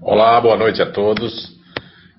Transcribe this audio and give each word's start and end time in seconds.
Olá, 0.00 0.40
boa 0.40 0.56
noite 0.56 0.80
a 0.80 0.90
todos. 0.90 1.58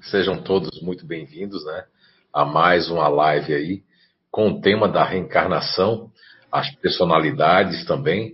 Sejam 0.01 0.43
todos 0.43 0.81
muito 0.81 1.07
bem-vindos, 1.07 1.65
né? 1.65 1.85
A 2.33 2.43
mais 2.43 2.89
uma 2.89 3.07
live 3.07 3.53
aí 3.53 3.83
com 4.29 4.49
o 4.49 4.61
tema 4.61 4.89
da 4.89 5.01
reencarnação, 5.05 6.11
as 6.51 6.69
personalidades 6.75 7.85
também 7.85 8.33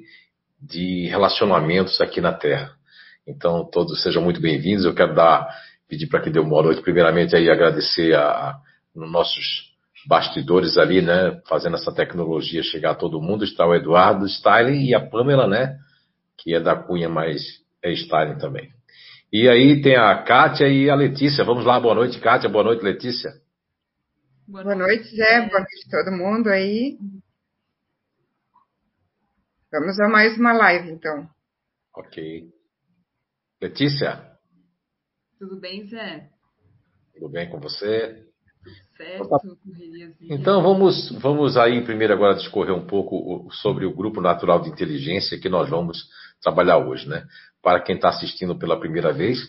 de 0.59 1.07
relacionamentos 1.09 2.01
aqui 2.01 2.19
na 2.19 2.33
Terra. 2.33 2.71
Então, 3.27 3.63
todos 3.71 4.01
sejam 4.01 4.23
muito 4.23 4.41
bem-vindos. 4.41 4.83
Eu 4.83 4.95
quero 4.95 5.13
dar, 5.13 5.47
pedir 5.87 6.07
para 6.07 6.21
que 6.21 6.31
dê 6.31 6.39
uma 6.39 6.63
noite, 6.63 6.81
primeiramente 6.81 7.35
aí 7.35 7.47
agradecer 7.47 8.15
a, 8.15 8.23
a 8.23 8.61
nossos 8.95 9.75
bastidores 10.07 10.75
ali, 10.75 11.03
né, 11.03 11.39
fazendo 11.47 11.75
essa 11.75 11.93
tecnologia 11.93 12.63
chegar 12.63 12.91
a 12.91 12.95
todo 12.95 13.21
mundo. 13.21 13.45
Está 13.45 13.65
o 13.65 13.75
Eduardo 13.75 14.25
Styling 14.25 14.85
e 14.85 14.95
a 14.95 14.99
Pamela, 14.99 15.47
né, 15.47 15.77
que 16.35 16.55
é 16.55 16.59
da 16.59 16.75
Cunha, 16.75 17.07
mas 17.07 17.43
é 17.83 17.91
Styling 17.91 18.39
também. 18.39 18.74
E 19.37 19.49
aí 19.49 19.81
tem 19.81 19.97
a 19.97 20.23
Kátia 20.23 20.65
e 20.69 20.89
a 20.89 20.95
Letícia. 20.95 21.43
Vamos 21.43 21.65
lá, 21.65 21.77
boa 21.77 21.93
noite, 21.93 22.21
Kátia, 22.21 22.47
boa 22.47 22.63
noite, 22.63 22.81
Letícia. 22.81 23.33
Boa 24.47 24.73
noite, 24.73 25.13
Zé, 25.13 25.41
boa 25.49 25.59
noite 25.59 25.87
a 25.87 25.91
todo 25.91 26.17
mundo 26.17 26.47
aí. 26.47 26.97
Vamos 29.69 29.99
a 29.99 30.07
mais 30.07 30.39
uma 30.39 30.53
live, 30.53 30.89
então. 30.89 31.27
Ok. 31.97 32.47
Letícia? 33.61 34.25
Tudo 35.37 35.59
bem, 35.59 35.85
Zé? 35.85 36.29
Tudo 37.15 37.27
bem 37.27 37.49
com 37.49 37.59
você? 37.59 38.25
Certo, 38.95 39.57
então 40.21 40.63
vamos, 40.63 41.11
vamos 41.19 41.57
aí 41.57 41.83
primeiro 41.83 42.13
agora 42.13 42.35
discorrer 42.35 42.73
um 42.73 42.87
pouco 42.87 43.49
sobre 43.51 43.85
o 43.85 43.93
grupo 43.93 44.21
natural 44.21 44.61
de 44.61 44.69
inteligência 44.69 45.37
que 45.37 45.49
nós 45.49 45.69
vamos 45.69 46.07
trabalhar 46.41 46.77
hoje, 46.77 47.07
né? 47.07 47.25
Para 47.65 47.79
quem 47.79 47.95
está 47.95 48.09
assistindo 48.09 48.55
pela 48.55 48.79
primeira 48.79 49.11
vez, 49.11 49.39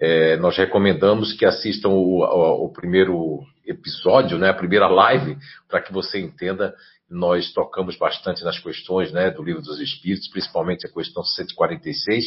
é, 0.00 0.36
nós 0.38 0.56
recomendamos 0.56 1.32
que 1.32 1.46
assistam 1.46 1.90
o, 1.90 2.24
o, 2.24 2.64
o, 2.64 2.72
primeiro 2.72 3.38
episódio, 3.64 4.36
né? 4.36 4.50
A 4.50 4.54
primeira 4.54 4.88
live, 4.88 5.38
para 5.68 5.80
que 5.80 5.92
você 5.92 6.18
entenda. 6.18 6.74
Nós 7.08 7.52
tocamos 7.52 7.96
bastante 7.96 8.42
nas 8.42 8.58
questões, 8.58 9.12
né? 9.12 9.30
Do 9.30 9.44
livro 9.44 9.62
dos 9.62 9.78
Espíritos, 9.78 10.28
principalmente 10.28 10.88
a 10.88 10.92
questão 10.92 11.22
146, 11.22 12.24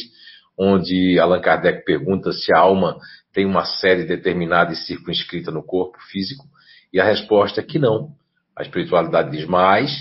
onde 0.58 1.18
Allan 1.18 1.42
Kardec 1.42 1.84
pergunta 1.84 2.32
se 2.32 2.50
a 2.54 2.58
alma 2.58 2.96
tem 3.30 3.44
uma 3.44 3.66
série 3.66 4.04
determinada 4.04 4.72
e 4.72 4.76
circunscrita 4.76 5.50
no 5.50 5.62
corpo 5.62 5.98
físico, 6.10 6.46
e 6.90 6.98
a 6.98 7.04
resposta 7.04 7.60
é 7.60 7.62
que 7.62 7.78
não. 7.78 8.08
A 8.56 8.62
espiritualidade 8.62 9.32
diz 9.32 9.46
mais, 9.46 9.92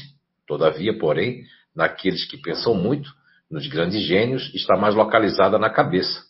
todavia, 0.48 0.98
porém, 0.98 1.44
naqueles 1.76 2.24
que 2.24 2.38
pensam 2.38 2.74
muito, 2.74 3.10
nos 3.50 3.68
grandes 3.68 4.02
gênios, 4.04 4.54
está 4.54 4.76
mais 4.76 4.96
localizada 4.96 5.58
na 5.58 5.70
cabeça. 5.70 6.24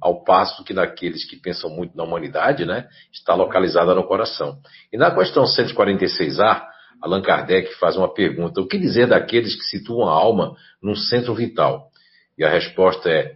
Ao 0.00 0.22
passo 0.22 0.62
que 0.62 0.72
naqueles 0.72 1.24
que 1.28 1.36
pensam 1.36 1.70
muito 1.70 1.96
na 1.96 2.04
humanidade, 2.04 2.64
né, 2.64 2.86
está 3.12 3.34
localizada 3.34 3.94
no 3.94 4.04
coração. 4.04 4.58
E 4.92 4.96
na 4.96 5.10
questão 5.10 5.44
146A, 5.44 6.62
Allan 7.02 7.22
Kardec 7.22 7.74
faz 7.78 7.96
uma 7.96 8.12
pergunta: 8.12 8.60
o 8.60 8.66
que 8.66 8.78
dizer 8.78 9.08
daqueles 9.08 9.54
que 9.56 9.64
situam 9.64 10.08
a 10.08 10.12
alma 10.12 10.54
num 10.82 10.94
centro 10.94 11.34
vital? 11.34 11.90
E 12.38 12.44
a 12.44 12.50
resposta 12.50 13.10
é: 13.10 13.34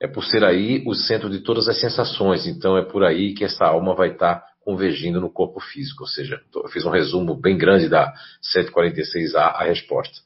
é 0.00 0.06
por 0.06 0.24
ser 0.24 0.44
aí 0.44 0.82
o 0.86 0.94
centro 0.94 1.28
de 1.28 1.40
todas 1.40 1.68
as 1.68 1.78
sensações. 1.78 2.46
Então 2.46 2.76
é 2.78 2.82
por 2.82 3.04
aí 3.04 3.34
que 3.34 3.44
essa 3.44 3.66
alma 3.66 3.94
vai 3.94 4.12
estar 4.12 4.42
convergindo 4.60 5.20
no 5.20 5.30
corpo 5.30 5.60
físico. 5.60 6.04
Ou 6.04 6.08
seja, 6.08 6.40
eu 6.54 6.68
fiz 6.68 6.84
um 6.84 6.90
resumo 6.90 7.34
bem 7.34 7.56
grande 7.58 7.88
da 7.88 8.12
146A, 8.54 9.52
a 9.54 9.64
resposta. 9.64 10.20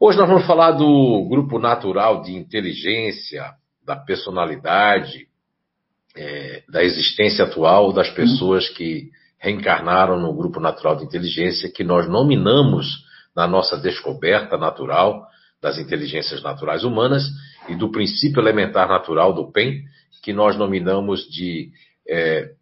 Hoje 0.00 0.16
nós 0.16 0.28
vamos 0.28 0.46
falar 0.46 0.70
do 0.72 1.26
grupo 1.28 1.58
natural 1.58 2.22
de 2.22 2.32
inteligência, 2.32 3.50
da 3.84 3.96
personalidade, 3.96 5.26
é, 6.16 6.62
da 6.68 6.84
existência 6.84 7.44
atual 7.44 7.92
das 7.92 8.08
pessoas 8.10 8.68
que 8.68 9.10
reencarnaram 9.40 10.16
no 10.16 10.32
grupo 10.32 10.60
natural 10.60 10.94
de 10.94 11.04
inteligência, 11.04 11.68
que 11.68 11.82
nós 11.82 12.08
nominamos 12.08 12.86
na 13.34 13.48
nossa 13.48 13.76
descoberta 13.76 14.56
natural 14.56 15.26
das 15.60 15.78
inteligências 15.78 16.44
naturais 16.44 16.84
humanas 16.84 17.24
e 17.68 17.74
do 17.74 17.90
princípio 17.90 18.40
elementar 18.40 18.86
natural 18.86 19.32
do 19.32 19.50
PEN, 19.50 19.82
que 20.22 20.32
nós 20.32 20.56
nominamos 20.56 21.28
de 21.28 21.72
é, 22.08 22.52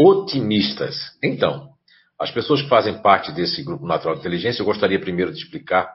otimistas. 0.00 0.96
Então, 1.22 1.68
as 2.18 2.30
pessoas 2.30 2.62
que 2.62 2.70
fazem 2.70 3.02
parte 3.02 3.32
desse 3.32 3.62
grupo 3.62 3.86
natural 3.86 4.14
de 4.14 4.20
inteligência, 4.20 4.62
eu 4.62 4.66
gostaria 4.66 4.98
primeiro 4.98 5.30
de 5.30 5.38
explicar 5.40 5.94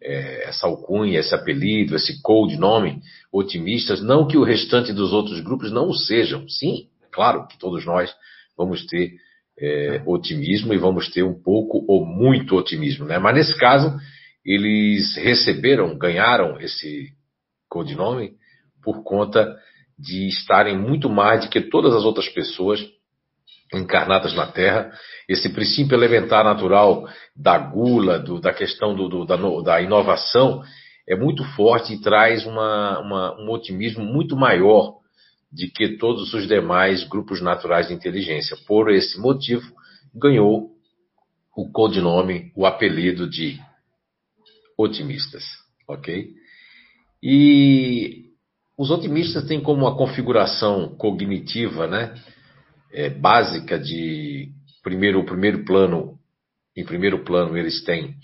é, 0.00 0.48
essa 0.48 0.66
alcunha, 0.66 1.18
esse 1.18 1.34
apelido, 1.34 1.96
esse 1.96 2.22
codinome, 2.22 3.00
otimistas, 3.32 4.00
não 4.00 4.26
que 4.26 4.36
o 4.36 4.44
restante 4.44 4.92
dos 4.92 5.12
outros 5.12 5.40
grupos 5.40 5.72
não 5.72 5.88
o 5.88 5.94
sejam. 5.94 6.48
Sim, 6.48 6.88
claro 7.10 7.46
que 7.46 7.58
todos 7.58 7.84
nós 7.84 8.14
vamos 8.56 8.86
ter 8.86 9.12
é, 9.58 10.02
otimismo 10.06 10.72
e 10.72 10.78
vamos 10.78 11.10
ter 11.10 11.22
um 11.22 11.34
pouco 11.34 11.84
ou 11.88 12.06
muito 12.06 12.56
otimismo, 12.56 13.04
né? 13.04 13.18
Mas 13.18 13.34
nesse 13.34 13.58
caso, 13.58 13.96
eles 14.44 15.16
receberam, 15.16 15.96
ganharam 15.98 16.60
esse 16.60 17.08
codinome 17.68 18.32
por 18.82 19.02
conta 19.02 19.56
de 19.98 20.28
estarem 20.28 20.78
muito 20.78 21.10
mais 21.10 21.44
do 21.44 21.50
que 21.50 21.60
todas 21.60 21.92
as 21.94 22.04
outras 22.04 22.28
pessoas 22.28 22.80
encarnadas 23.72 24.34
na 24.34 24.46
Terra. 24.46 24.90
Esse 25.28 25.48
princípio 25.48 25.94
elementar 25.94 26.44
natural 26.44 27.06
da 27.36 27.58
gula, 27.58 28.18
do, 28.18 28.40
da 28.40 28.52
questão 28.52 28.94
do, 28.94 29.08
do, 29.08 29.24
da, 29.24 29.36
da, 29.62 29.80
inovação, 29.80 30.62
é 31.08 31.16
muito 31.16 31.44
forte 31.54 31.94
e 31.94 32.00
traz 32.00 32.46
uma, 32.46 32.98
uma, 33.00 33.40
um 33.40 33.50
otimismo 33.50 34.04
muito 34.04 34.36
maior 34.36 34.98
de 35.52 35.68
que 35.68 35.96
todos 35.96 36.34
os 36.34 36.46
demais 36.46 37.04
grupos 37.04 37.40
naturais 37.40 37.88
de 37.88 37.94
inteligência. 37.94 38.56
Por 38.66 38.90
esse 38.90 39.18
motivo, 39.18 39.66
ganhou 40.14 40.70
o 41.56 41.70
codinome, 41.72 42.52
o 42.54 42.66
apelido 42.66 43.28
de 43.28 43.58
otimistas, 44.78 45.44
ok? 45.88 46.28
E 47.22 48.26
os 48.78 48.90
otimistas 48.90 49.44
têm 49.44 49.60
como 49.60 49.82
uma 49.82 49.96
configuração 49.96 50.94
cognitiva, 50.96 51.88
né, 51.88 52.14
é, 52.92 53.10
básica 53.10 53.78
de 53.78 54.50
primeiro 54.82 55.20
o 55.20 55.26
primeiro 55.26 55.64
plano, 55.64 56.18
em 56.76 56.84
primeiro 56.84 57.24
plano 57.24 57.56
eles 57.56 57.84
têm 57.84 58.16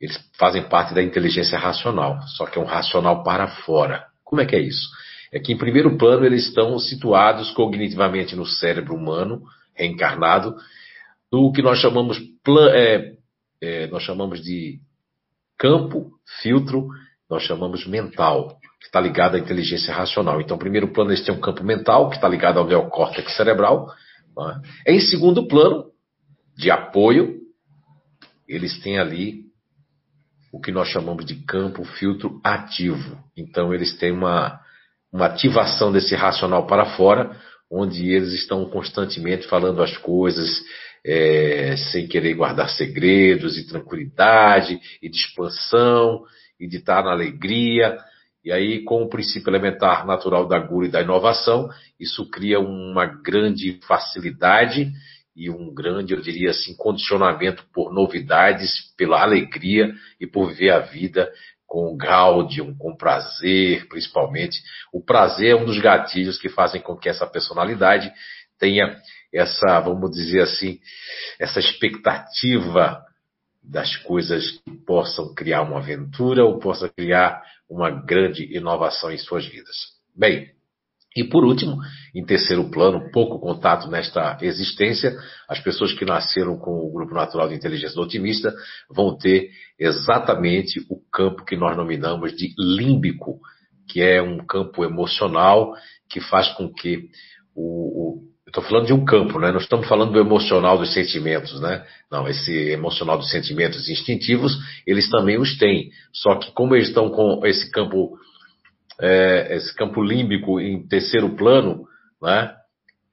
eles 0.00 0.18
fazem 0.38 0.62
parte 0.68 0.92
da 0.92 1.02
inteligência 1.02 1.58
racional, 1.58 2.20
só 2.36 2.44
que 2.46 2.58
é 2.58 2.62
um 2.62 2.66
racional 2.66 3.22
para 3.22 3.48
fora. 3.48 4.04
Como 4.22 4.42
é 4.42 4.46
que 4.46 4.54
é 4.54 4.60
isso? 4.60 4.88
É 5.32 5.40
que 5.40 5.52
em 5.52 5.56
primeiro 5.56 5.96
plano 5.96 6.26
eles 6.26 6.48
estão 6.48 6.78
situados 6.78 7.50
cognitivamente 7.52 8.36
no 8.36 8.44
cérebro 8.44 8.94
humano 8.94 9.42
reencarnado, 9.74 10.56
do 11.30 11.50
que 11.52 11.62
nós 11.62 11.78
chamamos 11.78 12.18
é, 12.74 13.14
é, 13.60 13.86
nós 13.88 14.02
chamamos 14.02 14.42
de 14.42 14.78
campo, 15.58 16.12
filtro, 16.42 16.88
nós 17.28 17.42
chamamos 17.42 17.86
mental, 17.86 18.58
que 18.86 18.88
está 18.88 19.00
ligado 19.00 19.34
à 19.34 19.38
inteligência 19.38 19.92
racional. 19.92 20.40
Então, 20.40 20.56
primeiro 20.56 20.92
plano, 20.92 21.10
eles 21.10 21.24
têm 21.24 21.34
um 21.34 21.40
campo 21.40 21.64
mental, 21.64 22.08
que 22.08 22.14
está 22.14 22.28
ligado 22.28 22.60
ao 22.60 22.66
neocórtex 22.66 23.36
cerebral. 23.36 23.88
É? 24.86 24.94
Em 24.94 25.00
segundo 25.00 25.48
plano, 25.48 25.86
de 26.56 26.70
apoio, 26.70 27.40
eles 28.48 28.78
têm 28.80 28.98
ali 28.98 29.44
o 30.52 30.60
que 30.60 30.70
nós 30.70 30.88
chamamos 30.88 31.26
de 31.26 31.34
campo 31.44 31.84
filtro 31.84 32.40
ativo. 32.44 33.18
Então, 33.36 33.74
eles 33.74 33.98
têm 33.98 34.12
uma, 34.12 34.60
uma 35.12 35.26
ativação 35.26 35.90
desse 35.90 36.14
racional 36.14 36.64
para 36.66 36.96
fora, 36.96 37.36
onde 37.68 38.08
eles 38.08 38.32
estão 38.34 38.64
constantemente 38.70 39.48
falando 39.48 39.82
as 39.82 39.96
coisas, 39.96 40.62
é, 41.04 41.74
sem 41.76 42.06
querer 42.06 42.34
guardar 42.34 42.70
segredos, 42.70 43.58
e 43.58 43.66
tranquilidade, 43.66 44.78
e 45.02 45.08
de 45.08 45.16
expansão, 45.16 46.22
e 46.58 46.68
de 46.68 46.76
estar 46.76 47.02
na 47.02 47.10
alegria. 47.10 47.98
E 48.46 48.52
aí, 48.52 48.84
com 48.84 49.02
o 49.02 49.08
princípio 49.08 49.50
elementar 49.50 50.06
natural 50.06 50.46
da 50.46 50.56
gula 50.56 50.86
e 50.86 50.88
da 50.88 51.02
inovação, 51.02 51.68
isso 51.98 52.30
cria 52.30 52.60
uma 52.60 53.04
grande 53.04 53.80
facilidade 53.88 54.92
e 55.34 55.50
um 55.50 55.74
grande, 55.74 56.14
eu 56.14 56.20
diria 56.20 56.50
assim, 56.50 56.76
condicionamento 56.76 57.64
por 57.74 57.92
novidades, 57.92 58.94
pela 58.96 59.20
alegria 59.20 59.92
e 60.20 60.28
por 60.28 60.50
viver 60.50 60.70
a 60.70 60.78
vida 60.78 61.28
com 61.66 61.96
gaudium, 61.96 62.72
com 62.78 62.96
prazer, 62.96 63.88
principalmente. 63.88 64.62
O 64.92 65.04
prazer 65.04 65.50
é 65.50 65.56
um 65.56 65.64
dos 65.64 65.80
gatilhos 65.80 66.38
que 66.38 66.48
fazem 66.48 66.80
com 66.80 66.96
que 66.96 67.08
essa 67.08 67.26
personalidade 67.26 68.12
tenha 68.60 68.96
essa, 69.34 69.80
vamos 69.80 70.12
dizer 70.12 70.42
assim, 70.42 70.78
essa 71.40 71.58
expectativa 71.58 73.04
das 73.66 73.96
coisas 73.96 74.60
que 74.64 74.70
possam 74.86 75.34
criar 75.34 75.62
uma 75.62 75.78
aventura 75.78 76.44
ou 76.44 76.58
possam 76.58 76.88
criar 76.88 77.42
uma 77.68 77.90
grande 77.90 78.44
inovação 78.56 79.10
em 79.10 79.18
suas 79.18 79.44
vidas. 79.46 79.76
Bem, 80.16 80.50
e 81.16 81.24
por 81.24 81.44
último, 81.44 81.78
em 82.14 82.24
terceiro 82.24 82.70
plano, 82.70 83.10
pouco 83.10 83.40
contato 83.40 83.88
nesta 83.88 84.36
existência, 84.42 85.16
as 85.48 85.58
pessoas 85.58 85.94
que 85.94 86.04
nasceram 86.04 86.58
com 86.58 86.72
o 86.72 86.92
grupo 86.92 87.14
natural 87.14 87.48
de 87.48 87.54
inteligência 87.54 87.96
do 87.96 88.02
otimista 88.02 88.54
vão 88.90 89.16
ter 89.16 89.48
exatamente 89.78 90.84
o 90.90 91.00
campo 91.10 91.44
que 91.44 91.56
nós 91.56 91.74
nominamos 91.74 92.36
de 92.36 92.54
límbico, 92.58 93.40
que 93.88 94.02
é 94.02 94.20
um 94.20 94.44
campo 94.46 94.84
emocional 94.84 95.72
que 96.08 96.20
faz 96.20 96.48
com 96.50 96.70
que 96.70 97.08
o, 97.54 98.18
o 98.18 98.35
Estou 98.46 98.62
falando 98.62 98.86
de 98.86 98.92
um 98.92 99.04
campo, 99.04 99.40
né? 99.40 99.50
Não 99.50 99.58
estamos 99.58 99.88
falando 99.88 100.12
do 100.12 100.20
emocional 100.20 100.78
dos 100.78 100.92
sentimentos, 100.92 101.60
né? 101.60 101.84
Não, 102.10 102.28
esse 102.28 102.52
emocional 102.70 103.18
dos 103.18 103.30
sentimentos 103.30 103.88
instintivos, 103.88 104.56
eles 104.86 105.10
também 105.10 105.36
os 105.36 105.58
têm. 105.58 105.90
Só 106.12 106.36
que 106.36 106.52
como 106.52 106.76
eles 106.76 106.88
estão 106.88 107.10
com 107.10 107.44
esse 107.44 107.70
campo, 107.72 108.16
é, 109.00 109.56
esse 109.56 109.74
campo 109.74 110.00
límbico 110.00 110.60
em 110.60 110.86
terceiro 110.86 111.30
plano, 111.30 111.86
né? 112.22 112.54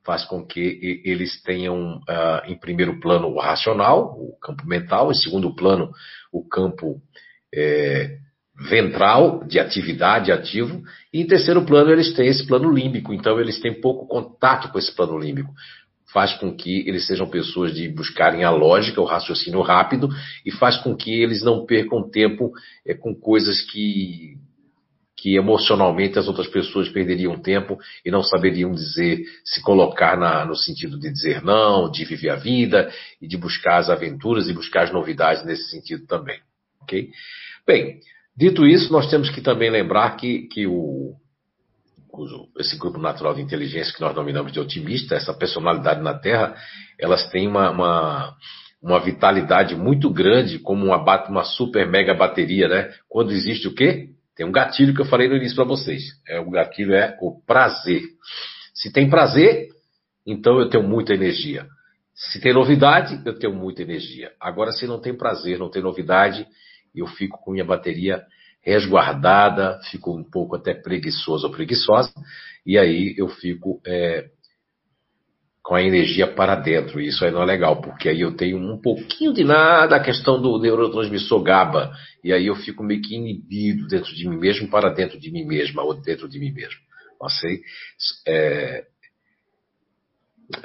Faz 0.06 0.24
com 0.26 0.46
que 0.46 1.02
eles 1.04 1.42
tenham, 1.42 1.96
uh, 1.98 2.46
em 2.46 2.60
primeiro 2.60 3.00
plano, 3.00 3.30
o 3.30 3.40
racional, 3.40 4.16
o 4.20 4.38
campo 4.40 4.68
mental, 4.68 5.10
em 5.10 5.16
segundo 5.16 5.56
plano, 5.56 5.90
o 6.32 6.48
campo 6.48 7.02
é, 7.56 8.18
ventral, 8.74 9.44
de 9.46 9.60
atividade 9.60 10.32
ativo, 10.32 10.82
e 11.14 11.22
em 11.22 11.28
terceiro 11.28 11.64
plano 11.64 11.92
eles 11.92 12.12
têm 12.14 12.28
esse 12.28 12.48
plano 12.48 12.72
límbico, 12.72 13.14
então 13.14 13.40
eles 13.40 13.60
têm 13.60 13.80
pouco 13.80 14.08
contato 14.08 14.72
com 14.72 14.80
esse 14.80 14.94
plano 14.96 15.16
límbico. 15.20 15.54
Faz 16.12 16.34
com 16.34 16.56
que 16.56 16.88
eles 16.88 17.06
sejam 17.06 17.28
pessoas 17.28 17.74
de 17.76 17.88
buscarem 17.88 18.44
a 18.44 18.50
lógica, 18.50 19.00
o 19.00 19.06
raciocínio 19.06 19.62
rápido, 19.62 20.10
e 20.44 20.52
faz 20.52 20.78
com 20.78 20.96
que 20.96 21.12
eles 21.12 21.44
não 21.44 21.68
percam 21.68 22.10
tempo 22.10 22.52
é, 22.86 22.96
com 22.96 23.14
coisas 23.14 23.62
que, 23.62 24.38
que 25.18 25.36
emocionalmente 25.36 26.18
as 26.18 26.28
outras 26.28 26.48
pessoas 26.48 26.90
perderiam 26.90 27.40
tempo 27.40 27.78
e 28.04 28.10
não 28.10 28.24
saberiam 28.24 28.72
dizer, 28.72 29.24
se 29.46 29.62
colocar 29.62 30.18
na, 30.18 30.46
no 30.46 30.56
sentido 30.56 31.00
de 31.00 31.12
dizer 31.12 31.44
não, 31.44 31.92
de 31.92 32.06
viver 32.06 32.30
a 32.30 32.36
vida 32.36 32.92
e 33.22 33.28
de 33.28 33.38
buscar 33.38 33.78
as 33.78 33.90
aventuras 33.90 34.48
e 34.48 34.54
buscar 34.54 34.84
as 34.84 34.92
novidades 34.92 35.46
nesse 35.46 35.70
sentido 35.70 36.08
também. 36.08 36.40
Ok? 36.82 37.10
Bem, 37.66 38.00
Dito 38.36 38.66
isso, 38.66 38.92
nós 38.92 39.10
temos 39.10 39.30
que 39.30 39.42
também 39.42 39.70
lembrar 39.70 40.16
que, 40.16 40.48
que 40.48 40.66
o, 40.66 41.16
esse 42.60 42.78
grupo 42.78 42.98
natural 42.98 43.34
de 43.34 43.42
inteligência 43.42 43.94
que 43.94 44.02
nós 44.02 44.16
nominamos 44.16 44.52
de 44.52 44.60
otimista, 44.60 45.16
essa 45.16 45.34
personalidade 45.34 46.02
na 46.02 46.14
Terra, 46.14 46.56
elas 47.00 47.30
têm 47.30 47.48
uma, 47.48 47.72
uma, 47.72 48.36
uma 48.82 49.00
vitalidade 49.00 49.76
muito 49.76 50.10
grande, 50.10 50.60
como 50.60 50.86
uma, 50.86 51.28
uma 51.28 51.44
super 51.44 51.88
mega 51.88 52.14
bateria, 52.14 52.68
né? 52.68 52.92
Quando 53.10 53.32
existe 53.32 53.68
o 53.68 53.74
quê? 53.74 54.10
Tem 54.36 54.46
um 54.46 54.52
gatilho 54.52 54.94
que 54.94 55.02
eu 55.02 55.06
falei 55.06 55.28
no 55.28 55.36
início 55.36 55.56
para 55.56 55.66
vocês. 55.66 56.04
É, 56.28 56.40
o 56.40 56.50
gatilho 56.50 56.94
é 56.94 57.16
o 57.22 57.40
prazer. 57.46 58.02
Se 58.74 58.92
tem 58.92 59.10
prazer, 59.10 59.70
então 60.26 60.60
eu 60.60 60.70
tenho 60.70 60.84
muita 60.84 61.14
energia. 61.14 61.68
Se 62.16 62.40
tem 62.40 62.54
novidade, 62.54 63.22
eu 63.26 63.38
tenho 63.38 63.54
muita 63.54 63.82
energia. 63.82 64.32
Agora, 64.40 64.72
se 64.72 64.86
não 64.86 65.00
tem 65.00 65.16
prazer, 65.16 65.58
não 65.58 65.70
tem 65.70 65.82
novidade, 65.82 66.48
eu 67.00 67.08
fico 67.08 67.40
com 67.44 67.52
minha 67.52 67.66
bateria 67.66 68.24
resguardada, 68.62 69.80
fico 69.92 70.16
um 70.16 70.24
pouco 70.24 70.56
até 70.56 70.74
preguiçoso 70.74 71.48
ou 71.48 71.54
preguiçosa, 71.54 72.14
e 72.66 72.78
aí 72.78 73.14
eu 73.18 73.28
fico 73.28 73.82
é, 73.86 74.30
com 75.62 75.76
a 75.76 75.82
energia 75.82 76.28
para 76.28 76.56
dentro. 76.56 77.02
E 77.02 77.08
isso 77.08 77.26
aí 77.26 77.32
não 77.32 77.42
é 77.42 77.46
legal, 77.46 77.82
porque 77.82 78.08
aí 78.08 78.22
eu 78.22 78.36
tenho 78.36 78.58
um 78.58 78.80
pouquinho 78.80 79.34
de 79.34 79.44
nada 79.44 79.96
a 79.96 80.04
questão 80.04 80.42
do 80.42 80.58
neurotransmissor 80.60 81.42
GABA, 81.44 81.92
e 82.24 82.32
aí 82.32 82.48
eu 82.48 82.56
fico 82.56 82.84
meio 82.84 83.02
que 83.02 83.16
inibido 83.16 83.88
dentro 83.88 84.14
de 84.14 84.28
mim 84.28 84.38
mesmo, 84.38 84.70
para 84.70 84.90
dentro 84.90 85.20
de 85.20 85.32
mim 85.32 85.46
mesma, 85.46 85.84
ou 85.84 85.94
dentro 85.94 86.30
de 86.30 86.40
mim 86.40 86.52
mesmo. 86.52 86.80
Sei. 87.30 87.62
É, 88.28 88.84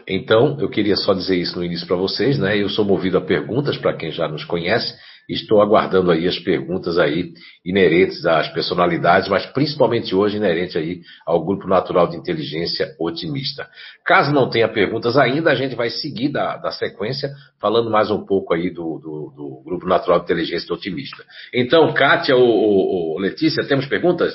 então, 0.06 0.58
eu 0.60 0.68
queria 0.68 0.96
só 0.96 1.14
dizer 1.14 1.36
isso 1.36 1.56
no 1.56 1.64
início 1.64 1.86
para 1.86 1.96
vocês, 1.96 2.38
né? 2.38 2.60
Eu 2.60 2.68
sou 2.68 2.84
movido 2.84 3.18
a 3.18 3.20
perguntas 3.20 3.76
para 3.76 3.96
quem 3.96 4.10
já 4.10 4.28
nos 4.28 4.44
conhece. 4.44 4.92
Estou 5.28 5.60
aguardando 5.60 6.10
aí 6.10 6.26
as 6.26 6.38
perguntas 6.38 6.98
aí 6.98 7.34
inerentes 7.62 8.24
às 8.24 8.48
personalidades, 8.48 9.28
mas 9.28 9.44
principalmente 9.46 10.14
hoje 10.14 10.38
inerente 10.38 10.78
aí 10.78 11.02
ao 11.26 11.44
grupo 11.44 11.68
natural 11.68 12.08
de 12.08 12.16
inteligência 12.16 12.94
otimista. 12.98 13.68
Caso 14.06 14.32
não 14.32 14.48
tenha 14.48 14.68
perguntas 14.68 15.18
ainda, 15.18 15.50
a 15.50 15.54
gente 15.54 15.74
vai 15.74 15.90
seguir 15.90 16.30
da, 16.30 16.56
da 16.56 16.70
sequência 16.70 17.30
falando 17.60 17.90
mais 17.90 18.10
um 18.10 18.24
pouco 18.24 18.54
aí 18.54 18.70
do, 18.70 18.98
do, 18.98 19.32
do 19.36 19.62
grupo 19.64 19.86
natural 19.86 20.20
de 20.20 20.24
inteligência 20.24 20.72
otimista. 20.74 21.22
Então, 21.52 21.92
Kátia 21.92 22.34
ou, 22.34 22.48
ou 22.48 23.18
Letícia, 23.18 23.66
temos 23.68 23.86
perguntas? 23.86 24.32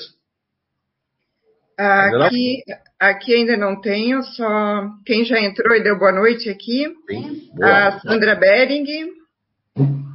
Aqui, 1.76 2.62
aqui 3.00 3.34
ainda 3.34 3.58
não 3.58 3.82
tenho, 3.82 4.22
só 4.22 4.90
quem 5.04 5.26
já 5.26 5.42
entrou 5.42 5.76
e 5.76 5.82
deu 5.82 5.98
boa 5.98 6.12
noite 6.12 6.52
aqui. 6.52 6.86
Sim, 7.10 7.50
boa. 7.56 7.88
A 7.88 8.00
Sandra 8.00 8.36
Bering 8.36 8.86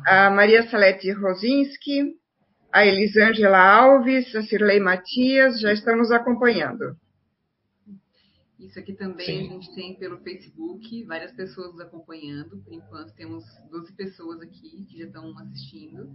a 0.08 0.30
Maria 0.30 0.66
Salete 0.70 1.12
Rosinski, 1.12 2.16
a 2.72 2.86
Elisângela 2.86 3.58
Alves, 3.58 4.34
a 4.34 4.42
Cirlei 4.42 4.80
Matias 4.80 5.60
já 5.60 5.70
estão 5.70 5.98
nos 5.98 6.10
acompanhando. 6.10 6.96
Isso 8.58 8.78
aqui 8.78 8.94
também 8.94 9.26
Sim. 9.26 9.48
a 9.48 9.52
gente 9.52 9.74
tem 9.74 9.94
pelo 9.96 10.18
Facebook, 10.20 11.04
várias 11.04 11.32
pessoas 11.32 11.72
nos 11.72 11.80
acompanhando. 11.80 12.56
Por 12.58 12.72
enquanto 12.72 13.12
temos 13.14 13.44
12 13.70 13.92
pessoas 13.92 14.40
aqui 14.40 14.86
que 14.86 14.98
já 14.98 15.04
estão 15.04 15.38
assistindo. 15.38 16.10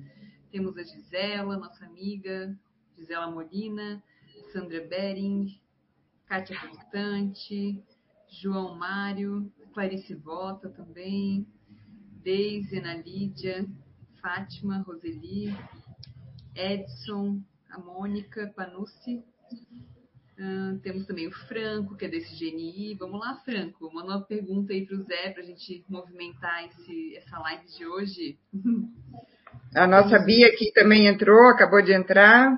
Temos 0.52 0.76
a 0.76 0.84
Gisela, 0.84 1.58
nossa 1.58 1.86
amiga, 1.86 2.56
Gisela 2.98 3.30
Molina, 3.30 4.02
Sandra 4.52 4.82
Bering, 4.88 5.60
Kátia 6.26 6.60
Constante, 6.60 7.80
João 8.42 8.76
Mário, 8.76 9.52
Clarice 9.72 10.16
Vota 10.16 10.70
também, 10.70 11.48
Deise, 12.24 12.80
Ana 12.80 12.96
Lídia, 12.96 13.68
Fátima, 14.24 14.82
Roseli, 14.88 15.54
Edson, 16.56 17.42
a 17.70 17.78
Mônica, 17.78 18.54
Panucci. 18.56 19.22
Uh, 20.40 20.80
temos 20.80 21.06
também 21.06 21.28
o 21.28 21.32
Franco, 21.32 21.98
que 21.98 22.06
é 22.06 22.08
desse 22.08 22.34
GNI. 22.34 22.96
Vamos 22.96 23.20
lá, 23.20 23.36
Franco, 23.44 23.94
manda 23.94 24.14
uma 24.14 24.22
pergunta 24.22 24.72
aí 24.72 24.86
para 24.86 24.96
o 24.96 25.04
Zé 25.04 25.30
para 25.32 25.44
a 25.44 25.46
gente 25.46 25.84
movimentar 25.90 26.66
esse, 26.66 27.18
essa 27.18 27.38
live 27.38 27.66
de 27.68 27.86
hoje. 27.86 28.38
A 29.76 29.86
nossa 29.86 30.20
Bia 30.20 30.48
aqui 30.48 30.72
também 30.72 31.08
entrou, 31.08 31.50
acabou 31.50 31.82
de 31.82 31.94
entrar. 31.94 32.58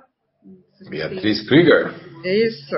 Beatriz 0.90 1.48
Krieger. 1.48 1.94
Isso. 2.24 2.76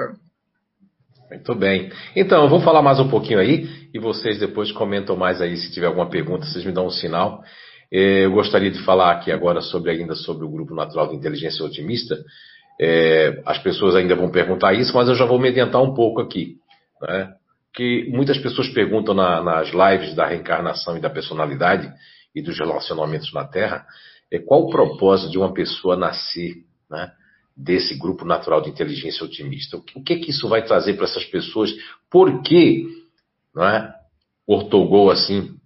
Muito 1.29 1.55
bem. 1.55 1.91
Então, 2.15 2.43
eu 2.43 2.49
vou 2.49 2.61
falar 2.61 2.81
mais 2.81 2.99
um 2.99 3.09
pouquinho 3.09 3.39
aí 3.39 3.89
e 3.93 3.99
vocês 3.99 4.39
depois 4.39 4.71
comentam 4.71 5.15
mais 5.17 5.41
aí 5.41 5.57
se 5.57 5.71
tiver 5.71 5.87
alguma 5.87 6.09
pergunta, 6.09 6.45
vocês 6.45 6.63
me 6.63 6.71
dão 6.71 6.85
um 6.85 6.91
sinal. 6.91 7.43
É, 7.91 8.25
eu 8.25 8.31
gostaria 8.31 8.71
de 8.71 8.83
falar 8.83 9.11
aqui 9.11 9.31
agora 9.31 9.61
sobre 9.61 9.91
ainda 9.91 10.15
sobre 10.15 10.45
o 10.45 10.49
grupo 10.49 10.73
natural 10.75 11.09
de 11.09 11.15
inteligência 11.15 11.65
otimista. 11.65 12.17
É, 12.79 13.41
as 13.45 13.57
pessoas 13.59 13.95
ainda 13.95 14.15
vão 14.15 14.29
perguntar 14.29 14.73
isso, 14.73 14.93
mas 14.93 15.07
eu 15.07 15.15
já 15.15 15.25
vou 15.25 15.39
me 15.39 15.47
adiantar 15.47 15.81
um 15.81 15.93
pouco 15.93 16.21
aqui, 16.21 16.57
né? 17.01 17.33
Que 17.73 18.09
muitas 18.09 18.37
pessoas 18.37 18.69
perguntam 18.69 19.13
na, 19.13 19.41
nas 19.41 19.69
lives 19.69 20.15
da 20.15 20.25
reencarnação 20.27 20.97
e 20.97 21.01
da 21.01 21.09
personalidade 21.09 21.91
e 22.35 22.41
dos 22.41 22.57
relacionamentos 22.57 23.31
na 23.33 23.45
Terra, 23.45 23.85
é 24.31 24.39
qual 24.39 24.63
o 24.63 24.69
propósito 24.69 25.31
de 25.31 25.37
uma 25.37 25.53
pessoa 25.53 25.95
nascer, 25.95 26.55
né? 26.89 27.11
desse 27.57 27.97
grupo 27.97 28.23
natural 28.23 28.61
de 28.61 28.69
inteligência 28.69 29.25
otimista. 29.25 29.77
O 29.77 29.81
que, 29.81 30.17
que 30.17 30.29
isso 30.29 30.47
vai 30.47 30.63
trazer 30.63 30.93
para 30.93 31.05
essas 31.05 31.25
pessoas? 31.25 31.71
Por 32.09 32.43
que 32.43 32.85
não 33.55 33.63
é, 33.63 33.91
ortogou 34.45 35.09
assim 35.09 35.56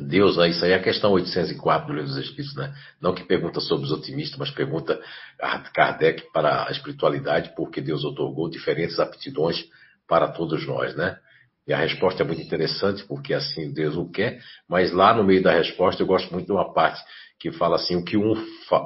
Deus, 0.00 0.36
né? 0.36 0.48
isso 0.48 0.64
aí 0.64 0.72
é 0.72 0.76
a 0.76 0.82
questão 0.82 1.12
804 1.12 1.86
do 1.86 1.92
Livro 1.92 2.08
dos 2.08 2.16
Espíritos, 2.16 2.56
né? 2.56 2.74
Não 3.00 3.14
que 3.14 3.24
pergunta 3.24 3.60
sobre 3.60 3.86
os 3.86 3.92
otimistas, 3.92 4.38
mas 4.38 4.50
pergunta 4.50 5.00
a 5.40 5.58
Kardec 5.58 6.24
para 6.32 6.66
a 6.68 6.70
espiritualidade, 6.70 7.52
porque 7.56 7.80
Deus 7.80 8.04
otorgou 8.04 8.48
diferentes 8.48 8.98
aptidões 8.98 9.64
para 10.08 10.28
todos 10.28 10.66
nós, 10.66 10.94
né? 10.96 11.18
E 11.66 11.72
a 11.72 11.78
resposta 11.78 12.22
é 12.22 12.26
muito 12.26 12.42
interessante, 12.42 13.04
porque 13.04 13.32
assim 13.32 13.72
Deus 13.72 13.96
o 13.96 14.10
quer, 14.10 14.40
mas 14.68 14.92
lá 14.92 15.14
no 15.14 15.22
meio 15.22 15.42
da 15.42 15.52
resposta 15.52 16.02
eu 16.02 16.06
gosto 16.06 16.32
muito 16.32 16.46
de 16.46 16.52
uma 16.52 16.72
parte 16.72 17.00
que 17.38 17.52
fala 17.52 17.76
assim: 17.76 17.96
o 17.96 18.04
que 18.04 18.16
um, 18.16 18.34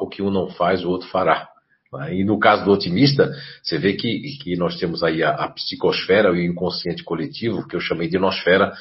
o 0.01 0.09
que 0.09 0.23
um 0.23 0.31
não 0.31 0.51
faz, 0.51 0.85
o 0.85 0.91
outro 0.91 1.09
fará. 1.09 1.49
E 2.11 2.25
no 2.25 2.39
caso 2.39 2.65
do 2.65 2.73
otimista, 2.73 3.31
você 3.63 3.79
vê 3.79 3.93
que, 3.93 4.37
que 4.43 4.57
nós 4.57 4.77
temos 4.79 5.03
aí 5.05 5.23
a, 5.23 5.31
a 5.31 5.49
psicosfera 5.51 6.29
e 6.31 6.33
o 6.33 6.51
inconsciente 6.51 7.05
coletivo, 7.05 7.67
que 7.69 7.77
eu 7.77 7.81
chamei 7.81 8.09
de 8.09 8.19
nosfera, 8.19 8.73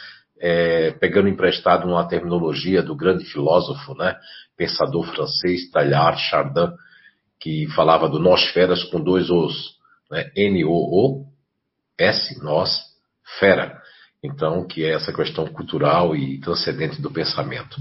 é, 0.44 0.92
pegando 1.00 1.30
emprestado 1.30 1.88
uma 1.88 2.06
terminologia 2.06 2.84
do 2.84 2.94
grande 2.98 3.24
filósofo, 3.24 3.96
né, 3.96 4.18
pensador 4.58 5.06
francês, 5.16 5.72
Teilhard 5.72 6.20
Chardin, 6.20 6.70
que 7.40 7.66
falava 7.74 8.10
do 8.10 8.20
nosferas 8.20 8.84
com 8.84 9.00
dois 9.00 9.30
os, 9.30 9.78
né, 10.12 10.30
N-O-O-S, 10.36 11.24
nós, 12.44 12.78
fera. 13.40 13.82
Então, 14.22 14.68
que 14.68 14.84
é 14.84 14.92
essa 14.96 15.14
questão 15.14 15.48
cultural 15.48 16.14
e 16.14 16.42
transcendente 16.42 17.02
do 17.02 17.10
pensamento. 17.10 17.78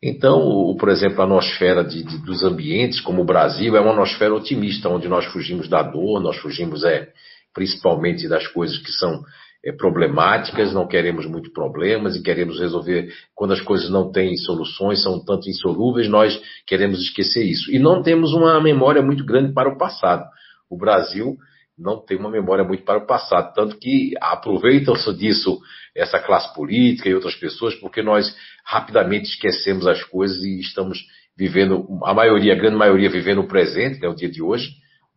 Então, 0.00 0.76
por 0.78 0.90
exemplo, 0.90 1.20
a 1.22 1.26
nosfera 1.26 1.82
de, 1.82 2.04
de, 2.04 2.18
dos 2.18 2.44
ambientes, 2.44 3.00
como 3.00 3.22
o 3.22 3.26
Brasil, 3.26 3.76
é 3.76 3.80
uma 3.80 3.94
nosfera 3.94 4.32
otimista, 4.32 4.88
onde 4.88 5.08
nós 5.08 5.24
fugimos 5.26 5.68
da 5.68 5.82
dor, 5.82 6.20
nós 6.20 6.36
fugimos 6.36 6.84
é, 6.84 7.08
principalmente 7.52 8.28
das 8.28 8.46
coisas 8.46 8.78
que 8.78 8.92
são 8.92 9.24
problemáticas, 9.76 10.72
não 10.72 10.86
queremos 10.86 11.26
muito 11.26 11.52
problemas 11.52 12.16
e 12.16 12.22
queremos 12.22 12.58
resolver 12.58 13.12
quando 13.34 13.52
as 13.52 13.60
coisas 13.60 13.90
não 13.90 14.10
têm 14.10 14.36
soluções, 14.36 15.02
são 15.02 15.22
tanto 15.22 15.50
insolúveis, 15.50 16.08
nós 16.08 16.40
queremos 16.66 17.00
esquecer 17.00 17.44
isso. 17.44 17.70
E 17.70 17.78
não 17.78 18.02
temos 18.02 18.32
uma 18.32 18.60
memória 18.60 19.02
muito 19.02 19.24
grande 19.24 19.52
para 19.52 19.68
o 19.68 19.76
passado. 19.76 20.24
o 20.68 20.78
Brasil 20.78 21.36
não 21.80 21.98
tem 21.98 22.18
uma 22.18 22.30
memória 22.30 22.62
muito 22.62 22.84
para 22.84 22.98
o 22.98 23.06
passado, 23.06 23.54
tanto 23.54 23.78
que 23.78 24.12
aproveitam-se 24.20 25.12
disso 25.14 25.58
essa 25.96 26.18
classe 26.18 26.54
política 26.54 27.08
e 27.08 27.14
outras 27.14 27.34
pessoas, 27.34 27.74
porque 27.74 28.02
nós 28.02 28.34
rapidamente 28.64 29.30
esquecemos 29.30 29.86
as 29.86 30.02
coisas 30.04 30.42
e 30.44 30.60
estamos 30.60 30.98
vivendo, 31.36 31.86
a 32.04 32.12
maioria, 32.12 32.52
a 32.52 32.56
grande 32.56 32.76
maioria 32.76 33.08
vivendo 33.08 33.40
o 33.40 33.48
presente, 33.48 33.98
né, 33.98 34.08
o 34.08 34.14
dia 34.14 34.30
de 34.30 34.42
hoje, 34.42 34.68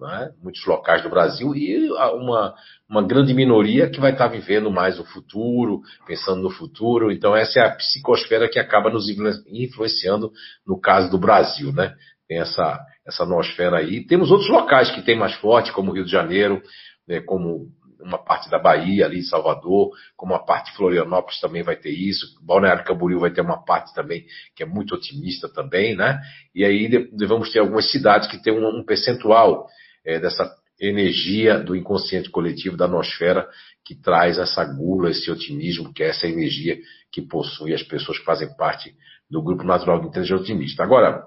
né, 0.04 0.32
muitos 0.42 0.66
locais 0.66 1.02
do 1.02 1.10
Brasil, 1.10 1.56
e 1.56 1.90
uma, 1.90 2.54
uma 2.90 3.02
grande 3.02 3.34
minoria 3.34 3.90
que 3.90 4.00
vai 4.00 4.12
estar 4.12 4.28
vivendo 4.28 4.70
mais 4.70 5.00
o 5.00 5.06
futuro, 5.06 5.82
pensando 6.06 6.42
no 6.42 6.50
futuro. 6.50 7.12
Então, 7.12 7.36
essa 7.36 7.60
é 7.60 7.66
a 7.66 7.76
psicosfera 7.76 8.50
que 8.50 8.60
acaba 8.60 8.90
nos 8.90 9.06
influenciando 9.48 10.32
no 10.68 10.80
caso 10.80 11.10
do 11.10 11.18
Brasil, 11.18 11.72
né? 11.72 11.96
Tem 12.28 12.40
essa, 12.40 12.80
essa 13.08 13.26
noosfera 13.26 13.78
aí. 13.78 14.06
Temos 14.06 14.30
outros 14.30 14.50
locais 14.50 14.92
que 14.92 15.02
tem 15.02 15.18
mais 15.18 15.34
forte, 15.36 15.72
como 15.72 15.92
o 15.92 15.94
Rio 15.94 16.06
de 16.06 16.12
Janeiro, 16.12 16.62
né, 17.08 17.22
como 17.22 17.70
uma 18.02 18.18
parte 18.18 18.50
da 18.50 18.60
Bahia 18.60 19.06
ali, 19.06 19.24
Salvador, 19.24 19.92
como 20.18 20.36
a 20.36 20.44
parte 20.44 20.72
de 20.72 20.78
Florianópolis 20.78 21.40
também 21.40 21.64
vai 21.64 21.78
ter 21.78 21.92
isso, 21.92 22.38
Balneário 22.46 22.84
Camboriú 22.84 23.20
vai 23.20 23.32
ter 23.32 23.40
uma 23.40 23.64
parte 23.64 23.94
também 23.94 24.26
que 24.56 24.64
é 24.64 24.66
muito 24.66 24.94
otimista 24.94 25.48
também, 25.48 25.96
né? 25.96 26.20
E 26.54 26.66
aí 26.66 27.10
vamos 27.26 27.50
ter 27.50 27.60
algumas 27.60 27.90
cidades 27.90 28.28
que 28.28 28.52
um, 28.52 28.80
um 28.80 28.84
percentual 28.84 29.68
é, 30.06 30.20
dessa 30.20 30.50
energia 30.80 31.60
do 31.60 31.76
inconsciente 31.76 32.30
coletivo, 32.30 32.76
da 32.76 32.88
nosfera, 32.88 33.48
que 33.86 33.96
traz 33.96 34.38
essa 34.38 34.64
gula, 34.66 35.12
esse 35.12 35.30
otimismo, 35.32 35.94
que 35.94 36.04
é 36.04 36.10
essa 36.10 36.28
energia 36.28 36.78
que 37.12 37.22
possui 37.22 37.74
as 37.74 37.84
pessoas 37.84 38.18
que 38.20 38.26
fazem 38.26 38.54
parte 38.56 38.94
do 39.30 39.42
grupo 39.42 39.64
natural 39.64 40.02
de 40.02 40.08
inteligência 40.08 40.42
otimista. 40.42 40.84
Agora, 40.84 41.24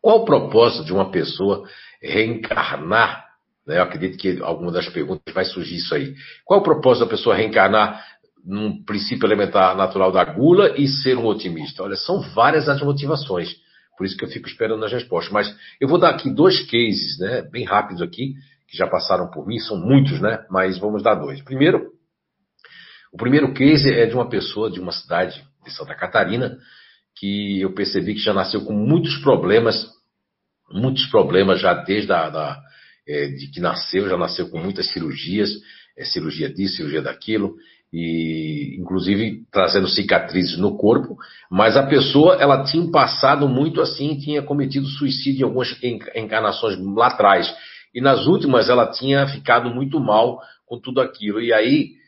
qual 0.00 0.22
o 0.22 0.24
propósito 0.24 0.84
de 0.84 0.92
uma 0.92 1.10
pessoa 1.10 1.66
reencarnar? 2.02 3.24
Né? 3.66 3.78
Eu 3.78 3.82
acredito 3.82 4.18
que 4.18 4.42
alguma 4.42 4.72
das 4.72 4.88
perguntas 4.88 5.32
vai 5.32 5.44
surgir 5.44 5.76
isso 5.76 5.94
aí. 5.94 6.14
Qual 6.44 6.60
o 6.60 6.64
propósito 6.64 7.04
da 7.04 7.10
pessoa 7.10 7.36
reencarnar 7.36 8.04
num 8.44 8.82
princípio 8.84 9.26
elementar 9.26 9.76
natural 9.76 10.10
da 10.10 10.24
gula 10.24 10.76
e 10.76 10.88
ser 10.88 11.16
um 11.16 11.26
otimista? 11.26 11.84
Olha, 11.84 11.96
são 11.96 12.20
várias 12.20 12.68
as 12.68 12.82
motivações. 12.82 13.54
Por 14.02 14.06
isso 14.06 14.16
que 14.16 14.24
eu 14.24 14.28
fico 14.28 14.48
esperando 14.48 14.84
as 14.84 14.90
respostas. 14.90 15.32
Mas 15.32 15.56
eu 15.80 15.86
vou 15.86 15.96
dar 15.96 16.10
aqui 16.10 16.28
dois 16.28 16.60
cases, 16.68 17.20
né, 17.20 17.42
bem 17.42 17.64
rápidos 17.64 18.02
aqui, 18.02 18.34
que 18.66 18.76
já 18.76 18.84
passaram 18.84 19.30
por 19.30 19.46
mim, 19.46 19.60
são 19.60 19.76
muitos, 19.76 20.20
né? 20.20 20.44
Mas 20.50 20.76
vamos 20.76 21.04
dar 21.04 21.14
dois. 21.14 21.40
Primeiro, 21.42 21.92
o 23.12 23.16
primeiro 23.16 23.54
case 23.54 23.88
é 23.94 24.04
de 24.04 24.14
uma 24.16 24.28
pessoa 24.28 24.68
de 24.68 24.80
uma 24.80 24.90
cidade 24.90 25.40
de 25.64 25.70
Santa 25.70 25.94
Catarina, 25.94 26.58
que 27.16 27.60
eu 27.60 27.72
percebi 27.74 28.14
que 28.14 28.18
já 28.20 28.34
nasceu 28.34 28.64
com 28.64 28.72
muitos 28.72 29.18
problemas, 29.18 29.86
muitos 30.68 31.06
problemas 31.06 31.60
já 31.60 31.72
desde 31.72 32.12
a, 32.12 32.28
da, 32.28 32.60
é, 33.06 33.28
de 33.28 33.52
que 33.52 33.60
nasceu, 33.60 34.08
já 34.08 34.16
nasceu 34.16 34.50
com 34.50 34.58
muitas 34.58 34.90
cirurgias, 34.90 35.48
é, 35.96 36.04
cirurgia 36.04 36.52
disso, 36.52 36.78
cirurgia 36.78 37.02
daquilo, 37.02 37.54
e 37.92 38.76
inclusive 38.78 39.42
trazendo 39.52 39.86
cicatrizes 39.88 40.56
no 40.56 40.76
corpo, 40.76 41.16
mas 41.50 41.76
a 41.76 41.82
pessoa 41.82 42.36
ela 42.40 42.64
tinha 42.64 42.90
passado 42.90 43.48
muito 43.48 43.80
assim, 43.80 44.18
tinha 44.18 44.42
cometido 44.42 44.86
suicídio 44.86 45.42
em 45.42 45.44
algumas 45.44 45.76
encarnações 46.14 46.78
lá 46.96 47.08
atrás, 47.08 47.54
e 47.94 48.00
nas 48.00 48.26
últimas 48.26 48.68
ela 48.68 48.90
tinha 48.90 49.26
ficado 49.26 49.68
muito 49.68 50.00
mal 50.00 50.40
com 50.66 50.80
tudo 50.80 51.00
aquilo, 51.00 51.40
e 51.40 51.52
aí 51.52 52.02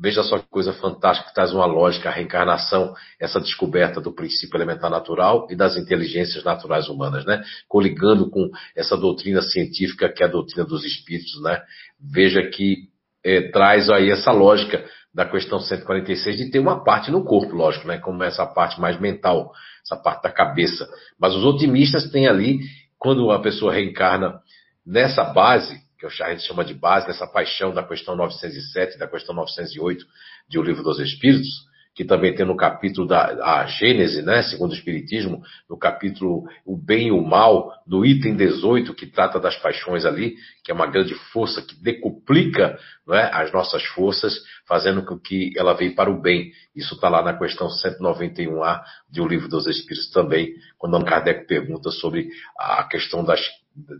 Veja 0.00 0.22
só 0.22 0.38
que 0.38 0.46
coisa 0.48 0.72
fantástica 0.74 1.28
que 1.28 1.34
traz 1.34 1.52
uma 1.52 1.66
lógica, 1.66 2.08
a 2.08 2.12
reencarnação, 2.12 2.94
essa 3.18 3.40
descoberta 3.40 4.00
do 4.00 4.14
princípio 4.14 4.56
elementar 4.56 4.88
natural 4.88 5.48
e 5.50 5.56
das 5.56 5.76
inteligências 5.76 6.44
naturais 6.44 6.88
humanas, 6.88 7.24
né? 7.24 7.42
Coligando 7.66 8.30
com 8.30 8.48
essa 8.76 8.96
doutrina 8.96 9.42
científica 9.42 10.08
que 10.08 10.22
é 10.22 10.26
a 10.26 10.30
doutrina 10.30 10.64
dos 10.64 10.84
espíritos, 10.84 11.42
né? 11.42 11.60
Veja 12.00 12.48
que 12.48 12.88
é, 13.24 13.50
traz 13.50 13.90
aí 13.90 14.08
essa 14.08 14.30
lógica 14.30 14.84
da 15.18 15.24
questão 15.24 15.58
146 15.58 16.36
de 16.36 16.48
ter 16.48 16.60
uma 16.60 16.84
parte 16.84 17.10
no 17.10 17.24
corpo, 17.24 17.52
lógico, 17.52 17.88
né? 17.88 17.98
Como 17.98 18.22
essa 18.22 18.46
parte 18.46 18.80
mais 18.80 19.00
mental, 19.00 19.50
essa 19.82 20.00
parte 20.00 20.22
da 20.22 20.30
cabeça. 20.30 20.88
Mas 21.18 21.34
os 21.34 21.44
otimistas 21.44 22.08
têm 22.12 22.28
ali, 22.28 22.60
quando 22.96 23.32
a 23.32 23.40
pessoa 23.40 23.72
reencarna 23.72 24.38
nessa 24.86 25.24
base, 25.24 25.76
que 25.98 26.06
a 26.06 26.30
gente 26.30 26.46
chama 26.46 26.64
de 26.64 26.72
base, 26.72 27.08
nessa 27.08 27.26
paixão 27.26 27.74
da 27.74 27.82
questão 27.82 28.14
907 28.14 28.96
da 28.96 29.08
questão 29.08 29.34
908 29.34 30.06
de 30.48 30.56
O 30.56 30.62
Livro 30.62 30.84
dos 30.84 31.00
Espíritos, 31.00 31.66
que 31.98 32.04
também 32.04 32.32
tem 32.32 32.46
no 32.46 32.56
capítulo 32.56 33.08
da 33.08 33.66
Gênese, 33.66 34.22
né, 34.22 34.40
segundo 34.42 34.70
o 34.70 34.74
Espiritismo, 34.74 35.42
no 35.68 35.76
capítulo 35.76 36.44
O 36.64 36.76
Bem 36.76 37.08
e 37.08 37.10
o 37.10 37.20
Mal, 37.20 37.72
do 37.84 38.06
item 38.06 38.36
18, 38.36 38.94
que 38.94 39.04
trata 39.04 39.40
das 39.40 39.56
paixões 39.56 40.04
ali, 40.04 40.36
que 40.62 40.70
é 40.70 40.74
uma 40.74 40.86
grande 40.86 41.12
força 41.32 41.60
que 41.60 41.74
decuplica 41.74 42.78
é, 43.10 43.22
as 43.32 43.52
nossas 43.52 43.82
forças, 43.82 44.40
fazendo 44.68 45.02
com 45.04 45.18
que 45.18 45.52
ela 45.56 45.72
venha 45.72 45.94
para 45.94 46.10
o 46.10 46.20
bem. 46.20 46.52
Isso 46.76 46.94
está 46.94 47.08
lá 47.08 47.22
na 47.22 47.36
questão 47.36 47.68
191A 47.68 48.82
de 49.10 49.20
O 49.20 49.26
Livro 49.26 49.48
dos 49.48 49.66
Espíritos 49.66 50.10
também, 50.10 50.52
quando 50.76 50.94
Allan 50.94 51.06
Kardec 51.06 51.46
pergunta 51.46 51.90
sobre 51.90 52.28
a 52.56 52.84
questão 52.84 53.24
das 53.24 53.40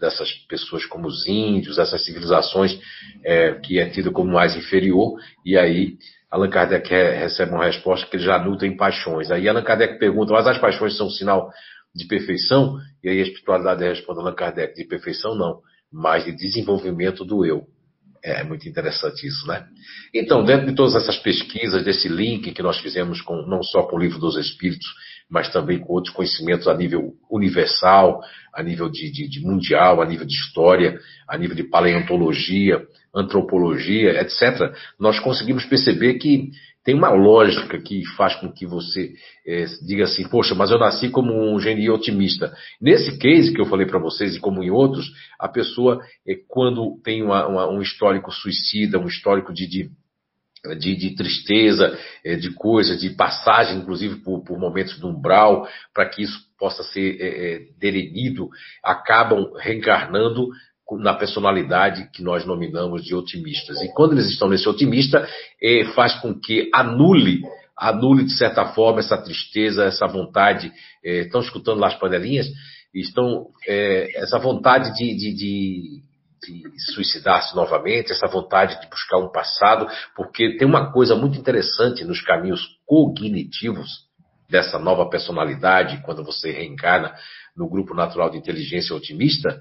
dessas 0.00 0.32
pessoas 0.48 0.84
como 0.86 1.06
os 1.06 1.26
índios, 1.28 1.78
essas 1.78 2.04
civilizações 2.04 2.76
é, 3.24 3.52
que 3.54 3.78
é 3.78 3.88
tido 3.88 4.10
como 4.10 4.32
mais 4.32 4.56
inferior, 4.56 5.20
e 5.44 5.56
aí 5.56 5.96
Allan 6.28 6.50
Kardec 6.50 6.88
recebe 6.88 7.52
uma 7.52 7.64
resposta 7.64 8.04
que 8.06 8.16
ele 8.16 8.24
já 8.24 8.38
nutre 8.38 8.66
em 8.66 8.76
paixões. 8.76 9.30
Aí 9.30 9.48
Allan 9.48 9.62
Kardec 9.62 9.98
pergunta, 9.98 10.32
mas 10.32 10.48
as 10.48 10.58
paixões 10.58 10.96
são 10.96 11.06
um 11.06 11.10
sinal 11.10 11.50
de 11.94 12.06
perfeição? 12.06 12.76
E 13.02 13.08
aí 13.08 13.20
a 13.20 13.22
espiritualidade 13.22 13.84
responde 13.84 14.20
Allan 14.20 14.34
Kardec, 14.34 14.74
de 14.74 14.84
perfeição 14.84 15.36
não, 15.36 15.60
mas 15.92 16.24
de 16.24 16.32
desenvolvimento 16.32 17.24
do 17.24 17.46
eu. 17.46 17.66
É 18.22 18.42
muito 18.42 18.68
interessante 18.68 19.26
isso, 19.26 19.46
né? 19.46 19.66
Então, 20.12 20.44
dentro 20.44 20.66
de 20.66 20.74
todas 20.74 20.94
essas 20.94 21.18
pesquisas, 21.18 21.84
desse 21.84 22.08
link 22.08 22.52
que 22.52 22.62
nós 22.62 22.78
fizemos 22.78 23.20
com, 23.20 23.42
não 23.42 23.62
só 23.62 23.82
com 23.82 23.96
o 23.96 23.98
livro 23.98 24.18
dos 24.18 24.36
Espíritos, 24.36 24.86
mas 25.30 25.52
também 25.52 25.78
com 25.78 25.92
outros 25.92 26.14
conhecimentos 26.14 26.66
a 26.66 26.74
nível 26.74 27.14
universal, 27.30 28.20
a 28.52 28.62
nível 28.62 28.88
de, 28.88 29.10
de, 29.10 29.28
de 29.28 29.40
mundial, 29.40 30.00
a 30.00 30.06
nível 30.06 30.26
de 30.26 30.34
história, 30.34 30.98
a 31.28 31.36
nível 31.36 31.54
de 31.54 31.64
paleontologia, 31.64 32.86
antropologia, 33.14 34.20
etc., 34.20 34.74
nós 34.98 35.18
conseguimos 35.20 35.64
perceber 35.64 36.14
que 36.14 36.50
tem 36.88 36.94
uma 36.94 37.10
lógica 37.10 37.78
que 37.78 38.02
faz 38.16 38.34
com 38.36 38.50
que 38.50 38.64
você 38.64 39.12
é, 39.46 39.66
diga 39.86 40.04
assim, 40.04 40.26
poxa, 40.26 40.54
mas 40.54 40.70
eu 40.70 40.78
nasci 40.78 41.10
como 41.10 41.34
um 41.54 41.60
gênio 41.60 41.92
otimista. 41.92 42.50
Nesse 42.80 43.18
case 43.18 43.52
que 43.52 43.60
eu 43.60 43.66
falei 43.66 43.84
para 43.84 43.98
vocês 43.98 44.34
e 44.34 44.40
como 44.40 44.62
em 44.62 44.70
outros, 44.70 45.06
a 45.38 45.46
pessoa, 45.48 46.00
é, 46.26 46.34
quando 46.48 46.98
tem 47.04 47.22
uma, 47.22 47.46
uma, 47.46 47.70
um 47.70 47.82
histórico 47.82 48.32
suicida, 48.32 48.98
um 48.98 49.06
histórico 49.06 49.52
de, 49.52 49.68
de 49.68 49.90
de, 50.80 50.96
de, 50.96 51.14
tristeza, 51.14 51.96
é, 52.24 52.34
de 52.34 52.52
coisas, 52.54 53.00
de 53.00 53.10
passagem, 53.10 53.78
inclusive 53.78 54.16
por, 54.16 54.42
por 54.42 54.58
momentos 54.58 54.98
de 54.98 55.06
umbral, 55.06 55.68
para 55.94 56.08
que 56.08 56.22
isso 56.22 56.40
possa 56.58 56.82
ser 56.82 57.16
é, 57.20 57.26
é, 57.26 57.60
derenido, 57.78 58.48
acabam 58.82 59.52
reencarnando 59.58 60.48
na 60.96 61.14
personalidade 61.14 62.10
que 62.12 62.22
nós 62.22 62.46
nominamos 62.46 63.04
de 63.04 63.14
otimistas. 63.14 63.80
E 63.82 63.92
quando 63.92 64.12
eles 64.12 64.30
estão 64.30 64.48
nesse 64.48 64.68
otimista, 64.68 65.28
é, 65.62 65.84
faz 65.94 66.14
com 66.20 66.38
que 66.38 66.70
anule, 66.72 67.42
anule 67.76 68.24
de 68.24 68.32
certa 68.32 68.66
forma 68.66 69.00
essa 69.00 69.18
tristeza, 69.18 69.84
essa 69.84 70.06
vontade. 70.06 70.72
É, 71.04 71.20
estão 71.20 71.40
escutando 71.40 71.80
lá 71.80 71.88
as 71.88 71.98
panelinhas? 71.98 72.46
Estão 72.94 73.48
é, 73.66 74.18
essa 74.22 74.38
vontade 74.38 74.94
de, 74.94 75.14
de, 75.14 75.34
de, 75.34 76.02
de 76.46 76.92
suicidar-se 76.94 77.54
novamente, 77.54 78.12
essa 78.12 78.26
vontade 78.26 78.80
de 78.80 78.88
buscar 78.88 79.18
um 79.18 79.30
passado, 79.30 79.86
porque 80.16 80.56
tem 80.56 80.66
uma 80.66 80.90
coisa 80.90 81.14
muito 81.14 81.38
interessante 81.38 82.04
nos 82.04 82.22
caminhos 82.22 82.62
cognitivos 82.86 84.08
dessa 84.48 84.78
nova 84.78 85.08
personalidade, 85.10 86.02
quando 86.02 86.24
você 86.24 86.50
reencarna 86.50 87.14
no 87.54 87.68
grupo 87.68 87.94
natural 87.94 88.30
de 88.30 88.38
inteligência 88.38 88.96
otimista, 88.96 89.60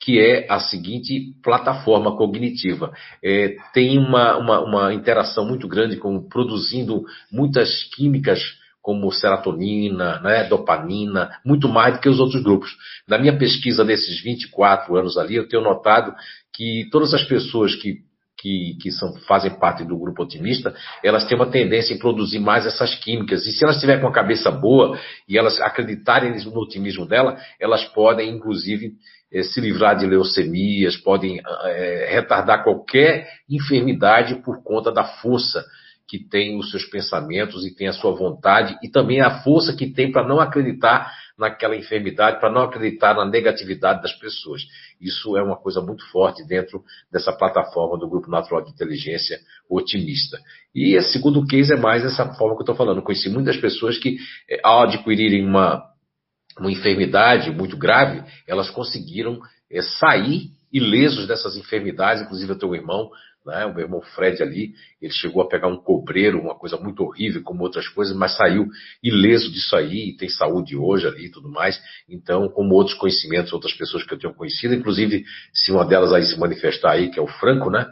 que 0.00 0.20
é 0.20 0.46
a 0.50 0.60
seguinte 0.60 1.34
plataforma 1.42 2.16
cognitiva. 2.16 2.92
É, 3.22 3.56
tem 3.72 3.98
uma, 3.98 4.36
uma, 4.36 4.60
uma, 4.60 4.94
interação 4.94 5.44
muito 5.44 5.66
grande 5.66 5.96
com 5.96 6.28
produzindo 6.28 7.04
muitas 7.32 7.82
químicas 7.94 8.40
como 8.82 9.10
serotonina, 9.10 10.20
né, 10.20 10.44
dopamina, 10.44 11.30
muito 11.44 11.68
mais 11.68 11.94
do 11.94 12.00
que 12.00 12.08
os 12.08 12.20
outros 12.20 12.40
grupos. 12.40 12.70
Na 13.08 13.18
minha 13.18 13.36
pesquisa 13.36 13.82
nesses 13.82 14.22
24 14.22 14.96
anos 14.96 15.18
ali, 15.18 15.34
eu 15.34 15.48
tenho 15.48 15.62
notado 15.62 16.14
que 16.54 16.88
todas 16.92 17.12
as 17.12 17.24
pessoas 17.24 17.74
que 17.74 18.04
que, 18.46 18.76
que 18.80 18.92
são, 18.92 19.12
fazem 19.26 19.50
parte 19.58 19.84
do 19.84 19.98
grupo 19.98 20.22
otimista, 20.22 20.72
elas 21.02 21.24
têm 21.24 21.36
uma 21.36 21.50
tendência 21.50 21.92
em 21.92 21.98
produzir 21.98 22.38
mais 22.38 22.64
essas 22.64 22.94
químicas. 22.94 23.44
E 23.44 23.50
se 23.50 23.64
elas 23.64 23.80
tiverem 23.80 24.00
com 24.00 24.06
a 24.06 24.12
cabeça 24.12 24.52
boa 24.52 24.96
e 25.28 25.36
elas 25.36 25.60
acreditarem 25.60 26.32
no 26.44 26.60
otimismo 26.60 27.06
dela, 27.06 27.36
elas 27.58 27.84
podem, 27.86 28.30
inclusive, 28.30 28.92
eh, 29.32 29.42
se 29.42 29.60
livrar 29.60 29.96
de 29.96 30.06
leucemias, 30.06 30.96
podem 30.96 31.40
eh, 31.40 32.08
retardar 32.12 32.62
qualquer 32.62 33.26
enfermidade 33.50 34.36
por 34.36 34.62
conta 34.62 34.92
da 34.92 35.02
força 35.02 35.64
que 36.08 36.20
tem 36.20 36.56
os 36.56 36.70
seus 36.70 36.84
pensamentos 36.84 37.66
e 37.66 37.74
tem 37.74 37.88
a 37.88 37.92
sua 37.92 38.14
vontade 38.14 38.78
e 38.80 38.88
também 38.88 39.20
a 39.20 39.42
força 39.42 39.74
que 39.74 39.88
tem 39.88 40.12
para 40.12 40.26
não 40.26 40.38
acreditar 40.38 41.10
naquela 41.38 41.76
enfermidade, 41.76 42.40
para 42.40 42.50
não 42.50 42.62
acreditar 42.62 43.14
na 43.14 43.24
negatividade 43.24 44.02
das 44.02 44.12
pessoas. 44.14 44.62
Isso 45.00 45.36
é 45.36 45.42
uma 45.42 45.56
coisa 45.56 45.80
muito 45.80 46.04
forte 46.10 46.46
dentro 46.46 46.82
dessa 47.12 47.32
plataforma 47.32 47.98
do 47.98 48.08
Grupo 48.08 48.30
Natural 48.30 48.64
de 48.64 48.70
Inteligência 48.70 49.38
Otimista. 49.68 50.38
E 50.74 50.96
esse 50.96 51.12
segundo 51.12 51.46
case 51.46 51.72
é 51.72 51.76
mais 51.76 52.04
essa 52.04 52.24
forma 52.34 52.54
que 52.54 52.60
eu 52.60 52.64
estou 52.64 52.76
falando. 52.76 52.98
Eu 52.98 53.02
conheci 53.02 53.28
muitas 53.28 53.56
pessoas 53.56 53.98
que, 53.98 54.16
eh, 54.48 54.60
ao 54.62 54.84
adquirirem 54.84 55.44
uma, 55.46 55.84
uma 56.58 56.72
enfermidade 56.72 57.50
muito 57.50 57.76
grave, 57.76 58.22
elas 58.46 58.70
conseguiram 58.70 59.38
é, 59.70 59.82
sair 59.82 60.50
ilesos 60.72 61.26
dessas 61.26 61.56
enfermidades, 61.56 62.22
inclusive 62.22 62.52
o 62.52 62.58
teu 62.58 62.74
irmão 62.74 63.10
né? 63.46 63.64
O 63.64 63.72
meu 63.72 63.84
irmão 63.84 64.02
Fred 64.02 64.42
ali, 64.42 64.74
ele 65.00 65.12
chegou 65.12 65.40
a 65.40 65.48
pegar 65.48 65.68
um 65.68 65.76
cobreiro, 65.76 66.40
uma 66.40 66.54
coisa 66.54 66.76
muito 66.76 67.04
horrível, 67.04 67.42
como 67.42 67.62
outras 67.62 67.88
coisas, 67.88 68.14
mas 68.14 68.36
saiu 68.36 68.66
ileso 69.02 69.50
disso 69.52 69.76
aí, 69.76 70.10
e 70.10 70.16
tem 70.16 70.28
saúde 70.28 70.76
hoje 70.76 71.06
ali 71.06 71.26
e 71.26 71.30
tudo 71.30 71.48
mais. 71.48 71.80
Então, 72.08 72.48
como 72.48 72.74
outros 72.74 72.96
conhecimentos, 72.98 73.52
outras 73.52 73.72
pessoas 73.72 74.02
que 74.02 74.12
eu 74.12 74.18
tenho 74.18 74.34
conhecido, 74.34 74.74
inclusive 74.74 75.24
se 75.54 75.70
uma 75.70 75.86
delas 75.86 76.12
aí 76.12 76.24
se 76.24 76.38
manifestar 76.38 76.92
aí, 76.92 77.08
que 77.08 77.18
é 77.18 77.22
o 77.22 77.28
Franco, 77.28 77.70
né? 77.70 77.88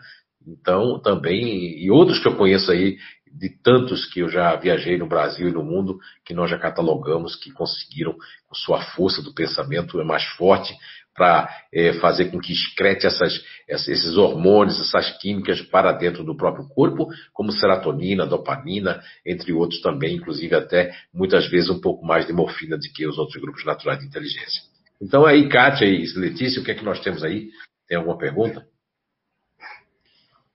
Então, 0.46 1.00
também, 1.00 1.82
e 1.82 1.90
outros 1.90 2.18
que 2.18 2.28
eu 2.28 2.36
conheço 2.36 2.70
aí, 2.70 2.98
de 3.32 3.48
tantos 3.48 4.06
que 4.06 4.20
eu 4.20 4.28
já 4.28 4.54
viajei 4.54 4.96
no 4.96 5.08
Brasil 5.08 5.48
e 5.48 5.52
no 5.52 5.64
mundo, 5.64 5.98
que 6.24 6.32
nós 6.32 6.48
já 6.48 6.58
catalogamos, 6.58 7.34
que 7.34 7.50
conseguiram, 7.50 8.14
com 8.46 8.54
sua 8.54 8.80
força 8.80 9.20
do 9.22 9.34
pensamento 9.34 10.00
é 10.00 10.04
mais 10.04 10.24
forte, 10.36 10.72
para 11.14 11.48
é, 11.72 11.92
fazer 11.94 12.30
com 12.30 12.40
que 12.40 12.52
excrete 12.52 13.06
essas, 13.06 13.44
esses 13.68 14.16
hormônios, 14.16 14.80
essas 14.80 15.16
químicas 15.18 15.62
para 15.62 15.92
dentro 15.92 16.24
do 16.24 16.36
próprio 16.36 16.68
corpo, 16.68 17.08
como 17.32 17.52
serotonina, 17.52 18.26
dopamina, 18.26 19.00
entre 19.24 19.52
outros 19.52 19.80
também, 19.80 20.16
inclusive 20.16 20.54
até 20.54 20.92
muitas 21.12 21.48
vezes 21.48 21.70
um 21.70 21.80
pouco 21.80 22.04
mais 22.04 22.26
de 22.26 22.32
morfina 22.32 22.76
do 22.76 22.82
que 22.94 23.06
os 23.06 23.16
outros 23.16 23.40
grupos 23.40 23.64
naturais 23.64 24.00
de 24.00 24.06
inteligência. 24.06 24.62
Então 25.00 25.24
aí, 25.24 25.48
Kátia 25.48 25.86
e 25.86 26.04
Letícia, 26.16 26.60
o 26.60 26.64
que 26.64 26.72
é 26.72 26.74
que 26.74 26.84
nós 26.84 27.00
temos 27.00 27.22
aí? 27.22 27.50
Tem 27.88 27.96
alguma 27.96 28.18
pergunta? 28.18 28.66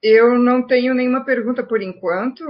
Eu 0.02 0.38
não 0.40 0.66
tenho 0.66 0.94
nenhuma 0.94 1.26
pergunta 1.26 1.62
por 1.64 1.82
enquanto, 1.82 2.44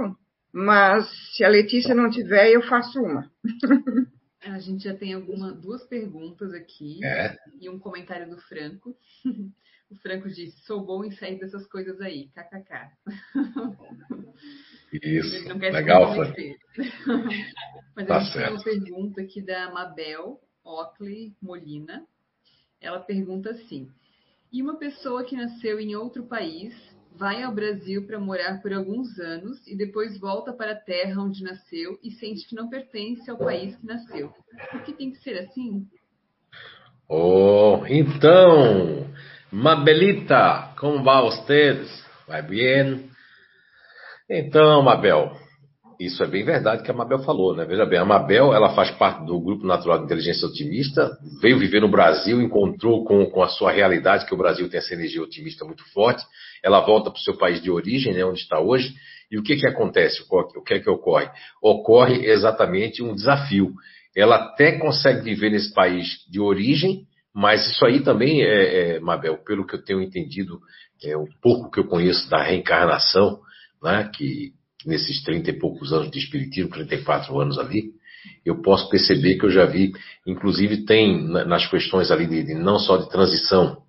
mas 0.52 1.08
se 1.34 1.44
a 1.44 1.48
Letícia 1.48 1.94
não 1.94 2.08
tiver, 2.08 2.50
eu 2.50 2.62
faço 2.62 3.00
uma. 3.00 3.30
A 4.42 4.58
gente 4.58 4.84
já 4.84 4.96
tem 4.96 5.12
alguma, 5.12 5.52
duas 5.52 5.84
perguntas 5.84 6.54
aqui 6.54 7.04
é. 7.04 7.36
e 7.60 7.68
um 7.68 7.78
comentário 7.78 8.28
do 8.28 8.38
Franco. 8.38 8.96
O 9.90 9.96
Franco 9.96 10.28
disse: 10.28 10.56
Sou 10.64 10.86
bom 10.86 11.04
em 11.04 11.10
sair 11.10 11.36
dessas 11.40 11.66
coisas 11.66 12.00
aí, 12.00 12.28
kkk. 12.28 12.92
Isso, 15.02 15.58
legal, 15.58 16.14
Franco. 16.14 16.36
Mas 17.96 18.06
tá 18.06 18.16
a 18.16 18.20
gente 18.20 18.32
certo. 18.32 18.62
tem 18.62 18.72
uma 18.74 18.84
pergunta 18.84 19.20
aqui 19.20 19.42
da 19.42 19.72
Mabel 19.72 20.40
Ockley 20.64 21.34
Molina. 21.42 22.06
Ela 22.80 23.00
pergunta 23.00 23.50
assim: 23.50 23.90
E 24.52 24.62
uma 24.62 24.76
pessoa 24.76 25.24
que 25.24 25.34
nasceu 25.34 25.80
em 25.80 25.96
outro 25.96 26.24
país 26.24 26.72
vai 27.16 27.42
ao 27.42 27.54
Brasil 27.54 28.06
para 28.06 28.18
morar 28.18 28.60
por 28.62 28.72
alguns 28.72 29.18
anos 29.18 29.66
e 29.66 29.76
depois 29.76 30.18
volta 30.18 30.52
para 30.52 30.72
a 30.72 30.80
terra 30.80 31.22
onde 31.22 31.42
nasceu 31.42 31.98
e 32.02 32.10
sente 32.12 32.46
que 32.48 32.54
não 32.54 32.68
pertence 32.68 33.30
ao 33.30 33.38
país 33.38 33.76
que 33.76 33.86
nasceu. 33.86 34.32
Por 34.70 34.82
que 34.82 34.92
tem 34.92 35.10
que 35.10 35.18
ser 35.18 35.38
assim? 35.38 35.86
Oh, 37.08 37.82
então, 37.88 39.06
Mabelita, 39.50 40.74
como 40.78 41.02
va 41.02 41.22
ustedes? 41.24 41.90
Vai 42.26 42.42
bem? 42.42 43.10
Então, 44.28 44.82
Mabel, 44.82 45.32
isso 46.00 46.22
é 46.22 46.26
bem 46.26 46.42
verdade 46.42 46.82
que 46.82 46.90
a 46.90 46.94
Mabel 46.94 47.18
falou, 47.18 47.54
né? 47.54 47.66
Veja 47.66 47.84
bem, 47.84 47.98
a 47.98 48.04
Mabel, 48.06 48.54
ela 48.54 48.74
faz 48.74 48.90
parte 48.92 49.22
do 49.26 49.38
Grupo 49.38 49.66
Natural 49.66 49.98
de 49.98 50.04
Inteligência 50.04 50.48
Otimista, 50.48 51.10
veio 51.42 51.58
viver 51.58 51.82
no 51.82 51.90
Brasil, 51.90 52.40
encontrou 52.40 53.04
com, 53.04 53.26
com 53.26 53.42
a 53.42 53.48
sua 53.48 53.70
realidade, 53.70 54.24
que 54.24 54.32
o 54.32 54.38
Brasil 54.38 54.66
tem 54.70 54.78
essa 54.78 54.94
energia 54.94 55.22
otimista 55.22 55.62
muito 55.62 55.84
forte, 55.92 56.24
ela 56.64 56.80
volta 56.80 57.10
para 57.10 57.18
o 57.18 57.22
seu 57.22 57.36
país 57.36 57.62
de 57.62 57.70
origem, 57.70 58.14
né, 58.14 58.24
onde 58.24 58.40
está 58.40 58.58
hoje, 58.58 58.94
e 59.30 59.38
o 59.38 59.42
que 59.42 59.56
que 59.56 59.66
acontece? 59.66 60.24
O 60.30 60.62
que 60.62 60.72
é 60.72 60.80
que 60.80 60.88
ocorre? 60.88 61.28
Ocorre 61.62 62.24
exatamente 62.24 63.02
um 63.02 63.14
desafio. 63.14 63.70
Ela 64.16 64.36
até 64.36 64.78
consegue 64.78 65.22
viver 65.22 65.50
nesse 65.50 65.72
país 65.74 66.24
de 66.30 66.40
origem, 66.40 67.02
mas 67.34 67.70
isso 67.70 67.84
aí 67.84 68.00
também, 68.00 68.42
é, 68.42 68.96
é 68.96 69.00
Mabel, 69.00 69.36
pelo 69.44 69.66
que 69.66 69.74
eu 69.74 69.84
tenho 69.84 70.00
entendido, 70.00 70.60
é, 71.04 71.14
o 71.14 71.26
pouco 71.42 71.70
que 71.70 71.78
eu 71.78 71.84
conheço 71.84 72.28
da 72.30 72.42
reencarnação, 72.42 73.38
né, 73.82 74.10
que 74.14 74.58
nesses 74.86 75.22
30 75.22 75.50
e 75.50 75.58
poucos 75.58 75.92
anos 75.92 76.10
de 76.10 76.18
espiritismo, 76.18 76.70
34 76.70 77.38
anos 77.40 77.58
ali, 77.58 77.92
eu 78.44 78.60
posso 78.62 78.88
perceber 78.88 79.36
que 79.36 79.44
eu 79.44 79.50
já 79.50 79.64
vi, 79.64 79.92
inclusive 80.26 80.84
tem 80.84 81.26
nas 81.28 81.66
questões 81.66 82.10
ali 82.10 82.26
de, 82.26 82.42
de 82.42 82.54
não 82.54 82.78
só 82.78 82.96
de 82.96 83.08
transição 83.08 83.82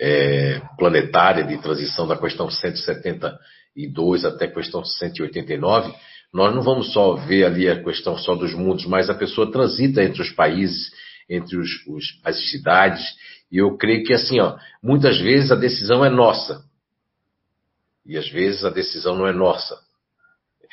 é, 0.00 0.60
planetária, 0.76 1.44
de 1.44 1.58
transição 1.58 2.06
da 2.06 2.16
questão 2.16 2.50
172 2.50 4.24
até 4.24 4.46
a 4.46 4.52
questão 4.52 4.84
189, 4.84 5.94
nós 6.32 6.54
não 6.54 6.62
vamos 6.62 6.92
só 6.92 7.14
ver 7.14 7.44
ali 7.44 7.68
a 7.68 7.82
questão 7.82 8.16
só 8.16 8.34
dos 8.34 8.54
mundos, 8.54 8.86
mas 8.86 9.10
a 9.10 9.14
pessoa 9.14 9.52
transita 9.52 10.02
entre 10.02 10.22
os 10.22 10.30
países, 10.30 10.90
entre 11.28 11.56
os, 11.56 11.68
os, 11.86 12.04
as 12.24 12.50
cidades, 12.50 13.04
e 13.50 13.58
eu 13.58 13.76
creio 13.76 14.02
que 14.02 14.14
assim, 14.14 14.40
ó, 14.40 14.56
muitas 14.82 15.20
vezes 15.20 15.52
a 15.52 15.56
decisão 15.56 16.04
é 16.04 16.08
nossa, 16.08 16.64
e 18.06 18.16
às 18.16 18.28
vezes 18.28 18.64
a 18.64 18.70
decisão 18.70 19.16
não 19.16 19.26
é 19.26 19.32
nossa. 19.32 19.76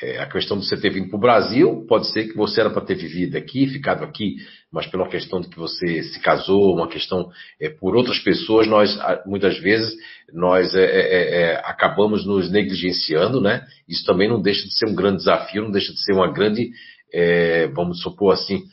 É, 0.01 0.17
a 0.19 0.27
questão 0.27 0.57
de 0.57 0.65
você 0.65 0.77
ter 0.77 0.91
vindo 0.91 1.09
para 1.09 1.17
o 1.17 1.21
Brasil, 1.21 1.85
pode 1.85 2.07
ser 2.07 2.29
que 2.29 2.37
você 2.37 2.61
era 2.61 2.69
para 2.69 2.85
ter 2.85 2.95
vivido 2.95 3.35
aqui, 3.35 3.67
ficado 3.67 4.05
aqui, 4.05 4.37
mas 4.71 4.87
pela 4.87 5.09
questão 5.09 5.41
de 5.41 5.49
que 5.49 5.57
você 5.57 6.01
se 6.03 6.21
casou, 6.21 6.73
uma 6.73 6.87
questão 6.87 7.29
é, 7.59 7.67
por 7.67 7.97
outras 7.97 8.17
pessoas, 8.19 8.65
nós 8.65 8.97
muitas 9.25 9.57
vezes 9.59 9.93
nós 10.31 10.73
é, 10.73 10.85
é, 10.85 10.85
é, 10.85 11.41
é, 11.41 11.55
acabamos 11.65 12.25
nos 12.25 12.49
negligenciando, 12.49 13.41
né? 13.41 13.67
Isso 13.89 14.05
também 14.05 14.29
não 14.29 14.41
deixa 14.41 14.63
de 14.63 14.77
ser 14.77 14.85
um 14.85 14.95
grande 14.95 15.17
desafio, 15.17 15.63
não 15.63 15.71
deixa 15.71 15.91
de 15.91 16.01
ser 16.01 16.13
uma 16.13 16.31
grande, 16.31 16.71
vamos 17.73 18.01
supor 18.01 18.33
assim, 18.33 18.63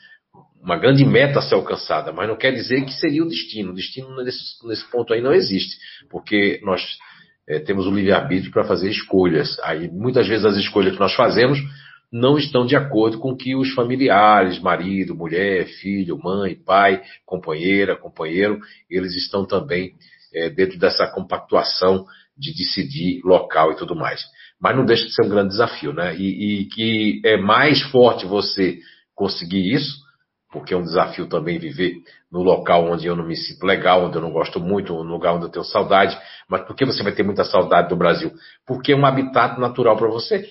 uma 0.63 0.77
grande 0.77 1.05
meta 1.05 1.41
a 1.41 1.43
ser 1.43 1.55
alcançada, 1.55 2.13
mas 2.13 2.29
não 2.29 2.37
quer 2.37 2.53
dizer 2.53 2.85
que 2.85 2.93
seria 2.93 3.25
o 3.25 3.29
destino. 3.29 3.73
O 3.73 3.75
destino 3.75 4.15
nesse, 4.23 4.39
nesse 4.65 4.89
ponto 4.91 5.13
aí 5.13 5.21
não 5.21 5.33
existe, 5.33 5.77
porque 6.09 6.61
nós 6.63 6.83
é, 7.49 7.59
temos 7.61 7.87
o 7.87 7.91
livre-arbítrio 7.91 8.53
para 8.53 8.65
fazer 8.65 8.91
escolhas. 8.91 9.57
Aí, 9.63 9.89
muitas 9.91 10.27
vezes, 10.27 10.45
as 10.45 10.57
escolhas 10.57 10.95
que 10.95 11.01
nós 11.01 11.15
fazemos 11.15 11.59
não 12.13 12.39
estão 12.39 12.65
de 12.65 12.77
acordo 12.77 13.19
com 13.19 13.33
o 13.33 13.37
que 13.37 13.55
os 13.55 13.73
familiares, 13.75 14.59
marido, 14.59 15.15
mulher, 15.15 15.67
filho, 15.67 16.19
mãe, 16.19 16.55
pai, 16.55 17.03
companheira, 17.25 17.97
companheiro, 17.97 18.61
eles 18.89 19.15
estão 19.15 19.45
também 19.45 19.95
é, 20.35 20.49
dentro 20.49 20.79
dessa 20.79 21.07
compactuação 21.07 22.05
de 22.37 22.55
decidir 22.55 23.21
local 23.25 23.73
e 23.73 23.77
tudo 23.77 23.97
mais. 23.97 24.25
Mas 24.61 24.77
não 24.77 24.85
deixa 24.85 25.05
de 25.07 25.15
ser 25.15 25.23
um 25.23 25.29
grande 25.29 25.51
desafio, 25.51 25.93
né? 25.93 26.17
E, 26.17 26.63
e 26.63 26.65
que 26.67 27.21
é 27.25 27.37
mais 27.37 27.83
forte 27.91 28.25
você 28.25 28.79
conseguir 29.15 29.73
isso 29.73 30.06
porque 30.51 30.73
é 30.73 30.77
um 30.77 30.83
desafio 30.83 31.27
também 31.29 31.59
viver 31.59 31.97
no 32.31 32.43
local 32.43 32.91
onde 32.91 33.07
eu 33.07 33.17
não 33.17 33.27
me 33.27 33.37
sinto 33.37 33.65
legal, 33.65 34.05
onde 34.05 34.17
eu 34.17 34.23
não 34.23 34.31
gosto 34.31 34.61
muito, 34.61 34.93
no 34.93 35.03
lugar 35.03 35.35
onde 35.35 35.47
eu 35.47 35.51
tenho 35.51 35.65
saudade. 35.65 36.17
Mas 36.49 36.63
por 36.63 36.77
que 36.77 36.85
você 36.85 37.03
vai 37.03 37.13
ter 37.13 37.23
muita 37.23 37.45
saudade 37.45 37.89
do 37.89 37.97
Brasil? 37.97 38.33
Porque 38.67 38.93
é 38.93 38.97
um 38.97 39.05
habitat 39.05 39.59
natural 39.61 39.97
para 39.97 40.09
você. 40.09 40.49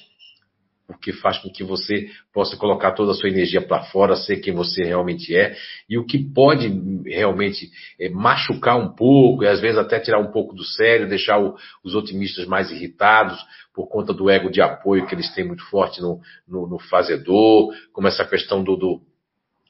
Porque 0.87 1.11
faz 1.13 1.39
com 1.39 1.49
que 1.49 1.63
você 1.63 2.07
possa 2.31 2.55
colocar 2.57 2.91
toda 2.91 3.11
a 3.11 3.15
sua 3.15 3.29
energia 3.29 3.59
para 3.59 3.85
fora, 3.85 4.15
ser 4.15 4.37
quem 4.37 4.53
você 4.53 4.83
realmente 4.83 5.35
é. 5.35 5.55
E 5.89 5.97
o 5.97 6.05
que 6.05 6.19
pode 6.19 6.69
realmente 7.07 7.71
é, 7.99 8.07
machucar 8.09 8.77
um 8.77 8.93
pouco, 8.93 9.43
e 9.43 9.47
às 9.47 9.59
vezes 9.59 9.79
até 9.79 9.99
tirar 9.99 10.19
um 10.19 10.31
pouco 10.31 10.53
do 10.53 10.63
sério, 10.63 11.09
deixar 11.09 11.39
o, 11.41 11.55
os 11.83 11.95
otimistas 11.95 12.45
mais 12.45 12.69
irritados, 12.69 13.39
por 13.73 13.87
conta 13.87 14.13
do 14.13 14.29
ego 14.29 14.51
de 14.51 14.61
apoio 14.61 15.07
que 15.07 15.15
eles 15.15 15.33
têm 15.33 15.45
muito 15.47 15.65
forte 15.65 15.99
no, 16.01 16.19
no, 16.47 16.67
no 16.67 16.77
fazedor, 16.77 17.73
como 17.91 18.07
essa 18.07 18.23
questão 18.23 18.63
do, 18.63 18.75
do 18.75 19.01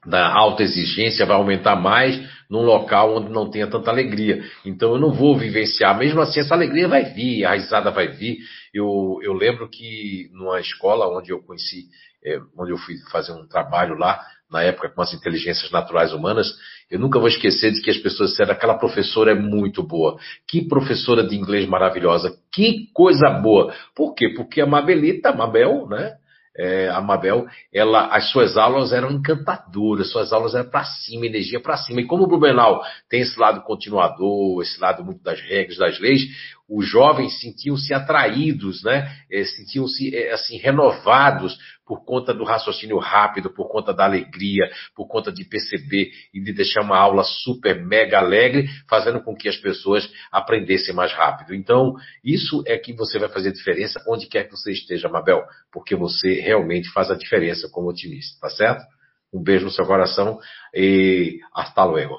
da 0.05 0.31
alta 0.31 0.63
exigência 0.63 1.25
vai 1.25 1.35
aumentar 1.35 1.75
mais 1.75 2.21
num 2.49 2.61
local 2.61 3.17
onde 3.17 3.31
não 3.31 3.49
tenha 3.49 3.67
tanta 3.67 3.89
alegria. 3.89 4.43
Então 4.63 4.93
eu 4.93 4.99
não 4.99 5.11
vou 5.11 5.37
vivenciar, 5.37 5.97
mesmo 5.97 6.21
assim 6.21 6.39
essa 6.39 6.53
alegria 6.53 6.87
vai 6.87 7.05
vir, 7.05 7.45
a 7.45 7.53
risada 7.53 7.91
vai 7.91 8.07
vir. 8.07 8.37
Eu, 8.73 9.19
eu 9.21 9.33
lembro 9.33 9.69
que 9.69 10.29
numa 10.33 10.59
escola 10.59 11.07
onde 11.07 11.31
eu 11.31 11.41
conheci, 11.41 11.85
é, 12.23 12.39
onde 12.57 12.71
eu 12.71 12.77
fui 12.77 12.95
fazer 13.11 13.31
um 13.31 13.47
trabalho 13.47 13.97
lá, 13.97 14.19
na 14.49 14.61
época 14.61 14.89
com 14.89 15.01
as 15.01 15.13
inteligências 15.13 15.71
naturais 15.71 16.13
humanas, 16.13 16.47
eu 16.89 16.99
nunca 16.99 17.19
vou 17.19 17.27
esquecer 17.27 17.71
de 17.71 17.81
que 17.81 17.89
as 17.89 17.97
pessoas 17.97 18.29
disseram 18.29 18.51
aquela 18.51 18.77
professora 18.77 19.31
é 19.31 19.35
muito 19.35 19.81
boa. 19.81 20.17
Que 20.47 20.67
professora 20.67 21.23
de 21.23 21.35
inglês 21.35 21.67
maravilhosa. 21.67 22.37
Que 22.53 22.91
coisa 22.93 23.29
boa. 23.29 23.73
Por 23.95 24.13
quê? 24.13 24.29
Porque 24.29 24.61
a 24.61 24.67
Mabelita, 24.67 25.33
Mabel, 25.33 25.87
né? 25.87 26.15
É, 26.57 26.87
a 26.89 27.01
Mabel, 27.01 27.45
ela, 27.73 28.07
as 28.07 28.31
suas 28.31 28.55
aulas 28.55 28.93
eram 28.93 29.11
encantadoras, 29.11 30.11
suas 30.11 30.31
aulas 30.31 30.55
eram 30.55 30.69
para 30.69 30.85
cima, 30.85 31.25
energia 31.25 31.59
para 31.59 31.77
cima. 31.77 32.01
E 32.01 32.05
como 32.05 32.23
o 32.23 32.27
Blumenau 32.27 32.81
tem 33.09 33.21
esse 33.21 33.37
lado 33.39 33.61
continuador, 33.61 34.61
esse 34.61 34.79
lado 34.79 35.03
muito 35.03 35.21
das 35.21 35.41
regras, 35.41 35.77
das 35.77 35.99
leis, 35.99 36.21
os 36.67 36.87
jovens 36.87 37.39
sentiam-se 37.39 37.93
atraídos, 37.93 38.83
né? 38.83 39.11
É, 39.31 39.43
sentiam-se 39.43 40.15
é, 40.15 40.31
assim 40.33 40.57
renovados 40.57 41.57
por 41.85 42.03
conta 42.03 42.33
do 42.33 42.43
raciocínio 42.43 42.97
rápido, 42.97 43.53
por 43.53 43.69
conta 43.69 43.93
da 43.93 44.05
alegria, 44.05 44.69
por 44.95 45.07
conta 45.07 45.31
de 45.31 45.45
perceber 45.45 46.11
e 46.33 46.41
de 46.41 46.51
deixar 46.51 46.81
uma 46.81 46.97
aula 46.97 47.23
super 47.23 47.85
mega 47.85 48.17
alegre, 48.17 48.67
fazendo 48.89 49.21
com 49.21 49.35
que 49.35 49.47
as 49.47 49.57
pessoas 49.57 50.11
aprendessem 50.31 50.95
mais 50.95 51.13
rápido. 51.13 51.53
Então, 51.53 51.93
isso 52.23 52.63
é 52.65 52.77
que 52.77 52.93
você 52.93 53.19
vai 53.19 53.29
fazer 53.29 53.51
diferença 53.51 54.03
onde 54.07 54.27
quer 54.27 54.45
que 54.45 54.51
você 54.51 54.71
esteja, 54.71 55.07
Mabel, 55.07 55.43
porque 55.71 55.95
você 55.95 56.41
realmente 56.41 56.89
faz 56.91 57.11
a 57.11 57.15
diferença 57.15 57.69
como 57.71 57.89
otimista, 57.89 58.39
tá 58.41 58.49
certo? 58.49 58.83
Um 59.31 59.43
beijo 59.43 59.65
no 59.65 59.71
seu 59.71 59.85
coração 59.85 60.39
e 60.73 61.39
hasta 61.53 61.83
luego. 61.83 62.15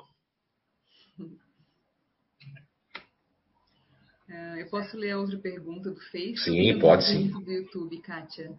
Uh, 4.28 4.58
eu 4.58 4.68
posso 4.68 4.96
ler 4.96 5.12
a 5.12 5.18
outra 5.18 5.38
pergunta 5.38 5.90
do 5.90 6.00
Facebook? 6.00 6.40
Sim, 6.40 6.78
pode 6.78 7.04
sim. 7.04 7.30
Do 7.30 7.50
YouTube, 7.50 7.98
Kátia. 8.02 8.54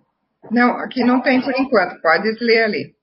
Não, 0.52 0.78
aqui 0.78 1.04
não 1.04 1.22
tem 1.22 1.42
por 1.42 1.54
enquanto. 1.58 2.02
Pode 2.02 2.32
ler 2.44 2.64
ali. 2.64 2.96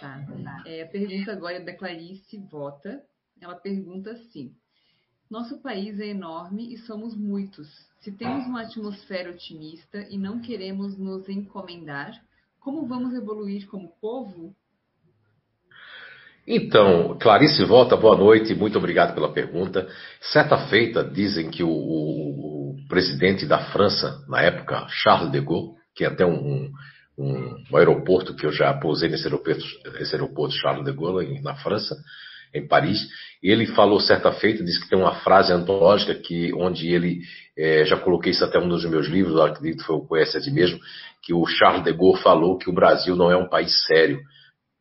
Tá. 0.00 0.24
É, 0.66 0.82
a 0.82 0.86
pergunta 0.86 1.32
agora 1.32 1.56
é 1.56 1.60
da 1.60 1.76
Clarice 1.76 2.38
Vota. 2.50 3.02
Ela 3.40 3.54
pergunta 3.54 4.12
assim: 4.12 4.52
Nosso 5.30 5.60
país 5.60 5.98
é 6.00 6.06
enorme 6.06 6.72
e 6.72 6.78
somos 6.78 7.16
muitos. 7.16 7.68
Se 8.00 8.10
temos 8.12 8.46
uma 8.46 8.62
atmosfera 8.62 9.30
otimista 9.30 10.06
e 10.10 10.16
não 10.16 10.40
queremos 10.40 10.98
nos 10.98 11.28
encomendar, 11.28 12.12
como 12.58 12.86
vamos 12.86 13.14
evoluir 13.14 13.66
como 13.68 13.92
povo? 14.00 14.54
Então, 16.46 17.16
Clarice 17.20 17.64
Volta, 17.64 17.96
boa 17.96 18.16
noite, 18.16 18.54
muito 18.54 18.76
obrigado 18.78 19.14
pela 19.14 19.32
pergunta. 19.32 19.86
Certa 20.20 20.66
feita, 20.68 21.04
dizem 21.04 21.50
que 21.50 21.62
o, 21.62 21.68
o, 21.68 22.70
o 22.70 22.88
presidente 22.88 23.46
da 23.46 23.70
França, 23.70 24.24
na 24.28 24.40
época, 24.42 24.86
Charles 24.88 25.30
de 25.30 25.40
Gaulle, 25.40 25.79
que 26.00 26.06
até 26.06 26.24
um, 26.24 26.72
um, 27.18 27.64
um 27.70 27.76
aeroporto 27.76 28.34
que 28.34 28.46
eu 28.46 28.50
já 28.50 28.72
pousei 28.72 29.10
nesse 29.10 29.24
aeroporto, 29.24 29.62
esse 30.00 30.14
aeroporto 30.14 30.54
Charles 30.54 30.82
de 30.82 30.92
Gaulle, 30.92 31.42
na 31.42 31.54
França, 31.56 31.94
em 32.54 32.66
Paris, 32.66 33.06
ele 33.42 33.66
falou 33.66 34.00
certa 34.00 34.32
feita, 34.32 34.64
disse 34.64 34.80
que 34.80 34.88
tem 34.88 34.98
uma 34.98 35.16
frase 35.16 35.52
antológica 35.52 36.14
que, 36.14 36.54
onde 36.54 36.88
ele, 36.88 37.20
é, 37.54 37.84
já 37.84 37.98
coloquei 37.98 38.32
isso 38.32 38.42
até 38.42 38.58
um 38.58 38.66
dos 38.66 38.82
meus 38.86 39.08
livros, 39.08 39.38
acredito 39.38 39.80
que 39.80 39.84
foi 39.84 39.96
o 39.96 40.06
Conhece 40.06 40.38
a 40.38 40.52
Mesmo, 40.52 40.80
que 41.22 41.34
o 41.34 41.44
Charles 41.44 41.84
de 41.84 41.92
Gaulle 41.92 42.22
falou 42.22 42.56
que 42.56 42.70
o 42.70 42.72
Brasil 42.72 43.14
não 43.14 43.30
é 43.30 43.36
um 43.36 43.48
país 43.48 43.84
sério, 43.84 44.22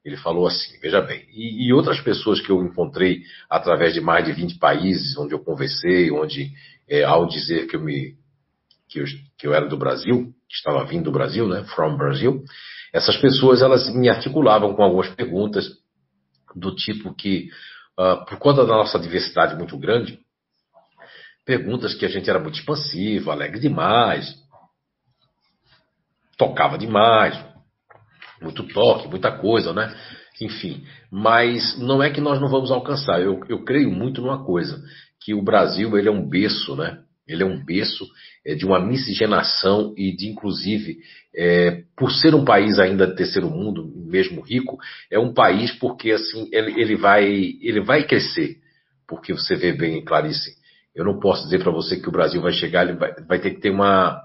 ele 0.04 0.16
falou 0.16 0.48
assim, 0.48 0.80
veja 0.82 1.02
bem, 1.02 1.26
e, 1.34 1.68
e, 1.68 1.74
outras 1.74 2.00
pessoas 2.00 2.40
que 2.40 2.50
eu 2.50 2.64
encontrei 2.64 3.24
através 3.50 3.94
de 3.94 4.00
mais 4.00 4.24
de 4.24 4.32
20 4.32 4.58
países, 4.58 5.18
onde 5.18 5.34
eu 5.34 5.40
conversei, 5.40 6.10
onde, 6.12 6.54
é, 6.88 7.04
ao 7.04 7.28
dizer 7.28 7.68
que 7.68 7.76
eu, 7.76 7.82
me, 7.82 8.16
que, 8.88 9.02
eu, 9.02 9.06
que 9.38 9.46
eu 9.46 9.54
era 9.54 9.68
do 9.68 9.78
Brasil, 9.78 10.34
que 10.50 10.56
estava 10.56 10.84
vindo 10.84 11.06
do 11.06 11.12
Brasil, 11.12 11.48
né, 11.48 11.64
from 11.76 11.96
Brasil, 11.96 12.44
essas 12.92 13.16
pessoas 13.18 13.62
elas 13.62 13.94
me 13.94 14.10
articulavam 14.10 14.74
com 14.74 14.84
algumas 14.84 15.08
perguntas 15.10 15.70
do 16.56 16.76
tipo 16.76 17.14
que, 17.14 17.50
uh, 18.00 18.26
por 18.26 18.38
conta 18.40 18.66
da 18.66 18.76
nossa 18.76 19.00
diversidade 19.00 19.56
muito 19.56 19.78
grande, 19.78 20.20
perguntas 21.46 21.94
que 21.94 22.06
a 22.06 22.10
gente 22.10 22.30
era 22.30 22.40
muito 22.40 22.60
expansivo, 22.60 23.32
alegre 23.32 23.60
demais, 23.60 24.36
tocava 26.38 26.78
demais, 26.78 27.38
muito 28.42 28.64
toque, 28.68 29.08
muita 29.08 29.32
coisa, 29.32 29.74
né? 29.74 29.96
Enfim, 30.42 30.86
mas 31.12 31.78
não 31.78 32.02
é 32.02 32.10
que 32.10 32.22
nós 32.22 32.40
não 32.40 32.48
vamos 32.48 32.72
alcançar. 32.72 33.22
Eu, 33.22 33.42
eu 33.50 33.64
creio 33.64 33.92
muito 33.92 34.22
numa 34.22 34.44
coisa, 34.46 34.82
que 35.20 35.34
o 35.34 35.44
Brasil 35.44 35.98
ele 35.98 36.08
é 36.08 36.12
um 36.12 36.28
berço, 36.28 36.76
né? 36.76 37.04
Ele 37.30 37.44
é 37.44 37.46
um 37.46 37.63
berço 37.63 38.06
é, 38.46 38.56
de 38.56 38.65
uma 38.65 38.80
miscigenação 38.80 39.94
e 39.96 40.15
de, 40.15 40.28
inclusive, 40.28 40.98
é, 41.36 41.84
por 41.96 42.12
ser 42.12 42.34
um 42.34 42.44
país 42.44 42.80
ainda 42.80 43.08
de 43.08 43.15
terceiro 43.15 43.50
mundo, 43.50 43.89
mesmo 43.96 44.42
rico, 44.42 44.78
é 45.12 45.20
um 45.20 45.34
país 45.34 45.72
porque 45.74 46.12
assim 46.12 46.50
ele, 46.52 46.82
ele 46.82 46.96
vai 46.96 47.24
ele 47.62 47.82
vai 47.82 48.04
crescer, 48.06 48.58
porque 49.08 49.34
você 49.34 49.56
vê 49.56 49.72
bem, 49.72 50.04
Clarice. 50.04 50.58
Eu 50.96 51.06
não 51.06 51.20
posso 51.20 51.44
dizer 51.44 51.60
para 51.60 51.72
você 51.72 51.98
que 51.98 52.10
o 52.10 52.12
Brasil 52.12 52.42
vai 52.42 52.52
chegar, 52.52 52.84
ele 52.84 52.98
vai, 52.98 53.13
vai 53.28 53.39
ter 53.39 53.52
que 53.52 53.62
ter 53.62 53.70
uma, 53.70 54.20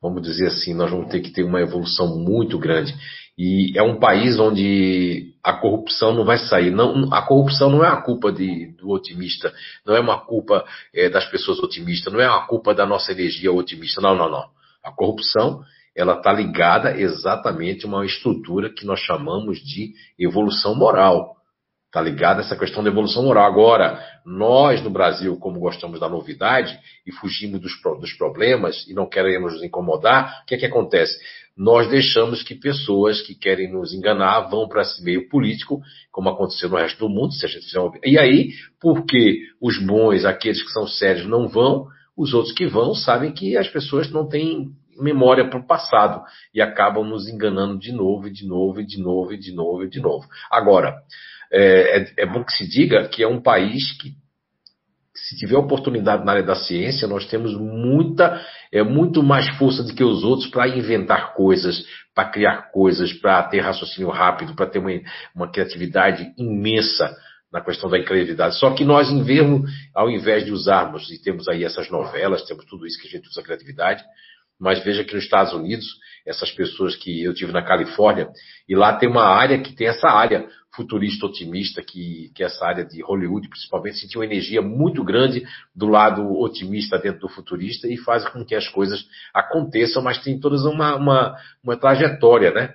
vamos 0.00 0.22
dizer 0.22 0.46
assim, 0.46 0.74
nós 0.74 0.90
vamos 0.90 1.10
ter 1.10 1.20
que 1.20 1.32
ter 1.32 1.42
uma 1.42 1.60
evolução 1.60 2.18
muito 2.18 2.58
grande. 2.58 2.94
E 3.38 3.76
é 3.76 3.82
um 3.82 3.98
país 3.98 4.38
onde 4.38 5.33
a 5.44 5.52
corrupção 5.52 6.14
não 6.14 6.24
vai 6.24 6.38
sair. 6.38 6.70
Não, 6.70 7.12
a 7.12 7.20
corrupção 7.20 7.68
não 7.68 7.84
é 7.84 7.88
a 7.88 8.00
culpa 8.00 8.32
de, 8.32 8.68
do 8.78 8.88
otimista, 8.88 9.52
não 9.84 9.94
é 9.94 10.00
uma 10.00 10.18
culpa 10.18 10.64
é, 10.92 11.10
das 11.10 11.26
pessoas 11.26 11.58
otimistas, 11.58 12.10
não 12.10 12.20
é 12.20 12.26
uma 12.26 12.46
culpa 12.46 12.74
da 12.74 12.86
nossa 12.86 13.12
energia 13.12 13.52
otimista. 13.52 14.00
Não, 14.00 14.16
não, 14.16 14.30
não. 14.30 14.48
A 14.82 14.90
corrupção 14.90 15.62
ela 15.94 16.14
está 16.14 16.32
ligada 16.32 16.98
exatamente 16.98 17.84
a 17.84 17.88
uma 17.88 18.04
estrutura 18.06 18.70
que 18.70 18.86
nós 18.86 18.98
chamamos 19.00 19.58
de 19.58 19.92
evolução 20.18 20.74
moral. 20.74 21.36
Está 21.94 22.02
ligada 22.02 22.40
a 22.40 22.44
essa 22.44 22.56
questão 22.56 22.82
da 22.82 22.90
evolução 22.90 23.22
moral. 23.22 23.46
Agora, 23.46 24.04
nós 24.26 24.82
no 24.82 24.90
Brasil, 24.90 25.36
como 25.36 25.60
gostamos 25.60 26.00
da 26.00 26.08
novidade 26.08 26.76
e 27.06 27.12
fugimos 27.12 27.60
dos, 27.60 27.72
dos 28.00 28.12
problemas 28.14 28.84
e 28.88 28.92
não 28.92 29.08
queremos 29.08 29.52
nos 29.52 29.62
incomodar, 29.62 30.40
o 30.42 30.44
que 30.44 30.56
é 30.56 30.58
que 30.58 30.66
acontece? 30.66 31.16
nós 31.56 31.88
deixamos 31.88 32.42
que 32.42 32.56
pessoas 32.56 33.22
que 33.22 33.32
querem 33.32 33.70
nos 33.72 33.94
enganar 33.94 34.48
vão 34.50 34.66
para 34.66 34.82
esse 34.82 35.00
meio 35.04 35.28
político, 35.28 35.80
como 36.10 36.28
aconteceu 36.28 36.68
no 36.68 36.74
resto 36.74 36.98
do 36.98 37.08
mundo, 37.08 37.32
se 37.32 37.46
a 37.46 37.48
gente 37.48 37.64
fizer. 37.64 37.80
E 38.04 38.18
aí, 38.18 38.50
porque 38.80 39.42
os 39.62 39.78
bons, 39.78 40.24
aqueles 40.24 40.64
que 40.64 40.72
são 40.72 40.88
sérios, 40.88 41.28
não 41.28 41.46
vão, 41.46 41.86
os 42.16 42.34
outros 42.34 42.52
que 42.52 42.66
vão 42.66 42.92
sabem 42.92 43.30
que 43.30 43.56
as 43.56 43.68
pessoas 43.68 44.10
não 44.10 44.28
têm 44.28 44.72
memória 44.98 45.48
para 45.48 45.60
o 45.60 45.64
passado 45.64 46.24
e 46.52 46.60
acabam 46.60 47.04
nos 47.04 47.28
enganando 47.28 47.78
de 47.78 47.92
novo, 47.92 48.26
e 48.26 48.32
de 48.32 48.44
novo, 48.44 48.80
e 48.80 48.84
de 48.84 49.00
novo, 49.00 49.32
e 49.32 49.38
de 49.38 49.54
novo, 49.54 49.84
e 49.84 49.88
de 49.88 50.00
novo. 50.00 50.26
Agora, 50.50 50.96
é, 51.54 51.98
é, 51.98 52.12
é 52.18 52.26
bom 52.26 52.42
que 52.42 52.52
se 52.52 52.68
diga 52.68 53.08
que 53.08 53.22
é 53.22 53.28
um 53.28 53.40
país 53.40 53.92
que 53.98 54.12
se 55.14 55.36
tiver 55.36 55.56
oportunidade 55.56 56.24
na 56.24 56.32
área 56.32 56.42
da 56.42 56.56
ciência, 56.56 57.06
nós 57.06 57.24
temos 57.26 57.56
muita, 57.56 58.44
é 58.72 58.82
muito 58.82 59.22
mais 59.22 59.48
força 59.56 59.82
do 59.82 59.94
que 59.94 60.02
os 60.02 60.24
outros 60.24 60.50
para 60.50 60.68
inventar 60.68 61.34
coisas, 61.34 61.86
para 62.12 62.28
criar 62.28 62.72
coisas, 62.72 63.12
para 63.12 63.42
ter 63.44 63.60
raciocínio 63.60 64.10
rápido, 64.10 64.54
para 64.54 64.66
ter 64.66 64.80
uma, 64.80 64.90
uma 65.34 65.50
criatividade 65.50 66.32
imensa 66.36 67.16
na 67.52 67.60
questão 67.60 67.88
da 67.88 67.98
incredulidade. 67.98 68.58
Só 68.58 68.72
que 68.72 68.84
nós, 68.84 69.08
em 69.08 69.22
vermos, 69.22 69.70
ao 69.94 70.10
invés 70.10 70.44
de 70.44 70.50
usarmos, 70.50 71.08
e 71.10 71.22
temos 71.22 71.46
aí 71.46 71.64
essas 71.64 71.88
novelas, 71.88 72.44
temos 72.44 72.64
tudo 72.66 72.84
isso 72.84 73.00
que 73.00 73.06
a 73.06 73.10
gente 73.10 73.28
usa 73.28 73.40
a 73.40 73.44
criatividade, 73.44 74.02
mas 74.60 74.82
veja 74.84 75.04
que 75.04 75.14
nos 75.14 75.24
Estados 75.24 75.52
Unidos, 75.52 75.86
essas 76.26 76.50
pessoas 76.50 76.96
que 76.96 77.22
eu 77.22 77.34
tive 77.34 77.52
na 77.52 77.62
Califórnia, 77.62 78.28
e 78.68 78.74
lá 78.74 78.96
tem 78.96 79.08
uma 79.08 79.24
área 79.24 79.60
que 79.60 79.74
tem 79.74 79.88
essa 79.88 80.08
área 80.08 80.48
futurista 80.74 81.26
otimista, 81.26 81.82
que, 81.82 82.30
que 82.34 82.42
essa 82.42 82.64
área 82.66 82.84
de 82.84 83.02
Hollywood, 83.02 83.48
principalmente, 83.48 83.98
sentiu 83.98 84.20
uma 84.20 84.26
energia 84.26 84.60
muito 84.60 85.04
grande 85.04 85.44
do 85.74 85.86
lado 85.86 86.22
otimista 86.40 86.98
dentro 86.98 87.20
do 87.20 87.28
futurista 87.28 87.86
e 87.88 87.96
faz 87.98 88.28
com 88.28 88.44
que 88.44 88.54
as 88.54 88.68
coisas 88.68 89.04
aconteçam, 89.32 90.02
mas 90.02 90.18
tem 90.18 90.38
todas 90.38 90.64
uma, 90.64 90.96
uma, 90.96 91.36
uma 91.62 91.76
trajetória, 91.76 92.50
né? 92.50 92.74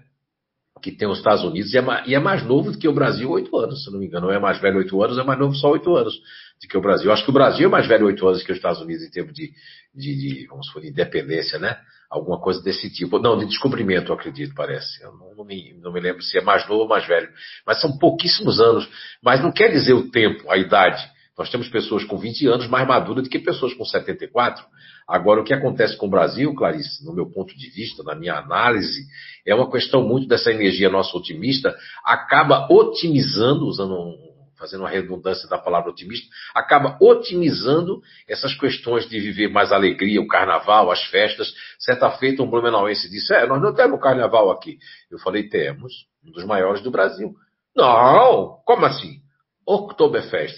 Que 0.81 0.91
tem 0.91 1.07
os 1.07 1.17
Estados 1.17 1.43
Unidos 1.43 1.73
e 1.73 1.77
é, 1.77 1.83
e 2.07 2.15
é 2.15 2.19
mais 2.19 2.43
novo 2.43 2.71
do 2.71 2.77
que 2.77 2.87
o 2.87 2.93
Brasil 2.93 3.29
oito 3.29 3.55
anos, 3.57 3.83
se 3.83 3.91
não 3.91 3.99
me 3.99 4.05
engano. 4.05 4.27
Não 4.27 4.33
é 4.33 4.39
mais 4.39 4.59
velho 4.59 4.77
oito 4.77 5.01
anos, 5.03 5.17
é 5.17 5.23
mais 5.23 5.39
novo 5.39 5.55
só 5.55 5.71
oito 5.71 5.95
anos 5.95 6.13
do 6.61 6.67
que 6.67 6.77
o 6.77 6.81
Brasil. 6.81 7.11
Acho 7.11 7.23
que 7.23 7.29
o 7.29 7.33
Brasil 7.33 7.67
é 7.67 7.71
mais 7.71 7.87
velho 7.87 8.05
oito 8.05 8.27
anos 8.27 8.43
que 8.43 8.51
os 8.51 8.57
Estados 8.57 8.81
Unidos 8.81 9.03
em 9.03 9.09
termos 9.09 9.33
de, 9.33 9.51
de, 9.93 10.15
de 10.15 10.47
vamos 10.47 10.67
supor, 10.67 10.81
de 10.81 10.89
independência, 10.89 11.57
né? 11.59 11.77
Alguma 12.09 12.39
coisa 12.39 12.61
desse 12.61 12.89
tipo. 12.91 13.19
Não, 13.19 13.37
de 13.37 13.45
descobrimento, 13.45 14.11
eu 14.11 14.15
acredito, 14.15 14.53
parece. 14.55 15.03
Eu 15.03 15.13
não, 15.13 15.35
não, 15.35 15.45
me, 15.45 15.75
não 15.81 15.93
me 15.93 15.99
lembro 15.99 16.21
se 16.21 16.37
é 16.37 16.41
mais 16.41 16.67
novo 16.67 16.81
ou 16.81 16.87
mais 16.87 17.05
velho. 17.07 17.29
Mas 17.65 17.79
são 17.79 17.97
pouquíssimos 17.97 18.59
anos. 18.59 18.89
Mas 19.23 19.41
não 19.41 19.51
quer 19.51 19.69
dizer 19.69 19.93
o 19.93 20.09
tempo, 20.09 20.49
a 20.49 20.57
idade. 20.57 21.07
Nós 21.37 21.49
temos 21.49 21.69
pessoas 21.69 22.03
com 22.03 22.17
20 22.17 22.47
anos 22.47 22.67
mais 22.67 22.85
maduras 22.85 23.23
do 23.23 23.29
que 23.29 23.39
pessoas 23.39 23.73
com 23.73 23.85
74. 23.85 24.61
Agora, 25.09 25.41
o 25.41 25.43
que 25.43 25.55
acontece 25.55 25.97
com 25.97 26.05
o 26.05 26.09
Brasil, 26.09 26.53
Clarice, 26.53 27.03
no 27.03 27.11
meu 27.11 27.25
ponto 27.31 27.57
de 27.57 27.69
vista, 27.71 28.03
na 28.03 28.13
minha 28.13 28.35
análise, 28.35 29.07
é 29.43 29.55
uma 29.55 29.69
questão 29.71 30.03
muito 30.03 30.27
dessa 30.27 30.51
energia 30.51 30.87
nossa 30.87 31.17
otimista, 31.17 31.75
acaba 32.05 32.67
otimizando, 32.71 33.65
usando 33.65 33.95
um 33.95 34.29
fazendo 34.59 34.81
uma 34.81 34.89
redundância 34.89 35.47
da 35.47 35.57
palavra 35.57 35.89
otimista, 35.89 36.27
acaba 36.53 36.97
otimizando 37.01 38.01
essas 38.27 38.53
questões 38.53 39.07
de 39.07 39.17
viver 39.17 39.47
mais 39.47 39.71
alegria, 39.71 40.21
o 40.21 40.27
carnaval, 40.27 40.91
as 40.91 41.01
festas. 41.05 41.53
Certa 41.79 42.11
feita, 42.11 42.43
um 42.43 42.49
blumenauense 42.49 43.09
disse: 43.09 43.33
É, 43.33 43.47
nós 43.47 43.61
não 43.61 43.73
temos 43.73 44.01
carnaval 44.01 44.51
aqui. 44.51 44.77
Eu 45.09 45.17
falei: 45.17 45.47
Temos, 45.47 45.93
um 46.23 46.31
dos 46.31 46.43
maiores 46.43 46.83
do 46.83 46.91
Brasil. 46.91 47.33
Não, 47.73 48.59
como 48.65 48.85
assim? 48.85 49.21
Oktoberfest 49.65 50.57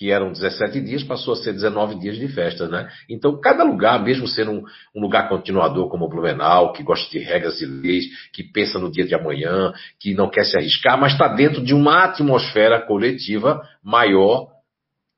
que 0.00 0.10
eram 0.10 0.32
17 0.32 0.80
dias, 0.80 1.04
passou 1.04 1.34
a 1.34 1.36
ser 1.36 1.52
19 1.52 1.96
dias 1.96 2.16
de 2.16 2.26
festa, 2.26 2.66
né? 2.66 2.90
Então, 3.06 3.38
cada 3.38 3.62
lugar, 3.62 4.02
mesmo 4.02 4.26
sendo 4.26 4.50
um, 4.50 4.64
um, 4.96 5.00
lugar 5.02 5.28
continuador 5.28 5.90
como 5.90 6.06
o 6.06 6.08
Blumenau, 6.08 6.72
que 6.72 6.82
gosta 6.82 7.10
de 7.10 7.18
regras 7.18 7.60
e 7.60 7.66
leis, 7.66 8.06
que 8.32 8.42
pensa 8.42 8.78
no 8.78 8.90
dia 8.90 9.04
de 9.04 9.14
amanhã, 9.14 9.74
que 10.00 10.14
não 10.14 10.30
quer 10.30 10.44
se 10.46 10.56
arriscar, 10.56 10.98
mas 10.98 11.12
está 11.12 11.28
dentro 11.28 11.62
de 11.62 11.74
uma 11.74 12.04
atmosfera 12.04 12.80
coletiva 12.80 13.60
maior 13.84 14.48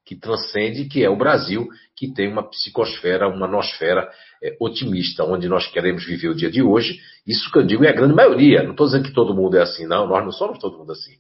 que 0.04 0.16
transcende, 0.16 0.86
que 0.86 1.04
é 1.04 1.08
o 1.08 1.16
Brasil, 1.16 1.68
que 1.96 2.12
tem 2.12 2.26
uma 2.26 2.50
psicosfera, 2.50 3.28
uma 3.28 3.46
nosfera 3.46 4.10
é, 4.42 4.56
otimista, 4.60 5.22
onde 5.22 5.48
nós 5.48 5.64
queremos 5.68 6.04
viver 6.04 6.28
o 6.28 6.34
dia 6.34 6.50
de 6.50 6.60
hoje. 6.60 6.98
Isso 7.24 7.52
que 7.52 7.58
eu 7.60 7.64
digo 7.64 7.84
é 7.84 7.88
a 7.88 7.94
grande 7.94 8.14
maioria. 8.14 8.64
Não 8.64 8.72
estou 8.72 8.86
dizendo 8.86 9.04
que 9.04 9.14
todo 9.14 9.32
mundo 9.32 9.56
é 9.56 9.62
assim, 9.62 9.86
não. 9.86 10.08
Nós 10.08 10.24
não 10.24 10.32
somos 10.32 10.58
todo 10.58 10.76
mundo 10.76 10.90
assim 10.90 11.12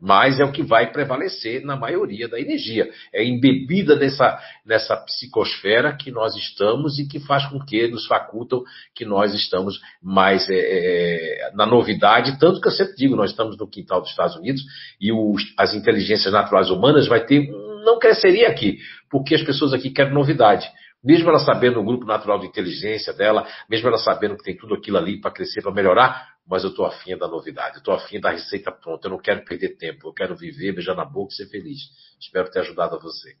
mas 0.00 0.40
é 0.40 0.44
o 0.44 0.52
que 0.52 0.62
vai 0.62 0.90
prevalecer 0.90 1.62
na 1.64 1.76
maioria 1.76 2.26
da 2.26 2.40
energia. 2.40 2.88
É 3.12 3.22
embebida 3.22 3.96
nessa, 3.96 4.38
nessa 4.64 4.96
psicosfera 4.96 5.94
que 5.96 6.10
nós 6.10 6.34
estamos 6.36 6.98
e 6.98 7.06
que 7.06 7.20
faz 7.20 7.46
com 7.46 7.60
que 7.60 7.86
nos 7.88 8.06
facultam 8.06 8.62
que 8.94 9.04
nós 9.04 9.34
estamos 9.34 9.78
mais 10.02 10.48
é, 10.48 10.54
é, 10.54 11.50
na 11.54 11.66
novidade, 11.66 12.38
tanto 12.38 12.60
que 12.60 12.68
eu 12.68 12.72
sempre 12.72 12.94
digo, 12.96 13.16
nós 13.16 13.30
estamos 13.30 13.58
no 13.58 13.68
quintal 13.68 14.00
dos 14.00 14.10
Estados 14.10 14.36
Unidos 14.36 14.62
e 15.00 15.12
os, 15.12 15.42
as 15.58 15.74
inteligências 15.74 16.32
naturais 16.32 16.70
humanas 16.70 17.06
vai 17.06 17.24
ter, 17.24 17.48
não 17.84 17.98
cresceria 17.98 18.48
aqui, 18.48 18.78
porque 19.10 19.34
as 19.34 19.42
pessoas 19.42 19.74
aqui 19.74 19.90
querem 19.90 20.14
novidade. 20.14 20.66
Mesmo 21.02 21.30
ela 21.30 21.38
sabendo 21.38 21.80
o 21.80 21.84
grupo 21.84 22.04
natural 22.04 22.38
de 22.38 22.46
inteligência 22.46 23.12
dela, 23.14 23.46
mesmo 23.68 23.88
ela 23.88 23.96
sabendo 23.96 24.36
que 24.36 24.44
tem 24.44 24.56
tudo 24.56 24.74
aquilo 24.74 24.98
ali 24.98 25.18
para 25.18 25.30
crescer, 25.30 25.62
para 25.62 25.72
melhorar, 25.72 26.28
mas 26.50 26.64
eu 26.64 26.70
estou 26.70 26.84
afim 26.84 27.16
da 27.16 27.28
novidade, 27.28 27.76
eu 27.76 27.78
estou 27.78 27.94
afim 27.94 28.18
da 28.18 28.32
receita 28.32 28.72
pronta, 28.72 29.06
eu 29.06 29.12
não 29.12 29.20
quero 29.20 29.44
perder 29.44 29.76
tempo, 29.76 30.08
eu 30.08 30.12
quero 30.12 30.36
viver, 30.36 30.72
beijar 30.72 30.96
na 30.96 31.04
boca 31.04 31.32
e 31.32 31.36
ser 31.36 31.46
feliz. 31.46 31.78
Espero 32.18 32.50
ter 32.50 32.58
ajudado 32.58 32.96
a 32.96 32.98
você. 32.98 33.36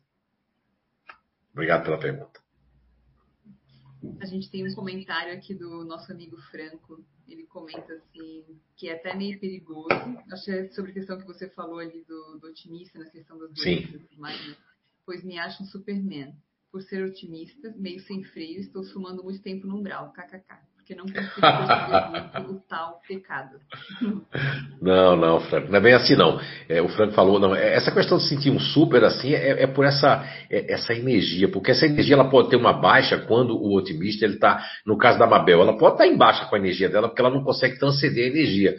Obrigado 1.52 1.82
pela 1.82 1.98
pergunta. 1.98 2.40
A 4.20 4.26
gente 4.26 4.48
tem 4.48 4.64
um 4.64 4.72
comentário 4.76 5.34
aqui 5.34 5.52
do 5.52 5.84
nosso 5.84 6.12
amigo 6.12 6.40
Franco. 6.52 7.04
Ele 7.26 7.44
comenta 7.46 7.92
assim 7.94 8.44
que 8.76 8.88
é 8.88 8.94
até 8.94 9.12
meio 9.16 9.40
perigoso. 9.40 9.90
Acho 10.30 10.44
que 10.44 10.50
é 10.52 10.68
sobre 10.68 10.92
a 10.92 10.94
questão 10.94 11.18
que 11.18 11.26
você 11.26 11.50
falou 11.50 11.80
ali 11.80 12.04
do, 12.04 12.38
do 12.38 12.46
otimista, 12.46 12.96
na 12.96 13.10
questão 13.10 13.36
das 13.36 13.52
doenças 13.52 14.00
mais, 14.16 14.48
né? 14.48 14.56
Pois 15.04 15.24
me 15.24 15.36
acho 15.36 15.64
um 15.64 15.66
Superman. 15.66 16.32
Por 16.70 16.80
ser 16.82 17.04
otimista, 17.04 17.74
meio 17.76 17.98
sem 18.02 18.22
freio, 18.22 18.60
estou 18.60 18.84
sumando 18.84 19.24
muito 19.24 19.42
tempo 19.42 19.66
no 19.66 19.78
umbral. 19.78 20.12
KKK 20.12 20.69
porque 20.90 20.94
não 20.94 21.04
consigo 21.04 21.40
perceber 21.40 22.50
o 22.50 22.60
tal 22.68 23.00
pecado. 23.06 23.56
Não, 24.80 25.14
não, 25.14 25.40
Franco, 25.40 25.70
não 25.70 25.76
é 25.76 25.80
bem 25.80 25.92
assim 25.92 26.16
não. 26.16 26.40
É, 26.66 26.80
o 26.80 26.88
Franco 26.88 27.12
falou, 27.12 27.38
não, 27.38 27.54
é, 27.54 27.74
essa 27.74 27.92
questão 27.92 28.16
de 28.16 28.26
sentir 28.26 28.50
um 28.50 28.58
super 28.58 29.04
assim 29.04 29.34
é, 29.34 29.64
é 29.64 29.66
por 29.66 29.84
essa, 29.84 30.24
é, 30.48 30.72
essa 30.72 30.94
energia, 30.94 31.48
porque 31.48 31.70
essa 31.70 31.84
energia 31.84 32.14
ela 32.14 32.30
pode 32.30 32.48
ter 32.48 32.56
uma 32.56 32.72
baixa 32.72 33.18
quando 33.18 33.54
o 33.54 33.76
otimista 33.76 34.24
ele 34.24 34.34
está, 34.34 34.64
no 34.86 34.96
caso 34.96 35.18
da 35.18 35.26
Mabel, 35.26 35.60
ela 35.60 35.76
pode 35.76 35.94
estar 35.94 36.04
tá 36.04 36.10
em 36.10 36.16
baixa 36.16 36.46
com 36.46 36.56
a 36.56 36.58
energia 36.58 36.88
dela, 36.88 37.08
porque 37.08 37.20
ela 37.20 37.30
não 37.30 37.44
consegue 37.44 37.78
transcender 37.78 38.24
a 38.24 38.28
energia. 38.28 38.76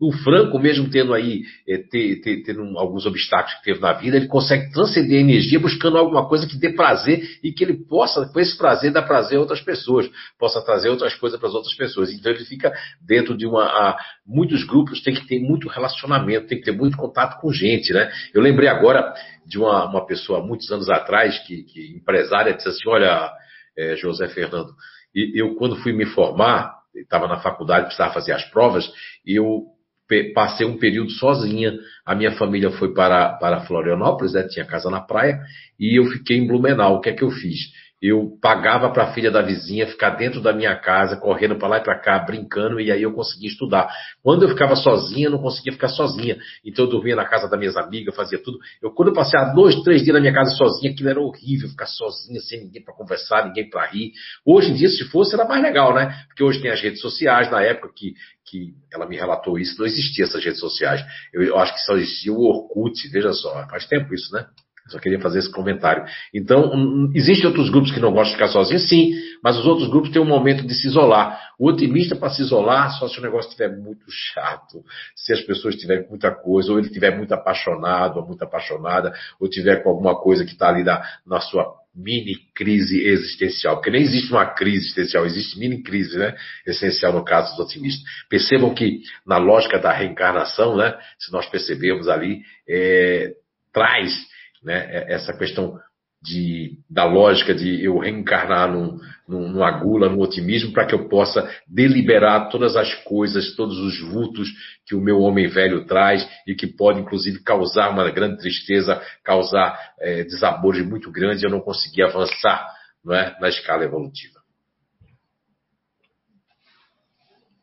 O 0.00 0.12
Franco, 0.12 0.58
mesmo 0.58 0.90
tendo 0.90 1.14
aí, 1.14 1.44
é, 1.68 1.78
ter, 1.78 2.20
ter, 2.20 2.42
tendo 2.42 2.76
alguns 2.76 3.06
obstáculos 3.06 3.54
que 3.58 3.62
teve 3.62 3.80
na 3.80 3.92
vida, 3.92 4.16
ele 4.16 4.26
consegue 4.26 4.72
transcender 4.72 5.18
a 5.18 5.20
energia 5.20 5.60
buscando 5.60 5.96
alguma 5.96 6.28
coisa 6.28 6.48
que 6.48 6.58
dê 6.58 6.70
prazer 6.70 7.22
e 7.44 7.52
que 7.52 7.62
ele 7.62 7.74
possa, 7.86 8.26
com 8.26 8.40
esse 8.40 8.58
prazer, 8.58 8.92
dar 8.92 9.02
prazer 9.02 9.38
a 9.38 9.40
outras 9.40 9.60
pessoas, 9.60 10.10
possa 10.36 10.60
trazer 10.64 10.88
outras 10.88 11.14
coisas 11.14 11.38
para 11.38 11.48
as 11.48 11.54
outras 11.54 11.74
pessoas. 11.74 12.12
Então 12.12 12.32
ele 12.32 12.44
fica 12.44 12.72
dentro 13.00 13.36
de 13.36 13.46
uma. 13.46 13.64
A, 13.64 13.96
muitos 14.26 14.64
grupos 14.64 15.00
têm 15.00 15.14
que 15.14 15.28
ter 15.28 15.38
muito 15.38 15.68
relacionamento, 15.68 16.48
tem 16.48 16.58
que 16.58 16.64
ter 16.64 16.76
muito 16.76 16.96
contato 16.96 17.40
com 17.40 17.52
gente, 17.52 17.92
né? 17.92 18.10
Eu 18.34 18.42
lembrei 18.42 18.68
agora 18.68 19.14
de 19.46 19.58
uma, 19.58 19.88
uma 19.88 20.04
pessoa, 20.04 20.44
muitos 20.44 20.70
anos 20.72 20.90
atrás, 20.90 21.38
que, 21.46 21.62
que 21.62 21.96
empresária, 21.96 22.52
disse 22.52 22.68
assim: 22.68 22.88
Olha, 22.88 23.30
é, 23.78 23.94
José 23.94 24.26
Fernando, 24.26 24.72
eu 25.14 25.54
quando 25.54 25.76
fui 25.76 25.92
me 25.92 26.04
formar, 26.06 26.74
estava 26.94 27.28
na 27.28 27.38
faculdade, 27.38 27.86
precisava 27.86 28.12
fazer 28.12 28.32
as 28.32 28.44
provas, 28.50 28.90
eu 29.24 29.73
passei 30.22 30.66
um 30.66 30.78
período 30.78 31.10
sozinha. 31.10 31.74
A 32.04 32.14
minha 32.14 32.32
família 32.32 32.70
foi 32.70 32.94
para, 32.94 33.30
para 33.34 33.62
Florianópolis, 33.62 34.34
né? 34.34 34.44
tinha 34.44 34.64
casa 34.64 34.90
na 34.90 35.00
praia, 35.00 35.40
e 35.78 35.98
eu 35.98 36.04
fiquei 36.06 36.38
em 36.38 36.46
Blumenau. 36.46 36.96
O 36.96 37.00
que 37.00 37.10
é 37.10 37.12
que 37.12 37.24
eu 37.24 37.30
fiz? 37.30 37.58
Eu 38.06 38.36
pagava 38.38 38.90
para 38.90 39.04
a 39.04 39.12
filha 39.14 39.30
da 39.30 39.40
vizinha 39.40 39.86
ficar 39.86 40.10
dentro 40.10 40.38
da 40.38 40.52
minha 40.52 40.76
casa, 40.76 41.16
correndo 41.16 41.56
para 41.56 41.68
lá 41.68 41.78
e 41.78 41.82
para 41.82 41.98
cá, 41.98 42.18
brincando, 42.18 42.78
e 42.78 42.92
aí 42.92 43.02
eu 43.02 43.14
conseguia 43.14 43.48
estudar. 43.48 43.88
Quando 44.22 44.42
eu 44.42 44.50
ficava 44.50 44.76
sozinha, 44.76 45.28
eu 45.28 45.30
não 45.30 45.38
conseguia 45.38 45.72
ficar 45.72 45.88
sozinha. 45.88 46.36
Então 46.62 46.84
eu 46.84 46.90
dormia 46.90 47.16
na 47.16 47.24
casa 47.24 47.48
das 47.48 47.58
minhas 47.58 47.78
amigas, 47.78 48.14
fazia 48.14 48.38
tudo. 48.38 48.58
Eu, 48.82 48.90
quando 48.90 49.08
eu 49.08 49.14
passei 49.14 49.40
dois, 49.54 49.82
três 49.82 50.02
dias 50.02 50.12
na 50.12 50.20
minha 50.20 50.34
casa 50.34 50.54
sozinha, 50.54 50.92
aquilo 50.92 51.08
era 51.08 51.18
horrível, 51.18 51.66
ficar 51.66 51.86
sozinha, 51.86 52.40
sem 52.40 52.64
ninguém 52.64 52.84
para 52.84 52.92
conversar, 52.92 53.46
ninguém 53.46 53.70
para 53.70 53.86
rir. 53.86 54.12
Hoje 54.44 54.70
em 54.70 54.74
dia, 54.74 54.90
se 54.90 55.04
fosse, 55.04 55.34
era 55.34 55.46
mais 55.46 55.62
legal, 55.62 55.94
né? 55.94 56.24
Porque 56.28 56.44
hoje 56.44 56.60
tem 56.60 56.70
as 56.70 56.82
redes 56.82 57.00
sociais, 57.00 57.50
na 57.50 57.62
época 57.62 57.90
que, 57.96 58.12
que 58.44 58.74
ela 58.92 59.08
me 59.08 59.16
relatou 59.16 59.58
isso, 59.58 59.78
não 59.78 59.86
existia 59.86 60.26
essas 60.26 60.44
redes 60.44 60.60
sociais. 60.60 61.02
Eu, 61.32 61.42
eu 61.42 61.58
acho 61.58 61.72
que 61.72 61.80
só 61.80 61.94
existia 61.94 62.34
o 62.34 62.42
Orkut, 62.42 63.08
veja 63.08 63.32
só, 63.32 63.66
faz 63.66 63.86
tempo 63.86 64.12
isso, 64.12 64.30
né? 64.34 64.44
Só 64.88 64.98
queria 64.98 65.18
fazer 65.18 65.38
esse 65.38 65.50
comentário. 65.50 66.04
Então, 66.32 66.70
hum, 66.74 67.10
existem 67.14 67.46
outros 67.46 67.70
grupos 67.70 67.90
que 67.90 68.00
não 68.00 68.12
gostam 68.12 68.32
de 68.32 68.32
ficar 68.34 68.48
sozinhos? 68.48 68.86
Sim, 68.86 69.12
mas 69.42 69.56
os 69.56 69.64
outros 69.64 69.88
grupos 69.88 70.10
têm 70.10 70.20
um 70.20 70.26
momento 70.26 70.66
de 70.66 70.74
se 70.74 70.86
isolar. 70.88 71.40
O 71.58 71.68
otimista, 71.68 72.14
para 72.14 72.28
se 72.28 72.42
isolar, 72.42 72.90
só 72.98 73.08
se 73.08 73.18
o 73.18 73.22
negócio 73.22 73.48
estiver 73.48 73.74
muito 73.74 74.04
chato, 74.10 74.84
se 75.16 75.32
as 75.32 75.40
pessoas 75.40 75.76
tiverem 75.76 76.06
muita 76.08 76.30
coisa, 76.30 76.70
ou 76.70 76.78
ele 76.78 76.88
estiver 76.88 77.16
muito 77.16 77.32
apaixonado, 77.32 78.18
ou 78.18 78.26
muito 78.26 78.42
apaixonada, 78.42 79.14
ou 79.40 79.48
tiver 79.48 79.82
com 79.82 79.88
alguma 79.88 80.20
coisa 80.20 80.44
que 80.44 80.52
está 80.52 80.68
ali 80.68 80.84
na, 80.84 81.02
na 81.26 81.40
sua 81.40 81.66
mini 81.94 82.34
crise 82.54 83.06
existencial, 83.06 83.76
porque 83.76 83.90
nem 83.90 84.02
existe 84.02 84.30
uma 84.32 84.44
crise 84.44 84.84
existencial, 84.84 85.24
existe 85.24 85.58
mini 85.58 85.82
crise, 85.82 86.18
né? 86.18 86.34
Essencial 86.66 87.12
no 87.14 87.24
caso 87.24 87.56
dos 87.56 87.66
otimistas. 87.66 88.02
Percebam 88.28 88.74
que 88.74 89.00
na 89.26 89.38
lógica 89.38 89.78
da 89.78 89.92
reencarnação, 89.92 90.76
né? 90.76 90.94
Se 91.18 91.32
nós 91.32 91.46
percebemos 91.46 92.06
ali, 92.06 92.42
é, 92.68 93.32
traz 93.72 94.33
né? 94.64 94.86
É, 94.90 95.14
essa 95.14 95.36
questão 95.36 95.78
de, 96.24 96.78
da 96.88 97.04
lógica 97.04 97.54
de 97.54 97.84
eu 97.84 97.98
reencarnar 97.98 98.72
num, 98.72 98.98
num, 99.28 99.50
numa 99.50 99.70
gula, 99.78 100.08
num 100.08 100.20
otimismo, 100.20 100.72
para 100.72 100.86
que 100.86 100.94
eu 100.94 101.06
possa 101.06 101.48
deliberar 101.68 102.48
todas 102.48 102.76
as 102.76 102.94
coisas, 103.04 103.54
todos 103.54 103.78
os 103.78 104.00
vultos 104.00 104.48
que 104.86 104.94
o 104.94 105.00
meu 105.00 105.20
homem 105.20 105.46
velho 105.46 105.84
traz 105.84 106.26
e 106.46 106.54
que 106.54 106.66
pode, 106.66 106.98
inclusive, 106.98 107.42
causar 107.42 107.90
uma 107.90 108.10
grande 108.10 108.38
tristeza, 108.38 109.02
causar 109.22 109.78
é, 110.00 110.24
desabores 110.24 110.84
muito 110.84 111.12
grandes 111.12 111.42
e 111.42 111.46
eu 111.46 111.50
não 111.50 111.60
conseguir 111.60 112.04
avançar 112.04 112.66
não 113.04 113.14
é, 113.14 113.36
na 113.38 113.50
escala 113.50 113.84
evolutiva. 113.84 114.40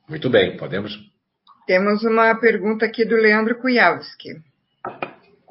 Muito 0.07 0.29
bem, 0.29 0.55
podemos? 0.55 0.95
Temos 1.65 2.03
uma 2.03 2.35
pergunta 2.39 2.85
aqui 2.85 3.05
do 3.05 3.15
Leandro 3.15 3.57
Kujawski. 3.59 4.50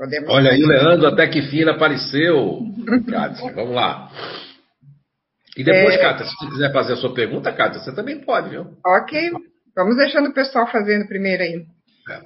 Podemos... 0.01 0.31
Olha 0.31 0.53
aí, 0.53 0.65
o 0.65 0.67
Leandro, 0.67 1.09
até 1.09 1.29
que 1.29 1.41
ele 1.41 1.69
apareceu. 1.69 2.61
Kátia, 3.07 3.53
vamos 3.53 3.75
lá. 3.75 4.11
E 5.55 5.63
depois, 5.63 5.95
é... 5.95 5.99
Cátia, 5.99 6.25
se 6.25 6.35
você 6.37 6.47
quiser 6.47 6.73
fazer 6.73 6.95
a 6.95 6.97
sua 6.97 7.13
pergunta, 7.13 7.53
Cátia, 7.53 7.83
você 7.83 7.95
também 7.95 8.19
pode, 8.19 8.49
viu? 8.49 8.79
Ok. 8.83 9.31
Vamos 9.77 9.99
deixando 9.99 10.31
o 10.31 10.33
pessoal 10.33 10.67
fazendo 10.69 11.07
primeiro 11.07 11.43
aí. 11.43 11.67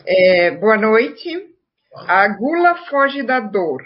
É, 0.07 0.53
boa 0.53 0.77
noite. 0.77 1.29
A 2.07 2.29
gula 2.29 2.77
foge 2.89 3.25
da 3.25 3.41
dor, 3.41 3.83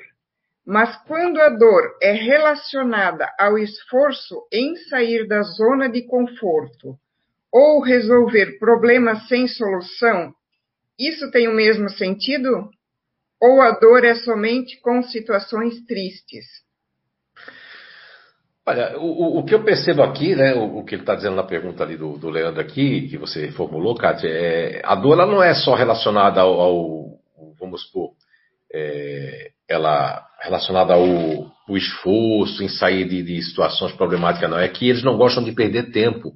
mas 0.67 0.95
quando 1.07 1.41
a 1.41 1.49
dor 1.49 1.97
é 2.03 2.13
relacionada 2.13 3.27
ao 3.39 3.57
esforço 3.57 4.47
em 4.53 4.77
sair 4.91 5.27
da 5.27 5.41
zona 5.41 5.89
de 5.89 6.03
conforto 6.03 6.95
ou 7.51 7.81
resolver 7.81 8.59
problemas 8.59 9.27
sem 9.29 9.49
solução, 9.49 10.35
isso 10.99 11.31
tem 11.31 11.49
o 11.49 11.55
mesmo 11.55 11.89
sentido? 11.89 12.69
Ou 13.41 13.61
a 13.61 13.73
dor 13.79 14.05
é 14.05 14.15
somente 14.15 14.81
com 14.81 15.03
situações 15.03 15.85
tristes? 15.87 16.45
Olha, 18.67 18.99
o, 18.99 19.39
o 19.39 19.45
que 19.45 19.55
eu 19.55 19.65
percebo 19.65 20.03
aqui, 20.03 20.35
né, 20.35 20.55
o, 20.55 20.79
o 20.79 20.85
que 20.85 20.95
ele 20.95 21.03
está 21.03 21.15
dizendo 21.15 21.37
na 21.37 21.43
pergunta 21.43 21.83
ali 21.83 21.97
do, 21.97 22.19
do, 22.19 22.29
Leandro 22.29 22.61
aqui, 22.61 23.09
que 23.09 23.17
você 23.17 23.51
formulou, 23.53 23.95
Kátia, 23.95 24.29
é, 24.29 24.83
a 24.85 24.95
dor 24.95 25.15
ela 25.15 25.27
não 25.27 25.43
é 25.43 25.55
só 25.55 25.75
relacionada 25.75 26.43
ao, 26.43 26.61
ao 26.61 27.19
vamos 27.59 27.83
supor, 27.83 28.11
é, 28.73 29.51
ela 29.69 30.23
relacionada 30.43 30.95
ao, 30.95 31.51
esforço 31.77 32.63
em 32.63 32.69
sair 32.69 33.07
de, 33.07 33.23
de 33.23 33.43
situações 33.43 33.93
problemáticas, 33.93 34.51
não. 34.51 34.59
É 34.59 34.69
que 34.69 34.89
eles 34.89 35.03
não 35.03 35.17
gostam 35.17 35.45
de 35.45 35.53
perder 35.53 35.91
tempo. 35.91 36.33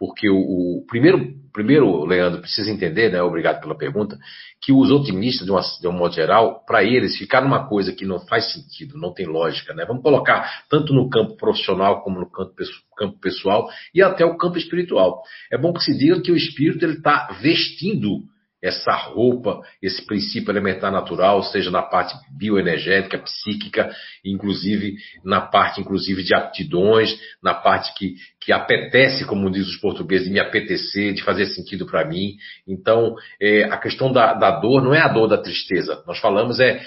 Porque 0.00 0.30
o, 0.30 0.38
o, 0.38 0.86
primeiro, 0.86 1.34
primeiro, 1.52 2.06
Leandro, 2.06 2.40
precisa 2.40 2.70
entender, 2.70 3.12
né? 3.12 3.22
Obrigado 3.22 3.60
pela 3.60 3.76
pergunta, 3.76 4.18
que 4.58 4.72
os 4.72 4.90
otimistas, 4.90 5.44
de, 5.44 5.52
uma, 5.52 5.60
de 5.60 5.86
um 5.86 5.92
modo 5.92 6.14
geral, 6.14 6.64
para 6.64 6.82
eles, 6.82 7.18
ficar 7.18 7.42
numa 7.42 7.68
coisa 7.68 7.92
que 7.92 8.06
não 8.06 8.18
faz 8.18 8.50
sentido, 8.50 8.96
não 8.96 9.12
tem 9.12 9.26
lógica, 9.26 9.74
né? 9.74 9.84
Vamos 9.84 10.02
colocar 10.02 10.64
tanto 10.70 10.94
no 10.94 11.10
campo 11.10 11.36
profissional 11.36 12.02
como 12.02 12.18
no 12.18 12.30
campo, 12.30 12.54
campo 12.96 13.20
pessoal 13.20 13.68
e 13.94 14.02
até 14.02 14.24
o 14.24 14.38
campo 14.38 14.56
espiritual. 14.56 15.20
É 15.52 15.58
bom 15.58 15.70
que 15.70 15.84
se 15.84 15.94
diga 15.94 16.22
que 16.22 16.32
o 16.32 16.36
espírito 16.36 16.82
ele 16.82 16.94
está 16.94 17.36
vestindo 17.42 18.22
essa 18.62 18.92
roupa, 18.92 19.60
esse 19.82 20.04
princípio 20.04 20.50
elementar 20.50 20.92
natural, 20.92 21.42
seja 21.42 21.70
na 21.70 21.82
parte 21.82 22.14
bioenergética, 22.36 23.18
psíquica, 23.18 23.90
inclusive 24.24 24.96
na 25.24 25.40
parte, 25.40 25.80
inclusive, 25.80 26.22
de 26.22 26.34
aptidões, 26.34 27.18
na 27.42 27.54
parte 27.54 27.94
que, 27.94 28.16
que 28.40 28.52
apetece, 28.52 29.24
como 29.24 29.50
diz 29.50 29.66
os 29.66 29.76
portugueses, 29.76 30.26
de 30.26 30.32
me 30.32 30.40
apetecer, 30.40 31.14
de 31.14 31.22
fazer 31.22 31.46
sentido 31.46 31.86
para 31.86 32.04
mim. 32.04 32.36
Então, 32.66 33.14
é, 33.40 33.64
a 33.64 33.78
questão 33.78 34.12
da, 34.12 34.34
da 34.34 34.50
dor 34.60 34.82
não 34.82 34.94
é 34.94 35.00
a 35.00 35.08
dor 35.08 35.26
da 35.26 35.38
tristeza. 35.38 36.02
Nós 36.06 36.18
falamos 36.18 36.60
é 36.60 36.80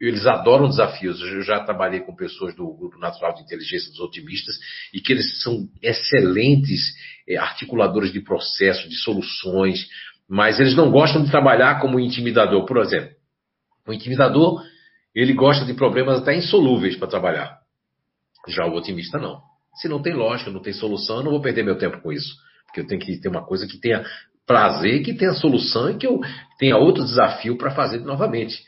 eles 0.00 0.26
adoram 0.26 0.68
desafios. 0.68 1.20
Eu 1.20 1.42
já 1.42 1.60
trabalhei 1.60 2.00
com 2.00 2.14
pessoas 2.14 2.54
do 2.54 2.66
Grupo 2.74 2.98
Natural 2.98 3.34
de 3.34 3.42
Inteligência 3.42 3.90
dos 3.90 4.00
Otimistas 4.00 4.56
e 4.92 5.00
que 5.00 5.12
eles 5.12 5.42
são 5.42 5.68
excelentes 5.82 6.94
é, 7.26 7.36
articuladores 7.36 8.12
de 8.12 8.20
processos, 8.20 8.88
de 8.88 8.96
soluções, 8.96 9.88
mas 10.28 10.58
eles 10.58 10.74
não 10.74 10.90
gostam 10.90 11.22
de 11.22 11.30
trabalhar 11.30 11.80
como 11.80 12.00
intimidador. 12.00 12.64
Por 12.64 12.78
exemplo, 12.78 13.10
o 13.86 13.92
intimidador, 13.92 14.62
ele 15.14 15.32
gosta 15.32 15.64
de 15.64 15.74
problemas 15.74 16.20
até 16.20 16.34
insolúveis 16.34 16.96
para 16.96 17.08
trabalhar. 17.08 17.58
Já 18.48 18.66
o 18.66 18.74
otimista 18.74 19.18
não. 19.18 19.40
Se 19.74 19.88
não 19.88 20.00
tem 20.00 20.14
lógica, 20.14 20.50
não 20.50 20.60
tem 20.60 20.72
solução, 20.72 21.18
eu 21.18 21.24
não 21.24 21.30
vou 21.32 21.40
perder 21.40 21.64
meu 21.64 21.76
tempo 21.76 22.00
com 22.00 22.12
isso. 22.12 22.34
Porque 22.66 22.80
eu 22.80 22.86
tenho 22.86 23.00
que 23.00 23.20
ter 23.20 23.28
uma 23.28 23.44
coisa 23.44 23.66
que 23.66 23.78
tenha 23.78 24.04
prazer, 24.46 25.02
que 25.02 25.14
tenha 25.14 25.32
solução 25.32 25.90
e 25.90 25.96
que 25.96 26.06
eu 26.06 26.20
tenha 26.58 26.76
outro 26.76 27.04
desafio 27.04 27.56
para 27.56 27.70
fazer 27.70 28.00
novamente. 28.00 28.62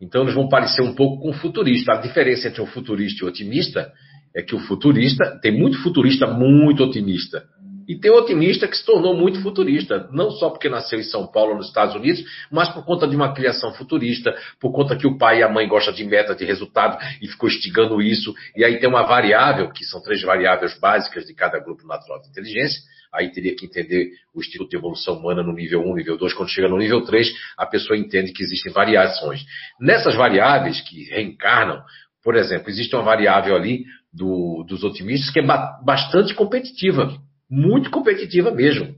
Então 0.00 0.22
eles 0.22 0.34
vão 0.34 0.48
parecer 0.48 0.82
um 0.82 0.94
pouco 0.94 1.22
com 1.22 1.30
o 1.30 1.32
futurista. 1.32 1.92
A 1.92 2.00
diferença 2.00 2.48
entre 2.48 2.60
o 2.60 2.66
futurista 2.66 3.24
e 3.24 3.26
o 3.26 3.28
otimista 3.28 3.92
é 4.34 4.42
que 4.42 4.54
o 4.54 4.58
futurista, 4.60 5.38
tem 5.40 5.58
muito 5.58 5.82
futurista 5.82 6.26
muito 6.26 6.84
otimista. 6.84 7.44
E 7.88 7.98
tem 7.98 8.10
otimista 8.10 8.66
que 8.66 8.76
se 8.76 8.84
tornou 8.84 9.14
muito 9.14 9.40
futurista, 9.40 10.08
não 10.10 10.30
só 10.30 10.50
porque 10.50 10.68
nasceu 10.68 10.98
em 10.98 11.04
São 11.04 11.26
Paulo, 11.26 11.54
nos 11.54 11.68
Estados 11.68 11.94
Unidos, 11.94 12.24
mas 12.50 12.68
por 12.70 12.84
conta 12.84 13.06
de 13.06 13.14
uma 13.14 13.32
criação 13.32 13.72
futurista, 13.72 14.36
por 14.60 14.72
conta 14.72 14.96
que 14.96 15.06
o 15.06 15.16
pai 15.16 15.40
e 15.40 15.42
a 15.42 15.48
mãe 15.48 15.68
gostam 15.68 15.94
de 15.94 16.04
meta, 16.04 16.34
de 16.34 16.44
resultado 16.44 16.98
e 17.22 17.28
ficou 17.28 17.48
instigando 17.48 18.02
isso. 18.02 18.34
E 18.56 18.64
aí 18.64 18.80
tem 18.80 18.88
uma 18.88 19.04
variável, 19.04 19.70
que 19.70 19.84
são 19.84 20.02
três 20.02 20.20
variáveis 20.22 20.78
básicas 20.80 21.26
de 21.26 21.34
cada 21.34 21.60
grupo 21.60 21.86
natural 21.86 22.20
de 22.20 22.28
inteligência. 22.28 22.80
Aí 23.14 23.30
teria 23.30 23.54
que 23.54 23.64
entender 23.64 24.10
o 24.34 24.40
Instituto 24.40 24.68
de 24.68 24.76
Evolução 24.76 25.14
Humana 25.14 25.42
no 25.42 25.52
nível 25.52 25.80
1, 25.80 25.94
nível 25.94 26.18
2. 26.18 26.34
Quando 26.34 26.50
chega 26.50 26.68
no 26.68 26.76
nível 26.76 27.02
3, 27.02 27.28
a 27.56 27.64
pessoa 27.64 27.96
entende 27.96 28.32
que 28.32 28.42
existem 28.42 28.72
variações. 28.72 29.44
Nessas 29.80 30.16
variáveis 30.16 30.80
que 30.80 31.04
reencarnam, 31.04 31.80
por 32.22 32.34
exemplo, 32.34 32.68
existe 32.68 32.94
uma 32.96 33.04
variável 33.04 33.54
ali 33.54 33.84
do, 34.12 34.64
dos 34.68 34.82
otimistas 34.82 35.30
que 35.30 35.38
é 35.38 35.46
bastante 35.84 36.34
competitiva 36.34 37.16
muito 37.50 37.90
competitiva 37.90 38.50
mesmo. 38.50 38.94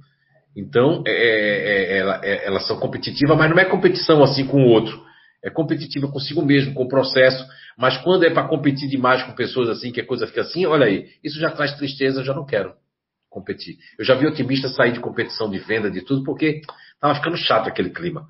Então, 0.56 1.02
é, 1.06 1.10
é, 1.10 1.92
é 1.92 1.98
ela, 1.98 2.20
é, 2.24 2.46
elas 2.46 2.66
são 2.66 2.78
competitivas, 2.78 3.36
mas 3.36 3.50
não 3.50 3.58
é 3.58 3.64
competição 3.64 4.22
assim 4.22 4.46
com 4.46 4.62
o 4.62 4.68
outro. 4.68 5.00
É 5.42 5.50
competitiva 5.50 6.10
consigo 6.10 6.44
mesmo, 6.44 6.74
com 6.74 6.84
o 6.84 6.88
processo. 6.88 7.46
Mas 7.76 7.96
quando 7.98 8.24
é 8.24 8.30
para 8.30 8.48
competir 8.48 8.88
demais 8.88 9.22
com 9.22 9.32
pessoas 9.32 9.68
assim, 9.68 9.92
que 9.92 10.00
a 10.00 10.06
coisa 10.06 10.26
fica 10.26 10.40
assim, 10.40 10.66
olha 10.66 10.86
aí, 10.86 11.08
isso 11.22 11.38
já 11.38 11.50
traz 11.50 11.76
tristeza, 11.76 12.20
eu 12.20 12.24
já 12.24 12.34
não 12.34 12.44
quero 12.44 12.74
competir. 13.30 13.76
Eu 13.98 14.04
já 14.04 14.14
vi 14.14 14.26
otimistas 14.26 14.74
sair 14.74 14.92
de 14.92 15.00
competição 15.00 15.48
de 15.48 15.58
venda, 15.58 15.90
de 15.90 16.02
tudo, 16.02 16.24
porque 16.24 16.62
estava 16.94 17.14
ficando 17.14 17.36
chato 17.36 17.68
aquele 17.68 17.90
clima. 17.90 18.26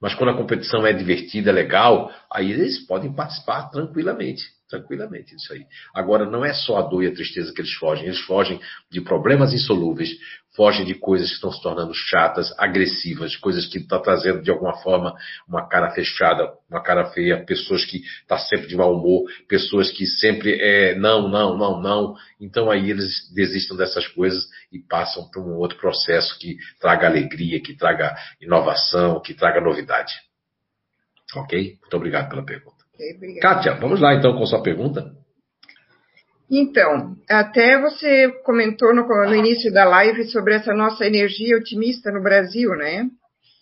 Mas 0.00 0.14
quando 0.14 0.30
a 0.30 0.36
competição 0.36 0.86
é 0.86 0.92
divertida, 0.92 1.48
é 1.48 1.52
legal, 1.54 2.12
aí 2.30 2.52
eles 2.52 2.86
podem 2.86 3.14
participar 3.14 3.70
tranquilamente 3.70 4.42
tranquilamente 4.74 5.34
isso 5.34 5.52
aí. 5.52 5.64
Agora, 5.94 6.26
não 6.26 6.44
é 6.44 6.52
só 6.52 6.78
a 6.78 6.82
dor 6.82 7.04
e 7.04 7.06
a 7.06 7.14
tristeza 7.14 7.52
que 7.52 7.60
eles 7.60 7.72
fogem, 7.74 8.06
eles 8.06 8.20
fogem 8.20 8.60
de 8.90 9.00
problemas 9.00 9.52
insolúveis, 9.52 10.10
fogem 10.54 10.84
de 10.84 10.94
coisas 10.94 11.28
que 11.28 11.34
estão 11.34 11.52
se 11.52 11.62
tornando 11.62 11.92
chatas, 11.94 12.52
agressivas, 12.58 13.36
coisas 13.36 13.66
que 13.66 13.78
estão 13.78 14.00
trazendo 14.00 14.42
de 14.42 14.50
alguma 14.50 14.76
forma 14.82 15.14
uma 15.48 15.68
cara 15.68 15.90
fechada, 15.90 16.52
uma 16.68 16.82
cara 16.82 17.06
feia, 17.06 17.44
pessoas 17.44 17.84
que 17.84 17.98
estão 17.98 18.36
tá 18.36 18.38
sempre 18.38 18.66
de 18.66 18.76
mau 18.76 18.94
humor, 18.94 19.24
pessoas 19.48 19.90
que 19.90 20.06
sempre 20.06 20.58
é 20.60 20.94
não, 20.94 21.28
não, 21.28 21.56
não, 21.56 21.80
não. 21.80 22.14
Então 22.40 22.70
aí 22.70 22.90
eles 22.90 23.32
desistem 23.34 23.76
dessas 23.76 24.06
coisas 24.08 24.44
e 24.72 24.78
passam 24.78 25.28
para 25.30 25.40
um 25.40 25.56
outro 25.56 25.78
processo 25.78 26.38
que 26.38 26.56
traga 26.80 27.06
alegria, 27.06 27.60
que 27.60 27.76
traga 27.76 28.14
inovação, 28.40 29.20
que 29.20 29.34
traga 29.34 29.60
novidade. 29.60 30.12
Ok? 31.36 31.78
Muito 31.80 31.96
obrigado 31.96 32.28
pela 32.28 32.44
pergunta. 32.44 32.73
Okay, 32.94 33.40
Kátia, 33.40 33.74
vamos 33.74 34.00
lá 34.00 34.14
então 34.14 34.36
com 34.36 34.46
sua 34.46 34.62
pergunta. 34.62 35.12
Então, 36.50 37.16
até 37.28 37.80
você 37.80 38.28
comentou 38.44 38.94
no, 38.94 39.06
no, 39.06 39.34
início 39.34 39.72
da 39.72 39.84
live 39.84 40.24
sobre 40.26 40.54
essa 40.54 40.72
nossa 40.74 41.04
energia 41.04 41.56
otimista 41.56 42.12
no 42.12 42.22
Brasil, 42.22 42.70
né? 42.76 43.08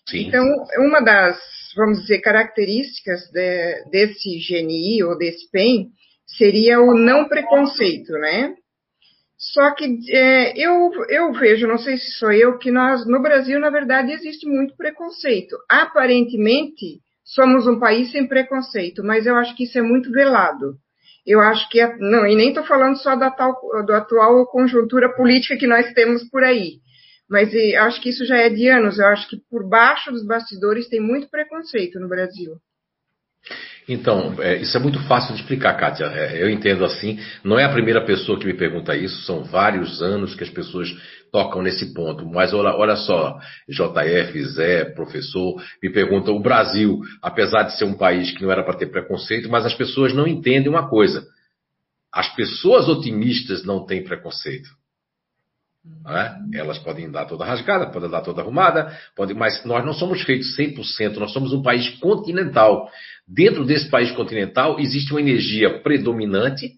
Sim. 0.09 0.29
Então, 0.29 0.45
uma 0.79 1.01
das, 1.01 1.39
vamos 1.77 2.01
dizer, 2.03 2.21
características 2.21 3.31
de, 3.31 3.85
desse 3.91 4.39
GNI 4.47 5.03
ou 5.05 5.17
desse 5.17 5.51
PEN 5.51 5.89
seria 6.27 6.81
o 6.81 6.95
não 6.95 7.29
preconceito, 7.29 8.13
né? 8.15 8.55
Só 9.39 9.75
que 9.75 9.99
é, 10.11 10.53
eu, 10.57 10.91
eu 11.09 11.33
vejo, 11.33 11.67
não 11.67 11.79
sei 11.79 11.97
se 11.97 12.13
sou 12.13 12.31
eu, 12.33 12.59
que 12.59 12.71
nós, 12.71 13.07
no 13.07 13.23
Brasil, 13.23 13.59
na 13.59 13.71
verdade, 13.71 14.13
existe 14.13 14.47
muito 14.47 14.77
preconceito. 14.77 15.57
Aparentemente, 15.69 17.01
somos 17.35 17.67
um 17.67 17.79
país 17.79 18.11
sem 18.11 18.27
preconceito, 18.27 19.03
mas 19.03 19.27
eu 19.27 19.37
acho 19.37 19.57
que 19.57 19.65
isso 19.65 19.79
é 19.79 19.83
muito 19.83 20.11
velado. 20.11 20.75
Eu 21.27 21.41
acho 21.41 21.69
que, 21.69 21.85
não, 21.99 22.27
e 22.27 22.35
nem 22.35 22.49
estou 22.49 22.65
falando 22.65 22.97
só 22.97 23.15
da, 23.15 23.31
tal, 23.31 23.55
da 23.87 23.99
atual 23.99 24.45
conjuntura 24.47 25.15
política 25.15 25.57
que 25.57 25.67
nós 25.67 25.93
temos 25.93 26.29
por 26.29 26.43
aí, 26.43 26.79
mas 27.31 27.51
acho 27.79 28.01
que 28.01 28.11
isso 28.11 28.27
já 28.27 28.37
é 28.37 28.51
de 28.51 28.69
anos. 28.69 28.99
Eu 28.99 29.07
acho 29.07 29.29
que 29.29 29.39
por 29.49 29.69
baixo 29.69 30.11
dos 30.11 30.27
bastidores 30.27 30.89
tem 30.89 31.01
muito 31.01 31.31
preconceito 31.31 31.99
no 31.99 32.09
Brasil. 32.09 32.57
Então, 33.89 34.35
é, 34.41 34.61
isso 34.61 34.77
é 34.77 34.81
muito 34.81 35.03
fácil 35.09 35.35
de 35.35 35.41
explicar, 35.41 35.75
Kátia. 35.77 36.05
É, 36.07 36.43
eu 36.43 36.51
entendo 36.51 36.85
assim. 36.85 37.19
Não 37.43 37.59
é 37.59 37.65
a 37.65 37.73
primeira 37.73 38.05
pessoa 38.05 38.39
que 38.39 38.47
me 38.47 38.55
pergunta 38.55 38.97
isso, 38.97 39.23
são 39.23 39.43
vários 39.43 40.03
anos 40.03 40.35
que 40.35 40.45
as 40.45 40.51
pessoas 40.51 40.89
tocam 41.33 41.63
nesse 41.63 41.95
ponto. 41.95 42.27
Mas 42.27 42.53
olha, 42.53 42.77
olha 42.77 42.95
só, 42.95 43.41
JF, 43.69 44.45
Zé, 44.45 44.85
professor, 44.85 45.61
me 45.83 45.91
pergunta: 45.91 46.31
o 46.31 46.41
Brasil, 46.41 47.01
apesar 47.23 47.65
de 47.65 47.77
ser 47.77 47.85
um 47.85 47.95
país 47.95 48.31
que 48.31 48.43
não 48.43 48.53
era 48.53 48.63
para 48.63 48.77
ter 48.77 48.87
preconceito, 48.87 49.49
mas 49.49 49.65
as 49.65 49.75
pessoas 49.75 50.13
não 50.13 50.29
entendem 50.29 50.69
uma 50.69 50.89
coisa. 50.89 51.27
As 52.13 52.33
pessoas 52.37 52.89
otimistas 52.89 53.65
não 53.65 53.87
têm 53.87 54.05
preconceito. 54.05 54.69
É? 56.07 56.59
Elas 56.61 56.79
podem 56.79 57.11
dar 57.11 57.25
toda 57.25 57.45
rasgada, 57.45 57.91
podem 57.91 58.09
dar 58.09 58.21
toda 58.21 58.41
arrumada, 58.41 58.97
podem, 59.17 59.35
mas 59.35 59.65
nós 59.65 59.85
não 59.85 59.93
somos 59.93 60.23
feitos 60.23 60.57
100%, 60.57 61.17
nós 61.17 61.33
somos 61.33 61.53
um 61.53 61.63
país 61.63 61.89
continental. 61.99 62.89
Dentro 63.27 63.65
desse 63.65 63.89
país 63.89 64.13
continental 64.13 64.79
existe 64.79 65.11
uma 65.11 65.21
energia 65.21 65.81
predominante 65.81 66.75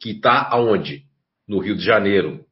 que 0.00 0.12
está 0.12 0.48
aonde? 0.50 1.02
No 1.46 1.58
Rio 1.58 1.76
de 1.76 1.84
Janeiro. 1.84 2.47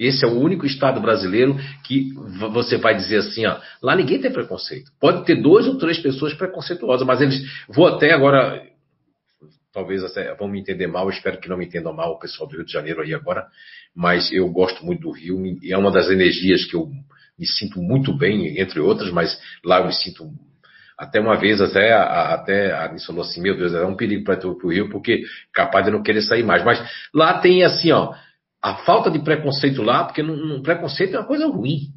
Esse 0.00 0.24
é 0.24 0.28
o 0.28 0.40
único 0.40 0.64
estado 0.64 0.98
brasileiro 0.98 1.58
que 1.84 2.14
você 2.50 2.78
vai 2.78 2.96
dizer 2.96 3.18
assim, 3.18 3.44
ó, 3.44 3.58
lá 3.82 3.94
ninguém 3.94 4.18
tem 4.18 4.32
preconceito. 4.32 4.90
Pode 4.98 5.26
ter 5.26 5.34
duas 5.34 5.66
ou 5.66 5.76
três 5.76 5.98
pessoas 5.98 6.32
preconceituosas, 6.32 7.06
mas 7.06 7.20
eles 7.20 7.42
vou 7.68 7.86
até 7.86 8.10
agora 8.12 8.66
talvez 9.72 10.02
até 10.02 10.34
vão 10.34 10.48
me 10.48 10.58
entender 10.58 10.86
mal, 10.86 11.08
espero 11.10 11.38
que 11.38 11.48
não 11.48 11.56
me 11.56 11.66
entendam 11.66 11.92
mal 11.92 12.12
o 12.12 12.18
pessoal 12.18 12.48
do 12.48 12.56
Rio 12.56 12.64
de 12.64 12.72
Janeiro 12.72 13.02
aí 13.02 13.14
agora, 13.14 13.46
mas 13.94 14.32
eu 14.32 14.48
gosto 14.48 14.84
muito 14.84 15.02
do 15.02 15.12
Rio, 15.12 15.38
é 15.62 15.76
uma 15.76 15.92
das 15.92 16.10
energias 16.10 16.64
que 16.64 16.74
eu 16.74 16.90
me 17.38 17.46
sinto 17.46 17.80
muito 17.80 18.16
bem, 18.16 18.58
entre 18.58 18.80
outras, 18.80 19.12
mas 19.12 19.38
lá 19.64 19.80
eu 19.80 19.86
me 19.86 19.92
sinto 19.92 20.30
até 20.98 21.18
uma 21.18 21.36
vez 21.36 21.60
até 21.60 21.92
a, 21.92 22.34
até 22.34 22.74
a 22.74 22.92
me 22.92 23.02
falou 23.02 23.22
assim, 23.22 23.40
meu 23.40 23.56
Deus, 23.56 23.72
é 23.72 23.84
um 23.86 23.96
perigo 23.96 24.24
para 24.24 24.46
o 24.46 24.68
Rio, 24.68 24.90
porque 24.90 25.22
capaz 25.52 25.86
de 25.86 25.90
não 25.90 26.02
querer 26.02 26.20
sair 26.20 26.42
mais. 26.42 26.62
Mas 26.62 26.78
lá 27.14 27.38
tem 27.38 27.64
assim, 27.64 27.90
ó, 27.90 28.12
a 28.62 28.74
falta 28.76 29.10
de 29.10 29.18
preconceito 29.18 29.82
lá, 29.82 30.04
porque 30.04 30.22
não, 30.22 30.36
não, 30.36 30.62
preconceito 30.62 31.14
é 31.14 31.18
uma 31.18 31.26
coisa 31.26 31.46
ruim 31.46 31.92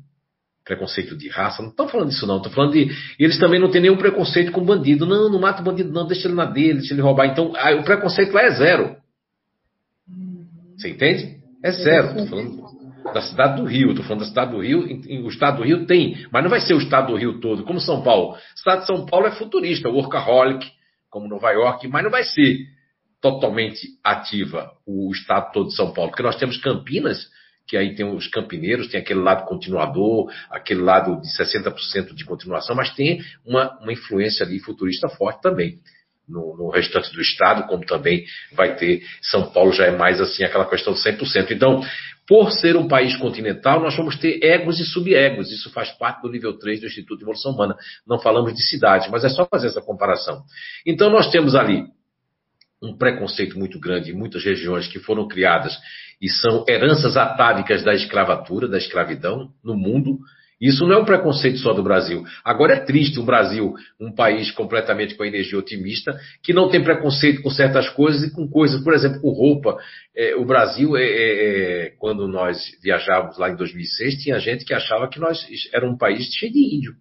preconceito 0.63 1.17
de 1.17 1.27
raça, 1.27 1.61
não 1.61 1.69
estou 1.69 1.89
falando 1.89 2.09
disso 2.09 2.25
não, 2.25 2.37
estou 2.37 2.51
falando 2.51 2.71
de. 2.71 2.89
Eles 3.19 3.37
também 3.37 3.59
não 3.59 3.69
têm 3.69 3.81
nenhum 3.81 3.97
preconceito 3.97 4.51
com 4.51 4.63
bandido. 4.63 5.05
Não, 5.05 5.29
não 5.29 5.39
mata 5.39 5.61
o 5.61 5.65
bandido, 5.65 5.91
não, 5.91 6.07
deixa 6.07 6.27
ele 6.27 6.35
na 6.35 6.45
dele, 6.45 6.79
deixa 6.79 6.93
ele 6.93 7.01
roubar. 7.01 7.25
Então, 7.25 7.51
o 7.51 7.83
preconceito 7.83 8.31
lá 8.31 8.43
é 8.43 8.51
zero. 8.51 8.95
Você 10.77 10.89
entende? 10.89 11.37
É 11.61 11.71
zero. 11.71 12.07
Estou 12.11 12.27
falando 12.27 12.63
da 13.13 13.21
cidade 13.21 13.61
do 13.61 13.67
Rio, 13.67 13.89
estou 13.89 14.05
falando 14.05 14.21
da 14.21 14.27
cidade 14.27 14.51
do 14.51 14.61
Rio, 14.61 14.85
o 15.25 15.27
estado 15.27 15.57
do 15.57 15.63
Rio 15.63 15.85
tem, 15.85 16.25
mas 16.31 16.41
não 16.41 16.49
vai 16.49 16.61
ser 16.61 16.73
o 16.73 16.77
estado 16.77 17.07
do 17.11 17.17
Rio 17.17 17.39
todo, 17.41 17.63
como 17.63 17.79
São 17.79 18.01
Paulo. 18.01 18.33
O 18.33 18.37
estado 18.55 18.81
de 18.81 18.87
São 18.87 19.05
Paulo 19.05 19.27
é 19.27 19.31
futurista, 19.31 19.89
workaholic, 19.89 20.65
como 21.09 21.27
Nova 21.27 21.51
York, 21.51 21.87
mas 21.89 22.03
não 22.03 22.09
vai 22.09 22.23
ser 22.23 22.57
totalmente 23.23 23.87
ativa 24.03 24.73
o 24.85 25.09
estado 25.09 25.53
todo 25.53 25.69
de 25.69 25.75
São 25.75 25.93
Paulo, 25.93 26.11
porque 26.11 26.21
nós 26.21 26.35
temos 26.35 26.57
Campinas 26.57 27.31
que 27.65 27.77
aí 27.77 27.95
tem 27.95 28.05
os 28.05 28.27
campineiros, 28.27 28.89
tem 28.89 28.99
aquele 28.99 29.21
lado 29.21 29.45
continuador, 29.45 30.29
aquele 30.51 30.81
lado 30.81 31.21
de 31.21 31.27
60% 31.29 32.13
de 32.13 32.25
continuação, 32.25 32.75
mas 32.75 32.93
tem 32.93 33.21
uma, 33.45 33.79
uma 33.79 33.93
influência 33.93 34.45
ali 34.45 34.59
futurista 34.59 35.07
forte 35.07 35.41
também. 35.41 35.79
no, 36.27 36.57
no, 36.57 36.69
restante 36.69 37.13
do 37.13 37.21
estado, 37.21 37.65
como 37.67 37.85
também 37.85 38.25
vai 38.51 38.75
ter. 38.75 39.01
São 39.21 39.49
Paulo 39.49 39.71
já 39.71 39.85
é 39.85 39.91
mais 39.91 40.19
assim 40.19 40.43
aquela 40.43 40.69
questão 40.69 40.91
de 40.91 40.99
100%. 40.99 41.51
Então, 41.51 41.81
por 42.27 42.51
ser 42.51 42.75
um 42.75 42.87
país 42.87 43.15
continental, 43.15 43.79
nós 43.79 43.95
vamos 43.95 44.17
ter 44.17 44.43
egos 44.43 44.79
e 44.81 44.85
subegos. 44.85 45.49
Isso 45.49 45.71
faz 45.71 45.89
parte 45.91 46.21
do 46.21 46.29
nível 46.29 46.57
3 46.59 46.81
do 46.81 46.87
Instituto 46.87 47.17
de 47.17 47.23
Evolução 47.23 47.53
Humana. 47.53 47.77
Não 48.05 48.19
falamos 48.19 48.53
de 48.53 48.61
cidade, 48.61 49.09
mas 49.09 49.23
é 49.23 49.29
só 49.29 49.45
fazer 49.45 49.67
essa 49.67 49.81
comparação. 49.81 50.43
Então, 50.85 51.09
nós 51.09 51.31
temos 51.31 51.55
ali 51.55 51.85
um 52.83 52.95
preconceito 52.95 53.57
muito 53.57 53.79
grande 53.79 54.11
em 54.11 54.15
muitas 54.15 54.43
regiões 54.43 54.87
que 54.87 54.99
foram 54.99 55.27
criadas 55.27 55.73
e 56.21 56.29
são 56.29 56.65
heranças 56.67 57.15
atávicas 57.15 57.81
da 57.83 57.93
escravatura, 57.93 58.67
da 58.67 58.77
escravidão 58.77 59.49
no 59.63 59.75
mundo. 59.75 60.19
Isso 60.61 60.85
não 60.85 60.95
é 60.95 60.97
um 60.99 61.05
preconceito 61.05 61.57
só 61.57 61.73
do 61.73 61.83
Brasil. 61.83 62.23
Agora 62.43 62.75
é 62.75 62.79
triste 62.79 63.19
o 63.19 63.23
Brasil, 63.23 63.73
um 63.99 64.13
país 64.13 64.51
completamente 64.51 65.15
com 65.15 65.25
energia 65.25 65.59
otimista, 65.59 66.17
que 66.41 66.53
não 66.53 66.69
tem 66.69 66.81
preconceito 66.81 67.41
com 67.41 67.49
certas 67.49 67.89
coisas 67.89 68.23
e 68.23 68.31
com 68.31 68.47
coisas, 68.47 68.81
por 68.81 68.93
exemplo, 68.93 69.19
com 69.19 69.31
roupa. 69.31 69.77
É, 70.15 70.35
o 70.35 70.45
Brasil, 70.45 70.95
é, 70.95 71.03
é, 71.03 71.85
é 71.87 71.89
quando 71.97 72.27
nós 72.27 72.59
viajávamos 72.81 73.37
lá 73.37 73.49
em 73.49 73.55
2006, 73.55 74.23
tinha 74.23 74.39
gente 74.39 74.63
que 74.63 74.73
achava 74.73 75.09
que 75.09 75.19
nós 75.19 75.45
era 75.73 75.89
um 75.89 75.97
país 75.97 76.25
cheio 76.33 76.53
de 76.53 76.75
índio. 76.75 76.93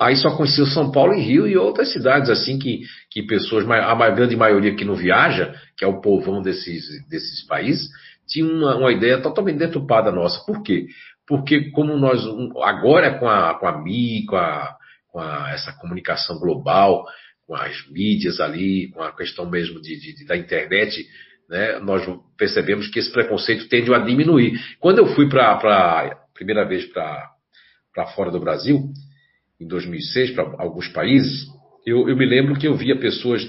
Aí 0.00 0.16
só 0.16 0.34
conhecia 0.34 0.64
São 0.64 0.90
Paulo 0.90 1.12
e 1.12 1.20
Rio 1.20 1.46
e 1.46 1.58
outras 1.58 1.92
cidades 1.92 2.30
assim 2.30 2.58
que, 2.58 2.80
que 3.10 3.22
pessoas, 3.22 3.68
a 3.68 4.10
grande 4.10 4.34
maioria 4.34 4.74
que 4.74 4.84
não 4.84 4.94
viaja, 4.94 5.54
que 5.76 5.84
é 5.84 5.86
o 5.86 6.00
povão 6.00 6.40
desses, 6.40 7.06
desses 7.06 7.46
países, 7.46 7.90
tinha 8.26 8.46
uma, 8.46 8.76
uma 8.76 8.90
ideia 8.90 9.20
totalmente 9.20 9.58
deturpada 9.58 10.10
nossa. 10.10 10.42
Por 10.46 10.62
quê? 10.62 10.86
Porque 11.26 11.70
como 11.72 11.98
nós, 11.98 12.24
agora 12.62 13.18
com 13.18 13.28
a, 13.28 13.54
com 13.58 13.66
a 13.66 13.82
MI, 13.82 14.24
com, 14.24 14.36
a, 14.36 14.74
com 15.08 15.20
a, 15.20 15.50
essa 15.52 15.72
comunicação 15.74 16.38
global, 16.38 17.04
com 17.46 17.54
as 17.54 17.86
mídias 17.90 18.40
ali, 18.40 18.90
com 18.92 19.02
a 19.02 19.14
questão 19.14 19.50
mesmo 19.50 19.82
de, 19.82 20.14
de 20.14 20.24
da 20.24 20.34
internet, 20.34 21.06
né, 21.46 21.78
nós 21.80 22.02
percebemos 22.38 22.88
que 22.88 23.00
esse 23.00 23.12
preconceito 23.12 23.68
tende 23.68 23.92
a 23.92 23.98
diminuir. 23.98 24.58
Quando 24.78 24.98
eu 24.98 25.14
fui 25.14 25.28
para 25.28 25.52
a 25.52 26.16
primeira 26.32 26.64
vez 26.64 26.86
para 26.86 28.06
fora 28.14 28.30
do 28.30 28.40
Brasil, 28.40 28.90
em 29.60 29.66
2006 29.66 30.30
para 30.30 30.44
alguns 30.58 30.88
países, 30.88 31.46
eu, 31.86 32.08
eu, 32.08 32.16
me 32.16 32.26
lembro 32.26 32.58
que 32.58 32.66
eu 32.66 32.74
via 32.74 32.98
pessoas 32.98 33.46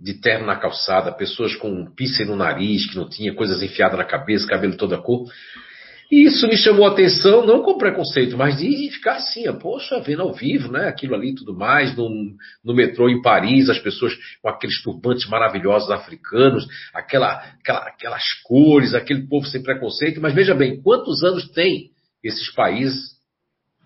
de 0.00 0.14
terno 0.20 0.46
na 0.46 0.56
calçada, 0.56 1.12
pessoas 1.12 1.54
com 1.56 1.68
um 1.70 1.94
piercing 1.94 2.24
no 2.24 2.36
nariz, 2.36 2.88
que 2.88 2.96
não 2.96 3.08
tinha 3.08 3.34
coisas 3.34 3.62
enfiadas 3.62 3.98
na 3.98 4.04
cabeça, 4.04 4.46
cabelo 4.46 4.76
toda 4.76 4.98
cor. 4.98 5.26
E 6.10 6.24
isso 6.24 6.48
me 6.48 6.56
chamou 6.56 6.86
a 6.86 6.92
atenção, 6.92 7.44
não 7.44 7.62
com 7.62 7.76
preconceito, 7.76 8.34
mas 8.36 8.56
de 8.56 8.90
ficar 8.90 9.16
assim, 9.16 9.44
poxa, 9.58 10.00
vendo 10.00 10.22
ao 10.22 10.32
vivo, 10.32 10.72
né? 10.72 10.88
Aquilo 10.88 11.14
ali 11.14 11.30
e 11.30 11.34
tudo 11.34 11.54
mais, 11.54 11.94
no, 11.94 12.08
no 12.64 12.74
metrô 12.74 13.10
em 13.10 13.20
Paris, 13.20 13.68
as 13.68 13.78
pessoas 13.78 14.14
com 14.40 14.48
aqueles 14.48 14.80
turbantes 14.82 15.28
maravilhosos 15.28 15.90
africanos, 15.90 16.66
aquela, 16.94 17.34
aquela, 17.60 17.80
aquelas 17.80 18.24
cores, 18.44 18.94
aquele 18.94 19.26
povo 19.26 19.46
sem 19.46 19.62
preconceito. 19.62 20.18
Mas 20.18 20.32
veja 20.32 20.54
bem, 20.54 20.80
quantos 20.80 21.22
anos 21.22 21.50
tem 21.50 21.90
esses 22.24 22.50
países 22.54 23.17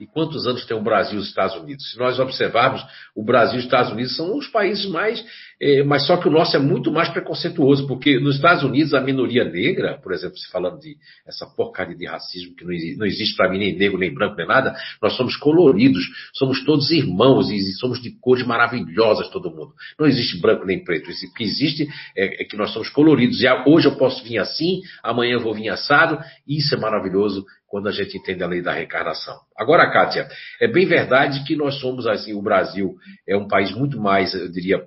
e 0.01 0.07
quantos 0.07 0.47
anos 0.47 0.65
tem 0.65 0.77
o 0.77 0.83
Brasil 0.83 1.19
e 1.19 1.23
os 1.23 1.29
Estados 1.29 1.55
Unidos? 1.57 1.91
Se 1.91 1.99
nós 1.99 2.19
observarmos, 2.19 2.85
o 3.15 3.23
Brasil 3.25 3.57
e 3.57 3.59
os 3.59 3.65
Estados 3.65 3.93
Unidos 3.93 4.17
são 4.17 4.37
os 4.37 4.49
países 4.49 4.87
mais. 4.87 5.25
É, 5.61 5.85
mas 5.85 6.07
só 6.07 6.17
que 6.17 6.27
o 6.27 6.31
nosso 6.31 6.57
é 6.57 6.59
muito 6.59 6.91
mais 6.91 7.09
preconceituoso, 7.11 7.87
porque 7.87 8.19
nos 8.19 8.35
Estados 8.35 8.65
Unidos 8.65 8.95
a 8.95 9.01
minoria 9.01 9.45
negra, 9.45 10.01
por 10.03 10.13
exemplo, 10.13 10.37
se 10.37 10.51
falando 10.51 10.81
de 10.81 10.97
essa 11.25 11.47
porcaria 11.47 11.95
de 11.95 12.05
racismo 12.05 12.57
que 12.57 12.65
não 12.65 12.73
não 12.99 13.07
existe 13.07 13.37
para 13.37 13.49
mim 13.49 13.59
nem 13.59 13.77
negro, 13.77 13.97
nem 13.97 14.13
branco, 14.13 14.35
nem 14.37 14.47
nada, 14.47 14.75
nós 15.01 15.17
somos 15.17 15.37
coloridos, 15.37 16.03
somos 16.33 16.65
todos 16.65 16.91
irmãos 16.91 17.49
e 17.51 17.61
somos 17.75 18.03
de 18.03 18.11
cores 18.19 18.45
maravilhosas 18.45 19.29
todo 19.31 19.51
mundo. 19.51 19.73
Não 19.99 20.07
existe 20.07 20.41
branco 20.41 20.67
nem 20.67 20.83
preto. 20.83 21.11
O 21.11 21.35
que 21.35 21.45
existe 21.45 21.87
é, 22.17 22.43
é 22.43 22.45
que 22.45 22.57
nós 22.57 22.73
somos 22.73 22.89
coloridos. 22.89 23.41
E 23.41 23.47
hoje 23.67 23.87
eu 23.87 23.97
posso 23.97 24.25
vir 24.25 24.39
assim, 24.39 24.81
amanhã 25.03 25.35
eu 25.35 25.41
vou 25.41 25.55
vir 25.55 25.69
assado, 25.69 26.19
isso 26.47 26.75
é 26.75 26.79
maravilhoso 26.79 27.45
quando 27.73 27.89
a 27.89 27.91
gente 27.91 28.19
entende 28.19 28.43
a 28.43 28.47
lei 28.47 28.61
da 28.61 28.75
reencarnação. 28.75 29.35
Agora, 29.57 29.91
Kátia, 29.91 30.29
é 30.61 30.69
bem 30.69 30.85
verdade 30.85 31.43
que 31.45 31.57
nós 31.57 31.81
somos, 31.81 32.07
assim, 32.07 32.35
o 32.35 32.43
Brasil 32.43 32.97
é 33.27 33.35
um 33.35 33.49
país 33.49 33.75
muito 33.75 33.99
mais, 33.99 34.35
eu 34.35 34.53
diria, 34.53 34.83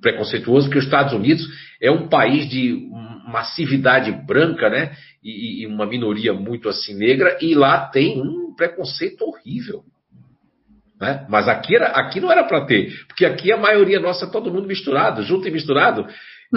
preconceituoso, 0.00 0.68
que 0.68 0.76
os 0.76 0.86
Estados 0.86 1.12
Unidos 1.12 1.46
é 1.80 1.92
um 1.92 2.08
país 2.08 2.50
de 2.50 2.90
massividade 3.28 4.10
branca, 4.10 4.68
né? 4.68 4.96
E, 5.22 5.62
e 5.62 5.66
uma 5.68 5.86
minoria 5.86 6.34
muito 6.34 6.68
assim 6.68 6.94
negra, 6.94 7.38
e 7.40 7.54
lá 7.54 7.86
tem 7.86 8.20
um 8.20 8.52
preconceito 8.56 9.22
horrível. 9.22 9.84
Né? 11.00 11.24
Mas 11.28 11.46
aqui, 11.46 11.76
era, 11.76 11.86
aqui 11.90 12.18
não 12.18 12.32
era 12.32 12.42
para 12.42 12.66
ter, 12.66 12.92
porque 13.06 13.24
aqui 13.24 13.52
a 13.52 13.56
maioria 13.56 14.00
nossa 14.00 14.26
é 14.26 14.30
todo 14.30 14.52
mundo 14.52 14.66
misturado, 14.66 15.22
junto 15.22 15.46
e 15.46 15.50
misturado. 15.52 16.08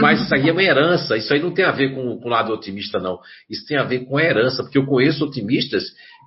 Mas 0.01 0.21
isso 0.21 0.33
aí 0.33 0.49
é 0.49 0.51
uma 0.51 0.63
herança, 0.63 1.17
isso 1.17 1.33
aí 1.33 1.41
não 1.41 1.51
tem 1.51 1.65
a 1.65 1.71
ver 1.71 1.93
com, 1.93 2.17
com 2.17 2.27
o 2.27 2.31
lado 2.31 2.53
otimista, 2.53 2.99
não. 2.99 3.19
Isso 3.49 3.65
tem 3.67 3.77
a 3.77 3.83
ver 3.83 4.05
com 4.05 4.17
a 4.17 4.23
herança, 4.23 4.63
porque 4.63 4.77
eu 4.77 4.85
conheço 4.85 5.25
otimistas 5.25 5.83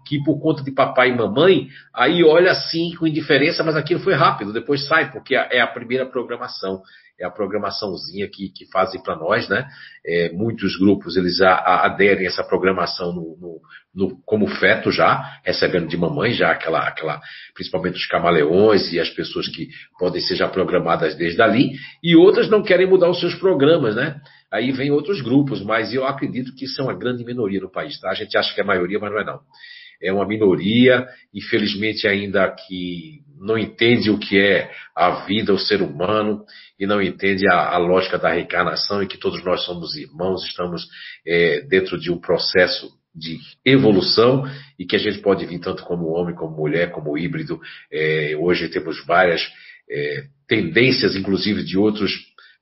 que, 0.07 0.23
por 0.25 0.41
conta 0.41 0.63
de 0.63 0.73
papai 0.73 1.11
e 1.11 1.17
mamãe, 1.17 1.69
aí 1.95 2.25
olha 2.25 2.51
assim 2.51 2.95
com 2.97 3.07
indiferença, 3.07 3.63
mas 3.63 3.77
aquilo 3.77 4.01
foi 4.01 4.15
rápido, 4.15 4.53
depois 4.53 4.87
sai, 4.87 5.11
porque 5.13 5.35
é 5.35 5.61
a 5.61 5.67
primeira 5.67 6.07
programação 6.07 6.83
é 7.21 7.27
a 7.27 7.31
programaçãozinha 7.31 8.27
que, 8.29 8.49
que 8.49 8.65
fazem 8.73 9.03
para 9.03 9.15
nós, 9.15 9.47
né? 9.49 9.69
É, 10.07 10.33
muitos 10.33 10.77
grupos 10.79 11.17
eles 11.17 11.41
a, 11.43 11.53
a, 11.53 11.87
aderem 11.87 12.25
a 12.25 12.29
essa 12.29 12.43
programação 12.43 13.13
no, 13.13 13.37
no, 13.39 13.61
no, 13.95 14.23
como 14.25 14.47
feto 14.47 14.91
já, 14.91 15.39
recebendo 15.45 15.87
de 15.87 15.97
mamãe 15.97 16.33
já 16.33 16.51
aquela, 16.51 16.81
aquela, 16.89 17.21
principalmente 17.55 17.97
os 17.97 18.07
camaleões 18.07 18.91
e 18.93 18.99
as 18.99 19.11
pessoas 19.11 19.49
que 19.49 19.69
podem 19.99 20.21
ser 20.23 20.37
já 20.37 20.49
programadas 20.49 21.15
desde 21.15 21.43
ali, 21.43 21.73
e 22.03 22.17
outras 22.17 22.49
não 22.49 22.63
querem 22.63 22.87
mudar 22.87 23.11
os 23.11 23.21
seus 23.21 23.35
programas, 23.35 23.95
né? 23.95 24.19
Aí 24.51 24.73
vem 24.73 24.91
outros 24.91 25.21
grupos, 25.21 25.63
mas 25.63 25.93
eu 25.93 26.07
acredito 26.07 26.55
que 26.55 26.65
é 26.65 26.83
uma 26.83 26.97
grande 26.97 27.25
minoria 27.25 27.61
no 27.61 27.71
país, 27.71 28.01
tá? 28.01 28.11
A 28.11 28.15
gente 28.15 28.37
acha 28.37 28.55
que 28.55 28.61
é 28.61 28.65
maioria, 28.65 28.99
mas 28.99 29.13
não 29.13 29.21
é 29.21 29.25
não. 29.25 29.41
É 30.03 30.11
uma 30.11 30.27
minoria, 30.27 31.07
infelizmente 31.35 32.09
ainda 32.09 32.51
que 32.51 33.21
não 33.41 33.57
entende 33.59 34.11
o 34.11 34.19
que 34.19 34.39
é 34.39 34.71
a 34.95 35.25
vida, 35.25 35.53
o 35.53 35.59
ser 35.59 35.81
humano, 35.81 36.45
e 36.79 36.87
não 36.87 37.01
entende 37.01 37.49
a, 37.49 37.75
a 37.75 37.79
lógica 37.79 38.19
da 38.19 38.31
reencarnação 38.31 39.03
e 39.03 39.07
que 39.07 39.19
todos 39.19 39.43
nós 39.43 39.65
somos 39.65 39.97
irmãos, 39.97 40.45
estamos 40.45 40.87
é, 41.27 41.63
dentro 41.63 41.99
de 41.99 42.13
um 42.13 42.21
processo 42.21 42.91
de 43.15 43.39
evolução 43.65 44.45
e 44.79 44.85
que 44.85 44.95
a 44.95 44.99
gente 44.99 45.19
pode 45.19 45.45
vir 45.47 45.59
tanto 45.59 45.83
como 45.85 46.13
homem, 46.13 46.35
como 46.35 46.57
mulher, 46.57 46.91
como 46.93 47.17
híbrido. 47.19 47.59
É, 47.91 48.37
hoje 48.39 48.69
temos 48.69 49.05
várias 49.05 49.43
é, 49.91 50.25
tendências, 50.47 51.17
inclusive 51.17 51.65
de 51.65 51.77
outros 51.77 52.13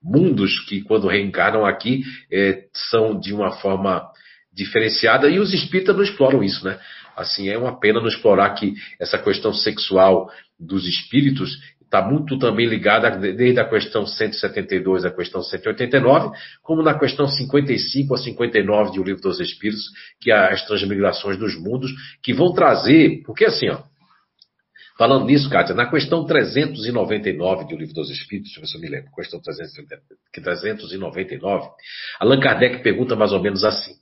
mundos 0.02 0.60
que 0.66 0.80
quando 0.82 1.08
reencarnam 1.08 1.66
aqui 1.66 2.02
é, 2.32 2.64
são 2.72 3.18
de 3.18 3.34
uma 3.34 3.50
forma 3.50 4.08
diferenciada 4.52 5.28
e 5.28 5.38
os 5.38 5.52
espíritas 5.52 5.94
não 5.94 6.02
exploram 6.02 6.42
isso, 6.42 6.64
né? 6.64 6.78
Assim, 7.18 7.48
é 7.48 7.58
uma 7.58 7.80
pena 7.80 8.00
não 8.00 8.06
explorar 8.06 8.50
que 8.50 8.74
essa 9.00 9.18
questão 9.18 9.52
sexual 9.52 10.30
dos 10.58 10.86
espíritos 10.86 11.58
está 11.82 12.00
muito 12.00 12.38
também 12.38 12.66
ligada 12.66 13.10
desde 13.10 13.58
a 13.58 13.68
questão 13.68 14.06
172 14.06 15.04
à 15.04 15.10
questão 15.10 15.42
189, 15.42 16.30
como 16.62 16.82
na 16.82 16.96
questão 16.96 17.26
55 17.26 18.14
a 18.14 18.18
59 18.18 18.92
de 18.92 19.00
O 19.00 19.02
Livro 19.02 19.22
dos 19.22 19.40
Espíritos, 19.40 19.86
que 20.20 20.30
é 20.30 20.52
as 20.52 20.64
transmigrações 20.66 21.36
dos 21.38 21.60
mundos, 21.60 21.90
que 22.22 22.32
vão 22.32 22.52
trazer, 22.52 23.22
porque 23.24 23.46
assim, 23.46 23.70
ó, 23.70 23.82
falando 24.98 25.24
nisso, 25.24 25.50
Kátia, 25.50 25.74
na 25.74 25.90
questão 25.90 26.26
399 26.26 27.66
de 27.66 27.74
O 27.74 27.78
Livro 27.78 27.94
dos 27.94 28.10
Espíritos, 28.10 28.52
se 28.52 28.76
eu 28.76 28.80
me 28.80 28.88
lembro, 28.88 29.10
questão 29.12 29.40
399, 29.40 31.68
Allan 32.20 32.38
Kardec 32.38 32.82
pergunta 32.82 33.16
mais 33.16 33.32
ou 33.32 33.40
menos 33.40 33.64
assim, 33.64 33.94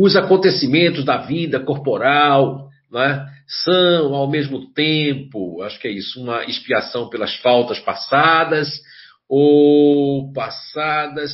os 0.00 0.14
acontecimentos 0.14 1.04
da 1.04 1.16
vida 1.16 1.58
corporal, 1.58 2.68
né, 2.90 3.26
são, 3.64 4.14
ao 4.14 4.30
mesmo 4.30 4.72
tempo, 4.72 5.60
acho 5.62 5.80
que 5.80 5.88
é 5.88 5.90
isso, 5.90 6.22
uma 6.22 6.44
expiação 6.44 7.08
pelas 7.08 7.34
faltas 7.36 7.80
passadas, 7.80 8.80
ou 9.28 10.32
passadas, 10.32 11.32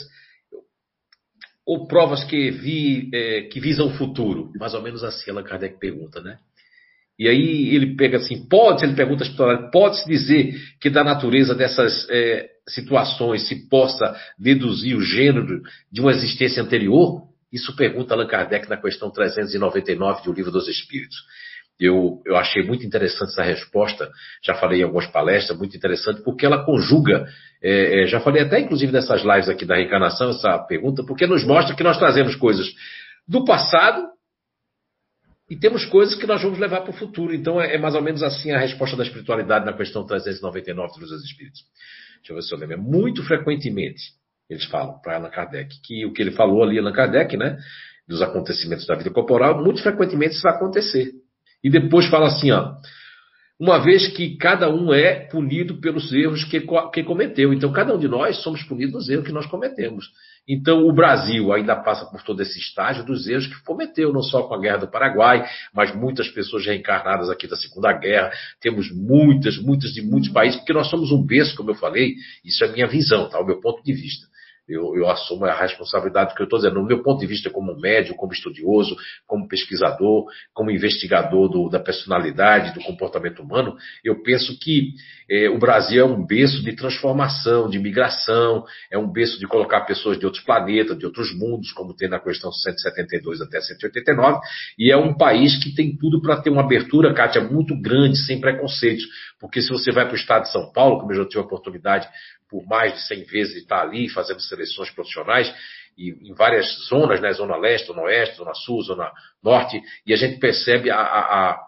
ou 1.67 1.87
provas 1.87 2.25
que, 2.25 2.51
vi, 2.51 3.11
é, 3.13 3.43
que 3.43 3.61
visam 3.61 3.89
o 3.89 3.95
futuro. 3.95 4.51
Mais 4.59 4.73
ou 4.73 4.83
menos 4.83 5.05
assim, 5.05 5.31
Allan 5.31 5.43
Kardec 5.43 5.79
pergunta, 5.79 6.23
né? 6.23 6.39
E 7.19 7.29
aí 7.29 7.75
ele 7.75 7.95
pega 7.95 8.17
assim, 8.17 8.49
pode, 8.49 8.85
ele 8.85 8.95
pergunta 8.95 9.25
pode-se 9.71 10.09
dizer 10.09 10.55
que 10.81 10.91
da 10.91 11.05
natureza 11.05 11.55
dessas 11.55 12.09
é, 12.11 12.49
situações 12.69 13.47
se 13.47 13.69
possa 13.69 14.17
deduzir 14.39 14.97
o 14.97 15.03
gênero 15.03 15.63
de 15.93 16.01
uma 16.01 16.11
existência 16.11 16.63
anterior? 16.63 17.34
Isso 17.55 17.77
pergunta 17.77 18.15
Allan 18.15 18.27
Kardec 18.27 18.69
na 18.69 18.77
questão 18.77 19.13
399 19.13 20.25
do 20.25 20.33
Livro 20.33 20.51
dos 20.51 20.67
Espíritos. 20.67 21.17
Eu, 21.79 22.21
eu 22.27 22.37
achei 22.37 22.65
muito 22.65 22.85
interessante 22.85 23.31
essa 23.31 23.45
resposta, 23.45 24.11
já 24.45 24.55
falei 24.55 24.81
em 24.81 24.83
algumas 24.83 25.07
palestras, 25.07 25.57
muito 25.57 25.77
interessante, 25.77 26.21
porque 26.23 26.45
ela 26.45 26.65
conjuga, 26.65 27.29
é, 27.63 28.03
é, 28.03 28.07
já 28.09 28.19
falei 28.19 28.43
até 28.43 28.59
inclusive 28.59 28.91
nessas 28.91 29.23
lives 29.23 29.49
aqui 29.49 29.65
da 29.65 29.77
reencarnação, 29.77 30.31
essa 30.31 30.59
pergunta, 30.67 31.05
porque 31.07 31.29
nos 31.29 31.45
mostra 31.45 31.77
que 31.77 31.85
nós 31.85 31.97
trazemos 31.97 32.35
coisas 32.35 32.67
do 33.27 33.45
passado 33.45 34.05
e 35.49 35.55
temos 35.55 35.85
coisas 35.85 36.17
que 36.17 36.27
nós 36.27 36.43
vamos 36.43 36.59
levar 36.59 36.81
para 36.81 36.91
o 36.91 36.97
futuro. 36.97 37.33
Então 37.33 37.61
é, 37.61 37.77
é, 37.77 37.79
mais 37.79 37.95
ou 37.95 38.03
menos 38.03 38.25
assim 38.25 38.51
a 38.51 38.59
resposta 38.59 38.97
da 38.97 39.05
espiritualidade 39.05 39.65
na 39.65 39.73
questão 39.73 40.05
399 40.05 40.99
dos 40.99 41.25
Espíritos. 41.25 41.61
Deixa 42.17 42.33
eu 42.33 42.37
ver 42.37 42.43
se 42.43 42.53
eu 42.53 42.59
lembro. 42.59 42.75
É 42.75 42.79
muito 42.79 43.23
frequentemente 43.23 44.03
eles 44.49 44.65
falam 44.67 45.01
para 45.01 45.17
Allan 45.17 45.31
Kardec 45.31 45.81
que 45.83 46.05
o 46.07 46.13
que 46.13 46.23
ele 46.23 46.33
falou 46.33 46.63
ali, 46.63 46.79
Allan 46.79 46.93
Kardec, 46.93 47.37
né, 47.37 47.59
dos 48.07 48.23
acontecimentos 48.23 48.87
da 48.87 48.95
vida 48.95 49.11
corporal, 49.11 49.63
muito 49.63 49.83
frequentemente 49.83 50.35
isso 50.35 50.43
vai 50.43 50.55
acontecer. 50.55 51.13
E 51.63 51.71
depois 51.71 52.07
fala 52.07 52.27
assim, 52.27 52.51
ó, 52.51 52.75
uma 53.59 53.79
vez 53.79 54.09
que 54.09 54.37
cada 54.37 54.69
um 54.69 54.93
é 54.93 55.15
punido 55.29 55.81
pelos 55.81 56.13
erros 56.13 56.45
que, 56.45 56.61
que 56.93 57.05
cometeu. 57.05 57.53
Então, 57.53 57.73
cada 57.73 57.95
um 57.95 57.99
de 57.99 58.09
nós 58.09 58.43
somos 58.43 58.63
punidos 58.65 58.95
nos 58.95 59.09
erros 59.09 59.27
que 59.27 59.33
nós 59.33 59.47
cometemos. 59.47 60.11
Então, 60.47 60.87
o 60.87 60.93
Brasil 60.93 61.53
ainda 61.53 61.75
passa 61.75 62.05
por 62.05 62.23
todo 62.23 62.43
esse 62.43 62.59
estágio 62.59 63.05
dos 63.05 63.27
erros 63.27 63.47
que 63.47 63.63
cometeu, 63.65 64.13
não 64.13 64.23
só 64.23 64.43
com 64.43 64.55
a 64.55 64.61
Guerra 64.61 64.79
do 64.79 64.89
Paraguai, 64.89 65.49
mas 65.73 65.95
muitas 65.95 66.29
pessoas 66.29 66.67
reencarnadas 66.67 67.31
aqui 67.31 67.47
da 67.47 67.57
Segunda 67.57 67.93
Guerra. 67.93 68.31
Temos 68.61 68.91
muitas, 68.91 69.57
muitas 69.57 69.93
de 69.93 70.03
muitos 70.03 70.31
países, 70.31 70.59
porque 70.59 70.75
nós 70.75 70.91
somos 70.91 71.11
um 71.11 71.25
berço, 71.25 71.57
como 71.57 71.71
eu 71.71 71.75
falei, 71.75 72.15
isso 72.45 72.63
é 72.63 72.69
a 72.69 72.73
minha 72.73 72.87
visão, 72.87 73.29
tá? 73.29 73.41
o 73.41 73.47
meu 73.47 73.59
ponto 73.61 73.83
de 73.83 73.93
vista. 73.95 74.27
Eu, 74.67 74.97
eu, 74.97 75.11
assumo 75.11 75.45
a 75.45 75.53
responsabilidade 75.53 76.35
que 76.35 76.41
eu 76.41 76.45
estou 76.45 76.59
dizendo, 76.59 76.77
no 76.77 76.87
meu 76.87 77.03
ponto 77.03 77.21
de 77.21 77.27
vista 77.27 77.51
como 77.51 77.79
médico, 77.79 78.17
como 78.17 78.33
estudioso, 78.33 78.97
como 79.27 79.47
pesquisador, 79.47 80.25
como 80.55 80.71
investigador 80.71 81.51
do, 81.51 81.69
da 81.69 81.79
personalidade, 81.79 82.73
do 82.73 82.81
comportamento 82.81 83.43
humano, 83.43 83.77
eu 84.03 84.23
penso 84.23 84.59
que 84.59 84.95
é, 85.31 85.51
o 85.51 85.59
Brasil 85.59 86.03
é 86.03 86.05
um 86.07 86.25
berço 86.25 86.63
de 86.63 86.75
transformação, 86.75 87.69
de 87.69 87.79
migração, 87.79 88.65
é 88.91 88.97
um 88.97 89.11
berço 89.11 89.39
de 89.39 89.47
colocar 89.47 89.83
pessoas 89.83 90.19
de 90.19 90.25
outros 90.25 90.43
planetas, 90.43 90.99
de 90.99 91.05
outros 91.05 91.35
mundos, 91.37 91.71
como 91.73 91.95
tem 91.95 92.09
na 92.09 92.19
questão 92.19 92.51
172 92.51 93.43
até 93.43 93.61
189, 93.61 94.41
e 94.79 94.91
é 94.91 94.97
um 94.97 95.15
país 95.15 95.63
que 95.63 95.75
tem 95.75 95.95
tudo 95.95 96.23
para 96.23 96.41
ter 96.41 96.49
uma 96.49 96.63
abertura, 96.63 97.13
Kátia, 97.13 97.43
muito 97.43 97.79
grande, 97.79 98.17
sem 98.17 98.41
preconceitos, 98.41 99.05
porque 99.41 99.61
se 99.61 99.71
você 99.71 99.93
vai 99.93 100.05
para 100.05 100.15
o 100.15 100.17
estado 100.17 100.43
de 100.43 100.53
São 100.53 100.73
Paulo, 100.73 101.01
como 101.01 101.13
eu 101.13 101.23
já 101.23 101.29
tive 101.29 101.41
a 101.41 101.45
oportunidade 101.45 102.09
por 102.49 102.65
mais 102.67 102.95
de 102.95 103.01
100 103.09 103.25
vezes 103.25 103.57
estar 103.57 103.83
ali 103.83 104.09
fazendo 104.09 104.41
seleções 104.41 104.91
profissionais 104.91 105.53
e 105.97 106.11
em 106.29 106.35
várias 106.35 106.67
zonas, 106.89 107.21
né, 107.21 107.33
zona 107.33 107.57
leste, 107.57 107.87
zona 107.87 108.03
oeste, 108.03 108.37
zona 108.37 108.55
sul, 108.55 108.83
zona 108.83 109.13
norte, 109.43 109.81
e 110.07 110.13
a 110.13 110.17
gente 110.17 110.39
percebe 110.39 110.91
a, 110.91 110.99
a, 110.99 111.61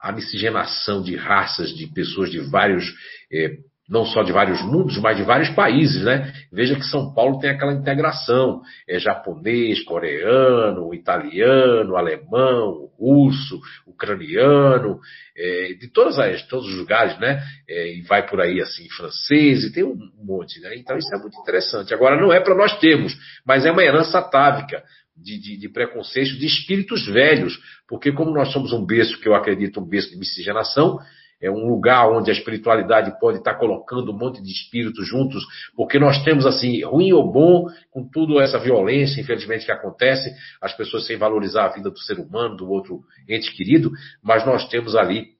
a 0.00 0.12
miscigenação 0.12 1.02
de 1.02 1.16
raças 1.16 1.70
de 1.70 1.86
pessoas 1.86 2.30
de 2.30 2.40
vários 2.40 2.84
eh, 3.32 3.58
não 3.92 4.06
só 4.06 4.22
de 4.22 4.32
vários 4.32 4.62
mundos, 4.62 4.96
mas 4.96 5.18
de 5.18 5.22
vários 5.22 5.50
países, 5.50 6.02
né? 6.02 6.32
Veja 6.50 6.74
que 6.74 6.84
São 6.86 7.12
Paulo 7.12 7.38
tem 7.38 7.50
aquela 7.50 7.74
integração, 7.74 8.62
é 8.88 8.98
japonês, 8.98 9.84
coreano, 9.84 10.94
italiano, 10.94 11.94
alemão, 11.94 12.88
russo, 12.98 13.60
ucraniano, 13.86 14.98
é, 15.36 15.74
de 15.78 15.92
todas 15.92 16.18
as, 16.18 16.40
todos 16.48 16.66
os 16.68 16.74
lugares, 16.74 17.18
né? 17.20 17.42
É, 17.68 17.94
e 17.94 18.00
vai 18.00 18.26
por 18.26 18.40
aí 18.40 18.62
assim, 18.62 18.88
francês, 18.88 19.64
e 19.64 19.72
tem 19.72 19.84
um 19.84 19.98
monte, 20.24 20.58
né? 20.60 20.74
Então 20.74 20.96
isso 20.96 21.14
é 21.14 21.18
muito 21.18 21.38
interessante. 21.38 21.92
Agora 21.92 22.18
não 22.18 22.32
é 22.32 22.40
para 22.40 22.54
nós 22.54 22.78
termos, 22.78 23.14
mas 23.46 23.66
é 23.66 23.70
uma 23.70 23.84
herança 23.84 24.18
atávica. 24.18 24.82
De, 25.14 25.38
de, 25.38 25.58
de 25.58 25.68
preconceitos 25.68 26.38
de 26.38 26.46
espíritos 26.46 27.06
velhos, 27.06 27.60
porque 27.86 28.10
como 28.12 28.30
nós 28.30 28.50
somos 28.50 28.72
um 28.72 28.84
berço, 28.84 29.20
que 29.20 29.28
eu 29.28 29.34
acredito, 29.34 29.78
um 29.78 29.86
berço 29.86 30.10
de 30.10 30.16
miscigenação, 30.16 30.98
é 31.42 31.50
um 31.50 31.68
lugar 31.68 32.08
onde 32.08 32.30
a 32.30 32.32
espiritualidade 32.32 33.18
pode 33.18 33.38
estar 33.38 33.54
colocando 33.54 34.12
um 34.12 34.16
monte 34.16 34.40
de 34.40 34.50
espíritos 34.50 35.06
juntos, 35.08 35.44
porque 35.76 35.98
nós 35.98 36.22
temos 36.22 36.46
assim, 36.46 36.82
ruim 36.84 37.12
ou 37.12 37.30
bom, 37.30 37.66
com 37.90 38.08
toda 38.08 38.42
essa 38.42 38.58
violência, 38.58 39.20
infelizmente, 39.20 39.66
que 39.66 39.72
acontece, 39.72 40.32
as 40.60 40.72
pessoas 40.74 41.04
sem 41.04 41.16
valorizar 41.16 41.64
a 41.64 41.72
vida 41.72 41.90
do 41.90 41.98
ser 41.98 42.20
humano, 42.20 42.56
do 42.56 42.70
outro 42.70 43.00
ente 43.28 43.52
querido, 43.54 43.90
mas 44.22 44.46
nós 44.46 44.68
temos 44.68 44.94
ali 44.94 45.32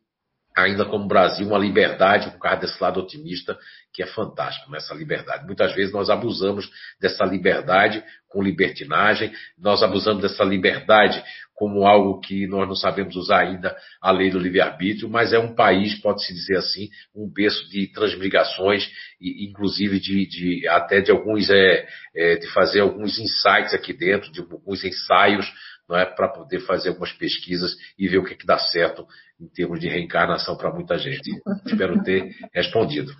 ainda 0.56 0.84
como 0.84 1.06
Brasil, 1.06 1.46
uma 1.46 1.58
liberdade 1.58 2.30
por 2.30 2.38
causa 2.38 2.60
desse 2.60 2.82
lado 2.82 3.00
otimista 3.00 3.58
que 3.92 4.02
é 4.02 4.06
fantástico, 4.06 4.70
nessa 4.70 4.94
liberdade. 4.94 5.46
Muitas 5.46 5.74
vezes 5.74 5.92
nós 5.92 6.10
abusamos 6.10 6.70
dessa 7.00 7.24
liberdade 7.24 8.02
com 8.28 8.42
libertinagem, 8.42 9.32
nós 9.58 9.82
abusamos 9.82 10.22
dessa 10.22 10.44
liberdade 10.44 11.22
como 11.62 11.86
algo 11.86 12.18
que 12.18 12.44
nós 12.48 12.66
não 12.66 12.74
sabemos 12.74 13.14
usar 13.14 13.42
ainda 13.42 13.72
a 14.00 14.10
lei 14.10 14.32
do 14.32 14.38
livre-arbítrio, 14.40 15.08
mas 15.08 15.32
é 15.32 15.38
um 15.38 15.54
país, 15.54 15.94
pode-se 16.00 16.34
dizer 16.34 16.56
assim, 16.56 16.88
um 17.14 17.32
berço 17.32 17.70
de 17.70 17.86
transmigrações 17.92 18.84
e 19.20 19.48
inclusive 19.48 20.00
de, 20.00 20.26
de 20.26 20.66
até 20.66 21.00
de 21.00 21.12
alguns 21.12 21.48
é, 21.50 21.86
é, 22.16 22.34
de 22.34 22.48
fazer 22.48 22.80
alguns 22.80 23.16
insights 23.16 23.72
aqui 23.72 23.92
dentro, 23.92 24.32
de 24.32 24.40
alguns 24.40 24.82
ensaios 24.82 25.46
não 25.88 25.96
é 25.96 26.04
para 26.04 26.30
poder 26.30 26.58
fazer 26.66 26.88
algumas 26.88 27.12
pesquisas 27.12 27.76
e 27.96 28.08
ver 28.08 28.18
o 28.18 28.24
que, 28.24 28.34
que 28.34 28.44
dá 28.44 28.58
certo 28.58 29.06
em 29.40 29.46
termos 29.46 29.78
de 29.78 29.86
reencarnação 29.86 30.56
para 30.56 30.74
muita 30.74 30.98
gente. 30.98 31.30
Espero 31.64 32.02
ter 32.02 32.34
respondido. 32.52 33.14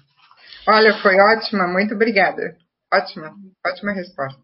Olha, 0.66 1.00
foi 1.00 1.14
ótima, 1.14 1.68
muito 1.68 1.94
obrigada. 1.94 2.56
Ótima, 2.92 3.32
ótima 3.64 3.92
resposta. 3.92 4.40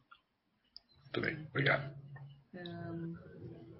Muito 1.03 1.21
bem, 1.21 1.49
obrigado. 1.51 1.99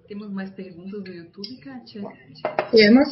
Temos 0.09 0.31
mais 0.31 0.49
perguntas 0.49 1.03
no 1.03 1.13
YouTube, 1.13 1.57
Kátia? 1.57 2.01
Temos. 2.71 3.09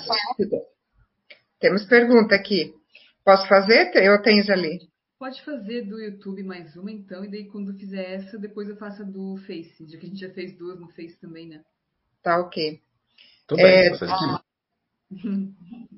Temos 1.60 1.86
pergunta 1.86 2.34
aqui. 2.34 2.74
Posso 3.24 3.48
fazer? 3.48 3.92
Eu 3.94 4.20
tenho 4.24 4.44
ali. 4.52 4.80
Pode 5.20 5.40
fazer 5.44 5.84
do 5.84 6.02
YouTube 6.02 6.42
mais 6.42 6.76
uma, 6.76 6.92
então, 6.92 7.24
e 7.24 7.30
daí 7.30 7.46
quando 7.46 7.78
fizer 7.78 8.16
essa, 8.16 8.40
depois 8.40 8.68
eu 8.68 8.78
faço 8.78 9.04
a 9.04 9.06
do 9.06 9.38
Face, 9.46 9.86
já 9.88 10.00
que 10.00 10.08
a 10.08 10.10
gente 10.10 10.20
já 10.20 10.32
fez 10.32 10.58
duas 10.58 10.80
no 10.80 10.90
Face 10.90 11.16
também, 11.22 11.48
né? 11.48 11.62
Tá, 12.24 12.40
ok. 12.40 12.82
Tudo 13.46 13.62
é, 13.62 13.92
bem, 13.92 14.00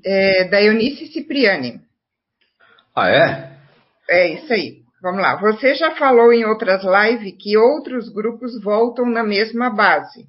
é, 0.04 0.50
da 0.50 0.62
Eunice 0.62 1.08
Cipriani. 1.14 1.82
Ah, 2.94 3.10
é? 3.10 3.58
É 4.10 4.34
isso 4.34 4.52
aí. 4.52 4.84
Vamos 5.02 5.22
lá. 5.22 5.38
Você 5.40 5.76
já 5.76 5.96
falou 5.96 6.34
em 6.34 6.44
outras 6.44 6.84
lives 6.84 7.38
que 7.42 7.56
outros 7.58 8.10
grupos 8.10 8.62
voltam 8.62 9.06
na 9.06 9.24
mesma 9.24 9.70
base. 9.70 10.28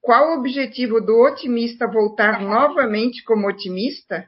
Qual 0.00 0.30
o 0.30 0.38
objetivo 0.38 1.00
do 1.00 1.22
otimista 1.22 1.86
voltar 1.86 2.40
novamente 2.40 3.22
como 3.24 3.48
otimista? 3.48 4.24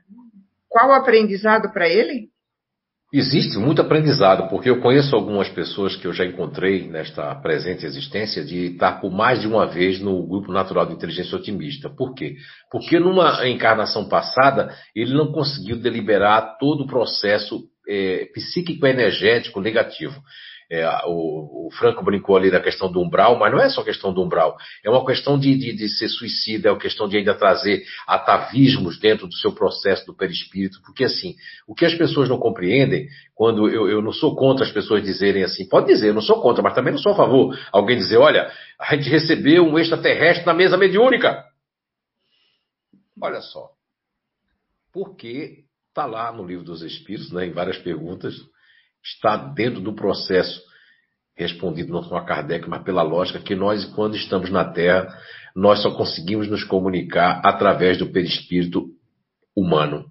Qual 0.69 0.91
o 0.91 0.93
aprendizado 0.93 1.73
para 1.73 1.89
ele? 1.89 2.33
Existe 3.13 3.59
muito 3.59 3.83
aprendizado, 3.83 4.49
porque 4.49 4.71
eu 4.71 4.81
conheço 4.81 5.15
algumas 5.15 5.47
pessoas 5.47 5.95
que 5.95 6.07
eu 6.07 6.15
já 6.15 6.25
encontrei 6.25 6.89
nesta 6.89 7.35
presente 7.35 7.85
existência 7.85 8.43
de 8.43 8.73
estar 8.73 9.03
por 9.03 9.11
mais 9.11 9.43
de 9.43 9.47
uma 9.47 9.67
vez 9.67 10.01
no 10.01 10.27
Grupo 10.27 10.51
Natural 10.51 10.87
de 10.87 10.95
Inteligência 10.95 11.37
Otimista. 11.37 11.91
Por 11.91 12.15
quê? 12.15 12.37
Porque 12.71 12.99
numa 12.99 13.47
encarnação 13.47 14.09
passada 14.09 14.75
ele 14.97 15.13
não 15.13 15.31
conseguiu 15.31 15.77
deliberar 15.77 16.57
todo 16.59 16.85
o 16.85 16.87
processo 16.87 17.61
é, 17.87 18.31
psíquico-energético 18.33 19.61
negativo. 19.61 20.19
É, 20.75 20.89
o, 21.05 21.67
o, 21.67 21.71
Franco 21.73 22.03
brincou 22.03 22.35
ali 22.35 22.51
da 22.51 22.59
questão 22.59 22.91
do 22.91 22.99
umbral, 22.99 23.39
mas 23.39 23.53
não 23.53 23.61
é 23.61 23.69
só 23.69 23.85
questão 23.85 24.11
do 24.11 24.23
umbral. 24.23 24.57
É 24.83 24.89
uma 24.89 25.05
questão 25.05 25.39
de, 25.39 25.55
de, 25.55 25.77
de, 25.77 25.87
ser 25.87 26.09
suicida, 26.09 26.71
é 26.71 26.73
uma 26.73 26.79
questão 26.79 27.07
de 27.07 27.19
ainda 27.19 27.35
trazer 27.35 27.85
atavismos 28.07 28.99
dentro 28.99 29.27
do 29.27 29.35
seu 29.35 29.53
processo 29.53 30.07
do 30.07 30.17
perispírito. 30.17 30.81
Porque, 30.81 31.05
assim, 31.05 31.35
o 31.69 31.75
que 31.75 31.85
as 31.85 31.95
pessoas 31.95 32.27
não 32.27 32.39
compreendem, 32.39 33.07
quando 33.35 33.69
eu, 33.69 33.87
eu 33.87 34.01
não 34.01 34.13
sou 34.13 34.35
contra 34.35 34.65
as 34.65 34.73
pessoas 34.73 35.03
dizerem 35.03 35.45
assim, 35.45 35.69
pode 35.69 35.89
dizer, 35.89 36.09
eu 36.09 36.15
não 36.15 36.23
sou 36.23 36.41
contra, 36.41 36.63
mas 36.63 36.75
também 36.75 36.95
não 36.95 37.01
sou 37.01 37.13
a 37.13 37.17
favor. 37.17 37.55
Alguém 37.71 37.99
dizer, 37.99 38.17
olha, 38.17 38.51
a 38.81 38.97
gente 38.97 39.11
recebeu 39.11 39.67
um 39.67 39.79
extraterrestre 39.79 40.47
na 40.47 40.55
mesa 40.55 40.79
mediúnica. 40.79 41.45
Olha 43.21 43.43
só. 43.43 43.69
Porque 44.91 45.65
está 45.91 46.07
lá 46.07 46.33
no 46.33 46.47
livro 46.47 46.65
dos 46.65 46.81
Espíritos, 46.81 47.31
né, 47.31 47.45
em 47.45 47.53
várias 47.53 47.77
perguntas, 47.77 48.35
está 49.05 49.37
dentro 49.37 49.81
do 49.81 49.95
processo 49.95 50.61
respondido 51.37 51.93
não 51.93 52.03
só 52.03 52.17
a 52.17 52.25
Kardec, 52.25 52.69
mas 52.69 52.83
pela 52.83 53.03
lógica 53.03 53.39
que 53.39 53.55
nós, 53.55 53.85
quando 53.85 54.17
estamos 54.17 54.51
na 54.51 54.65
Terra, 54.65 55.09
nós 55.55 55.83
só 55.83 55.91
conseguimos 55.91 56.49
nos 56.49 56.65
comunicar 56.65 57.41
através 57.45 57.99
do 57.99 58.07
perispírito 58.07 58.87
humano, 59.57 60.07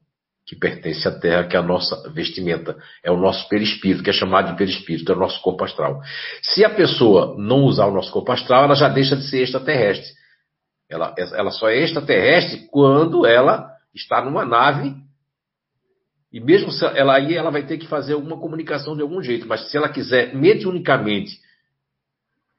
que 0.45 0.55
pertence 0.55 1.07
à 1.07 1.11
Terra, 1.11 1.45
que 1.45 1.55
é 1.55 1.59
a 1.59 1.63
nossa 1.63 2.09
vestimenta, 2.11 2.75
é 3.03 3.11
o 3.11 3.17
nosso 3.17 3.47
perispírito, 3.47 4.03
que 4.03 4.09
é 4.09 4.13
chamado 4.13 4.51
de 4.51 4.57
perispírito, 4.57 5.11
é 5.11 5.15
o 5.15 5.19
nosso 5.19 5.41
corpo 5.41 5.63
astral. 5.63 6.01
Se 6.41 6.65
a 6.65 6.69
pessoa 6.69 7.35
não 7.37 7.63
usar 7.63 7.85
o 7.85 7.93
nosso 7.93 8.11
corpo 8.11 8.31
astral, 8.31 8.65
ela 8.65 8.75
já 8.75 8.89
deixa 8.89 9.15
de 9.15 9.29
ser 9.29 9.43
extraterrestre. 9.43 10.11
Ela, 10.89 11.15
ela 11.17 11.51
só 11.51 11.69
é 11.69 11.77
extraterrestre 11.77 12.67
quando 12.69 13.25
ela 13.25 13.71
está 13.95 14.23
numa 14.23 14.45
nave 14.45 14.93
e 16.31 16.39
mesmo 16.39 16.71
se 16.71 16.85
ela 16.85 17.15
aí, 17.15 17.35
ela 17.35 17.49
vai 17.49 17.65
ter 17.65 17.77
que 17.77 17.87
fazer 17.87 18.13
alguma 18.13 18.39
comunicação 18.39 18.95
de 18.95 19.01
algum 19.01 19.21
jeito. 19.21 19.47
Mas 19.47 19.69
se 19.69 19.77
ela 19.77 19.89
quiser 19.89 20.33
mediunicamente, 20.33 21.39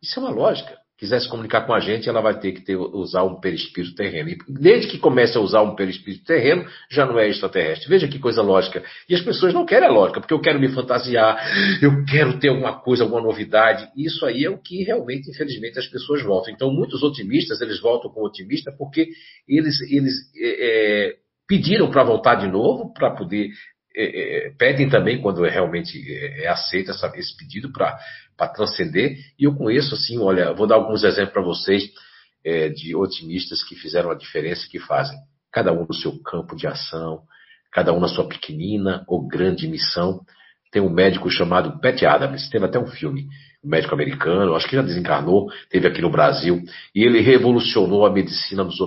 isso 0.03 0.19
é 0.19 0.23
uma 0.23 0.31
lógica 0.31 0.83
quiser 1.03 1.21
se 1.21 1.29
comunicar 1.29 1.67
com 1.67 1.75
a 1.75 1.81
gente, 1.81 2.09
ela 2.09 2.21
vai 2.21 2.39
ter 2.39 2.53
que 2.53 2.61
ter, 2.61 2.77
usar 2.77 3.25
um 3.25 3.41
perispírito 3.41 3.97
terreno. 3.97 4.29
E 4.29 4.39
desde 4.49 4.87
que 4.87 4.99
comece 4.99 5.37
a 5.37 5.41
usar 5.41 5.61
um 5.61 5.75
perispírito 5.75 6.25
terreno, 6.25 6.65
já 6.89 7.05
não 7.05 7.19
é 7.19 7.29
extraterrestre. 7.29 7.89
Veja 7.89 8.07
que 8.07 8.21
coisa 8.21 8.41
lógica. 8.41 8.85
E 9.09 9.15
as 9.17 9.21
pessoas 9.21 9.53
não 9.53 9.67
querem 9.67 9.89
a 9.89 9.91
lógica, 9.91 10.21
porque 10.21 10.33
eu 10.33 10.41
quero 10.41 10.61
me 10.61 10.69
fantasiar, 10.69 11.45
eu 11.83 12.05
quero 12.05 12.39
ter 12.39 12.51
alguma 12.51 12.79
coisa, 12.79 13.03
alguma 13.03 13.21
novidade. 13.21 13.91
Isso 13.97 14.25
aí 14.25 14.45
é 14.45 14.51
o 14.51 14.59
que 14.59 14.85
realmente, 14.85 15.29
infelizmente, 15.29 15.77
as 15.77 15.89
pessoas 15.89 16.23
voltam. 16.23 16.55
Então, 16.55 16.73
muitos 16.73 17.03
otimistas, 17.03 17.61
eles 17.61 17.81
voltam 17.81 18.09
com 18.09 18.25
otimista 18.25 18.71
porque 18.71 19.09
eles, 19.49 19.81
eles 19.91 20.15
é, 20.37 21.09
é 21.09 21.15
pediram 21.53 21.91
para 21.91 22.03
voltar 22.03 22.37
de 22.37 22.47
novo, 22.47 22.95
para 22.95 23.11
poder 23.11 23.51
é, 23.95 24.47
é, 24.47 24.51
pedem 24.57 24.89
também 24.89 25.21
quando 25.21 25.45
é 25.45 25.51
realmente 25.51 26.01
é, 26.11 26.45
é 26.45 26.49
aceito 26.49 26.91
essa, 26.91 27.13
esse 27.15 27.37
pedido 27.37 27.71
para 27.71 27.99
transcender. 28.55 29.19
E 29.39 29.45
eu 29.45 29.55
conheço, 29.55 29.95
assim, 29.95 30.19
olha, 30.19 30.55
vou 30.55 30.67
dar 30.67 30.77
alguns 30.77 31.05
exemplos 31.05 31.35
para 31.35 31.43
vocês 31.43 31.91
é, 32.43 32.71
de 32.71 32.97
otimistas 32.97 33.63
que 33.63 33.75
fizeram 33.75 34.11
a 34.11 34.15
diferença 34.15 34.67
que 34.67 34.79
fazem. 34.79 35.19
Cada 35.53 35.75
um 35.75 35.85
no 35.85 35.93
seu 35.93 36.19
campo 36.23 36.57
de 36.57 36.67
ação, 36.67 37.21
cada 37.71 37.93
um 37.93 38.01
na 38.01 38.09
sua 38.09 38.27
pequenina 38.27 39.05
ou 39.07 39.29
grande 39.29 39.69
missão. 39.69 40.23
Tem 40.71 40.81
um 40.81 40.89
médico 40.89 41.31
chamado 41.31 41.79
Pat 41.83 42.03
Adams, 42.03 42.49
teve 42.49 42.65
até 42.65 42.79
um 42.79 42.87
filme 42.87 43.27
médico 43.63 43.95
americano, 43.95 44.55
acho 44.55 44.69
que 44.69 44.77
já 44.77 44.83
desencarnou, 44.83 45.49
teve 45.71 45.87
aqui 45.87 46.03
no 46.03 46.11
Brasil, 46.11 46.63
e 46.95 47.05
ele 47.05 47.21
revolucionou 47.21 48.05
a 48.05 48.13
medicina 48.13 48.65
dos, 48.65 48.81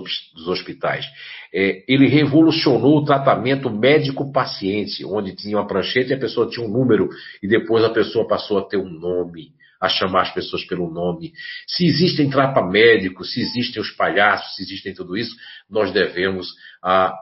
hospitais. 0.48 1.06
É, 1.54 1.84
ele 1.88 2.08
revolucionou 2.08 2.98
o 2.98 3.06
tratamento 3.06 3.70
médico-paciente, 3.70 5.06
onde 5.06 5.36
tinha 5.36 5.58
uma 5.58 5.68
prancheta 5.68 6.12
e 6.12 6.16
a 6.16 6.20
pessoa 6.20 6.50
tinha 6.50 6.66
um 6.66 6.70
número, 6.70 7.08
e 7.42 7.48
depois 7.48 7.84
a 7.86 7.90
pessoa 7.90 8.28
passou 8.28 8.58
a 8.58 8.68
ter 8.68 8.78
um 8.78 8.90
nome, 8.90 9.54
a 9.80 9.88
chamar 9.88 10.24
as 10.24 10.34
pessoas 10.34 10.66
pelo 10.66 10.92
nome. 10.92 11.32
Se 11.68 11.86
existem 11.86 12.30
trapa-médicos, 12.30 13.34
se 13.34 13.42
existem 13.42 13.82
os 13.82 13.92
palhaços, 13.92 14.56
se 14.56 14.64
existem 14.64 14.94
tudo 14.94 15.16
isso, 15.16 15.36
nós 15.70 15.92
devemos 15.92 16.48
a 16.84 17.14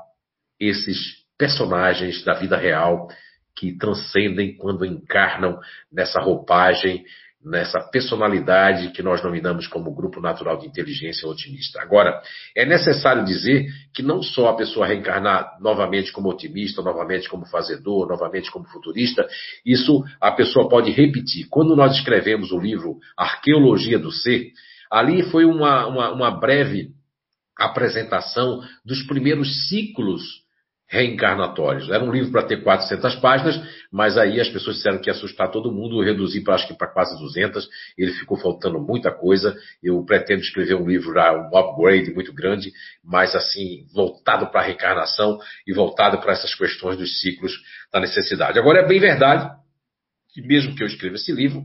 esses 0.59 1.23
personagens 1.37 2.23
da 2.23 2.33
vida 2.33 2.57
real 2.57 3.07
que 3.55 3.77
transcendem 3.77 4.55
quando 4.55 4.85
encarnam 4.85 5.59
nessa 5.91 6.19
roupagem 6.19 7.03
nessa 7.45 7.79
personalidade 7.81 8.91
que 8.91 9.03
nós 9.03 9.21
nominamos 9.23 9.67
como 9.67 9.93
grupo 9.93 10.21
natural 10.21 10.57
de 10.57 10.67
inteligência 10.67 11.27
otimista. 11.27 11.81
Agora, 11.81 12.21
é 12.55 12.65
necessário 12.65 13.25
dizer 13.25 13.65
que 13.93 14.01
não 14.01 14.21
só 14.21 14.49
a 14.49 14.55
pessoa 14.55 14.87
reencarnar 14.87 15.57
novamente 15.59 16.11
como 16.11 16.29
otimista, 16.29 16.81
novamente 16.81 17.27
como 17.27 17.45
fazedor, 17.45 18.07
novamente 18.07 18.49
como 18.51 18.65
futurista, 18.65 19.27
isso 19.65 20.03
a 20.21 20.31
pessoa 20.31 20.69
pode 20.69 20.91
repetir. 20.91 21.47
Quando 21.49 21.75
nós 21.75 21.95
escrevemos 21.95 22.51
o 22.51 22.59
livro 22.59 22.97
Arqueologia 23.17 23.99
do 23.99 24.11
Ser, 24.11 24.51
ali 24.89 25.23
foi 25.23 25.45
uma, 25.45 25.85
uma, 25.87 26.11
uma 26.11 26.31
breve 26.31 26.91
apresentação 27.57 28.61
dos 28.85 29.03
primeiros 29.03 29.67
ciclos 29.67 30.43
reencarnatórios. 30.93 31.89
Era 31.89 32.03
um 32.03 32.11
livro 32.11 32.31
para 32.31 32.43
ter 32.43 32.61
400 32.61 33.15
páginas, 33.15 33.59
mas 33.91 34.15
aí 34.15 34.39
as 34.39 34.47
pessoas 34.47 34.75
disseram 34.75 34.99
que 34.99 35.09
ia 35.09 35.13
assustar 35.13 35.49
todo 35.49 35.71
mundo, 35.71 36.03
reduzi 36.03 36.41
para 36.41 36.53
acho 36.53 36.67
que 36.67 36.77
para 36.77 36.87
quase 36.87 37.17
200, 37.19 37.67
ele 37.97 38.11
ficou 38.13 38.37
faltando 38.37 38.79
muita 38.79 39.11
coisa. 39.11 39.57
Eu 39.81 40.05
pretendo 40.05 40.41
escrever 40.41 40.75
um 40.75 40.87
livro 40.87 41.11
um 41.11 41.57
upgrade 41.57 42.13
muito 42.13 42.31
grande, 42.31 42.71
mas 43.03 43.33
assim, 43.33 43.87
voltado 43.91 44.51
para 44.51 44.61
a 44.61 44.63
reencarnação 44.65 45.39
e 45.65 45.73
voltado 45.73 46.19
para 46.19 46.33
essas 46.33 46.53
questões 46.53 46.95
dos 46.95 47.19
ciclos 47.21 47.53
da 47.91 47.99
necessidade. 47.99 48.59
Agora 48.59 48.81
é 48.81 48.87
bem 48.87 48.99
verdade 48.99 49.49
que 50.31 50.43
mesmo 50.43 50.75
que 50.75 50.83
eu 50.83 50.87
escreva 50.87 51.15
esse 51.15 51.31
livro, 51.31 51.63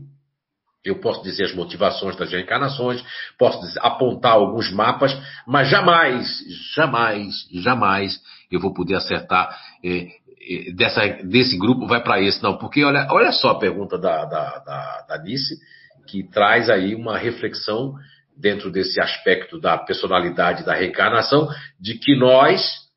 eu 0.83 0.99
posso 0.99 1.21
dizer 1.23 1.45
as 1.45 1.53
motivações 1.53 2.15
das 2.15 2.31
reencarnações, 2.31 3.03
posso 3.37 3.59
dizer, 3.61 3.79
apontar 3.81 4.33
alguns 4.33 4.71
mapas, 4.71 5.15
mas 5.45 5.69
jamais, 5.69 6.27
jamais, 6.73 7.33
jamais 7.51 8.19
eu 8.51 8.59
vou 8.59 8.73
poder 8.73 8.95
acertar 8.95 9.57
é, 9.83 10.07
é, 10.49 10.71
dessa, 10.71 11.05
desse 11.23 11.57
grupo 11.57 11.85
vai 11.85 12.01
para 12.01 12.21
esse. 12.21 12.41
Não, 12.41 12.57
porque 12.57 12.83
olha, 12.83 13.07
olha 13.11 13.31
só 13.31 13.49
a 13.49 13.59
pergunta 13.59 13.97
da, 13.97 14.25
da, 14.25 14.57
da, 14.59 15.05
da 15.07 15.17
Nice, 15.21 15.59
que 16.07 16.23
traz 16.23 16.69
aí 16.69 16.95
uma 16.95 17.17
reflexão 17.17 17.93
dentro 18.35 18.71
desse 18.71 19.01
aspecto 19.01 19.59
da 19.59 19.77
personalidade 19.77 20.65
da 20.65 20.73
reencarnação, 20.73 21.49
de 21.79 21.95
que 21.95 22.15
nós 22.15 22.87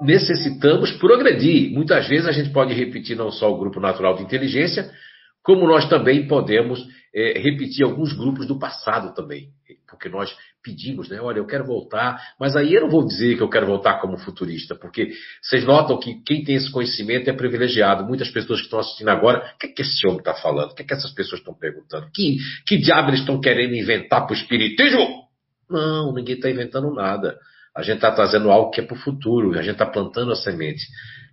necessitamos 0.00 0.92
progredir. 0.92 1.72
Muitas 1.72 2.08
vezes 2.08 2.26
a 2.26 2.32
gente 2.32 2.50
pode 2.50 2.72
repetir 2.72 3.16
não 3.16 3.30
só 3.30 3.52
o 3.52 3.58
grupo 3.58 3.78
natural 3.78 4.16
de 4.16 4.22
inteligência, 4.22 4.90
como 5.48 5.66
nós 5.66 5.88
também 5.88 6.28
podemos 6.28 6.86
é, 7.14 7.38
repetir 7.38 7.82
alguns 7.82 8.12
grupos 8.12 8.46
do 8.46 8.58
passado 8.58 9.14
também, 9.14 9.48
porque 9.88 10.06
nós 10.06 10.30
pedimos, 10.62 11.08
né? 11.08 11.18
Olha, 11.22 11.38
eu 11.38 11.46
quero 11.46 11.64
voltar, 11.64 12.20
mas 12.38 12.54
aí 12.54 12.74
eu 12.74 12.82
não 12.82 12.90
vou 12.90 13.06
dizer 13.06 13.34
que 13.34 13.42
eu 13.42 13.48
quero 13.48 13.66
voltar 13.66 13.98
como 13.98 14.18
futurista, 14.18 14.74
porque 14.74 15.10
vocês 15.40 15.64
notam 15.64 15.98
que 15.98 16.22
quem 16.22 16.44
tem 16.44 16.56
esse 16.56 16.70
conhecimento 16.70 17.30
é 17.30 17.32
privilegiado. 17.32 18.04
Muitas 18.04 18.28
pessoas 18.28 18.58
que 18.58 18.66
estão 18.66 18.78
assistindo 18.78 19.08
agora, 19.08 19.54
o 19.54 19.58
que, 19.58 19.68
é 19.68 19.70
que 19.70 19.80
esse 19.80 20.06
homem 20.06 20.18
está 20.18 20.34
falando? 20.34 20.72
O 20.72 20.74
que, 20.74 20.82
é 20.82 20.84
que 20.84 20.92
essas 20.92 21.14
pessoas 21.14 21.40
estão 21.40 21.54
perguntando? 21.54 22.10
Que, 22.12 22.36
que 22.66 22.76
diabo 22.76 23.08
eles 23.08 23.20
estão 23.20 23.40
querendo 23.40 23.74
inventar 23.74 24.26
para 24.26 24.34
o 24.34 24.38
espiritismo? 24.38 25.28
Não, 25.70 26.12
ninguém 26.12 26.34
está 26.34 26.50
inventando 26.50 26.92
nada. 26.92 27.38
A 27.74 27.82
gente 27.82 27.96
está 27.96 28.12
trazendo 28.12 28.50
algo 28.50 28.70
que 28.70 28.82
é 28.82 28.84
para 28.84 28.96
o 28.96 29.00
futuro, 29.00 29.58
a 29.58 29.62
gente 29.62 29.72
está 29.72 29.86
plantando 29.86 30.30
a 30.30 30.36
semente 30.36 30.82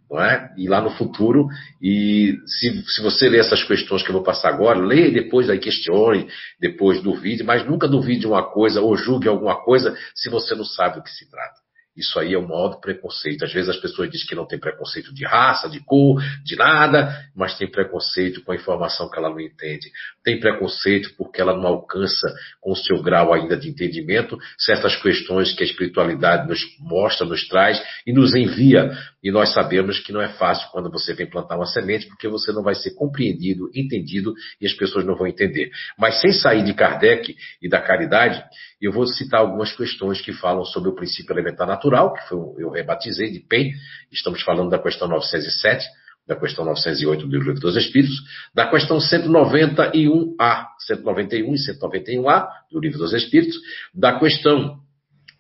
não 0.10 0.22
é? 0.22 0.54
E 0.58 0.68
lá 0.68 0.82
no 0.82 0.92
futuro, 0.92 1.48
e 1.82 2.38
se, 2.46 2.84
se 2.88 3.02
você 3.02 3.28
ler 3.28 3.40
essas 3.40 3.64
questões 3.64 4.04
que 4.04 4.10
eu 4.10 4.14
vou 4.14 4.24
passar 4.24 4.50
agora, 4.50 4.80
leia 4.80 5.12
depois 5.12 5.50
aí 5.50 5.60
questione, 5.60 6.28
depois 6.60 7.02
duvide, 7.02 7.44
mas 7.44 7.66
nunca 7.66 7.88
duvide 7.88 8.28
uma 8.28 8.44
coisa 8.44 8.82
ou 8.82 8.96
julgue 8.96 9.28
alguma 9.28 9.64
coisa 9.64 9.98
se 10.14 10.30
você 10.30 10.56
não 10.56 10.66
sabe 10.66 10.96
do 10.96 11.04
que 11.04 11.12
se 11.12 11.30
trata. 11.30 11.66
Isso 11.96 12.20
aí 12.20 12.34
é 12.34 12.38
um 12.38 12.46
modo 12.46 12.80
preconceito. 12.82 13.46
Às 13.46 13.54
vezes 13.54 13.70
as 13.70 13.78
pessoas 13.78 14.12
dizem 14.12 14.28
que 14.28 14.36
não 14.36 14.46
tem 14.46 14.60
preconceito 14.60 15.14
de 15.14 15.26
raça, 15.26 15.70
de 15.70 15.80
cor, 15.80 16.22
de 16.44 16.56
nada, 16.58 17.18
mas 17.34 17.58
tem 17.58 17.72
preconceito 17.72 18.44
com 18.44 18.52
a 18.52 18.56
informação 18.56 19.10
que 19.10 19.18
ela 19.18 19.30
não 19.30 19.40
entende. 19.40 19.90
Tem 20.22 20.38
preconceito 20.38 21.16
porque 21.18 21.40
ela 21.40 21.56
não 21.56 21.68
alcança 21.68 22.28
com 22.60 22.72
o 22.72 22.76
seu 22.76 23.02
grau 23.02 23.34
ainda 23.34 23.56
de 23.56 23.70
entendimento 23.70 24.38
certas 24.58 24.96
questões 25.02 25.54
que 25.54 25.64
a 25.64 25.66
espiritualidade 25.66 26.50
nos 26.50 26.60
mostra, 26.80 27.26
nos 27.26 27.48
traz 27.48 27.82
e 28.06 28.12
nos 28.12 28.36
envia. 28.36 28.92
E 29.26 29.32
nós 29.32 29.52
sabemos 29.56 29.98
que 29.98 30.14
não 30.14 30.22
é 30.22 30.30
fácil 30.30 30.70
quando 30.72 30.88
você 30.92 31.12
vem 31.12 31.28
plantar 31.28 31.56
uma 31.56 31.66
semente, 31.66 32.06
porque 32.06 32.28
você 32.28 32.52
não 32.52 32.62
vai 32.62 32.76
ser 32.76 32.94
compreendido, 32.94 33.72
entendido 33.74 34.36
e 34.62 34.68
as 34.68 34.74
pessoas 34.74 35.04
não 35.04 35.16
vão 35.16 35.26
entender. 35.26 35.72
Mas 35.98 36.22
sem 36.22 36.32
sair 36.32 36.64
de 36.64 36.76
Kardec 36.76 37.36
e 37.60 37.68
da 37.68 37.82
caridade, 37.82 38.44
eu 38.80 38.92
vou 38.92 39.08
citar 39.08 39.40
algumas 39.40 39.76
questões 39.76 40.22
que 40.22 40.32
falam 40.32 40.64
sobre 40.64 40.90
o 40.90 40.94
princípio 40.94 41.34
elementar 41.34 41.66
natural, 41.66 42.14
que 42.14 42.30
foi, 42.30 42.38
eu 42.60 42.70
rebatizei 42.70 43.32
de 43.32 43.40
PEN, 43.40 43.72
estamos 44.12 44.44
falando 44.44 44.70
da 44.70 44.78
questão 44.78 45.08
907, 45.08 45.84
da 46.28 46.36
questão 46.36 46.64
908 46.64 47.26
do 47.26 47.36
Livro 47.36 47.56
dos 47.56 47.76
Espíritos, 47.78 48.22
da 48.54 48.70
questão 48.70 49.00
191A, 49.00 50.68
191 50.86 51.52
e 51.52 51.58
191A 51.58 52.48
do 52.72 52.80
Livro 52.80 53.00
dos 53.00 53.12
Espíritos, 53.12 53.58
da 53.92 54.20
questão 54.20 54.86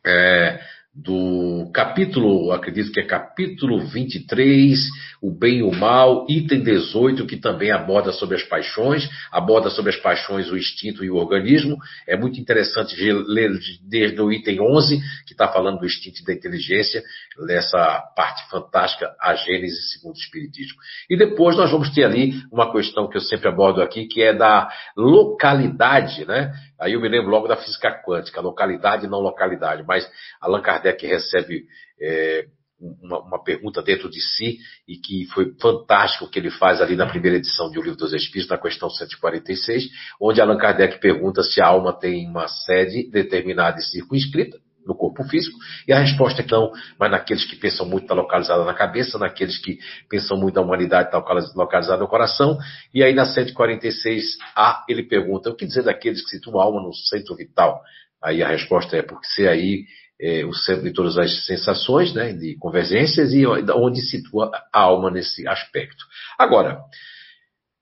é, 0.04 0.60
do 0.96 1.70
capítulo, 1.74 2.54
acredito 2.54 2.89
que 2.89 3.02
é 3.02 3.06
capítulo 3.06 3.80
23, 3.80 4.80
o 5.22 5.30
bem 5.30 5.58
e 5.58 5.64
o 5.64 5.72
mal, 5.72 6.26
item 6.30 6.64
18, 6.64 7.26
que 7.26 7.36
também 7.36 7.70
aborda 7.70 8.14
sobre 8.14 8.38
as 8.38 8.43
paixões, 8.43 9.10
aborda 9.30 9.70
sobre 9.70 9.91
as 9.91 9.98
paixões 9.98 10.50
o 10.50 10.58
instinto 10.58 11.04
e 11.04 11.12
o 11.12 11.16
organismo. 11.16 11.78
É 12.08 12.16
muito 12.16 12.39
interessante 12.39 12.96
ler 12.96 13.52
desde 13.82 14.22
o 14.22 14.32
item 14.32 14.62
11, 14.62 15.02
que 15.26 15.34
está 15.34 15.50
falando 15.50 15.80
do 15.80 15.86
instinto 15.86 16.22
e 16.22 16.26
da 16.26 16.32
inteligência, 16.32 17.04
nessa 17.39 18.02
parte 18.16 18.50
fantástica, 18.50 19.14
a 19.20 19.36
Gênese 19.36 19.82
segundo 19.91 20.16
o 20.16 20.20
Espiritismo. 20.20 20.78
E 21.10 21.18
depois 21.18 21.58
nós 21.58 21.72
vamos 21.72 21.89
ter 21.89 22.06
ali 22.06 22.41
uma 22.50 22.72
questão 22.72 23.10
que 23.10 23.18
eu 23.18 23.22
sempre 23.22 23.50
abordo 23.50 23.82
aqui, 23.82 24.06
que 24.06 24.22
é 24.22 24.34
da 24.34 24.70
localidade, 24.96 26.26
né? 26.26 26.54
Aí 26.80 26.93
eu 26.93 27.02
me 27.02 27.08
lembro 27.08 27.32
logo 27.32 27.48
da 27.48 27.56
física 27.56 27.91
quântica, 28.06 28.41
localidade 28.41 29.06
e 29.06 29.10
não 29.10 29.20
localidade, 29.20 29.84
mas 29.88 30.10
Allan 30.41 30.62
Kardec 30.62 30.85
recebe 30.92 31.66
é, 32.02 32.46
uma, 32.80 33.20
uma, 33.22 33.44
pergunta 33.44 33.82
dentro 33.82 34.10
de 34.10 34.20
si 34.20 34.58
e 34.88 34.98
que 34.98 35.26
foi 35.34 35.54
fantástico 35.62 36.26
o 36.26 36.30
que 36.30 36.40
ele 36.40 36.52
faz 36.52 36.82
ali 36.82 36.96
na 36.96 37.06
primeira 37.06 37.38
edição 37.38 37.70
de 37.70 37.80
O 37.80 37.82
Livro 37.82 37.98
dos 37.98 38.14
Espíritos, 38.14 38.50
na 38.50 38.58
questão 38.58 38.90
146, 38.90 39.90
onde 40.20 40.42
Allan 40.42 40.58
Kardec 40.58 41.00
pergunta 41.00 41.42
se 41.44 41.62
a 41.62 41.68
alma 41.68 41.98
tem 41.98 42.28
uma 42.28 42.48
sede 42.48 43.10
determinada 43.10 43.80
e 43.80 43.84
circunscrita, 43.84 44.58
no 44.86 44.96
corpo 44.96 45.24
físico? 45.24 45.58
E 45.88 45.94
a 45.94 46.00
resposta 46.00 46.42
é 46.42 46.46
não, 46.50 46.72
mas 47.00 47.10
naqueles 47.10 47.46
que 47.46 47.56
pensam 47.56 47.88
muito 47.88 48.04
está 48.04 48.14
localizada 48.14 48.64
na 48.64 48.74
cabeça, 48.74 49.18
naqueles 49.18 49.58
que 49.58 49.80
pensam 50.10 50.38
muito 50.38 50.56
na 50.56 50.62
humanidade 50.62 51.08
está 51.08 51.18
localizada 51.56 52.02
no 52.02 52.08
coração. 52.08 52.58
E 52.94 53.04
aí 53.04 53.14
na 53.14 53.24
146A 53.24 54.84
ele 54.88 55.04
pergunta, 55.04 55.50
o 55.50 55.56
que 55.56 55.66
dizer 55.66 55.84
daqueles 55.84 56.24
que 56.24 56.30
situam 56.30 56.60
a 56.60 56.64
alma 56.64 56.82
no 56.82 56.94
centro 56.94 57.36
vital? 57.36 57.82
Aí 58.24 58.44
a 58.44 58.48
resposta 58.48 58.96
é 58.96 59.02
porque 59.02 59.28
se 59.28 59.48
aí 59.48 59.86
é, 60.20 60.45
o 60.45 60.53
centro 60.53 60.84
de 60.84 60.93
todas 60.93 61.18
as 61.18 61.45
sensações, 61.45 62.13
né, 62.13 62.34
de 62.34 62.55
convergências 62.57 63.34
e 63.34 63.45
onde 63.45 64.01
situa 64.01 64.51
a 64.74 64.82
alma 64.82 65.11
nesse 65.11 65.47
aspecto. 65.47 66.05
Agora, 66.38 66.80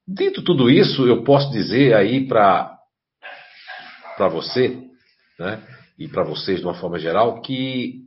de 0.07 0.31
tudo 0.31 0.69
isso, 0.69 1.07
eu 1.07 1.23
posso 1.23 1.51
dizer 1.51 1.93
aí 1.93 2.27
para 2.27 2.71
para 4.17 4.27
você, 4.27 4.79
né, 5.39 5.59
e 5.97 6.07
para 6.07 6.23
vocês 6.23 6.59
de 6.59 6.65
uma 6.65 6.75
forma 6.75 6.99
geral, 6.99 7.41
que 7.41 8.03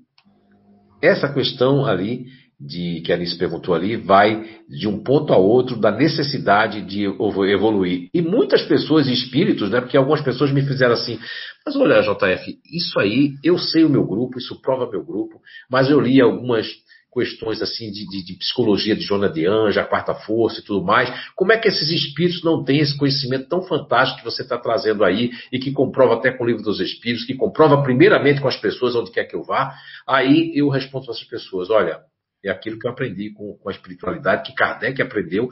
essa 1.02 1.32
questão 1.32 1.84
ali 1.84 2.26
de 2.58 3.02
que 3.02 3.12
a 3.12 3.14
Alice 3.14 3.36
perguntou 3.36 3.74
ali 3.74 3.96
vai 3.96 4.44
de 4.68 4.88
um 4.88 5.02
ponto 5.02 5.32
a 5.32 5.36
outro 5.36 5.76
da 5.76 5.90
necessidade 5.90 6.80
de 6.82 7.04
evoluir. 7.04 8.08
E 8.14 8.22
muitas 8.22 8.62
pessoas, 8.62 9.06
espíritos, 9.08 9.70
né? 9.70 9.80
Porque 9.80 9.96
algumas 9.96 10.22
pessoas 10.22 10.50
me 10.50 10.62
fizeram 10.62 10.94
assim, 10.94 11.18
mas 11.64 11.76
olha, 11.76 12.00
JF, 12.00 12.58
isso 12.72 12.98
aí, 12.98 13.34
eu 13.44 13.58
sei 13.58 13.84
o 13.84 13.90
meu 13.90 14.06
grupo, 14.06 14.38
isso 14.38 14.60
prova 14.62 14.90
meu 14.90 15.04
grupo, 15.04 15.38
mas 15.70 15.90
eu 15.90 16.00
li 16.00 16.20
algumas 16.20 16.66
questões 17.12 17.62
assim 17.62 17.90
de, 17.90 18.06
de, 18.06 18.24
de, 18.24 18.38
psicologia 18.38 18.94
de 18.94 19.00
Jona 19.00 19.28
de 19.28 19.46
Anja, 19.46 19.80
a 19.80 19.86
quarta 19.86 20.14
força 20.14 20.60
e 20.60 20.62
tudo 20.62 20.84
mais. 20.84 21.10
Como 21.34 21.50
é 21.50 21.58
que 21.58 21.68
esses 21.68 21.90
espíritos 21.90 22.44
não 22.44 22.62
têm 22.62 22.80
esse 22.80 22.96
conhecimento 22.96 23.48
tão 23.48 23.62
fantástico 23.62 24.18
que 24.18 24.24
você 24.24 24.42
está 24.42 24.58
trazendo 24.58 25.02
aí 25.02 25.30
e 25.50 25.58
que 25.58 25.72
comprova 25.72 26.14
até 26.14 26.30
com 26.30 26.44
o 26.44 26.46
livro 26.46 26.62
dos 26.62 26.78
espíritos, 26.78 27.24
que 27.24 27.34
comprova 27.34 27.82
primeiramente 27.82 28.40
com 28.40 28.48
as 28.48 28.56
pessoas 28.56 28.94
onde 28.94 29.10
quer 29.10 29.24
que 29.24 29.34
eu 29.34 29.42
vá? 29.42 29.74
Aí 30.06 30.52
eu 30.54 30.68
respondo 30.68 31.06
para 31.06 31.14
essas 31.14 31.26
pessoas: 31.26 31.70
olha, 31.70 32.00
é 32.48 32.50
aquilo 32.50 32.78
que 32.78 32.86
eu 32.86 32.90
aprendi 32.90 33.30
com, 33.30 33.54
com 33.54 33.68
a 33.68 33.72
espiritualidade, 33.72 34.44
que 34.44 34.54
Kardec 34.54 35.00
aprendeu, 35.00 35.48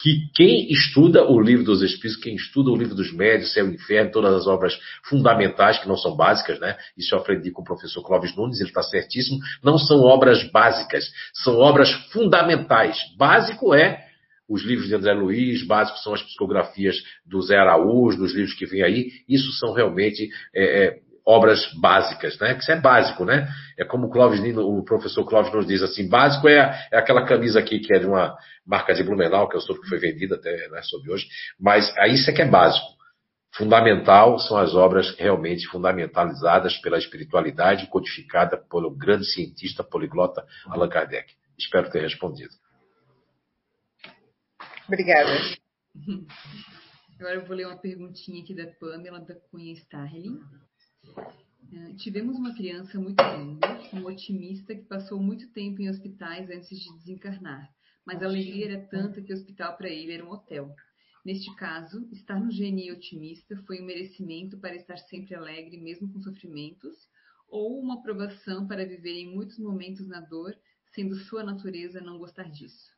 que 0.00 0.30
quem 0.32 0.70
estuda 0.70 1.24
o 1.24 1.40
livro 1.40 1.64
dos 1.64 1.82
Espíritos, 1.82 2.22
quem 2.22 2.36
estuda 2.36 2.70
o 2.70 2.76
livro 2.76 2.94
dos 2.94 3.12
médios, 3.12 3.52
Céu 3.52 3.68
e 3.68 3.74
Inferno, 3.74 4.12
todas 4.12 4.32
as 4.32 4.46
obras 4.46 4.78
fundamentais, 5.04 5.78
que 5.78 5.88
não 5.88 5.96
são 5.96 6.14
básicas, 6.14 6.60
né? 6.60 6.76
Isso 6.96 7.14
eu 7.14 7.18
aprendi 7.18 7.50
com 7.50 7.62
o 7.62 7.64
professor 7.64 8.02
Clóvis 8.04 8.34
Nunes, 8.36 8.60
ele 8.60 8.68
está 8.68 8.82
certíssimo. 8.82 9.38
Não 9.62 9.76
são 9.76 10.02
obras 10.02 10.48
básicas, 10.52 11.04
são 11.34 11.58
obras 11.58 11.90
fundamentais. 12.12 12.96
Básico 13.16 13.74
é 13.74 14.06
os 14.48 14.62
livros 14.62 14.88
de 14.88 14.94
André 14.94 15.12
Luiz, 15.12 15.62
básico 15.66 15.98
são 15.98 16.14
as 16.14 16.22
psicografias 16.22 16.96
do 17.26 17.42
Zé 17.42 17.56
Araújo, 17.56 18.18
dos 18.18 18.34
livros 18.34 18.54
que 18.54 18.64
vêm 18.64 18.82
aí. 18.82 19.10
Isso 19.28 19.52
são 19.52 19.72
realmente 19.74 20.30
é, 20.54 20.84
é, 20.84 20.98
obras 21.28 21.70
básicas, 21.74 22.38
né? 22.38 22.54
Que 22.54 22.62
isso 22.62 22.72
é 22.72 22.80
básico, 22.80 23.22
né? 23.22 23.46
É 23.76 23.84
como 23.84 24.06
o 24.06 24.10
Clóvis, 24.10 24.40
o 24.56 24.82
professor 24.82 25.26
Clóvis 25.26 25.52
nos 25.52 25.66
diz 25.66 25.82
assim, 25.82 26.08
básico 26.08 26.48
é, 26.48 26.88
é 26.90 26.96
aquela 26.96 27.26
camisa 27.26 27.60
aqui 27.60 27.80
que 27.80 27.92
é 27.92 27.98
de 27.98 28.06
uma 28.06 28.34
marca 28.66 28.94
de 28.94 29.02
Blumenau, 29.02 29.46
que 29.46 29.54
eu 29.54 29.60
soube 29.60 29.82
que 29.82 29.88
foi 29.88 29.98
vendida 29.98 30.36
até, 30.36 30.68
né, 30.70 30.80
sobre 30.82 31.12
hoje, 31.12 31.28
mas 31.60 31.94
aí 31.98 32.14
isso 32.14 32.30
é 32.30 32.32
que 32.32 32.40
é 32.40 32.48
básico. 32.48 32.86
Fundamental 33.52 34.38
são 34.38 34.56
as 34.56 34.74
obras 34.74 35.14
realmente 35.18 35.66
fundamentalizadas 35.66 36.78
pela 36.78 36.96
espiritualidade, 36.96 37.88
codificada 37.88 38.56
pelo 38.56 38.90
grande 38.90 39.26
cientista 39.26 39.84
poliglota 39.84 40.46
Allan 40.66 40.88
Kardec. 40.88 41.34
Espero 41.58 41.90
ter 41.90 42.00
respondido. 42.00 42.54
Obrigada. 44.86 45.30
Agora 47.20 47.34
eu 47.34 47.44
vou 47.44 47.54
ler 47.54 47.66
uma 47.66 47.76
perguntinha 47.76 48.42
aqui 48.42 48.54
da 48.54 48.66
Pamela 48.80 49.20
da 49.20 49.34
Cunha 49.34 49.72
Starling. 49.74 50.40
É, 51.72 51.92
tivemos 51.94 52.36
uma 52.36 52.54
criança 52.54 52.98
muito 52.98 53.22
linda, 53.22 53.80
um 53.92 54.04
otimista 54.06 54.74
que 54.74 54.84
passou 54.84 55.20
muito 55.20 55.48
tempo 55.52 55.82
em 55.82 55.88
hospitais 55.88 56.48
antes 56.50 56.78
de 56.78 56.96
desencarnar, 56.98 57.68
mas 58.06 58.22
a 58.22 58.26
alegria 58.26 58.72
era 58.72 58.86
tanta 58.88 59.20
que 59.20 59.32
o 59.32 59.36
hospital 59.36 59.76
para 59.76 59.88
ele 59.88 60.12
era 60.12 60.24
um 60.24 60.30
hotel. 60.30 60.74
Neste 61.24 61.54
caso, 61.56 62.08
estar 62.10 62.40
no 62.40 62.48
GNI 62.48 62.90
otimista 62.92 63.56
foi 63.66 63.82
um 63.82 63.84
merecimento 63.84 64.58
para 64.58 64.76
estar 64.76 64.96
sempre 64.96 65.34
alegre, 65.34 65.76
mesmo 65.76 66.10
com 66.10 66.22
sofrimentos, 66.22 66.96
ou 67.48 67.78
uma 67.78 67.94
aprovação 67.94 68.66
para 68.66 68.86
viver 68.86 69.14
em 69.14 69.34
muitos 69.34 69.58
momentos 69.58 70.06
na 70.08 70.20
dor, 70.20 70.56
sendo 70.94 71.16
sua 71.16 71.44
natureza 71.44 72.00
não 72.00 72.18
gostar 72.18 72.50
disso. 72.50 72.97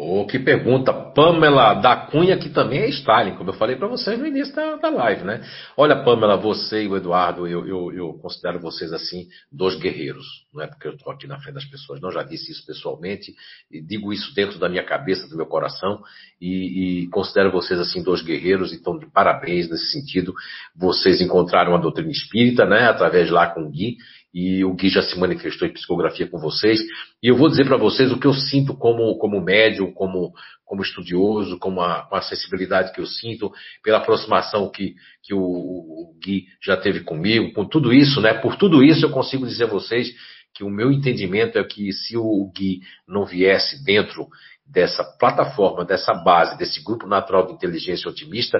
Oh, 0.00 0.24
que 0.26 0.38
pergunta. 0.38 0.92
Pamela 0.92 1.74
da 1.74 1.96
Cunha, 1.96 2.38
que 2.38 2.48
também 2.48 2.82
é 2.82 2.88
Stalin, 2.88 3.34
como 3.34 3.50
eu 3.50 3.54
falei 3.54 3.74
para 3.74 3.88
vocês 3.88 4.16
no 4.16 4.26
início 4.26 4.54
da, 4.54 4.76
da, 4.76 4.90
live, 4.90 5.24
né? 5.24 5.44
Olha, 5.76 6.04
Pamela, 6.04 6.36
você 6.36 6.84
e 6.84 6.88
o 6.88 6.96
Eduardo, 6.96 7.48
eu, 7.48 7.66
eu, 7.66 7.92
eu, 7.92 8.12
considero 8.14 8.60
vocês 8.60 8.92
assim, 8.92 9.26
dois 9.50 9.74
guerreiros. 9.74 10.24
Não 10.54 10.62
é 10.62 10.68
porque 10.68 10.86
eu 10.86 10.92
estou 10.92 11.12
aqui 11.12 11.26
na 11.26 11.40
frente 11.40 11.56
das 11.56 11.64
pessoas, 11.64 12.00
não, 12.00 12.12
já 12.12 12.22
disse 12.22 12.52
isso 12.52 12.64
pessoalmente, 12.64 13.34
e 13.68 13.80
digo 13.80 14.12
isso 14.12 14.32
dentro 14.36 14.56
da 14.60 14.68
minha 14.68 14.84
cabeça, 14.84 15.28
do 15.28 15.36
meu 15.36 15.46
coração, 15.46 16.00
e, 16.40 17.02
e 17.02 17.08
considero 17.08 17.50
vocês 17.50 17.80
assim, 17.80 18.00
dois 18.00 18.22
guerreiros, 18.22 18.72
então 18.72 18.96
de 18.96 19.10
parabéns 19.10 19.68
nesse 19.68 19.90
sentido. 19.90 20.32
Vocês 20.76 21.20
encontraram 21.20 21.74
a 21.74 21.78
doutrina 21.78 22.12
espírita, 22.12 22.64
né, 22.64 22.84
através 22.84 23.30
lá 23.30 23.48
com 23.48 23.62
o 23.62 23.70
Gui, 23.70 23.96
e 24.32 24.64
o 24.64 24.74
Gui 24.74 24.90
já 24.90 25.02
se 25.02 25.18
manifestou 25.18 25.66
em 25.66 25.72
psicografia 25.72 26.28
com 26.28 26.38
vocês. 26.38 26.80
E 27.22 27.28
eu 27.28 27.36
vou 27.36 27.48
dizer 27.48 27.64
para 27.64 27.76
vocês 27.76 28.12
o 28.12 28.18
que 28.18 28.26
eu 28.26 28.34
sinto 28.34 28.74
como, 28.74 29.16
como 29.18 29.40
médium, 29.40 29.92
como, 29.92 30.32
como 30.64 30.82
estudioso, 30.82 31.58
com 31.58 31.80
a, 31.80 32.02
com 32.02 32.16
a 32.16 32.22
sensibilidade 32.22 32.92
que 32.92 33.00
eu 33.00 33.06
sinto, 33.06 33.50
pela 33.82 33.98
aproximação 33.98 34.70
que, 34.70 34.94
que 35.22 35.32
o, 35.32 35.40
o, 35.40 36.14
Gui 36.22 36.46
já 36.62 36.76
teve 36.76 37.00
comigo, 37.00 37.52
com 37.52 37.64
tudo 37.64 37.92
isso, 37.92 38.20
né? 38.20 38.34
Por 38.34 38.56
tudo 38.56 38.84
isso 38.84 39.04
eu 39.04 39.10
consigo 39.10 39.46
dizer 39.46 39.64
a 39.64 39.68
vocês 39.68 40.12
que 40.54 40.64
o 40.64 40.70
meu 40.70 40.92
entendimento 40.92 41.58
é 41.58 41.64
que 41.64 41.92
se 41.92 42.16
o 42.16 42.50
Gui 42.54 42.80
não 43.06 43.24
viesse 43.24 43.82
dentro 43.84 44.28
dessa 44.66 45.02
plataforma, 45.18 45.84
dessa 45.84 46.12
base, 46.12 46.58
desse 46.58 46.82
grupo 46.84 47.06
natural 47.06 47.46
de 47.46 47.54
inteligência 47.54 48.10
otimista, 48.10 48.58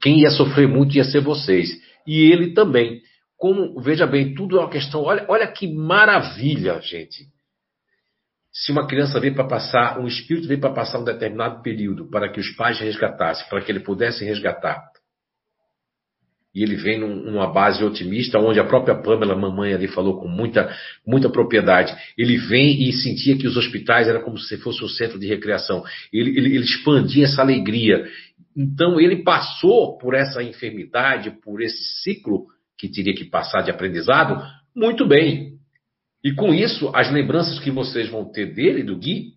quem 0.00 0.20
ia 0.20 0.30
sofrer 0.30 0.68
muito 0.68 0.96
ia 0.96 1.04
ser 1.04 1.20
vocês. 1.20 1.70
E 2.06 2.30
ele 2.30 2.52
também 2.52 3.02
como, 3.44 3.78
veja 3.78 4.06
bem, 4.06 4.34
tudo 4.34 4.56
é 4.56 4.60
uma 4.60 4.70
questão. 4.70 5.02
Olha, 5.02 5.26
olha 5.28 5.46
que 5.46 5.70
maravilha, 5.70 6.80
gente. 6.80 7.26
Se 8.50 8.72
uma 8.72 8.86
criança 8.86 9.20
veio 9.20 9.34
para 9.34 9.46
passar, 9.46 10.00
um 10.00 10.06
espírito 10.06 10.48
veio 10.48 10.58
para 10.58 10.72
passar 10.72 10.98
um 10.98 11.04
determinado 11.04 11.60
período 11.60 12.08
para 12.08 12.32
que 12.32 12.40
os 12.40 12.48
pais 12.56 12.80
resgatassem, 12.80 13.46
para 13.50 13.60
que 13.60 13.70
ele 13.70 13.80
pudesse 13.80 14.24
resgatar. 14.24 14.82
E 16.54 16.62
ele 16.62 16.74
vem 16.74 16.98
num, 16.98 17.16
numa 17.16 17.52
base 17.52 17.84
otimista, 17.84 18.38
onde 18.38 18.58
a 18.58 18.64
própria 18.64 18.94
Pamela, 18.94 19.36
mamãe 19.36 19.74
ali, 19.74 19.88
falou 19.88 20.18
com 20.18 20.26
muita, 20.26 20.74
muita 21.06 21.28
propriedade. 21.28 21.94
Ele 22.16 22.38
vem 22.38 22.88
e 22.88 22.94
sentia 22.94 23.36
que 23.36 23.46
os 23.46 23.58
hospitais 23.58 24.08
eram 24.08 24.22
como 24.22 24.38
se 24.38 24.56
fosse 24.56 24.82
um 24.82 24.88
centro 24.88 25.18
de 25.18 25.26
recreação. 25.26 25.84
Ele, 26.10 26.30
ele, 26.30 26.54
ele 26.54 26.64
expandia 26.64 27.26
essa 27.26 27.42
alegria. 27.42 28.06
Então 28.56 28.98
ele 28.98 29.22
passou 29.22 29.98
por 29.98 30.14
essa 30.14 30.42
enfermidade, 30.42 31.30
por 31.42 31.60
esse 31.60 32.02
ciclo 32.02 32.53
que 32.78 32.88
teria 32.88 33.14
que 33.14 33.24
passar 33.24 33.62
de 33.62 33.70
aprendizado, 33.70 34.42
muito 34.74 35.06
bem. 35.06 35.54
E 36.22 36.32
com 36.32 36.54
isso, 36.54 36.90
as 36.94 37.10
lembranças 37.10 37.58
que 37.58 37.70
vocês 37.70 38.08
vão 38.08 38.30
ter 38.30 38.54
dele, 38.54 38.82
do 38.82 38.96
Gui, 38.96 39.34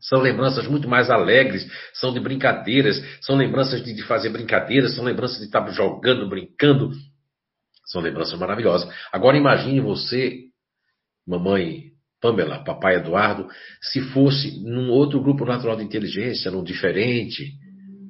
são 0.00 0.20
lembranças 0.20 0.66
muito 0.66 0.88
mais 0.88 1.10
alegres, 1.10 1.64
são 1.94 2.12
de 2.12 2.18
brincadeiras, 2.18 3.00
são 3.20 3.36
lembranças 3.36 3.84
de, 3.84 3.94
de 3.94 4.02
fazer 4.02 4.30
brincadeiras, 4.30 4.94
são 4.94 5.04
lembranças 5.04 5.38
de 5.38 5.44
estar 5.44 5.66
jogando, 5.70 6.28
brincando. 6.28 6.90
São 7.86 8.00
lembranças 8.00 8.38
maravilhosas. 8.38 8.92
Agora 9.12 9.36
imagine 9.36 9.80
você, 9.80 10.44
mamãe 11.26 11.92
Pamela, 12.20 12.62
papai 12.62 12.96
Eduardo, 12.96 13.48
se 13.80 14.00
fosse 14.12 14.62
num 14.62 14.90
outro 14.90 15.20
grupo 15.20 15.44
natural 15.44 15.76
de 15.76 15.82
inteligência, 15.82 16.52
num 16.52 16.62
diferente, 16.62 17.52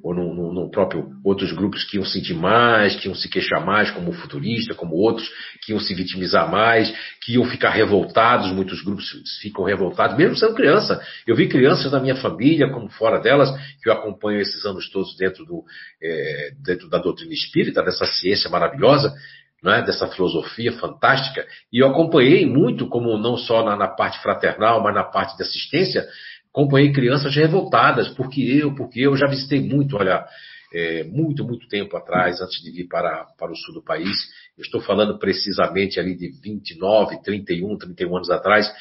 ou 0.03 0.13
no, 0.13 0.33
no, 0.35 0.53
no, 0.53 0.69
próprio 0.69 1.13
outros 1.23 1.53
grupos 1.53 1.85
que 1.85 1.95
iam 1.95 2.05
sentir 2.05 2.33
mais, 2.33 2.93
que 2.97 3.07
iam 3.07 3.15
se 3.15 3.29
queixar 3.29 3.65
mais, 3.65 3.89
como 3.89 4.11
futurista, 4.11 4.75
como 4.75 4.95
outros, 4.95 5.31
que 5.61 5.71
iam 5.71 5.79
se 5.79 5.95
vitimizar 5.95 6.51
mais, 6.51 6.93
que 7.21 7.35
iam 7.35 7.45
ficar 7.45 7.69
revoltados, 7.69 8.51
muitos 8.51 8.83
grupos 8.83 9.05
ficam 9.41 9.63
revoltados, 9.63 10.17
mesmo 10.17 10.35
sendo 10.35 10.55
criança. 10.55 11.01
Eu 11.25 11.37
vi 11.37 11.47
crianças 11.47 11.89
da 11.89 12.01
minha 12.01 12.17
família, 12.17 12.69
como 12.69 12.89
fora 12.89 13.17
delas, 13.17 13.49
que 13.81 13.87
eu 13.87 13.93
acompanho 13.93 14.41
esses 14.41 14.65
anos 14.65 14.89
todos 14.89 15.15
dentro, 15.15 15.45
do, 15.45 15.63
é, 16.03 16.51
dentro 16.61 16.89
da 16.89 16.97
doutrina 16.97 17.33
espírita, 17.33 17.81
dessa 17.81 18.05
ciência 18.05 18.49
maravilhosa, 18.49 19.15
né, 19.63 19.81
dessa 19.81 20.05
filosofia 20.09 20.73
fantástica, 20.73 21.45
e 21.71 21.81
eu 21.81 21.87
acompanhei 21.87 22.45
muito, 22.45 22.89
como 22.89 23.17
não 23.17 23.37
só 23.37 23.63
na, 23.63 23.77
na 23.77 23.87
parte 23.87 24.21
fraternal, 24.21 24.83
mas 24.83 24.93
na 24.93 25.05
parte 25.05 25.37
de 25.37 25.43
assistência, 25.43 26.05
acompanhei 26.53 26.93
crianças 26.93 27.35
revoltadas, 27.35 28.09
porque 28.09 28.41
eu, 28.41 28.75
porque 28.75 28.99
eu 28.99 29.17
já 29.17 29.25
visitei 29.25 29.59
muito, 29.59 29.97
olha, 29.97 30.23
é, 30.71 31.03
muito, 31.03 31.43
muito 31.43 31.67
tempo 31.67 31.97
atrás, 31.97 32.39
antes 32.39 32.61
de 32.61 32.71
vir 32.71 32.87
para, 32.87 33.25
para 33.37 33.51
o 33.51 33.55
sul 33.55 33.73
do 33.73 33.83
país. 33.83 34.15
Estou 34.57 34.79
falando 34.79 35.17
precisamente 35.17 35.99
ali 35.99 36.15
de 36.15 36.29
29, 36.41 37.21
31, 37.23 37.77
31 37.77 38.15
anos 38.15 38.29
atrás. 38.29 38.71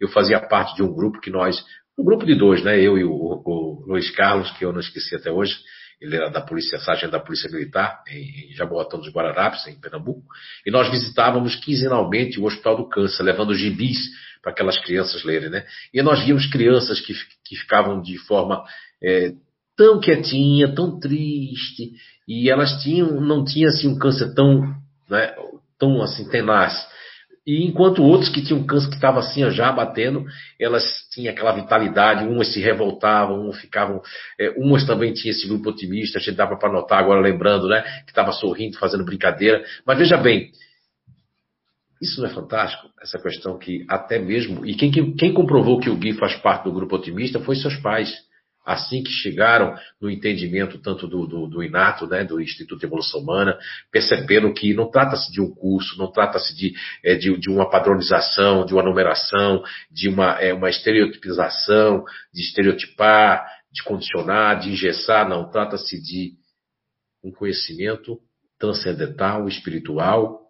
Eu 0.00 0.08
fazia 0.08 0.40
parte 0.40 0.74
de 0.76 0.82
um 0.82 0.92
grupo 0.92 1.20
que 1.20 1.30
nós, 1.30 1.62
um 1.98 2.04
grupo 2.04 2.24
de 2.24 2.34
dois, 2.34 2.62
né? 2.64 2.80
Eu 2.80 2.96
e 2.98 3.04
o, 3.04 3.12
o 3.12 3.84
Luiz 3.86 4.10
Carlos, 4.10 4.50
que 4.52 4.64
eu 4.64 4.72
não 4.72 4.80
esqueci 4.80 5.14
até 5.14 5.30
hoje. 5.30 5.54
Ele 6.00 6.16
era 6.16 6.30
da 6.30 6.40
polícia, 6.40 6.78
sargento 6.78 7.12
da 7.12 7.20
Polícia 7.20 7.50
Militar, 7.50 8.02
em 8.08 8.52
Jaboatão 8.54 9.00
dos 9.00 9.12
Guararapes, 9.12 9.66
em 9.66 9.80
Pernambuco. 9.80 10.22
E 10.64 10.70
nós 10.70 10.88
visitávamos 10.90 11.56
quinzenalmente 11.56 12.38
o 12.38 12.44
Hospital 12.44 12.76
do 12.76 12.88
Câncer, 12.88 13.24
levando 13.24 13.54
gibis 13.54 13.98
para 14.40 14.52
aquelas 14.52 14.78
crianças 14.78 15.24
lerem, 15.24 15.50
né? 15.50 15.66
E 15.92 16.00
nós 16.00 16.24
víamos 16.24 16.46
crianças 16.46 17.00
que, 17.00 17.12
que 17.44 17.56
ficavam 17.56 18.00
de 18.00 18.16
forma 18.18 18.64
é, 19.02 19.32
tão 19.76 20.00
quietinha, 20.00 20.74
tão 20.74 20.98
triste, 20.98 21.92
e 22.26 22.50
elas 22.50 22.82
tinham, 22.82 23.20
não 23.20 23.44
tinham 23.44 23.68
assim 23.68 23.88
um 23.88 23.98
câncer 23.98 24.34
tão, 24.34 24.60
né, 25.08 25.34
tão 25.78 26.02
assim 26.02 26.28
tenaz. 26.28 26.86
E 27.48 27.64
enquanto 27.64 28.02
outros 28.02 28.28
que 28.28 28.42
tinham 28.42 28.62
câncer 28.62 28.90
que 28.90 28.96
estava 28.96 29.20
assim 29.20 29.50
já 29.52 29.72
batendo, 29.72 30.26
elas 30.60 30.84
tinham 31.10 31.32
aquela 31.32 31.52
vitalidade, 31.52 32.26
umas 32.26 32.52
se 32.52 32.60
revoltavam, 32.60 33.40
umas 33.40 33.58
ficavam, 33.58 34.02
é, 34.38 34.50
umas 34.50 34.84
também 34.84 35.14
tinham 35.14 35.30
esse 35.30 35.48
grupo 35.48 35.70
otimista, 35.70 36.18
a 36.18 36.20
gente 36.20 36.36
dava 36.36 36.58
para 36.58 36.70
notar 36.70 36.98
agora 36.98 37.22
lembrando, 37.22 37.66
né, 37.66 37.80
que 38.04 38.10
estava 38.10 38.32
sorrindo, 38.32 38.76
fazendo 38.76 39.02
brincadeira. 39.02 39.64
Mas 39.86 39.96
veja 39.96 40.18
bem, 40.18 40.50
isso 42.02 42.20
não 42.20 42.28
é 42.28 42.34
fantástico? 42.34 42.86
Essa 43.00 43.18
questão 43.18 43.56
que 43.56 43.82
até 43.88 44.18
mesmo, 44.18 44.66
e 44.66 44.74
quem, 44.74 44.90
quem 45.14 45.32
comprovou 45.32 45.80
que 45.80 45.88
o 45.88 45.96
Gui 45.96 46.12
faz 46.12 46.34
parte 46.34 46.64
do 46.64 46.72
grupo 46.72 46.96
otimista 46.96 47.40
foi 47.40 47.56
seus 47.56 47.76
pais 47.76 48.27
assim 48.68 49.02
que 49.02 49.10
chegaram 49.10 49.74
no 49.98 50.10
entendimento 50.10 50.78
tanto 50.78 51.08
do, 51.08 51.26
do, 51.26 51.46
do 51.46 51.62
INATO, 51.62 52.06
né, 52.06 52.22
do 52.22 52.38
Instituto 52.38 52.80
de 52.80 52.86
Evolução 52.86 53.20
Humana, 53.20 53.58
perceberam 53.90 54.52
que 54.52 54.74
não 54.74 54.90
trata-se 54.90 55.32
de 55.32 55.40
um 55.40 55.50
curso, 55.50 55.98
não 55.98 56.12
trata-se 56.12 56.54
de, 56.54 56.74
é, 57.02 57.14
de, 57.14 57.34
de, 57.38 57.50
uma 57.50 57.70
padronização, 57.70 58.66
de 58.66 58.74
uma 58.74 58.82
numeração, 58.82 59.62
de 59.90 60.10
uma, 60.10 60.32
é, 60.38 60.52
uma 60.52 60.68
estereotipização, 60.68 62.04
de 62.32 62.42
estereotipar, 62.42 63.42
de 63.72 63.82
condicionar, 63.82 64.58
de 64.58 64.70
engessar, 64.70 65.26
não, 65.26 65.50
trata-se 65.50 65.98
de 66.00 66.34
um 67.24 67.32
conhecimento 67.32 68.18
transcendental, 68.58 69.48
espiritual, 69.48 70.42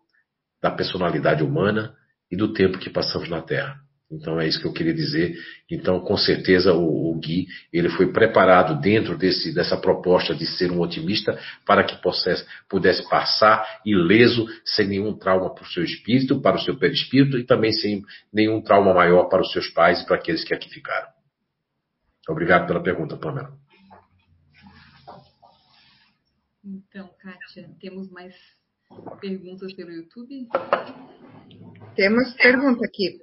da 0.61 0.73
personalidade 0.73 1.45
humana 1.45 1.95
e 2.29 2.37
do 2.37 2.53
tempo 2.53 2.79
que 2.79 2.91
passamos 2.91 3.29
na 3.29 3.41
Terra. 3.41 3.88
Então 4.11 4.41
é 4.41 4.49
isso 4.49 4.59
que 4.59 4.67
eu 4.67 4.73
queria 4.73 4.95
dizer. 4.95 5.37
Então, 5.71 6.01
com 6.01 6.17
certeza, 6.17 6.73
o, 6.73 7.11
o 7.11 7.19
Gui 7.19 7.47
ele 7.71 7.91
foi 7.91 8.11
preparado 8.11 8.81
dentro 8.81 9.19
desse, 9.19 9.55
dessa 9.55 9.77
proposta 9.77 10.35
de 10.35 10.47
ser 10.47 10.71
um 10.71 10.81
otimista 10.81 11.39
para 11.67 11.85
que 11.85 12.01
pudesse, 12.01 12.47
pudesse 12.69 13.09
passar 13.09 13.81
ileso, 13.85 14.47
sem 14.65 14.89
nenhum 14.89 15.17
trauma 15.17 15.55
para 15.55 15.63
o 15.63 15.67
seu 15.67 15.85
espírito, 15.85 16.41
para 16.41 16.57
o 16.57 16.61
seu 16.61 16.79
perispírito 16.79 17.39
e 17.39 17.45
também 17.45 17.71
sem 17.73 18.03
nenhum 18.33 18.63
trauma 18.63 18.95
maior 18.95 19.25
para 19.29 19.43
os 19.43 19.53
seus 19.53 19.69
pais 19.69 20.01
e 20.01 20.07
para 20.07 20.17
aqueles 20.17 20.43
que 20.43 20.55
aqui 20.55 20.71
ficaram. 20.71 21.09
Obrigado 22.29 22.67
pela 22.67 22.83
pergunta, 22.83 23.17
Pamela. 23.17 23.53
Então, 26.65 27.11
Kátia, 27.19 27.71
temos 27.81 28.11
mais 28.11 28.35
perguntas 29.21 29.73
pelo 29.75 29.91
YouTube? 29.91 30.49
Temos 31.95 32.35
pergunta 32.35 32.87
aqui. 32.87 33.19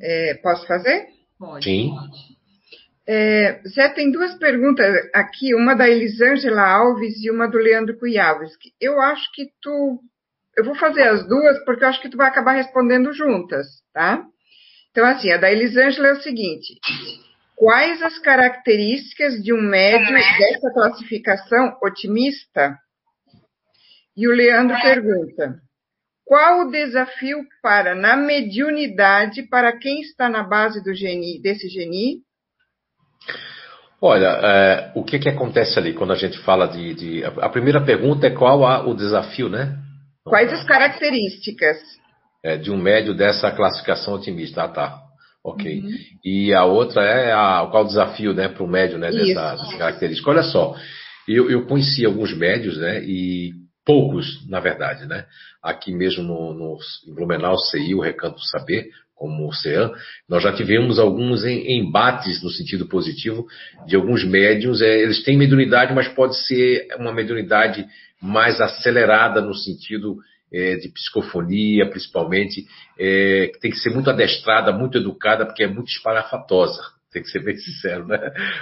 É, 0.00 0.34
posso 0.42 0.66
fazer? 0.66 1.06
Pode. 1.38 1.64
Sim. 1.64 1.92
É, 3.08 3.60
Zé, 3.68 3.88
tem 3.90 4.10
duas 4.10 4.34
perguntas 4.34 4.86
aqui, 5.14 5.54
uma 5.54 5.74
da 5.74 5.88
Elisângela 5.88 6.62
Alves 6.62 7.22
e 7.22 7.30
uma 7.30 7.46
do 7.46 7.56
Leandro 7.56 7.96
Cuialves. 7.98 8.50
Eu 8.80 9.00
acho 9.00 9.30
que 9.32 9.50
tu. 9.62 10.00
Eu 10.56 10.64
vou 10.64 10.74
fazer 10.74 11.02
as 11.02 11.26
duas 11.28 11.62
porque 11.64 11.84
eu 11.84 11.88
acho 11.88 12.00
que 12.00 12.08
tu 12.08 12.16
vai 12.16 12.28
acabar 12.28 12.52
respondendo 12.52 13.12
juntas, 13.12 13.66
tá? 13.92 14.24
Então, 14.90 15.04
assim, 15.04 15.30
a 15.30 15.36
da 15.36 15.52
Elisângela 15.52 16.08
é 16.08 16.12
o 16.14 16.22
seguinte: 16.22 16.80
quais 17.54 18.02
as 18.02 18.18
características 18.18 19.42
de 19.42 19.52
um 19.52 19.60
médio 19.60 20.12
dessa 20.12 20.72
classificação 20.72 21.78
otimista? 21.82 22.76
E 24.16 24.26
o 24.26 24.32
Leandro 24.32 24.76
pergunta: 24.80 25.60
qual 26.26 26.66
o 26.66 26.70
desafio 26.72 27.38
para, 27.62 27.94
na 27.94 28.16
mediunidade, 28.16 29.44
para 29.44 29.78
quem 29.78 30.00
está 30.00 30.28
na 30.28 30.42
base 30.42 30.82
do 30.82 30.92
geni, 30.92 31.40
desse 31.40 31.68
geni? 31.68 32.16
Olha, 34.02 34.26
é, 34.42 34.92
o 34.96 35.04
que, 35.04 35.20
que 35.20 35.28
acontece 35.28 35.78
ali 35.78 35.94
quando 35.94 36.12
a 36.12 36.16
gente 36.16 36.36
fala 36.40 36.66
de. 36.66 36.94
de 36.94 37.24
a 37.24 37.48
primeira 37.48 37.80
pergunta 37.80 38.26
é 38.26 38.30
qual 38.30 38.66
a, 38.66 38.84
o 38.84 38.92
desafio, 38.92 39.48
né? 39.48 39.78
Quais 40.24 40.52
as 40.52 40.64
características? 40.64 41.78
É, 42.44 42.56
de 42.56 42.72
um 42.72 42.76
médio 42.76 43.14
dessa 43.14 43.50
classificação 43.52 44.14
otimista. 44.14 44.64
Ah, 44.64 44.68
tá. 44.68 45.02
Ok. 45.44 45.80
Uhum. 45.80 45.90
E 46.24 46.52
a 46.52 46.64
outra 46.64 47.04
é 47.04 47.32
a, 47.32 47.68
qual 47.70 47.84
o 47.84 47.86
desafio 47.86 48.34
né, 48.34 48.48
para 48.48 48.64
o 48.64 48.68
médio 48.68 48.98
né, 48.98 49.12
dessa, 49.12 49.52
dessa, 49.52 49.78
característica. 49.78 50.28
Olha 50.28 50.42
só, 50.42 50.74
eu, 51.28 51.48
eu 51.48 51.66
conheci 51.66 52.04
alguns 52.04 52.36
médios, 52.36 52.76
né? 52.78 53.00
E 53.04 53.52
poucos, 53.86 54.44
na 54.48 54.58
verdade, 54.58 55.06
né? 55.06 55.24
Aqui 55.62 55.94
mesmo 55.94 56.24
no, 56.24 56.52
no 56.52 56.78
em 57.06 57.14
Blumenau, 57.14 57.56
CI, 57.56 57.94
o 57.94 58.00
Recanto 58.00 58.40
Saber, 58.42 58.90
como 59.14 59.48
o 59.48 59.54
CEAN, 59.54 59.92
nós 60.28 60.42
já 60.42 60.52
tivemos 60.52 60.98
alguns 60.98 61.42
embates 61.44 62.42
no 62.42 62.50
sentido 62.50 62.86
positivo 62.86 63.46
de 63.86 63.96
alguns 63.96 64.22
médiums. 64.24 64.82
É, 64.82 64.98
eles 65.00 65.22
têm 65.22 65.38
mediunidade, 65.38 65.94
mas 65.94 66.08
pode 66.08 66.36
ser 66.46 66.88
uma 66.98 67.14
mediunidade 67.14 67.86
mais 68.20 68.60
acelerada 68.60 69.40
no 69.40 69.54
sentido 69.54 70.18
é, 70.52 70.76
de 70.76 70.88
psicofonia, 70.90 71.88
principalmente, 71.88 72.66
é, 72.98 73.50
que 73.54 73.60
tem 73.60 73.70
que 73.70 73.78
ser 73.78 73.90
muito 73.90 74.10
adestrada, 74.10 74.72
muito 74.72 74.98
educada, 74.98 75.46
porque 75.46 75.62
é 75.62 75.68
muito 75.68 75.88
esparafatosa. 75.88 76.82
Tem 77.16 77.22
que 77.22 77.30
ser 77.30 77.42
bem 77.42 77.56
sincero, 77.56 78.06
né? 78.06 78.18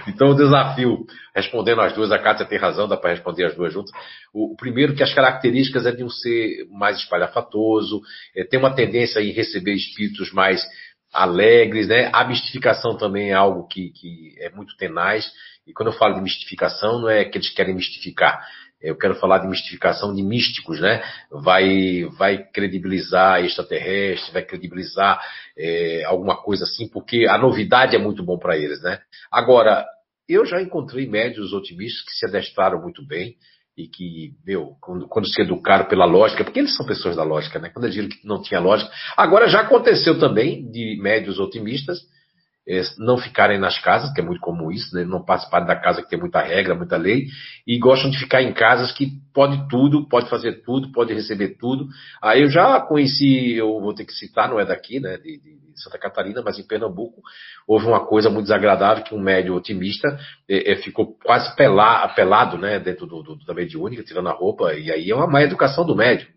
Então, 0.06 0.28
o 0.28 0.34
desafio, 0.36 1.04
respondendo 1.34 1.80
as 1.80 1.92
duas, 1.92 2.12
a 2.12 2.18
Kátia 2.20 2.46
tem 2.46 2.56
razão, 2.56 2.86
dá 2.86 2.96
para 2.96 3.10
responder 3.10 3.46
as 3.46 3.56
duas 3.56 3.72
juntas. 3.72 3.90
O, 4.32 4.54
primeiro, 4.56 4.94
que 4.94 5.02
as 5.02 5.12
características 5.12 5.86
é 5.86 5.90
de 5.90 6.04
um 6.04 6.08
ser 6.08 6.64
mais 6.70 6.98
espalhafatoso, 6.98 8.00
é, 8.32 8.44
tem 8.44 8.60
uma 8.60 8.72
tendência 8.72 9.18
em 9.18 9.32
receber 9.32 9.74
espíritos 9.74 10.32
mais 10.32 10.64
alegres, 11.12 11.88
né? 11.88 12.10
A 12.12 12.22
mistificação 12.22 12.96
também 12.96 13.30
é 13.30 13.34
algo 13.34 13.66
que, 13.66 13.90
que 13.90 14.36
é 14.38 14.50
muito 14.50 14.76
tenaz. 14.76 15.28
E 15.66 15.72
quando 15.72 15.88
eu 15.88 15.98
falo 15.98 16.14
de 16.14 16.20
mistificação, 16.20 17.00
não 17.00 17.10
é 17.10 17.24
que 17.24 17.36
eles 17.36 17.50
querem 17.50 17.74
mistificar, 17.74 18.40
eu 18.84 18.96
quero 18.96 19.14
falar 19.14 19.38
de 19.38 19.48
mistificação 19.48 20.14
de 20.14 20.22
místicos, 20.22 20.78
né? 20.78 21.02
Vai, 21.30 22.04
vai 22.18 22.44
credibilizar 22.52 23.42
extraterrestre, 23.42 24.32
vai 24.32 24.42
credibilizar 24.42 25.20
é, 25.56 26.04
alguma 26.04 26.36
coisa 26.36 26.64
assim, 26.64 26.86
porque 26.88 27.26
a 27.26 27.38
novidade 27.38 27.96
é 27.96 27.98
muito 27.98 28.22
bom 28.22 28.38
para 28.38 28.56
eles, 28.56 28.82
né? 28.82 29.00
Agora, 29.32 29.86
eu 30.28 30.44
já 30.44 30.60
encontrei 30.60 31.08
médios 31.08 31.52
otimistas 31.52 32.04
que 32.04 32.12
se 32.12 32.26
adestraram 32.26 32.82
muito 32.82 33.04
bem 33.06 33.36
e 33.76 33.88
que, 33.88 34.34
meu, 34.46 34.76
quando, 34.80 35.08
quando 35.08 35.28
se 35.28 35.40
educaram 35.40 35.86
pela 35.86 36.04
lógica, 36.04 36.44
porque 36.44 36.60
eles 36.60 36.76
são 36.76 36.86
pessoas 36.86 37.16
da 37.16 37.24
lógica, 37.24 37.58
né? 37.58 37.70
Quando 37.70 37.86
eles 37.86 37.96
viram 37.96 38.08
que 38.08 38.26
não 38.26 38.42
tinha 38.42 38.60
lógica. 38.60 38.90
Agora 39.16 39.48
já 39.48 39.60
aconteceu 39.60 40.18
também 40.18 40.70
de 40.70 40.98
médios 41.00 41.40
otimistas 41.40 41.98
não 42.98 43.18
ficarem 43.18 43.58
nas 43.58 43.78
casas, 43.78 44.12
que 44.12 44.20
é 44.20 44.24
muito 44.24 44.40
comum 44.40 44.70
isso, 44.70 44.94
né? 44.94 45.04
não 45.04 45.22
participarem 45.22 45.66
da 45.66 45.76
casa 45.76 46.02
que 46.02 46.08
tem 46.08 46.18
muita 46.18 46.40
regra, 46.40 46.74
muita 46.74 46.96
lei, 46.96 47.26
e 47.66 47.78
gostam 47.78 48.10
de 48.10 48.18
ficar 48.18 48.42
em 48.42 48.52
casas 48.54 48.90
que 48.90 49.12
pode 49.34 49.68
tudo, 49.68 50.08
pode 50.08 50.30
fazer 50.30 50.62
tudo, 50.62 50.90
pode 50.90 51.12
receber 51.12 51.56
tudo. 51.58 51.86
Aí 52.22 52.42
eu 52.42 52.48
já 52.48 52.80
conheci, 52.80 53.54
eu 53.54 53.80
vou 53.80 53.94
ter 53.94 54.04
que 54.04 54.14
citar, 54.14 54.48
não 54.48 54.58
é 54.58 54.64
daqui, 54.64 54.98
né, 54.98 55.18
de, 55.18 55.38
de 55.38 55.64
Santa 55.82 55.98
Catarina, 55.98 56.40
mas 56.42 56.58
em 56.58 56.66
Pernambuco, 56.66 57.20
houve 57.66 57.86
uma 57.86 58.06
coisa 58.06 58.30
muito 58.30 58.44
desagradável 58.44 59.04
que 59.04 59.14
um 59.14 59.20
médio 59.20 59.54
otimista 59.54 60.18
é, 60.48 60.72
é, 60.72 60.76
ficou 60.76 61.18
quase 61.22 61.54
pelado, 61.56 62.14
pelado 62.14 62.56
né, 62.56 62.78
dentro 62.78 63.06
do, 63.06 63.22
do, 63.22 63.44
da 63.44 63.52
mediúnica, 63.52 64.02
tirando 64.02 64.28
a 64.28 64.32
roupa, 64.32 64.72
e 64.74 64.90
aí 64.90 65.10
é 65.10 65.14
uma 65.14 65.26
má 65.26 65.42
educação 65.42 65.84
do 65.84 65.94
médio. 65.94 66.28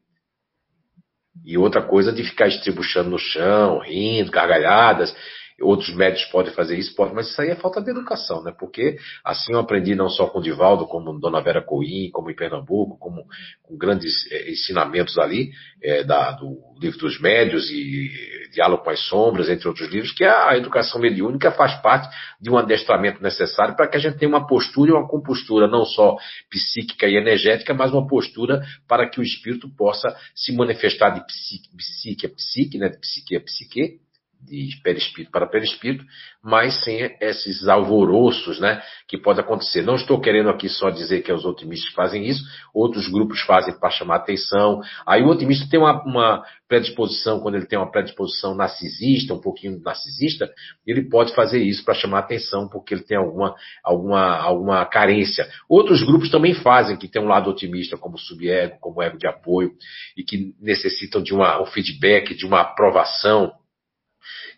E 1.46 1.58
outra 1.58 1.82
coisa 1.82 2.12
de 2.12 2.24
ficar 2.24 2.48
estribuchando 2.48 3.10
no 3.10 3.18
chão, 3.18 3.80
rindo, 3.80 4.32
gargalhadas. 4.32 5.16
Outros 5.60 5.96
médicos 5.96 6.26
podem 6.26 6.54
fazer 6.54 6.78
isso, 6.78 6.96
pode, 6.96 7.16
mas 7.16 7.30
isso 7.30 7.42
aí 7.42 7.50
é 7.50 7.56
falta 7.56 7.82
de 7.82 7.90
educação, 7.90 8.44
né? 8.44 8.54
Porque 8.58 8.98
assim 9.26 9.54
eu 9.54 9.60
aprendi 9.60 9.96
não 9.96 10.08
só 10.08 10.28
com 10.28 10.38
o 10.38 10.42
Divaldo, 10.42 10.86
como 10.86 11.20
Dona 11.20 11.42
Vera 11.42 11.64
Coim, 11.64 12.12
como 12.12 12.30
em 12.30 12.36
Pernambuco, 12.36 12.98
como 13.00 13.26
com 13.64 13.76
grandes 13.76 14.32
é, 14.32 14.52
ensinamentos 14.52 15.18
ali, 15.18 15.50
é, 15.82 16.04
da, 16.04 16.32
do 16.34 16.58
livro 16.80 17.00
dos 17.00 17.20
médios 17.20 17.72
e 17.72 18.12
Diálogo 18.54 18.84
com 18.84 18.92
as 18.92 19.00
Sombras, 19.08 19.50
entre 19.50 19.68
outros 19.68 19.90
livros, 19.90 20.12
que 20.12 20.24
a 20.24 20.56
educação 20.56 21.02
mediúnica 21.02 21.52
faz 21.52 21.82
parte 21.82 22.08
de 22.40 22.52
um 22.52 22.58
adestramento 22.58 23.22
necessário 23.22 23.76
para 23.76 23.88
que 23.88 23.98
a 23.98 24.00
gente 24.00 24.18
tenha 24.18 24.30
uma 24.30 24.46
postura 24.46 24.92
e 24.92 24.94
uma 24.94 25.08
compostura 25.08 25.68
não 25.68 25.86
só 25.86 26.18
psíquica 26.50 27.08
e 27.08 27.16
energética, 27.16 27.74
mas 27.74 27.92
uma 27.92 28.08
postura 28.08 28.62
para 28.88 29.10
que 29.10 29.20
o 29.20 29.24
espírito 29.24 29.68
possa 29.76 30.16
se 30.36 30.56
manifestar 30.56 31.10
de 31.12 31.26
psique, 31.26 31.70
psique 31.76 32.26
a 32.26 32.30
psique, 32.30 32.78
né? 32.78 32.90
de 32.90 33.00
psique 33.00 33.36
a 33.36 33.42
psique, 33.42 34.00
de 34.42 34.80
perispírito 34.82 35.32
para 35.32 35.48
perispírito, 35.48 36.06
mas 36.44 36.84
sem 36.84 37.16
esses 37.20 37.68
alvoroços, 37.68 38.60
né, 38.60 38.82
que 39.08 39.18
pode 39.18 39.40
acontecer. 39.40 39.82
Não 39.82 39.96
estou 39.96 40.20
querendo 40.20 40.50
aqui 40.50 40.70
só 40.70 40.90
dizer 40.90 41.22
que 41.22 41.32
os 41.32 41.46
otimistas 41.46 41.94
fazem 41.94 42.26
isso, 42.26 42.44
outros 42.74 43.08
grupos 43.08 43.42
fazem 43.42 43.78
para 43.78 43.90
chamar 43.90 44.18
atenção. 44.18 44.82
Aí 45.06 45.24
o 45.24 45.28
otimista 45.28 45.68
tem 45.70 45.80
uma, 45.80 46.02
uma, 46.04 46.44
predisposição, 46.68 47.40
quando 47.40 47.56
ele 47.56 47.66
tem 47.66 47.80
uma 47.80 47.90
predisposição 47.90 48.54
narcisista, 48.54 49.34
um 49.34 49.40
pouquinho 49.40 49.80
narcisista, 49.82 50.52
ele 50.86 51.10
pode 51.10 51.34
fazer 51.34 51.60
isso 51.64 51.84
para 51.84 51.94
chamar 51.94 52.20
atenção, 52.20 52.68
porque 52.68 52.94
ele 52.94 53.04
tem 53.04 53.18
alguma, 53.18 53.56
alguma, 53.84 54.38
alguma 54.38 54.86
carência. 54.86 55.48
Outros 55.70 56.04
grupos 56.04 56.30
também 56.30 56.54
fazem, 56.54 56.98
que 56.98 57.08
tem 57.08 57.22
um 57.22 57.28
lado 57.28 57.50
otimista, 57.50 57.98
como 57.98 58.18
subego, 58.18 58.78
como 58.82 59.02
ego 59.02 59.18
de 59.18 59.28
apoio, 59.28 59.72
e 60.16 60.24
que 60.24 60.54
necessitam 60.60 61.22
de 61.22 61.34
uma, 61.34 61.62
um 61.62 61.66
feedback, 61.66 62.36
de 62.36 62.46
uma 62.46 62.62
aprovação, 62.62 63.54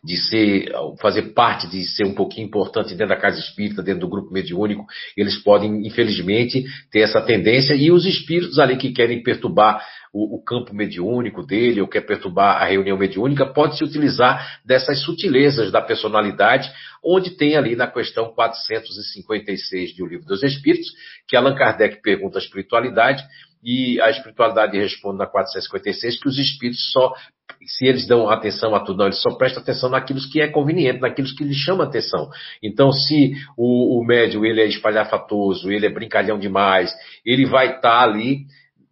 de 0.04 0.18
ser, 0.18 0.72
fazer 1.02 1.34
parte, 1.34 1.68
de 1.68 1.84
ser 1.86 2.06
um 2.06 2.14
pouquinho 2.14 2.48
importante 2.48 2.90
dentro 2.90 3.08
da 3.08 3.18
casa 3.18 3.40
espírita, 3.40 3.84
dentro 3.84 4.02
do 4.02 4.10
grupo 4.10 4.32
mediúnico, 4.32 4.86
eles 5.16 5.38
podem, 5.38 5.86
infelizmente, 5.86 6.64
ter 6.92 7.02
essa 7.02 7.22
tendência. 7.22 7.74
E 7.74 7.92
os 7.92 8.06
espíritos 8.06 8.60
ali 8.60 8.78
que 8.78 8.92
querem 8.92 9.22
perturbar 9.22 9.84
o, 10.14 10.38
o 10.38 10.44
campo 10.44 10.74
mediúnico 10.74 11.46
dele, 11.46 11.82
ou 11.82 11.88
quer 11.88 12.02
perturbar 12.02 12.62
a 12.62 12.66
reunião 12.66 12.98
mediúnica, 12.98 13.46
pode 13.46 13.78
se 13.78 13.84
utilizar 13.84 14.60
dessas 14.66 15.02
sutilezas 15.04 15.72
da 15.72 15.82
personalidade, 15.82 16.72
onde 17.04 17.32
tem 17.32 17.56
ali 17.56 17.76
na 17.76 17.88
questão 17.88 18.34
456 18.34 19.92
de 19.92 20.04
O 20.04 20.08
Livro 20.08 20.26
dos 20.26 20.44
Espíritos, 20.44 20.90
que 21.28 21.36
Allan 21.36 21.56
Kardec 21.56 22.02
pergunta 22.02 22.40
a 22.40 22.42
espiritualidade, 22.42 23.24
e 23.64 24.00
a 24.02 24.10
espiritualidade 24.10 24.78
responde 24.78 25.18
na 25.18 25.26
456 25.26 26.22
que 26.22 26.30
os 26.30 26.38
espíritos 26.38 26.92
só, 26.92 27.14
se 27.66 27.86
eles 27.86 28.08
dão 28.08 28.30
atenção 28.30 28.74
a 28.74 28.80
tudo, 28.80 29.00
não, 29.00 29.06
eles 29.06 29.22
só 29.22 29.32
prestam 29.32 29.62
atenção 29.62 29.90
naquilo 29.90 30.20
que 30.32 30.42
é 30.42 30.48
conveniente, 30.48 31.02
naquilo 31.02 31.28
que 31.36 31.44
lhes 31.44 31.58
chama 31.58 31.84
atenção. 31.84 32.30
Então, 32.64 32.92
se 32.92 33.34
o, 33.58 34.00
o 34.00 34.06
médium 34.06 34.46
ele 34.46 34.62
é 34.62 34.66
espalhafatoso, 34.66 35.72
ele 35.72 35.86
é 35.86 35.90
brincalhão 35.90 36.40
demais, 36.40 36.94
ele 37.26 37.46
vai 37.46 37.76
estar 37.76 37.82
tá 37.82 38.02
ali 38.02 38.46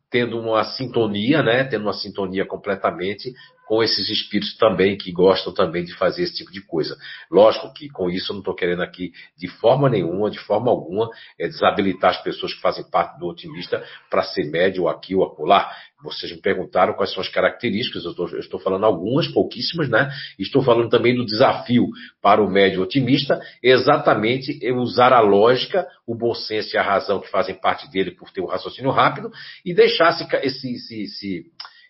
tendo 0.10 0.40
uma 0.40 0.64
sintonia, 0.64 1.42
né? 1.44 1.64
Tendo 1.64 1.84
uma 1.84 1.94
sintonia 1.94 2.46
completamente 2.46 3.34
com 3.68 3.84
esses 3.84 4.10
espíritos 4.10 4.56
também 4.56 4.98
que 4.98 5.12
gostam 5.12 5.54
também 5.54 5.84
de 5.84 5.94
fazer 5.96 6.24
esse 6.24 6.36
tipo 6.36 6.52
de 6.52 6.62
coisa. 6.62 6.98
Lógico 7.30 7.74
que 7.74 7.90
com 7.90 8.10
isso 8.10 8.32
eu 8.32 8.36
não 8.36 8.42
estou 8.42 8.56
querendo 8.56 8.82
aqui 8.82 9.12
de 9.38 9.48
forma 9.48 9.90
nenhuma, 9.90 10.32
de 10.32 10.40
forma 10.40 10.72
alguma, 10.72 11.10
é 11.38 11.48
desabilitar 11.48 12.12
as 12.12 12.24
pessoas 12.24 12.54
que 12.54 12.62
fazem 12.62 12.90
parte 12.90 13.20
do 13.20 13.28
otimista 13.28 13.84
para 14.10 14.24
ser 14.24 14.46
médio 14.46 14.88
aqui 14.88 15.14
ou 15.14 15.24
acolá. 15.24 15.70
Vocês 16.02 16.32
me 16.32 16.40
perguntaram 16.40 16.94
quais 16.94 17.12
são 17.12 17.22
as 17.22 17.28
características, 17.28 18.06
eu 18.06 18.12
estou, 18.12 18.30
eu 18.30 18.40
estou 18.40 18.60
falando 18.60 18.86
algumas, 18.86 19.28
pouquíssimas, 19.28 19.90
né? 19.90 20.12
Estou 20.40 20.62
falando 20.62 20.90
também 20.90 21.16
do 21.16 21.26
desafio 21.26 21.88
para 22.22 22.42
o 22.42 22.50
médio 22.50 22.82
otimista, 22.82 23.42
exatamente 23.62 24.60
usar 24.76 25.12
a 25.12 25.20
lógica, 25.20 25.88
o 26.06 26.16
bom 26.16 26.34
senso 26.34 26.76
e 26.76 26.78
a 26.78 26.84
razão 26.84 27.20
que 27.20 27.30
fazem 27.30 27.60
parte 27.60 27.90
dele 27.92 28.12
por 28.12 28.32
ter 28.32 28.42
um 28.42 28.46
raciocínio 28.46 28.92
rápido 28.92 29.30
e 29.66 29.74
deixar 29.74 30.12
esse, 30.12 30.74
esse, 30.74 31.02
esse, 31.04 31.46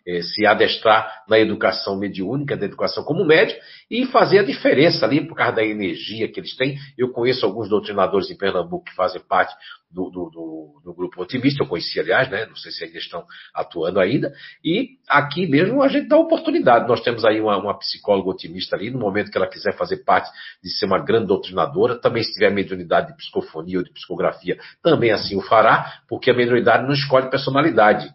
é, 0.07 0.21
se 0.21 0.45
adestrar 0.45 1.23
na 1.27 1.37
educação 1.37 1.97
mediúnica, 1.99 2.55
da 2.55 2.65
educação 2.65 3.03
como 3.03 3.25
médio, 3.25 3.57
e 3.91 4.05
fazer 4.05 4.39
a 4.39 4.43
diferença 4.43 5.05
ali 5.05 5.27
por 5.27 5.35
causa 5.35 5.57
da 5.57 5.65
energia 5.65 6.31
que 6.31 6.39
eles 6.39 6.55
têm. 6.55 6.77
Eu 6.97 7.11
conheço 7.11 7.45
alguns 7.45 7.67
doutrinadores 7.67 8.31
em 8.31 8.37
Pernambuco 8.37 8.85
que 8.85 8.95
fazem 8.95 9.21
parte 9.21 9.53
do, 9.89 10.09
do, 10.09 10.29
do, 10.29 10.81
do 10.83 10.93
grupo 10.93 11.21
otimista, 11.21 11.63
eu 11.63 11.67
conheci, 11.67 11.99
aliás, 11.99 12.29
né? 12.29 12.45
Não 12.45 12.55
sei 12.55 12.71
se 12.71 12.83
ainda 12.83 12.97
estão 12.97 13.25
atuando 13.53 13.99
ainda. 13.99 14.33
E 14.63 14.97
aqui 15.07 15.47
mesmo 15.47 15.81
a 15.81 15.87
gente 15.87 16.07
dá 16.07 16.17
oportunidade. 16.17 16.87
Nós 16.87 17.01
temos 17.01 17.23
aí 17.25 17.39
uma, 17.39 17.57
uma 17.57 17.77
psicóloga 17.77 18.29
otimista 18.29 18.75
ali, 18.75 18.89
no 18.89 18.99
momento 18.99 19.31
que 19.31 19.37
ela 19.37 19.47
quiser 19.47 19.75
fazer 19.77 20.03
parte 20.03 20.29
de 20.63 20.69
ser 20.69 20.85
uma 20.85 21.03
grande 21.03 21.27
doutrinadora, 21.27 21.99
também 21.99 22.23
se 22.23 22.33
tiver 22.33 22.51
mediunidade 22.51 23.07
de 23.07 23.17
psicofonia 23.17 23.77
ou 23.77 23.83
de 23.83 23.91
psicografia, 23.91 24.57
também 24.83 25.11
assim 25.11 25.37
o 25.37 25.41
fará, 25.41 26.01
porque 26.07 26.31
a 26.31 26.33
mediunidade 26.33 26.83
não 26.83 26.93
escolhe 26.93 27.29
personalidade. 27.29 28.13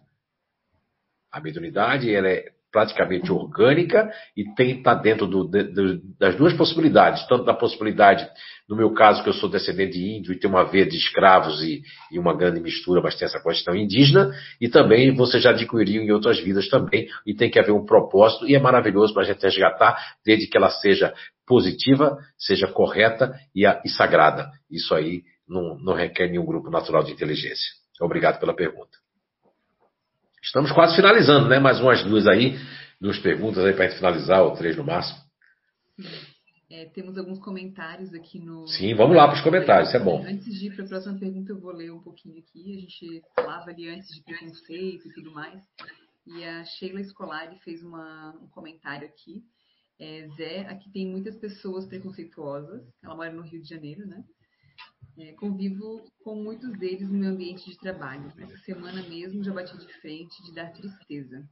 A 1.33 1.41
mediunidade 1.41 2.13
ela 2.13 2.29
é 2.29 2.45
praticamente 2.73 3.31
orgânica 3.31 4.11
e 4.35 4.43
tem 4.55 4.77
está 4.77 4.95
dentro 4.95 5.27
do, 5.27 5.47
de, 5.47 6.01
das 6.19 6.35
duas 6.35 6.53
possibilidades, 6.53 7.25
tanto 7.27 7.45
da 7.45 7.53
possibilidade, 7.53 8.27
no 8.67 8.75
meu 8.75 8.91
caso, 8.93 9.21
que 9.21 9.29
eu 9.29 9.33
sou 9.33 9.47
descendente 9.47 9.93
de 9.93 10.17
índio 10.17 10.33
e 10.33 10.39
tenho 10.39 10.51
uma 10.51 10.63
veia 10.63 10.85
de 10.85 10.97
escravos 10.97 11.61
e, 11.61 11.83
e, 12.11 12.17
uma 12.17 12.35
grande 12.35 12.59
mistura, 12.59 12.99
mas 12.99 13.15
tem 13.15 13.27
essa 13.27 13.41
questão 13.41 13.75
indígena, 13.75 14.31
e 14.59 14.67
também 14.67 15.13
você 15.15 15.39
já 15.39 15.51
adquiriu 15.51 16.01
em 16.01 16.11
outras 16.11 16.39
vidas 16.39 16.67
também, 16.67 17.07
e 17.27 17.35
tem 17.35 17.49
que 17.51 17.59
haver 17.59 17.73
um 17.73 17.85
propósito, 17.85 18.47
e 18.47 18.55
é 18.55 18.59
maravilhoso 18.59 19.13
para 19.13 19.21
a 19.21 19.25
gente 19.25 19.43
resgatar, 19.43 19.95
desde 20.25 20.47
que 20.47 20.57
ela 20.57 20.71
seja 20.71 21.13
positiva, 21.45 22.17
seja 22.37 22.67
correta 22.67 23.35
e, 23.53 23.65
a, 23.65 23.81
e 23.85 23.89
sagrada. 23.89 24.49
Isso 24.71 24.95
aí 24.95 25.21
não, 25.47 25.77
não 25.77 25.93
requer 25.93 26.27
nenhum 26.27 26.45
grupo 26.45 26.71
natural 26.71 27.03
de 27.03 27.11
inteligência. 27.11 27.67
Obrigado 28.01 28.39
pela 28.39 28.55
pergunta. 28.55 29.02
Estamos 30.43 30.73
quase 30.73 30.93
finalizando, 30.95 31.47
né? 31.47 31.57
Mais 31.57 31.79
umas 31.79 32.03
duas 32.03 32.27
aí, 32.27 32.59
duas 32.99 33.17
perguntas 33.17 33.63
aí 33.63 33.73
para 33.73 33.89
finalizar, 33.95 34.43
ou 34.43 34.51
três 34.51 34.75
no 34.75 34.83
máximo. 34.83 35.17
É, 36.69 36.85
temos 36.87 37.17
alguns 37.17 37.39
comentários 37.39 38.13
aqui 38.13 38.39
no. 38.39 38.67
Sim, 38.67 38.93
vamos 38.93 39.15
lá 39.15 39.25
para 39.27 39.37
os 39.37 39.43
comentários, 39.43 39.87
isso 39.87 39.97
é 39.97 40.03
bom. 40.03 40.21
Antes 40.27 40.53
de 40.59 40.67
ir 40.67 40.75
para 40.75 40.83
a 40.83 40.87
próxima 40.87 41.17
pergunta, 41.17 41.53
eu 41.53 41.59
vou 41.59 41.71
ler 41.71 41.91
um 41.91 42.01
pouquinho 42.01 42.39
aqui. 42.39 42.77
A 42.77 42.81
gente 42.81 43.21
falava 43.33 43.69
ali 43.69 43.87
antes 43.87 44.13
de 44.13 44.21
preconceito 44.21 45.07
e 45.07 45.13
tudo 45.13 45.31
mais. 45.31 45.61
E 46.27 46.43
a 46.43 46.65
Sheila 46.65 47.01
Scolari 47.05 47.57
fez 47.59 47.81
uma, 47.81 48.35
um 48.41 48.47
comentário 48.47 49.07
aqui. 49.07 49.43
É, 49.97 50.27
Zé, 50.35 50.59
aqui 50.67 50.91
tem 50.91 51.07
muitas 51.07 51.37
pessoas 51.37 51.85
preconceituosas. 51.85 52.81
Ela 53.01 53.15
mora 53.15 53.31
no 53.31 53.43
Rio 53.43 53.61
de 53.61 53.69
Janeiro, 53.69 54.05
né? 54.05 54.23
É, 55.17 55.31
convivo 55.33 56.03
com 56.23 56.35
muitos 56.35 56.77
deles 56.79 57.07
no 57.07 57.19
meu 57.19 57.31
ambiente 57.31 57.69
de 57.69 57.77
trabalho. 57.77 58.33
Essa 58.37 58.57
semana 58.59 59.01
mesmo 59.07 59.43
já 59.43 59.53
bati 59.53 59.77
de 59.77 59.93
frente 60.01 60.43
de 60.43 60.53
dar 60.53 60.73
tristeza. 60.73 61.47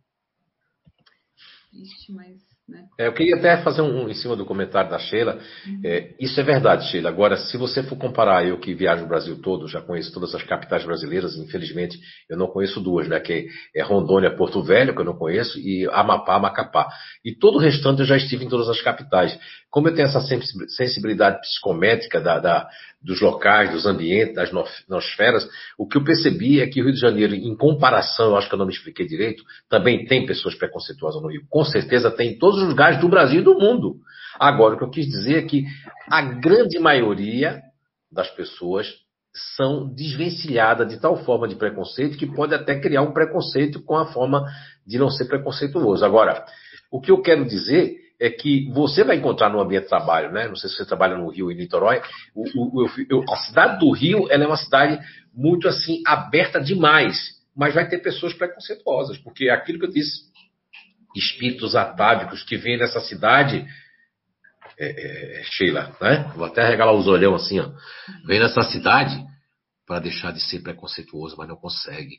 Triste, 1.69 2.11
mas. 2.11 2.50
Né? 2.67 2.83
É, 2.97 3.07
eu 3.07 3.13
queria 3.13 3.35
até 3.35 3.57
fazer 3.63 3.81
um, 3.81 4.07
em 4.07 4.13
cima 4.13 4.35
do 4.35 4.45
comentário 4.45 4.89
da 4.89 4.99
Sheila. 4.99 5.39
Uhum. 5.67 5.81
É, 5.83 6.13
isso 6.19 6.39
é 6.39 6.43
verdade, 6.43 6.89
Sheila. 6.89 7.09
Agora, 7.09 7.35
se 7.35 7.57
você 7.57 7.83
for 7.83 7.97
comparar, 7.97 8.45
eu 8.45 8.57
que 8.59 8.73
viajo 8.73 9.03
o 9.03 9.07
Brasil 9.07 9.41
todo, 9.41 9.67
já 9.67 9.81
conheço 9.81 10.13
todas 10.13 10.33
as 10.33 10.43
capitais 10.43 10.83
brasileiras, 10.83 11.35
infelizmente 11.35 11.99
eu 12.29 12.37
não 12.37 12.47
conheço 12.47 12.79
duas, 12.79 13.07
né? 13.07 13.19
Que 13.19 13.47
é 13.75 13.81
Rondônia, 13.81 14.35
Porto 14.35 14.63
Velho, 14.63 14.93
que 14.93 15.01
eu 15.01 15.05
não 15.05 15.17
conheço, 15.17 15.59
e 15.59 15.87
Amapá, 15.91 16.39
Macapá. 16.39 16.87
E 17.25 17.35
todo 17.35 17.55
o 17.55 17.59
restante 17.59 17.99
eu 17.99 18.05
já 18.05 18.15
estive 18.15 18.45
em 18.45 18.49
todas 18.49 18.69
as 18.69 18.81
capitais. 18.81 19.37
Como 19.69 19.87
eu 19.87 19.95
tenho 19.95 20.07
essa 20.07 20.21
sensibilidade 20.67 21.39
psicométrica 21.41 22.19
da, 22.19 22.39
da 22.39 22.69
dos 23.01 23.19
locais, 23.19 23.71
dos 23.71 23.85
ambientes, 23.85 24.35
das 24.35 24.51
nosferas, 24.87 25.47
o 25.77 25.87
que 25.87 25.97
eu 25.97 26.03
percebi 26.03 26.61
é 26.61 26.67
que 26.67 26.81
o 26.81 26.85
Rio 26.85 26.93
de 26.93 26.99
Janeiro, 26.99 27.33
em 27.33 27.55
comparação, 27.55 28.27
eu 28.27 28.37
acho 28.37 28.47
que 28.47 28.53
eu 28.53 28.59
não 28.59 28.67
me 28.67 28.73
expliquei 28.73 29.07
direito, 29.07 29.43
também 29.67 30.05
tem 30.05 30.25
pessoas 30.25 30.53
preconceituosas 30.53 31.21
no 31.21 31.29
Rio. 31.29 31.41
Com 31.49 31.63
certeza 31.65 32.11
tem 32.11 32.33
em 32.33 32.37
todos 32.51 32.63
os 32.63 32.69
lugares 32.69 32.99
do 32.99 33.07
Brasil 33.07 33.41
e 33.41 33.43
do 33.43 33.57
mundo. 33.57 33.95
Agora, 34.37 34.75
o 34.75 34.77
que 34.77 34.83
eu 34.83 34.89
quis 34.89 35.07
dizer 35.07 35.37
é 35.37 35.41
que 35.47 35.65
a 36.09 36.21
grande 36.21 36.77
maioria 36.79 37.61
das 38.11 38.29
pessoas 38.29 38.87
são 39.55 39.93
desvencilhadas 39.93 40.89
de 40.89 40.99
tal 40.99 41.23
forma 41.23 41.47
de 41.47 41.55
preconceito 41.55 42.17
que 42.17 42.25
pode 42.25 42.53
até 42.53 42.77
criar 42.79 43.01
um 43.01 43.13
preconceito 43.13 43.81
com 43.81 43.95
a 43.95 44.05
forma 44.07 44.45
de 44.85 44.97
não 44.97 45.09
ser 45.09 45.25
preconceituoso. 45.25 46.03
Agora, 46.03 46.43
o 46.91 46.99
que 46.99 47.11
eu 47.11 47.21
quero 47.21 47.45
dizer 47.45 47.95
é 48.19 48.29
que 48.29 48.69
você 48.73 49.03
vai 49.03 49.15
encontrar 49.15 49.49
no 49.49 49.61
ambiente 49.61 49.83
de 49.83 49.89
trabalho, 49.89 50.31
né? 50.31 50.47
Não 50.47 50.55
sei 50.55 50.69
se 50.69 50.75
você 50.75 50.85
trabalha 50.85 51.17
no 51.17 51.29
Rio 51.29 51.49
e 51.49 51.55
Niterói. 51.55 52.01
O, 52.35 52.81
o, 52.81 52.85
o, 52.85 53.33
a 53.33 53.37
cidade 53.37 53.79
do 53.79 53.91
Rio 53.91 54.27
ela 54.29 54.43
é 54.43 54.47
uma 54.47 54.57
cidade 54.57 54.99
muito 55.33 55.67
assim 55.67 56.01
aberta 56.05 56.59
demais, 56.59 57.17
mas 57.55 57.73
vai 57.73 57.87
ter 57.87 57.99
pessoas 57.99 58.33
preconceituosas, 58.33 59.17
porque 59.17 59.49
aquilo 59.49 59.79
que 59.79 59.85
eu 59.85 59.91
disse, 59.91 60.30
espíritos 61.15 61.75
atávicos 61.75 62.43
que 62.43 62.57
vêm 62.57 62.77
nessa 62.77 62.99
cidade, 63.01 63.65
é, 64.79 65.39
é, 65.39 65.43
Sheila, 65.43 65.95
né? 66.01 66.31
Vou 66.35 66.45
até 66.45 66.67
regalar 66.67 66.93
os 66.93 67.07
olhão 67.07 67.35
assim, 67.35 67.59
ó. 67.59 67.69
Vem 68.25 68.39
nessa 68.39 68.63
cidade 68.63 69.23
para 69.85 69.99
deixar 69.99 70.31
de 70.31 70.39
ser 70.39 70.59
preconceituoso, 70.59 71.35
mas 71.37 71.47
não 71.47 71.55
consegue. 71.55 72.17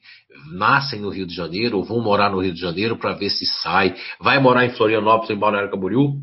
Nascem 0.53 1.01
no 1.01 1.09
Rio 1.09 1.27
de 1.27 1.35
Janeiro 1.35 1.79
ou 1.79 1.85
vão 1.85 2.01
morar 2.01 2.31
no 2.31 2.41
Rio 2.41 2.53
de 2.53 2.61
Janeiro 2.61 2.99
para 2.99 3.15
ver 3.15 3.31
se 3.31 3.47
sai. 3.47 3.97
Vai 4.21 4.39
morar 4.39 4.65
em 4.65 4.71
Florianópolis, 4.71 5.31
em 5.31 5.39
Balneário 5.39 5.71
Camboriú, 5.71 6.21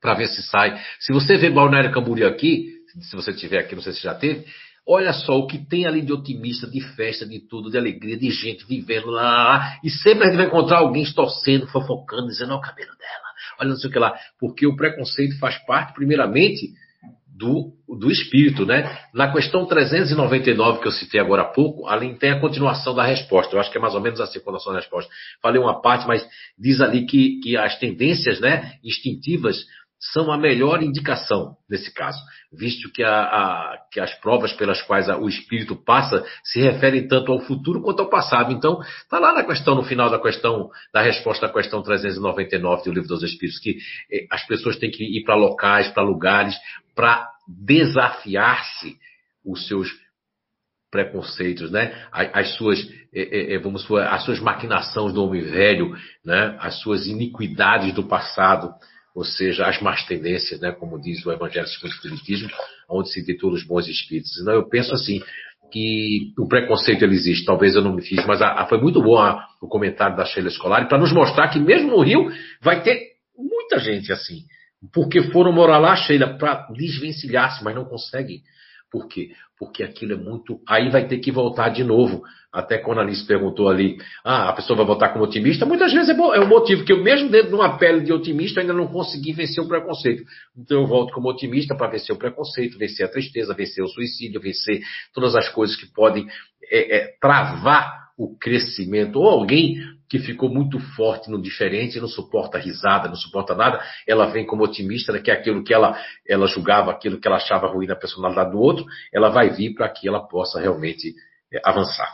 para 0.00 0.14
ver 0.14 0.28
se 0.28 0.42
sai. 0.42 0.78
Se 1.00 1.12
você 1.12 1.36
vê 1.36 1.50
Balneário 1.50 1.92
Camboriú 1.92 2.26
aqui, 2.26 2.74
se 3.00 3.16
você 3.16 3.30
estiver 3.30 3.58
aqui, 3.58 3.74
não 3.74 3.82
sei 3.82 3.92
se 3.92 4.02
já 4.02 4.14
teve, 4.14 4.44
olha 4.86 5.12
só 5.12 5.38
o 5.38 5.46
que 5.46 5.58
tem 5.58 5.86
ali 5.86 6.00
de 6.00 6.12
otimista, 6.12 6.66
de 6.70 6.80
festa, 6.94 7.26
de 7.26 7.40
tudo, 7.40 7.70
de 7.70 7.76
alegria, 7.76 8.16
de 8.16 8.30
gente 8.30 8.64
vivendo 8.66 9.08
lá. 9.08 9.78
E 9.82 9.90
sempre 9.90 10.24
a 10.24 10.26
gente 10.28 10.36
vai 10.36 10.46
encontrar 10.46 10.78
alguém 10.78 11.04
torcendo, 11.12 11.66
fofocando, 11.66 12.28
dizendo, 12.28 12.52
olha 12.52 12.58
o 12.58 12.62
cabelo 12.62 12.92
dela, 12.96 13.26
olha 13.60 13.70
não 13.70 13.76
sei 13.76 13.90
o 13.90 13.92
que 13.92 13.98
lá. 13.98 14.16
Porque 14.38 14.66
o 14.66 14.76
preconceito 14.76 15.38
faz 15.38 15.58
parte, 15.66 15.92
primeiramente, 15.92 16.72
do, 17.36 17.72
do 17.86 18.10
espírito, 18.10 18.64
né? 18.64 18.98
Na 19.12 19.30
questão 19.30 19.66
399 19.66 20.80
que 20.80 20.88
eu 20.88 20.92
citei 20.92 21.20
agora 21.20 21.42
há 21.42 21.46
pouco, 21.46 21.86
ali 21.86 22.14
tem 22.14 22.30
a 22.30 22.40
continuação 22.40 22.94
da 22.94 23.04
resposta. 23.04 23.54
Eu 23.54 23.60
acho 23.60 23.70
que 23.70 23.76
é 23.76 23.80
mais 23.80 23.94
ou 23.94 24.00
menos 24.00 24.20
assim 24.20 24.38
a 24.38 24.40
continuação 24.40 24.72
da 24.72 24.78
resposta. 24.78 25.10
Falei 25.42 25.60
uma 25.60 25.82
parte, 25.82 26.06
mas 26.06 26.26
diz 26.58 26.80
ali 26.80 27.04
que, 27.04 27.40
que 27.40 27.56
as 27.56 27.78
tendências, 27.78 28.40
né, 28.40 28.74
instintivas 28.82 29.64
são 29.98 30.30
a 30.30 30.36
melhor 30.36 30.82
indicação 30.82 31.56
nesse 31.68 31.92
caso, 31.92 32.18
visto 32.52 32.92
que, 32.92 33.02
a, 33.02 33.22
a, 33.22 33.78
que 33.90 33.98
as 33.98 34.14
provas 34.20 34.52
pelas 34.52 34.80
quais 34.82 35.08
a, 35.08 35.16
o 35.16 35.28
espírito 35.28 35.74
passa 35.74 36.24
se 36.44 36.60
referem 36.60 37.08
tanto 37.08 37.32
ao 37.32 37.40
futuro 37.40 37.80
quanto 37.82 38.00
ao 38.00 38.10
passado. 38.10 38.52
Então, 38.52 38.80
está 38.80 39.18
lá 39.18 39.32
na 39.32 39.44
questão, 39.44 39.74
no 39.74 39.82
final 39.82 40.10
da 40.10 40.20
questão, 40.20 40.68
da 40.92 41.00
resposta 41.00 41.46
à 41.46 41.52
questão 41.52 41.82
399 41.82 42.84
do 42.84 42.92
Livro 42.92 43.08
dos 43.08 43.22
Espíritos, 43.22 43.60
que 43.60 43.78
eh, 44.12 44.26
as 44.30 44.46
pessoas 44.46 44.78
têm 44.78 44.90
que 44.90 45.02
ir 45.02 45.24
para 45.24 45.34
locais, 45.34 45.88
para 45.88 46.02
lugares, 46.02 46.54
para 46.94 47.28
desafiar-se 47.48 48.96
os 49.44 49.66
seus 49.66 49.88
preconceitos, 50.90 51.70
né? 51.70 52.06
As, 52.12 52.54
suas, 52.54 52.78
é, 53.12 53.54
é, 53.54 53.58
vamos 53.58 53.82
supor, 53.82 54.02
as 54.02 54.24
suas 54.24 54.40
maquinações 54.40 55.12
do 55.12 55.22
homem 55.24 55.42
velho, 55.42 55.94
né? 56.24 56.56
As 56.60 56.80
suas 56.80 57.06
iniquidades 57.06 57.92
do 57.94 58.04
passado 58.04 58.72
ou 59.16 59.24
seja, 59.24 59.66
as 59.66 59.80
más 59.80 60.04
tendências, 60.04 60.60
né, 60.60 60.70
como 60.72 61.00
diz 61.00 61.24
o 61.24 61.32
Evangelho 61.32 61.66
segundo 61.66 61.90
o 61.90 61.94
Espiritismo, 61.94 62.50
onde 62.86 63.10
se 63.10 63.24
titula 63.24 63.54
os 63.54 63.66
bons 63.66 63.88
espíritos. 63.88 64.38
Então, 64.38 64.52
eu 64.52 64.68
penso 64.68 64.92
assim, 64.92 65.22
que 65.72 66.34
o 66.38 66.46
preconceito 66.46 67.02
ele 67.02 67.14
existe, 67.14 67.46
talvez 67.46 67.74
eu 67.74 67.82
não 67.82 67.94
me 67.94 68.02
fiz, 68.02 68.24
mas 68.26 68.42
a, 68.42 68.60
a, 68.60 68.66
foi 68.66 68.78
muito 68.78 69.02
bom 69.02 69.16
a, 69.16 69.42
o 69.62 69.66
comentário 69.66 70.16
da 70.16 70.26
Sheila 70.26 70.48
Escolar 70.48 70.86
para 70.86 70.98
nos 70.98 71.12
mostrar 71.12 71.48
que 71.48 71.58
mesmo 71.58 71.92
no 71.92 72.02
Rio 72.02 72.30
vai 72.60 72.82
ter 72.82 73.00
muita 73.36 73.78
gente 73.78 74.12
assim, 74.12 74.42
porque 74.92 75.22
foram 75.32 75.50
morar 75.50 75.78
lá, 75.78 75.96
Sheila, 75.96 76.36
para 76.36 76.68
desvencilhar-se, 76.76 77.64
mas 77.64 77.74
não 77.74 77.86
conseguem. 77.86 78.42
Por 78.90 79.08
quê? 79.08 79.30
Porque 79.58 79.82
aquilo 79.82 80.12
é 80.12 80.16
muito. 80.16 80.60
Aí 80.68 80.88
vai 80.90 81.06
ter 81.06 81.18
que 81.18 81.32
voltar 81.32 81.70
de 81.70 81.82
novo. 81.82 82.22
Até 82.52 82.78
quando 82.78 82.98
a 82.98 83.02
Alice 83.02 83.26
perguntou 83.26 83.68
ali, 83.68 83.98
ah, 84.24 84.48
a 84.48 84.52
pessoa 84.52 84.76
vai 84.78 84.86
votar 84.86 85.12
como 85.12 85.24
otimista, 85.24 85.66
muitas 85.66 85.92
vezes 85.92 86.08
é, 86.08 86.14
bom, 86.14 86.32
é 86.32 86.40
o 86.40 86.48
motivo 86.48 86.84
que 86.84 86.92
eu, 86.92 87.02
mesmo 87.02 87.28
dentro 87.28 87.48
de 87.48 87.54
uma 87.54 87.76
pele 87.76 88.00
de 88.00 88.12
otimista, 88.12 88.60
ainda 88.60 88.72
não 88.72 88.86
consegui 88.86 89.32
vencer 89.32 89.62
o 89.62 89.68
preconceito. 89.68 90.24
Então 90.56 90.80
eu 90.80 90.86
volto 90.86 91.12
como 91.12 91.28
otimista 91.28 91.76
para 91.76 91.90
vencer 91.90 92.14
o 92.14 92.18
preconceito, 92.18 92.78
vencer 92.78 93.04
a 93.04 93.10
tristeza, 93.10 93.52
vencer 93.52 93.84
o 93.84 93.88
suicídio, 93.88 94.40
vencer 94.40 94.80
todas 95.12 95.34
as 95.34 95.48
coisas 95.50 95.76
que 95.76 95.86
podem 95.92 96.26
é, 96.70 96.96
é, 96.96 97.16
travar 97.20 98.06
o 98.16 98.34
crescimento. 98.38 99.16
Ou 99.16 99.28
alguém 99.28 99.76
que 100.08 100.18
ficou 100.18 100.48
muito 100.48 100.78
forte 100.94 101.30
no 101.30 101.40
diferente, 101.40 102.00
não 102.00 102.08
suporta 102.08 102.58
risada, 102.58 103.08
não 103.08 103.16
suporta 103.16 103.54
nada, 103.54 103.82
ela 104.06 104.26
vem 104.26 104.46
como 104.46 104.64
otimista, 104.64 105.12
né, 105.12 105.20
que 105.20 105.30
é 105.30 105.34
aquilo 105.34 105.64
que 105.64 105.74
ela, 105.74 105.98
ela 106.26 106.46
julgava, 106.46 106.90
aquilo 106.90 107.20
que 107.20 107.26
ela 107.26 107.36
achava 107.36 107.66
ruim 107.66 107.86
na 107.86 107.96
personalidade 107.96 108.52
do 108.52 108.58
outro, 108.58 108.84
ela 109.12 109.28
vai 109.28 109.50
vir 109.50 109.74
para 109.74 109.88
que 109.88 110.08
ela 110.08 110.26
possa 110.26 110.60
realmente 110.60 111.14
é, 111.52 111.60
avançar. 111.64 112.10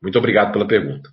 Muito 0.00 0.18
obrigado 0.18 0.52
pela 0.52 0.66
pergunta. 0.66 1.10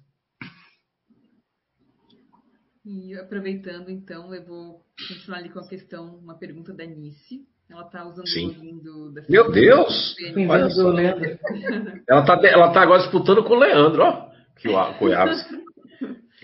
E 2.85 3.15
aproveitando, 3.15 3.89
então, 3.89 4.33
eu 4.35 4.45
vou 4.45 4.81
continuar 5.07 5.37
ali 5.37 5.49
com 5.49 5.59
a 5.59 5.67
questão, 5.67 6.17
uma 6.17 6.37
pergunta 6.37 6.73
da 6.73 6.85
Nice. 6.85 7.47
Ela 7.69 7.85
está 7.85 8.05
usando 8.05 8.27
Sim. 8.27 8.47
o 8.47 8.47
login 8.49 8.79
do, 8.79 9.11
da 9.13 9.23
Meu 9.29 9.49
Deus! 9.49 10.15
ela 12.07 12.21
está 12.21 12.39
ela 12.45 12.73
tá 12.73 12.81
agora 12.81 13.01
disputando 13.01 13.43
com 13.43 13.53
o 13.53 13.59
Leandro, 13.59 14.03
ó. 14.03 14.29
Que 14.57 14.67
o 14.67 14.93
Cuiabas. 14.99 15.43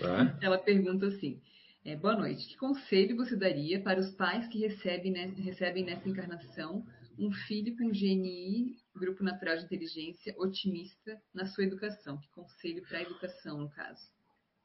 É. 0.00 0.46
Ela 0.46 0.58
pergunta 0.58 1.06
assim: 1.06 1.40
é, 1.84 1.96
Boa 1.96 2.16
noite. 2.16 2.48
Que 2.48 2.56
conselho 2.56 3.16
você 3.16 3.36
daria 3.36 3.80
para 3.80 4.00
os 4.00 4.10
pais 4.10 4.46
que 4.48 4.58
recebem, 4.58 5.12
né, 5.12 5.32
recebem 5.36 5.84
nessa 5.84 6.08
encarnação 6.08 6.84
um 7.18 7.30
filho 7.32 7.76
com 7.76 7.90
GNI, 7.90 8.76
Grupo 8.94 9.22
Natural 9.22 9.56
de 9.58 9.64
Inteligência, 9.64 10.34
otimista 10.38 11.20
na 11.34 11.46
sua 11.46 11.64
educação? 11.64 12.18
Que 12.18 12.28
conselho 12.30 12.82
para 12.88 12.98
a 12.98 13.02
educação, 13.02 13.58
no 13.58 13.70
caso? 13.70 14.02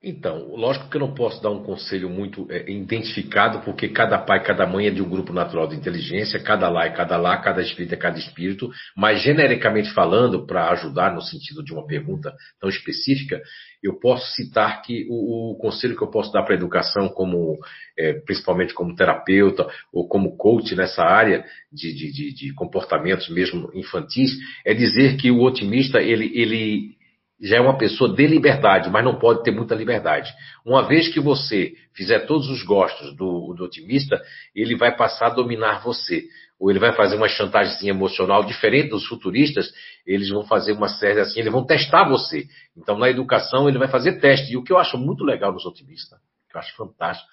Então, 0.04 0.54
lógico 0.56 0.88
que 0.88 0.98
eu 0.98 1.02
não 1.02 1.16
posso 1.16 1.42
dar 1.42 1.50
um 1.50 1.64
conselho 1.64 2.10
muito 2.10 2.46
é, 2.52 2.70
identificado, 2.70 3.62
porque 3.62 3.88
cada 3.88 4.20
pai, 4.20 4.44
cada 4.44 4.68
mãe 4.68 4.86
é 4.86 4.92
de 4.92 5.02
um 5.02 5.10
grupo 5.10 5.34
natural 5.34 5.68
de 5.68 5.76
inteligência, 5.76 6.40
cada 6.40 6.70
lá 6.70 6.86
é 6.86 6.92
cada 6.92 7.18
lá, 7.18 7.38
cada 7.38 7.62
espírito 7.62 7.94
é 7.94 7.98
cada 7.98 8.20
espírito, 8.20 8.70
mas 8.96 9.24
genericamente 9.24 9.92
falando, 9.94 10.46
para 10.46 10.70
ajudar 10.72 11.12
no 11.12 11.22
sentido 11.22 11.64
de 11.64 11.74
uma 11.74 11.88
pergunta 11.88 12.32
tão 12.60 12.70
específica, 12.70 13.42
eu 13.82 14.00
posso 14.00 14.32
citar 14.36 14.84
que 14.84 15.08
o, 15.10 15.54
o 15.54 15.58
conselho 15.58 15.98
que 15.98 16.04
eu 16.04 16.12
posso 16.12 16.32
dar 16.32 16.44
para 16.44 16.54
a 16.54 16.58
educação, 16.58 17.10
como, 17.10 17.58
é, 17.98 18.14
principalmente 18.14 18.76
como 18.76 18.96
terapeuta 18.96 19.68
ou 19.92 20.08
como 20.08 20.38
coach 20.38 20.76
nessa 20.76 21.04
área 21.04 21.44
de, 21.72 21.94
de, 21.94 22.12
de, 22.12 22.34
de 22.34 22.54
comportamentos 22.54 23.28
mesmo 23.30 23.72
infantis, 23.74 24.32
é 24.64 24.74
dizer 24.74 25.18
que 25.18 25.32
o 25.32 25.42
otimista, 25.42 26.00
ele, 26.00 26.32
ele 26.36 26.96
já 27.40 27.58
é 27.58 27.60
uma 27.60 27.78
pessoa 27.78 28.14
de 28.14 28.26
liberdade, 28.26 28.90
mas 28.90 29.04
não 29.04 29.20
pode 29.20 29.44
ter 29.44 29.52
muita 29.52 29.76
liberdade. 29.76 30.34
Uma 30.66 30.88
vez 30.88 31.10
que 31.10 31.20
você 31.20 31.74
fizer 31.94 32.20
todos 32.20 32.50
os 32.50 32.64
gostos 32.64 33.16
do, 33.16 33.54
do 33.54 33.66
otimista, 33.66 34.22
ele 34.56 34.76
vai 34.76 34.96
passar 34.96 35.28
a 35.28 35.36
dominar 35.36 35.84
você. 35.84 36.24
Ou 36.58 36.70
ele 36.70 36.80
vai 36.80 36.94
fazer 36.94 37.18
uma 37.18 37.28
chantagem 37.28 37.90
emocional 37.90 38.46
diferente 38.46 38.90
dos 38.90 39.06
futuristas, 39.06 39.70
eles 40.08 40.30
vão 40.30 40.46
fazer 40.46 40.72
uma 40.72 40.88
série 40.88 41.20
assim, 41.20 41.42
eles 41.42 41.52
vão 41.52 41.66
testar 41.66 42.08
você. 42.08 42.46
Então, 42.78 42.98
na 42.98 43.10
educação, 43.10 43.68
ele 43.68 43.78
vai 43.78 43.90
fazer 43.90 44.20
teste. 44.20 44.54
E 44.54 44.58
o 44.58 44.64
que 44.64 44.72
eu 44.72 44.78
acho 44.78 44.98
muito 44.98 45.26
legal 45.26 45.52
nos 45.52 45.66
otimistas, 45.66 46.18
que 46.50 46.56
eu 46.56 46.62
acho 46.62 46.74
fantástico, 46.78 47.28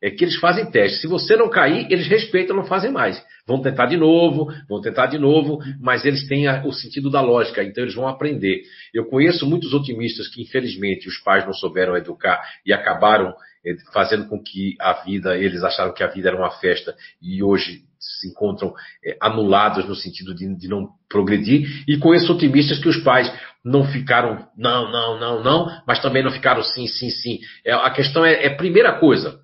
é 0.00 0.10
que 0.10 0.22
eles 0.22 0.36
fazem 0.36 0.70
teste. 0.70 1.00
Se 1.00 1.08
você 1.08 1.36
não 1.36 1.50
cair, 1.50 1.90
eles 1.90 2.06
respeitam, 2.06 2.54
não 2.54 2.64
fazem 2.64 2.92
mais. 2.92 3.20
Vão 3.48 3.62
tentar 3.62 3.86
de 3.86 3.96
novo, 3.96 4.52
vão 4.68 4.78
tentar 4.78 5.06
de 5.06 5.18
novo, 5.18 5.58
mas 5.80 6.04
eles 6.04 6.28
têm 6.28 6.46
o 6.66 6.70
sentido 6.70 7.08
da 7.08 7.22
lógica, 7.22 7.64
então 7.64 7.82
eles 7.82 7.94
vão 7.94 8.06
aprender. 8.06 8.60
Eu 8.92 9.06
conheço 9.06 9.48
muitos 9.48 9.72
otimistas 9.72 10.28
que, 10.28 10.42
infelizmente, 10.42 11.08
os 11.08 11.16
pais 11.16 11.46
não 11.46 11.54
souberam 11.54 11.96
educar 11.96 12.42
e 12.66 12.74
acabaram 12.74 13.34
eh, 13.64 13.74
fazendo 13.90 14.28
com 14.28 14.38
que 14.42 14.76
a 14.78 14.92
vida, 15.02 15.34
eles 15.38 15.64
acharam 15.64 15.94
que 15.94 16.04
a 16.04 16.08
vida 16.08 16.28
era 16.28 16.36
uma 16.36 16.50
festa 16.50 16.94
e 17.22 17.42
hoje 17.42 17.80
se 17.98 18.28
encontram 18.28 18.74
eh, 19.02 19.16
anulados 19.18 19.88
no 19.88 19.94
sentido 19.94 20.34
de, 20.34 20.54
de 20.54 20.68
não 20.68 20.90
progredir. 21.08 21.84
E 21.88 21.96
conheço 21.96 22.30
otimistas 22.30 22.78
que 22.78 22.88
os 22.88 22.98
pais 22.98 23.32
não 23.64 23.84
ficaram 23.84 24.46
não, 24.58 24.92
não, 24.92 25.18
não, 25.18 25.42
não, 25.42 25.82
mas 25.86 26.02
também 26.02 26.22
não 26.22 26.30
ficaram 26.30 26.62
sim, 26.62 26.86
sim, 26.86 27.08
sim. 27.08 27.38
É, 27.64 27.72
a 27.72 27.90
questão 27.90 28.26
é, 28.26 28.44
é 28.44 28.50
primeira 28.50 28.92
coisa 28.98 29.40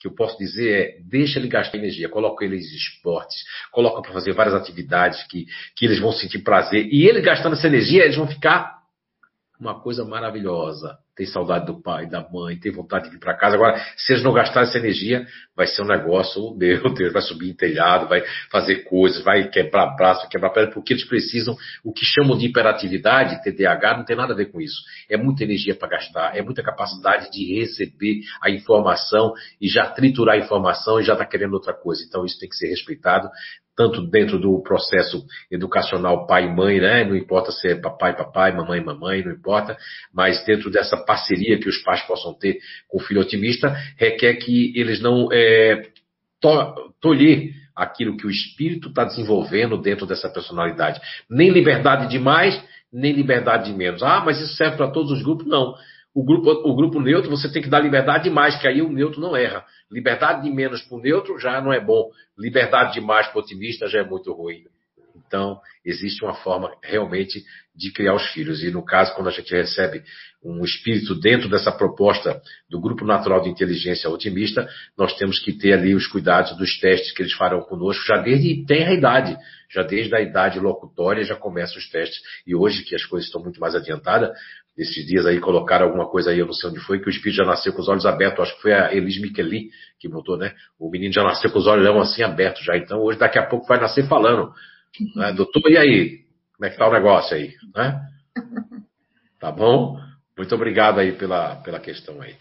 que 0.00 0.08
eu 0.08 0.14
posso 0.14 0.38
dizer 0.38 0.72
é 0.72 1.02
deixa 1.02 1.38
ele 1.38 1.46
gastar 1.46 1.76
energia, 1.76 2.08
coloca 2.08 2.42
ele 2.42 2.56
em 2.56 2.58
esportes, 2.58 3.44
coloca 3.70 4.00
para 4.00 4.12
fazer 4.12 4.32
várias 4.32 4.54
atividades 4.54 5.22
que, 5.24 5.46
que 5.76 5.84
eles 5.84 6.00
vão 6.00 6.10
sentir 6.10 6.38
prazer. 6.38 6.88
E 6.90 7.06
ele 7.06 7.20
gastando 7.20 7.52
essa 7.52 7.66
energia, 7.66 8.04
eles 8.04 8.16
vão 8.16 8.26
ficar 8.26 8.80
uma 9.60 9.78
coisa 9.78 10.02
maravilhosa 10.04 10.96
tem 11.20 11.26
saudade 11.26 11.66
do 11.66 11.82
pai, 11.82 12.08
da 12.08 12.26
mãe, 12.32 12.58
tem 12.58 12.72
vontade 12.72 13.04
de 13.04 13.10
vir 13.10 13.18
para 13.18 13.36
casa. 13.36 13.54
Agora, 13.54 13.78
se 13.94 14.10
eles 14.10 14.24
não 14.24 14.32
gastarem 14.32 14.66
essa 14.66 14.78
energia, 14.78 15.26
vai 15.54 15.66
ser 15.66 15.82
um 15.82 15.86
negócio, 15.86 16.56
meu 16.56 16.94
Deus, 16.94 17.12
vai 17.12 17.20
subir 17.20 17.50
em 17.50 17.54
telhado, 17.54 18.08
vai 18.08 18.24
fazer 18.50 18.84
coisas, 18.84 19.22
vai 19.22 19.46
quebrar 19.50 19.94
braço, 19.96 20.22
vai 20.22 20.30
quebrar 20.30 20.48
perna, 20.48 20.72
porque 20.72 20.94
eles 20.94 21.04
precisam, 21.04 21.54
o 21.84 21.92
que 21.92 22.06
chamam 22.06 22.38
de 22.38 22.46
hiperatividade, 22.46 23.42
TDAH, 23.42 23.98
não 23.98 24.04
tem 24.06 24.16
nada 24.16 24.32
a 24.32 24.36
ver 24.36 24.46
com 24.46 24.62
isso. 24.62 24.80
É 25.10 25.18
muita 25.18 25.44
energia 25.44 25.74
para 25.74 25.88
gastar, 25.88 26.34
é 26.34 26.40
muita 26.40 26.62
capacidade 26.62 27.30
de 27.30 27.54
receber 27.54 28.20
a 28.42 28.48
informação 28.48 29.34
e 29.60 29.68
já 29.68 29.90
triturar 29.90 30.36
a 30.36 30.38
informação 30.38 30.98
e 30.98 31.04
já 31.04 31.12
está 31.12 31.26
querendo 31.26 31.52
outra 31.52 31.74
coisa. 31.74 32.02
Então, 32.02 32.24
isso 32.24 32.40
tem 32.40 32.48
que 32.48 32.56
ser 32.56 32.68
respeitado 32.68 33.28
tanto 33.80 34.02
dentro 34.02 34.38
do 34.38 34.62
processo 34.62 35.24
educacional 35.50 36.26
pai 36.26 36.44
e 36.44 36.54
mãe, 36.54 36.78
né? 36.78 37.02
Não 37.02 37.16
importa 37.16 37.50
se 37.50 37.66
é 37.66 37.74
papai, 37.74 38.14
papai, 38.14 38.52
mamãe, 38.52 38.78
mamãe, 38.84 39.24
não 39.24 39.32
importa, 39.32 39.74
mas 40.12 40.44
dentro 40.44 40.70
dessa 40.70 40.98
parceria 40.98 41.58
que 41.58 41.66
os 41.66 41.78
pais 41.78 42.02
possam 42.02 42.34
ter 42.34 42.58
com 42.86 42.98
o 42.98 43.00
filho 43.00 43.22
otimista, 43.22 43.74
requer 43.96 44.34
que 44.34 44.78
eles 44.78 45.00
não 45.00 45.32
é, 45.32 45.80
to 46.42 46.92
tolher 47.00 47.54
aquilo 47.74 48.18
que 48.18 48.26
o 48.26 48.30
espírito 48.30 48.90
está 48.90 49.02
desenvolvendo 49.04 49.78
dentro 49.78 50.04
dessa 50.04 50.28
personalidade. 50.28 51.00
Nem 51.30 51.48
liberdade 51.48 52.06
de 52.10 52.18
mais, 52.18 52.62
nem 52.92 53.14
liberdade 53.14 53.72
de 53.72 53.74
menos. 53.74 54.02
Ah, 54.02 54.22
mas 54.22 54.38
isso 54.38 54.56
serve 54.56 54.76
para 54.76 54.90
todos 54.90 55.10
os 55.10 55.22
grupos? 55.22 55.46
Não. 55.46 55.74
O 56.14 56.24
grupo, 56.24 56.50
o 56.50 56.74
grupo 56.74 57.00
neutro, 57.00 57.30
você 57.30 57.50
tem 57.50 57.62
que 57.62 57.68
dar 57.68 57.80
liberdade 57.80 58.24
de 58.24 58.30
mais, 58.30 58.60
que 58.60 58.66
aí 58.66 58.82
o 58.82 58.92
neutro 58.92 59.20
não 59.20 59.36
erra. 59.36 59.64
Liberdade 59.90 60.42
de 60.42 60.50
menos 60.50 60.82
para 60.82 60.98
o 60.98 61.00
neutro 61.00 61.38
já 61.38 61.60
não 61.60 61.72
é 61.72 61.80
bom. 61.80 62.10
Liberdade 62.36 62.94
de 62.94 63.00
mais 63.00 63.28
para 63.28 63.38
o 63.38 63.42
otimista 63.42 63.86
já 63.86 64.00
é 64.00 64.04
muito 64.04 64.32
ruim. 64.32 64.64
Então, 65.26 65.60
existe 65.84 66.24
uma 66.24 66.34
forma 66.34 66.72
realmente 66.82 67.44
de 67.74 67.92
criar 67.92 68.14
os 68.14 68.26
filhos. 68.32 68.64
E 68.64 68.70
no 68.70 68.84
caso, 68.84 69.14
quando 69.14 69.28
a 69.28 69.30
gente 69.30 69.54
recebe 69.54 70.02
um 70.42 70.64
espírito 70.64 71.14
dentro 71.14 71.48
dessa 71.48 71.70
proposta 71.70 72.40
do 72.68 72.80
Grupo 72.80 73.04
Natural 73.04 73.40
de 73.40 73.48
Inteligência 73.48 74.10
Otimista, 74.10 74.68
nós 74.98 75.14
temos 75.16 75.38
que 75.38 75.52
ter 75.52 75.74
ali 75.74 75.94
os 75.94 76.06
cuidados 76.06 76.56
dos 76.56 76.78
testes 76.80 77.12
que 77.12 77.22
eles 77.22 77.32
farão 77.34 77.60
conosco, 77.60 78.04
já 78.06 78.16
desde 78.16 78.64
a 78.72 78.92
idade, 78.92 79.36
já 79.70 79.82
desde 79.82 80.14
a 80.14 80.20
idade 80.20 80.58
locutória 80.58 81.22
já 81.22 81.36
começam 81.36 81.78
os 81.78 81.88
testes. 81.88 82.20
E 82.46 82.54
hoje, 82.54 82.82
que 82.82 82.94
as 82.94 83.04
coisas 83.04 83.28
estão 83.28 83.42
muito 83.42 83.60
mais 83.60 83.74
adiantadas, 83.74 84.36
esses 84.76 85.06
dias 85.06 85.26
aí 85.26 85.40
colocaram 85.40 85.86
alguma 85.86 86.08
coisa 86.08 86.30
aí, 86.30 86.38
eu 86.38 86.46
não 86.46 86.52
sei 86.52 86.70
onde 86.70 86.80
foi, 86.80 87.00
que 87.00 87.06
o 87.06 87.10
espírito 87.10 87.36
já 87.36 87.44
nasceu 87.44 87.72
com 87.72 87.80
os 87.80 87.88
olhos 87.88 88.06
abertos, 88.06 88.40
acho 88.40 88.56
que 88.56 88.62
foi 88.62 88.72
a 88.72 88.94
Elis 88.94 89.20
Micheli 89.20 89.70
que 89.98 90.08
botou, 90.08 90.36
né? 90.36 90.54
O 90.78 90.90
menino 90.90 91.12
já 91.12 91.22
nasceu 91.22 91.50
com 91.50 91.58
os 91.58 91.66
olhos 91.66 91.86
assim 91.86 92.22
abertos 92.22 92.64
já, 92.64 92.76
então 92.76 93.00
hoje 93.00 93.18
daqui 93.18 93.38
a 93.38 93.46
pouco 93.46 93.66
vai 93.66 93.80
nascer 93.80 94.06
falando. 94.08 94.52
Né? 95.16 95.32
Doutor, 95.32 95.70
e 95.70 95.76
aí? 95.76 96.24
Como 96.56 96.66
é 96.66 96.70
que 96.70 96.76
tá 96.76 96.88
o 96.88 96.92
negócio 96.92 97.36
aí? 97.36 97.54
Né? 97.74 98.00
Tá 99.38 99.50
bom? 99.50 99.98
Muito 100.36 100.54
obrigado 100.54 101.00
aí 101.00 101.12
pela, 101.12 101.56
pela 101.56 101.80
questão 101.80 102.20
aí. 102.20 102.36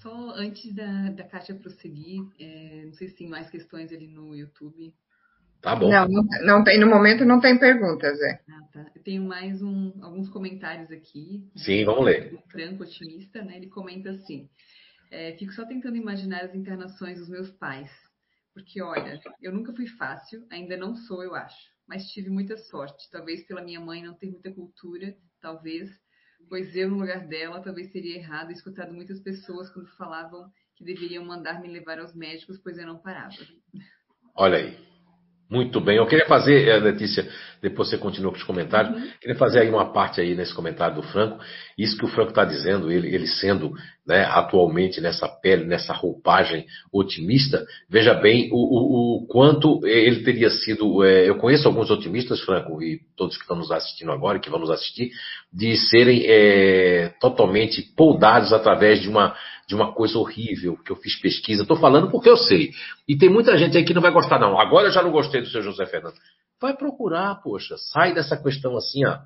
Só 0.00 0.32
antes 0.34 0.74
da, 0.74 1.10
da 1.10 1.22
Kátia 1.22 1.54
prosseguir, 1.54 2.22
é, 2.40 2.82
não 2.86 2.92
sei 2.94 3.08
se 3.08 3.16
tem 3.16 3.28
mais 3.28 3.48
questões 3.48 3.92
ali 3.92 4.08
no 4.08 4.34
YouTube. 4.34 4.92
Tá 5.62 5.76
bom. 5.76 5.88
Não, 5.88 6.08
não, 6.08 6.24
não, 6.42 6.64
tem, 6.64 6.78
no 6.78 6.88
momento 6.88 7.24
não 7.24 7.40
tem 7.40 7.56
perguntas, 7.56 8.20
é. 8.20 8.40
Ah, 8.50 8.62
tá. 8.72 8.90
Eu 8.96 9.02
tenho 9.02 9.22
mais 9.22 9.62
um, 9.62 9.92
alguns 10.02 10.28
comentários 10.28 10.90
aqui. 10.90 11.48
Sim, 11.56 11.84
vamos 11.84 12.04
ler. 12.04 12.34
O 12.34 12.50
Franco 12.50 12.82
Otimista, 12.82 13.42
né? 13.42 13.58
Ele 13.58 13.68
comenta 13.68 14.10
assim: 14.10 14.50
é, 15.08 15.36
Fico 15.38 15.52
só 15.52 15.64
tentando 15.64 15.96
imaginar 15.96 16.42
as 16.42 16.54
internações 16.54 17.20
dos 17.20 17.28
meus 17.28 17.48
pais. 17.52 17.88
Porque, 18.52 18.82
olha, 18.82 19.20
eu 19.40 19.52
nunca 19.52 19.72
fui 19.72 19.86
fácil, 19.86 20.44
ainda 20.50 20.76
não 20.76 20.96
sou, 20.96 21.22
eu 21.22 21.34
acho. 21.34 21.56
Mas 21.86 22.10
tive 22.10 22.28
muita 22.28 22.56
sorte. 22.56 23.08
Talvez 23.10 23.46
pela 23.46 23.62
minha 23.62 23.80
mãe 23.80 24.02
não 24.02 24.14
ter 24.14 24.30
muita 24.30 24.52
cultura, 24.52 25.14
talvez. 25.40 25.88
Pois 26.48 26.74
eu, 26.74 26.90
no 26.90 26.98
lugar 26.98 27.26
dela, 27.28 27.62
talvez 27.62 27.90
teria 27.92 28.16
errado 28.16 28.50
escutado 28.50 28.92
muitas 28.92 29.20
pessoas 29.20 29.70
quando 29.70 29.88
falavam 29.96 30.50
que 30.74 30.84
deveriam 30.84 31.24
mandar 31.24 31.60
me 31.62 31.68
levar 31.68 32.00
aos 32.00 32.14
médicos, 32.14 32.58
pois 32.58 32.76
eu 32.76 32.86
não 32.86 32.98
parava. 32.98 33.36
Olha 34.34 34.58
aí. 34.58 34.91
Muito 35.52 35.82
bem. 35.82 35.98
Eu 35.98 36.06
queria 36.06 36.24
fazer, 36.24 36.66
eh, 36.66 36.78
Letícia, 36.78 37.28
depois 37.60 37.90
você 37.90 37.98
continua 37.98 38.32
com 38.32 38.38
os 38.38 38.42
comentários, 38.42 38.96
uhum. 38.96 39.10
queria 39.20 39.36
fazer 39.36 39.60
aí 39.60 39.68
uma 39.68 39.92
parte 39.92 40.18
aí 40.18 40.34
nesse 40.34 40.54
comentário 40.54 40.94
do 40.94 41.02
Franco. 41.02 41.44
Isso 41.76 41.98
que 41.98 42.06
o 42.06 42.08
Franco 42.08 42.30
está 42.30 42.42
dizendo, 42.42 42.90
ele, 42.90 43.14
ele 43.14 43.26
sendo 43.26 43.70
né, 44.06 44.24
atualmente 44.24 44.98
nessa 44.98 45.28
pele, 45.28 45.66
nessa 45.66 45.92
roupagem 45.92 46.64
otimista, 46.90 47.66
veja 47.86 48.14
bem 48.14 48.48
o, 48.50 48.56
o, 48.56 49.16
o 49.18 49.26
quanto 49.26 49.86
ele 49.86 50.22
teria 50.22 50.48
sido. 50.48 51.04
É, 51.04 51.28
eu 51.28 51.36
conheço 51.36 51.68
alguns 51.68 51.90
otimistas, 51.90 52.40
Franco, 52.40 52.82
e 52.82 53.00
todos 53.14 53.36
que 53.36 53.42
estão 53.42 53.56
nos 53.56 53.70
assistindo 53.70 54.10
agora, 54.10 54.38
que 54.38 54.48
vão 54.48 54.58
nos 54.58 54.70
assistir, 54.70 55.10
de 55.52 55.76
serem 55.76 56.24
é, 56.24 57.12
totalmente 57.20 57.82
poldados 57.94 58.54
através 58.54 59.02
de 59.02 59.08
uma 59.10 59.36
de 59.72 59.76
uma 59.76 59.92
coisa 59.94 60.18
horrível, 60.18 60.76
que 60.76 60.92
eu 60.92 60.96
fiz 60.96 61.18
pesquisa. 61.18 61.62
Estou 61.62 61.78
falando 61.78 62.10
porque 62.10 62.28
eu 62.28 62.36
sei. 62.36 62.72
E 63.08 63.16
tem 63.16 63.30
muita 63.30 63.56
gente 63.56 63.76
aí 63.76 63.84
que 63.84 63.94
não 63.94 64.02
vai 64.02 64.12
gostar, 64.12 64.38
não. 64.38 64.60
Agora 64.60 64.88
eu 64.88 64.92
já 64.92 65.02
não 65.02 65.10
gostei 65.10 65.40
do 65.40 65.48
seu 65.48 65.62
José 65.62 65.86
Fernando. 65.86 66.14
Vai 66.60 66.76
procurar, 66.76 67.34
poxa. 67.42 67.76
Sai 67.78 68.12
dessa 68.12 68.36
questão 68.36 68.76
assim, 68.76 69.06
ó. 69.06 69.18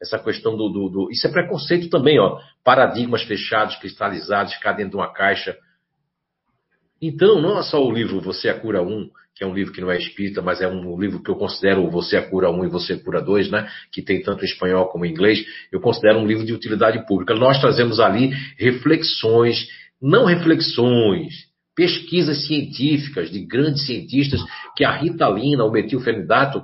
Essa 0.00 0.18
questão 0.18 0.56
do, 0.56 0.68
do, 0.68 0.88
do. 0.90 1.10
Isso 1.10 1.26
é 1.26 1.30
preconceito 1.30 1.88
também, 1.88 2.20
ó. 2.20 2.38
Paradigmas 2.62 3.22
fechados, 3.22 3.76
cristalizados, 3.76 4.52
ficar 4.52 4.72
dentro 4.72 4.90
de 4.90 4.96
uma 4.96 5.10
caixa. 5.10 5.56
Então, 7.00 7.40
não 7.40 7.58
é 7.58 7.62
só 7.62 7.84
o 7.84 7.92
livro 7.92 8.20
Você 8.20 8.48
é 8.48 8.50
a 8.50 8.58
Cura 8.58 8.82
1, 8.82 9.10
que 9.34 9.42
é 9.42 9.46
um 9.46 9.52
livro 9.52 9.72
que 9.72 9.80
não 9.80 9.90
é 9.90 9.98
espírita, 9.98 10.40
mas 10.40 10.60
é 10.60 10.68
um 10.68 10.98
livro 10.98 11.22
que 11.22 11.30
eu 11.30 11.34
considero 11.34 11.90
Você 11.90 12.16
é 12.16 12.20
a 12.20 12.30
Cura 12.30 12.50
1 12.50 12.64
e 12.64 12.68
Você 12.68 12.92
é 12.92 12.96
a 12.96 13.02
Cura 13.02 13.20
2, 13.20 13.50
né? 13.50 13.68
Que 13.92 14.00
tem 14.00 14.22
tanto 14.22 14.42
em 14.42 14.46
espanhol 14.46 14.86
como 14.86 15.04
em 15.04 15.10
inglês. 15.10 15.44
Eu 15.72 15.80
considero 15.80 16.18
um 16.18 16.26
livro 16.26 16.46
de 16.46 16.52
utilidade 16.52 17.04
pública. 17.06 17.34
Nós 17.34 17.60
trazemos 17.60 17.98
ali 17.98 18.30
reflexões 18.56 19.68
não 20.00 20.24
reflexões, 20.24 21.32
pesquisas 21.74 22.46
científicas 22.46 23.30
de 23.30 23.44
grandes 23.44 23.86
cientistas 23.86 24.40
que 24.76 24.84
a 24.84 24.92
ritalina, 24.92 25.64
o 25.64 25.70
metilfenidato, 25.70 26.62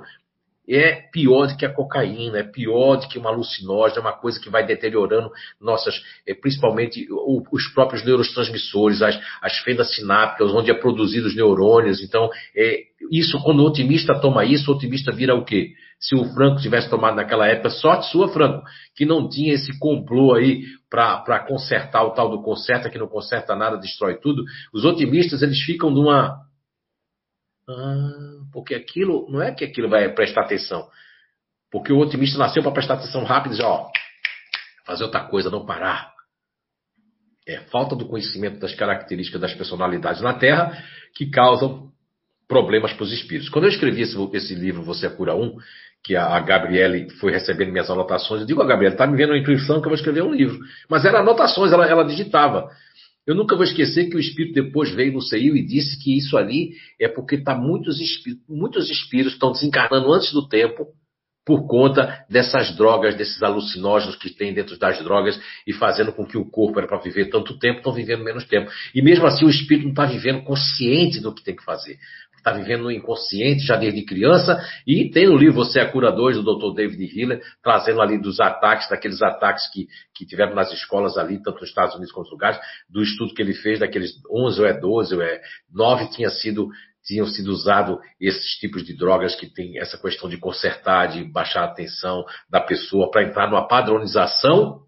é 0.69 0.93
pior 1.11 1.47
do 1.47 1.57
que 1.57 1.65
a 1.65 1.73
cocaína, 1.73 2.39
é 2.39 2.43
pior 2.43 2.95
do 2.95 3.07
que 3.07 3.17
uma 3.17 3.29
alucinógena, 3.29 3.99
é 3.99 4.01
uma 4.01 4.17
coisa 4.17 4.39
que 4.39 4.49
vai 4.49 4.65
deteriorando 4.65 5.29
nossas, 5.59 6.01
é, 6.25 6.33
principalmente 6.33 7.07
os 7.51 7.67
próprios 7.73 8.05
neurotransmissores, 8.05 9.01
as, 9.01 9.19
as 9.41 9.57
fendas 9.59 9.93
sinápticas, 9.95 10.51
onde 10.51 10.71
é 10.71 10.73
produzido 10.73 11.27
os 11.27 11.35
neurônios. 11.35 12.01
Então, 12.01 12.29
é, 12.55 12.83
isso, 13.11 13.41
quando 13.43 13.59
o 13.59 13.65
otimista 13.65 14.19
toma 14.19 14.45
isso, 14.45 14.71
o 14.71 14.75
otimista 14.75 15.11
vira 15.11 15.35
o 15.35 15.43
quê? 15.43 15.73
Se 16.01 16.15
o 16.15 16.25
Franco 16.33 16.59
tivesse 16.59 16.89
tomado 16.89 17.15
naquela 17.15 17.47
época, 17.47 17.69
sorte 17.69 18.07
sua, 18.07 18.27
Franco, 18.29 18.65
que 18.95 19.05
não 19.05 19.29
tinha 19.29 19.53
esse 19.53 19.77
complô 19.77 20.33
aí 20.33 20.63
para 20.89 21.45
consertar 21.47 22.03
o 22.03 22.11
tal 22.11 22.27
do 22.27 22.41
conserta, 22.41 22.89
que 22.89 22.97
não 22.97 23.07
conserta 23.07 23.55
nada, 23.55 23.77
destrói 23.77 24.19
tudo. 24.19 24.43
Os 24.73 24.83
otimistas, 24.83 25.43
eles 25.43 25.61
ficam 25.61 25.91
numa. 25.91 26.41
Ah, 27.69 28.09
porque 28.51 28.73
aquilo, 28.73 29.29
não 29.29 29.43
é 29.43 29.53
que 29.53 29.63
aquilo 29.63 29.87
vai 29.87 30.11
prestar 30.11 30.41
atenção. 30.41 30.89
Porque 31.71 31.93
o 31.93 31.99
otimista 31.99 32.39
nasceu 32.39 32.63
para 32.63 32.71
prestar 32.71 32.95
atenção 32.95 33.23
rápido 33.23 33.51
e 33.51 33.55
dizer, 33.57 33.67
ó, 33.67 33.87
fazer 34.83 35.03
outra 35.03 35.21
coisa, 35.25 35.51
não 35.51 35.67
parar. 35.67 36.11
É 37.47 37.59
falta 37.69 37.95
do 37.95 38.07
conhecimento 38.07 38.59
das 38.59 38.73
características 38.73 39.39
das 39.39 39.53
personalidades 39.53 40.21
na 40.21 40.33
Terra 40.33 40.83
que 41.15 41.29
causam 41.29 41.91
problemas 42.47 42.91
para 42.91 43.03
os 43.03 43.13
espíritos. 43.13 43.49
Quando 43.49 43.65
eu 43.65 43.71
escrevi 43.71 44.01
esse, 44.01 44.17
esse 44.33 44.53
livro, 44.53 44.83
Você 44.83 45.07
é 45.07 45.09
Cura 45.09 45.33
1, 45.33 45.55
que 46.03 46.15
a, 46.15 46.25
a 46.25 46.39
Gabriele 46.39 47.09
foi 47.19 47.31
recebendo 47.31 47.71
minhas 47.71 47.89
anotações, 47.89 48.41
eu 48.41 48.47
digo 48.47 48.61
a 48.61 48.65
Gabriele, 48.65 48.95
está 48.95 49.05
me 49.05 49.17
vendo 49.17 49.33
a 49.33 49.37
intuição 49.37 49.79
que 49.79 49.87
eu 49.87 49.91
vou 49.91 49.95
escrever 49.95 50.23
um 50.23 50.33
livro. 50.33 50.59
Mas 50.89 51.05
eram 51.05 51.19
anotações, 51.19 51.71
ela, 51.71 51.85
ela 51.85 52.03
digitava. 52.03 52.69
Eu 53.25 53.35
nunca 53.35 53.55
vou 53.55 53.63
esquecer 53.63 54.09
que 54.09 54.15
o 54.15 54.19
espírito 54.19 54.55
depois 54.55 54.91
veio 54.93 55.13
no 55.13 55.21
CEIU 55.21 55.55
e 55.55 55.65
disse 55.65 56.01
que 56.03 56.17
isso 56.17 56.37
ali 56.37 56.71
é 56.99 57.07
porque 57.07 57.37
tá 57.37 57.53
muitos, 57.53 57.97
muitos 58.49 58.89
espíritos 58.89 59.33
estão 59.33 59.51
desencarnando 59.51 60.11
antes 60.11 60.33
do 60.33 60.47
tempo 60.47 60.87
por 61.45 61.67
conta 61.67 62.23
dessas 62.29 62.75
drogas, 62.75 63.15
desses 63.15 63.41
alucinógenos 63.41 64.15
que 64.15 64.29
tem 64.29 64.53
dentro 64.53 64.77
das 64.77 65.03
drogas 65.03 65.39
e 65.65 65.73
fazendo 65.73 66.13
com 66.13 66.25
que 66.25 66.37
o 66.37 66.45
corpo 66.45 66.79
era 66.79 66.87
para 66.87 66.99
viver 66.99 67.29
tanto 67.29 67.57
tempo, 67.57 67.77
estão 67.77 67.93
vivendo 67.93 68.23
menos 68.23 68.45
tempo. 68.45 68.71
E 68.93 69.01
mesmo 69.01 69.25
assim 69.25 69.45
o 69.45 69.49
espírito 69.49 69.83
não 69.83 69.91
está 69.91 70.05
vivendo 70.05 70.43
consciente 70.43 71.19
do 71.19 71.33
que 71.33 71.43
tem 71.43 71.55
que 71.55 71.63
fazer 71.63 71.97
está 72.41 72.51
vivendo 72.51 72.83
no 72.83 72.91
inconsciente 72.91 73.65
já 73.65 73.75
desde 73.75 74.03
criança, 74.03 74.59
e 74.85 75.09
tem 75.09 75.27
no 75.27 75.37
livro 75.37 75.55
Você 75.55 75.79
é 75.79 75.85
Cura 75.85 76.11
2, 76.11 76.43
do 76.43 76.55
Dr. 76.57 76.75
David 76.75 77.03
Hiller, 77.03 77.41
trazendo 77.63 78.01
ali 78.01 78.19
dos 78.19 78.39
ataques, 78.39 78.89
daqueles 78.89 79.21
ataques 79.21 79.71
que, 79.71 79.87
que 80.13 80.25
tiveram 80.25 80.55
nas 80.55 80.71
escolas 80.73 81.17
ali, 81.17 81.41
tanto 81.41 81.59
nos 81.61 81.69
Estados 81.69 81.95
Unidos 81.95 82.11
quanto 82.11 82.25
nos 82.25 82.33
lugares, 82.33 82.59
do 82.89 83.01
estudo 83.01 83.33
que 83.33 83.41
ele 83.41 83.53
fez, 83.53 83.79
daqueles 83.79 84.13
11 84.29 84.59
ou 84.59 84.67
é 84.67 84.73
12 84.73 85.15
ou 85.15 85.21
é 85.21 85.41
9 85.71 86.09
tinha 86.11 86.29
sido 86.29 86.69
tinham 87.03 87.25
sido 87.25 87.47
usados 87.47 87.97
esses 88.19 88.59
tipos 88.59 88.85
de 88.85 88.95
drogas 88.95 89.35
que 89.35 89.47
tem 89.47 89.79
essa 89.79 89.97
questão 89.97 90.29
de 90.29 90.37
consertar, 90.37 91.07
de 91.07 91.23
baixar 91.23 91.61
a 91.61 91.65
atenção 91.65 92.23
da 92.47 92.61
pessoa 92.61 93.09
para 93.09 93.23
entrar 93.23 93.49
numa 93.49 93.67
padronização 93.67 94.83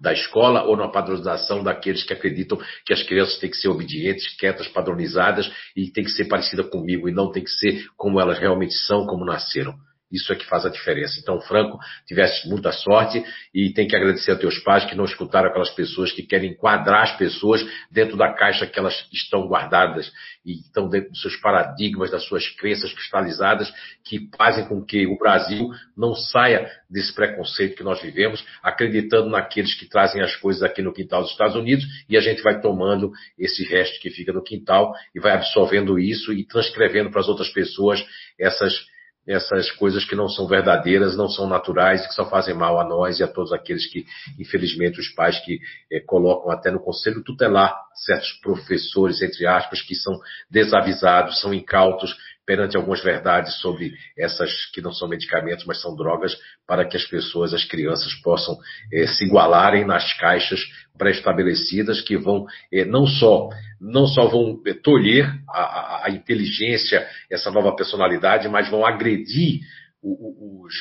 da 0.00 0.12
escola 0.12 0.64
ou 0.64 0.76
na 0.76 0.88
padronização 0.88 1.62
daqueles 1.62 2.02
que 2.02 2.12
acreditam 2.12 2.58
que 2.86 2.92
as 2.92 3.02
crianças 3.02 3.38
têm 3.38 3.50
que 3.50 3.56
ser 3.56 3.68
obedientes, 3.68 4.34
quietas, 4.36 4.66
padronizadas 4.68 5.50
e 5.76 5.90
tem 5.90 6.04
que 6.04 6.10
ser 6.10 6.24
parecida 6.24 6.64
comigo 6.64 7.08
e 7.08 7.12
não 7.12 7.30
tem 7.30 7.44
que 7.44 7.50
ser 7.50 7.86
como 7.96 8.20
elas 8.20 8.38
realmente 8.38 8.74
são, 8.74 9.06
como 9.06 9.24
nasceram. 9.24 9.74
Isso 10.10 10.32
é 10.32 10.36
que 10.36 10.46
faz 10.46 10.66
a 10.66 10.70
diferença. 10.70 11.20
Então, 11.20 11.40
Franco, 11.40 11.78
tivesse 12.06 12.48
muita 12.48 12.72
sorte 12.72 13.24
e 13.54 13.72
tem 13.72 13.86
que 13.86 13.94
agradecer 13.94 14.32
a 14.32 14.36
teus 14.36 14.58
pais 14.58 14.84
que 14.84 14.96
não 14.96 15.04
escutaram 15.04 15.48
aquelas 15.48 15.70
pessoas 15.70 16.10
que 16.12 16.22
querem 16.22 16.50
enquadrar 16.50 17.04
as 17.04 17.16
pessoas 17.16 17.64
dentro 17.90 18.16
da 18.16 18.32
caixa 18.32 18.66
que 18.66 18.78
elas 18.78 19.06
estão 19.12 19.46
guardadas 19.46 20.10
e 20.44 20.60
estão 20.60 20.88
dentro 20.88 21.10
dos 21.10 21.20
seus 21.20 21.36
paradigmas, 21.36 22.10
das 22.10 22.24
suas 22.24 22.48
crenças 22.48 22.92
cristalizadas 22.92 23.72
que 24.04 24.28
fazem 24.36 24.66
com 24.66 24.84
que 24.84 25.06
o 25.06 25.16
Brasil 25.16 25.68
não 25.96 26.14
saia 26.14 26.68
desse 26.88 27.14
preconceito 27.14 27.76
que 27.76 27.84
nós 27.84 28.00
vivemos, 28.02 28.44
acreditando 28.62 29.28
naqueles 29.28 29.74
que 29.74 29.88
trazem 29.88 30.22
as 30.22 30.34
coisas 30.36 30.62
aqui 30.62 30.82
no 30.82 30.92
quintal 30.92 31.22
dos 31.22 31.30
Estados 31.30 31.54
Unidos 31.54 31.84
e 32.08 32.16
a 32.16 32.20
gente 32.20 32.42
vai 32.42 32.60
tomando 32.60 33.12
esse 33.38 33.64
resto 33.64 34.00
que 34.00 34.10
fica 34.10 34.32
no 34.32 34.42
quintal 34.42 34.92
e 35.14 35.20
vai 35.20 35.32
absorvendo 35.32 35.98
isso 35.98 36.32
e 36.32 36.44
transcrevendo 36.44 37.10
para 37.10 37.20
as 37.20 37.28
outras 37.28 37.50
pessoas 37.50 38.04
essas 38.38 38.72
essas 39.26 39.70
coisas 39.72 40.04
que 40.04 40.16
não 40.16 40.28
são 40.28 40.46
verdadeiras, 40.46 41.16
não 41.16 41.28
são 41.28 41.46
naturais 41.46 42.04
e 42.04 42.08
que 42.08 42.14
só 42.14 42.28
fazem 42.28 42.54
mal 42.54 42.80
a 42.80 42.84
nós 42.84 43.20
e 43.20 43.22
a 43.22 43.28
todos 43.28 43.52
aqueles 43.52 43.86
que, 43.86 44.04
infelizmente, 44.38 44.98
os 44.98 45.08
pais 45.10 45.38
que 45.44 45.60
eh, 45.92 46.00
colocam 46.00 46.50
até 46.50 46.70
no 46.70 46.80
conselho 46.80 47.22
tutelar 47.22 47.76
certos 47.94 48.32
professores, 48.42 49.20
entre 49.22 49.46
aspas, 49.46 49.82
que 49.82 49.94
são 49.94 50.18
desavisados, 50.50 51.40
são 51.40 51.52
incautos 51.52 52.16
perante 52.50 52.76
algumas 52.76 53.00
verdades 53.00 53.54
sobre 53.60 53.92
essas 54.18 54.50
que 54.74 54.80
não 54.80 54.92
são 54.92 55.06
medicamentos, 55.06 55.64
mas 55.66 55.80
são 55.80 55.94
drogas, 55.94 56.36
para 56.66 56.84
que 56.84 56.96
as 56.96 57.04
pessoas, 57.04 57.54
as 57.54 57.64
crianças, 57.64 58.12
possam 58.24 58.58
eh, 58.92 59.06
se 59.06 59.24
igualarem 59.24 59.86
nas 59.86 60.12
caixas 60.14 60.58
pré-estabelecidas 60.98 62.00
que 62.00 62.18
vão 62.18 62.46
eh, 62.72 62.84
não 62.84 63.06
só 63.06 63.50
não 63.80 64.08
só 64.08 64.26
vão 64.26 64.60
eh, 64.66 64.74
tolher 64.74 65.32
a, 65.48 65.60
a, 65.60 66.06
a, 66.06 66.10
inteligência, 66.10 67.06
essa 67.30 67.52
nova 67.52 67.76
personalidade, 67.76 68.48
mas 68.48 68.68
vão 68.68 68.84
agredir 68.84 69.60
os, 70.02 70.74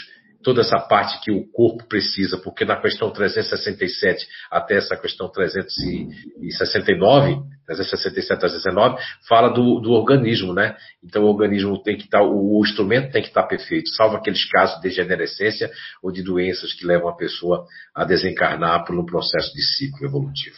toda 0.43 0.61
essa 0.61 0.79
parte 0.79 1.21
que 1.21 1.31
o 1.31 1.45
corpo 1.51 1.87
precisa, 1.87 2.39
porque 2.39 2.65
na 2.65 2.81
questão 2.81 3.11
367 3.11 4.27
até 4.49 4.77
essa 4.77 4.97
questão 4.97 5.31
369, 5.31 7.43
367 7.75 8.45
a 8.45 8.47
19, 8.47 9.01
fala 9.27 9.49
do, 9.49 9.79
do 9.79 9.91
organismo, 9.91 10.53
né? 10.53 10.75
Então 11.03 11.23
o 11.23 11.27
organismo 11.27 11.81
tem 11.83 11.97
que 11.97 12.05
estar, 12.05 12.23
o, 12.23 12.57
o 12.57 12.65
instrumento 12.65 13.11
tem 13.11 13.21
que 13.21 13.27
estar 13.27 13.43
perfeito, 13.43 13.89
salvo 13.89 14.15
aqueles 14.15 14.43
casos 14.49 14.77
de 14.77 14.89
degenerescência 14.89 15.69
ou 16.01 16.11
de 16.11 16.23
doenças 16.23 16.73
que 16.73 16.85
levam 16.85 17.09
a 17.09 17.15
pessoa 17.15 17.67
a 17.93 18.03
desencarnar 18.03 18.85
por 18.85 18.97
um 18.97 19.05
processo 19.05 19.53
de 19.53 19.61
ciclo 19.61 20.07
evolutivo. 20.07 20.57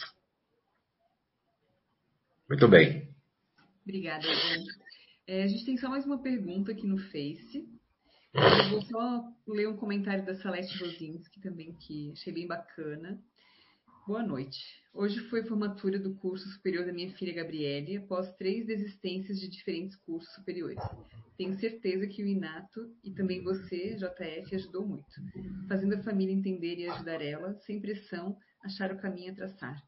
Muito 2.48 2.66
bem. 2.68 3.08
Obrigada, 3.82 4.26
é, 5.26 5.42
a 5.42 5.46
gente 5.46 5.64
tem 5.64 5.76
só 5.76 5.88
mais 5.88 6.06
uma 6.06 6.22
pergunta 6.22 6.72
aqui 6.72 6.86
no 6.86 6.98
Face. 6.98 7.68
Eu 8.34 8.70
vou 8.70 8.82
só 8.82 9.24
ler 9.46 9.68
um 9.68 9.76
comentário 9.76 10.24
da 10.24 10.34
Celeste 10.34 10.78
Rosinski 10.82 11.40
também, 11.40 11.74
que 11.74 12.12
achei 12.12 12.32
bem 12.32 12.46
bacana. 12.46 13.18
Boa 14.04 14.22
noite. 14.24 14.82
Hoje 14.92 15.20
foi 15.28 15.44
formatura 15.44 15.96
do 15.96 16.16
curso 16.16 16.48
superior 16.48 16.84
da 16.84 16.92
minha 16.92 17.14
filha 17.14 17.32
Gabriele, 17.32 17.98
após 17.98 18.34
três 18.34 18.66
desistências 18.66 19.38
de 19.38 19.48
diferentes 19.48 19.94
cursos 19.94 20.34
superiores. 20.34 20.82
Tenho 21.38 21.54
certeza 21.54 22.08
que 22.08 22.20
o 22.20 22.26
Inato 22.26 22.92
e 23.04 23.12
também 23.12 23.44
você, 23.44 23.94
JF, 23.94 24.56
ajudou 24.56 24.84
muito, 24.84 25.06
fazendo 25.68 25.94
a 25.94 26.02
família 26.02 26.34
entender 26.34 26.78
e 26.78 26.88
ajudar 26.88 27.22
ela, 27.22 27.54
sem 27.60 27.80
pressão, 27.80 28.36
achar 28.64 28.90
o 28.90 28.98
caminho 28.98 29.32
a 29.32 29.36
traçar. 29.36 29.80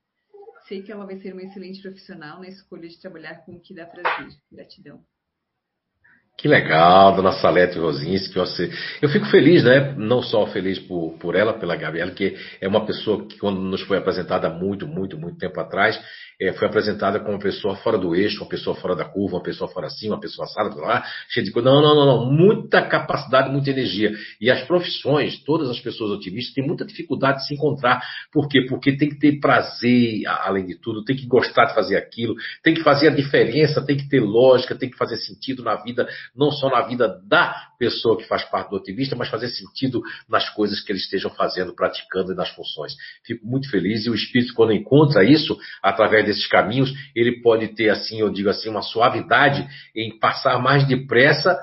Sei 0.68 0.80
que 0.80 0.92
ela 0.92 1.04
vai 1.04 1.18
ser 1.20 1.32
uma 1.32 1.42
excelente 1.42 1.82
profissional 1.82 2.38
na 2.38 2.46
escolha 2.46 2.88
de 2.88 3.00
trabalhar 3.00 3.44
com 3.44 3.56
o 3.56 3.60
que 3.60 3.74
dá 3.74 3.84
prazer. 3.84 4.28
Gratidão. 4.50 5.04
Que 6.36 6.48
legal, 6.48 7.14
dona 7.14 7.30
Salete 7.32 7.78
Rosinski. 7.78 8.34
Você... 8.34 8.68
Eu 9.00 9.08
fico 9.08 9.24
feliz, 9.26 9.62
né? 9.62 9.94
Não 9.96 10.20
só 10.20 10.44
feliz 10.48 10.80
por, 10.80 11.16
por 11.18 11.36
ela, 11.36 11.52
pela 11.52 11.76
Gabriela, 11.76 12.10
que 12.10 12.36
é 12.60 12.66
uma 12.66 12.84
pessoa 12.84 13.24
que, 13.26 13.38
quando 13.38 13.60
nos 13.60 13.82
foi 13.82 13.98
apresentada 13.98 14.50
muito, 14.50 14.86
muito, 14.86 15.16
muito 15.16 15.38
tempo 15.38 15.60
atrás, 15.60 15.98
é, 16.40 16.52
foi 16.52 16.66
apresentada 16.66 17.20
como 17.20 17.34
uma 17.34 17.38
pessoa 17.38 17.76
fora 17.76 17.96
do 17.96 18.16
eixo, 18.16 18.42
uma 18.42 18.48
pessoa 18.48 18.74
fora 18.74 18.96
da 18.96 19.04
curva, 19.04 19.36
uma 19.36 19.42
pessoa 19.42 19.70
fora 19.70 19.86
assim, 19.86 20.08
uma 20.08 20.18
pessoa 20.18 20.46
assada, 20.46 20.74
lá, 20.74 21.04
cheia 21.28 21.46
de 21.46 21.52
coisa. 21.52 21.70
Não, 21.70 21.80
não, 21.80 21.94
não, 21.94 22.06
não. 22.06 22.32
Muita 22.32 22.82
capacidade, 22.82 23.50
muita 23.50 23.70
energia. 23.70 24.12
E 24.40 24.50
as 24.50 24.60
profissões, 24.62 25.38
todas 25.44 25.70
as 25.70 25.78
pessoas 25.78 26.10
otimistas, 26.10 26.52
têm 26.52 26.66
muita 26.66 26.84
dificuldade 26.84 27.38
de 27.38 27.46
se 27.46 27.54
encontrar. 27.54 28.02
Por 28.32 28.48
quê? 28.48 28.66
Porque 28.68 28.96
tem 28.96 29.08
que 29.08 29.20
ter 29.20 29.38
prazer, 29.38 30.26
além 30.26 30.66
de 30.66 30.74
tudo, 30.80 31.04
tem 31.04 31.14
que 31.14 31.26
gostar 31.26 31.66
de 31.66 31.74
fazer 31.74 31.96
aquilo, 31.96 32.34
tem 32.62 32.74
que 32.74 32.82
fazer 32.82 33.06
a 33.06 33.14
diferença, 33.14 33.86
tem 33.86 33.96
que 33.96 34.08
ter 34.08 34.20
lógica, 34.20 34.74
tem 34.74 34.90
que 34.90 34.96
fazer 34.96 35.16
sentido 35.18 35.62
na 35.62 35.76
vida 35.76 36.08
não 36.34 36.50
só 36.50 36.68
na 36.70 36.82
vida 36.82 37.20
da 37.26 37.54
pessoa 37.78 38.16
que 38.16 38.24
faz 38.24 38.44
parte 38.44 38.70
do 38.70 38.76
otimista, 38.76 39.16
mas 39.16 39.28
fazer 39.28 39.48
sentido 39.48 40.02
nas 40.28 40.48
coisas 40.50 40.80
que 40.80 40.92
eles 40.92 41.02
estejam 41.02 41.30
fazendo, 41.30 41.74
praticando 41.74 42.32
e 42.32 42.34
nas 42.34 42.50
funções. 42.50 42.94
Fico 43.24 43.46
muito 43.46 43.70
feliz 43.70 44.06
e 44.06 44.10
o 44.10 44.14
espírito, 44.14 44.54
quando 44.54 44.72
encontra 44.72 45.24
isso, 45.24 45.58
através 45.82 46.24
desses 46.24 46.46
caminhos, 46.46 46.92
ele 47.14 47.42
pode 47.42 47.68
ter, 47.68 47.90
assim, 47.90 48.20
eu 48.20 48.30
digo 48.30 48.48
assim, 48.48 48.68
uma 48.68 48.82
suavidade 48.82 49.66
em 49.94 50.18
passar 50.18 50.60
mais 50.60 50.86
depressa 50.86 51.58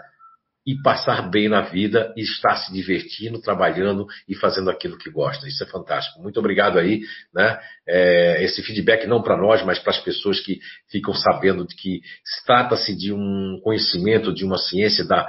e 0.65 0.79
passar 0.81 1.29
bem 1.29 1.49
na 1.49 1.61
vida 1.61 2.13
e 2.15 2.21
estar 2.21 2.55
se 2.55 2.71
divertindo, 2.71 3.41
trabalhando 3.41 4.05
e 4.27 4.35
fazendo 4.35 4.69
aquilo 4.69 4.97
que 4.97 5.09
gosta. 5.09 5.47
Isso 5.47 5.63
é 5.63 5.67
fantástico. 5.67 6.21
Muito 6.21 6.39
obrigado 6.39 6.77
aí, 6.77 7.01
né? 7.33 7.59
É, 7.88 8.43
esse 8.43 8.61
feedback 8.61 9.07
não 9.07 9.23
para 9.23 9.35
nós, 9.35 9.65
mas 9.65 9.79
para 9.79 9.91
as 9.91 9.99
pessoas 9.99 10.39
que 10.39 10.59
ficam 10.89 11.13
sabendo 11.13 11.65
de 11.65 11.75
que 11.75 12.01
trata-se 12.45 12.95
de 12.95 13.11
um 13.11 13.59
conhecimento, 13.63 14.33
de 14.33 14.45
uma 14.45 14.57
ciência, 14.57 15.03
da, 15.03 15.27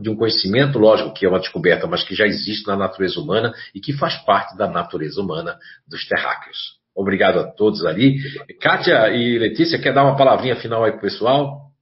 de 0.00 0.10
um 0.10 0.16
conhecimento, 0.16 0.78
lógico 0.78 1.14
que 1.14 1.24
é 1.24 1.28
uma 1.28 1.40
descoberta, 1.40 1.86
mas 1.86 2.02
que 2.02 2.14
já 2.14 2.26
existe 2.26 2.66
na 2.66 2.76
natureza 2.76 3.20
humana 3.20 3.54
e 3.74 3.80
que 3.80 3.92
faz 3.92 4.16
parte 4.24 4.56
da 4.56 4.66
natureza 4.66 5.20
humana 5.20 5.56
dos 5.88 6.04
terráqueos. 6.06 6.82
Obrigado 6.96 7.40
a 7.40 7.44
todos 7.44 7.84
ali. 7.84 8.18
Kátia 8.60 9.08
e 9.10 9.38
Letícia, 9.38 9.80
quer 9.80 9.92
dar 9.92 10.04
uma 10.04 10.16
palavrinha 10.16 10.56
final 10.56 10.84
aí 10.84 10.92
pro 10.92 11.00
pessoal? 11.00 11.73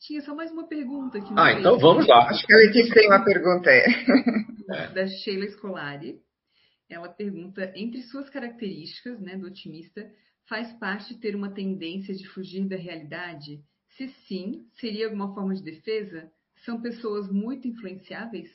Tinha 0.00 0.20
só 0.22 0.34
mais 0.34 0.52
uma 0.52 0.68
pergunta 0.68 1.18
aqui. 1.18 1.32
Ah, 1.36 1.52
então 1.52 1.78
vamos 1.78 2.06
lá. 2.06 2.28
Acho 2.28 2.46
que 2.46 2.52
a 2.52 2.56
Letícia 2.56 2.94
tem 2.94 3.08
uma 3.08 3.24
pergunta 3.24 3.70
aí. 3.70 3.82
É. 4.68 4.88
Da 4.88 5.06
Sheila 5.06 5.46
Scolari. 5.48 6.16
Ela 6.88 7.08
pergunta: 7.08 7.72
entre 7.74 8.02
suas 8.02 8.28
características 8.30 9.20
né, 9.20 9.36
do 9.36 9.46
otimista, 9.46 10.04
faz 10.48 10.72
parte 10.78 11.18
ter 11.18 11.34
uma 11.34 11.52
tendência 11.52 12.14
de 12.14 12.26
fugir 12.28 12.68
da 12.68 12.76
realidade? 12.76 13.60
Se 13.96 14.08
sim, 14.26 14.66
seria 14.74 15.06
alguma 15.06 15.34
forma 15.34 15.54
de 15.54 15.62
defesa? 15.62 16.28
São 16.64 16.80
pessoas 16.80 17.30
muito 17.30 17.66
influenciáveis? 17.66 18.50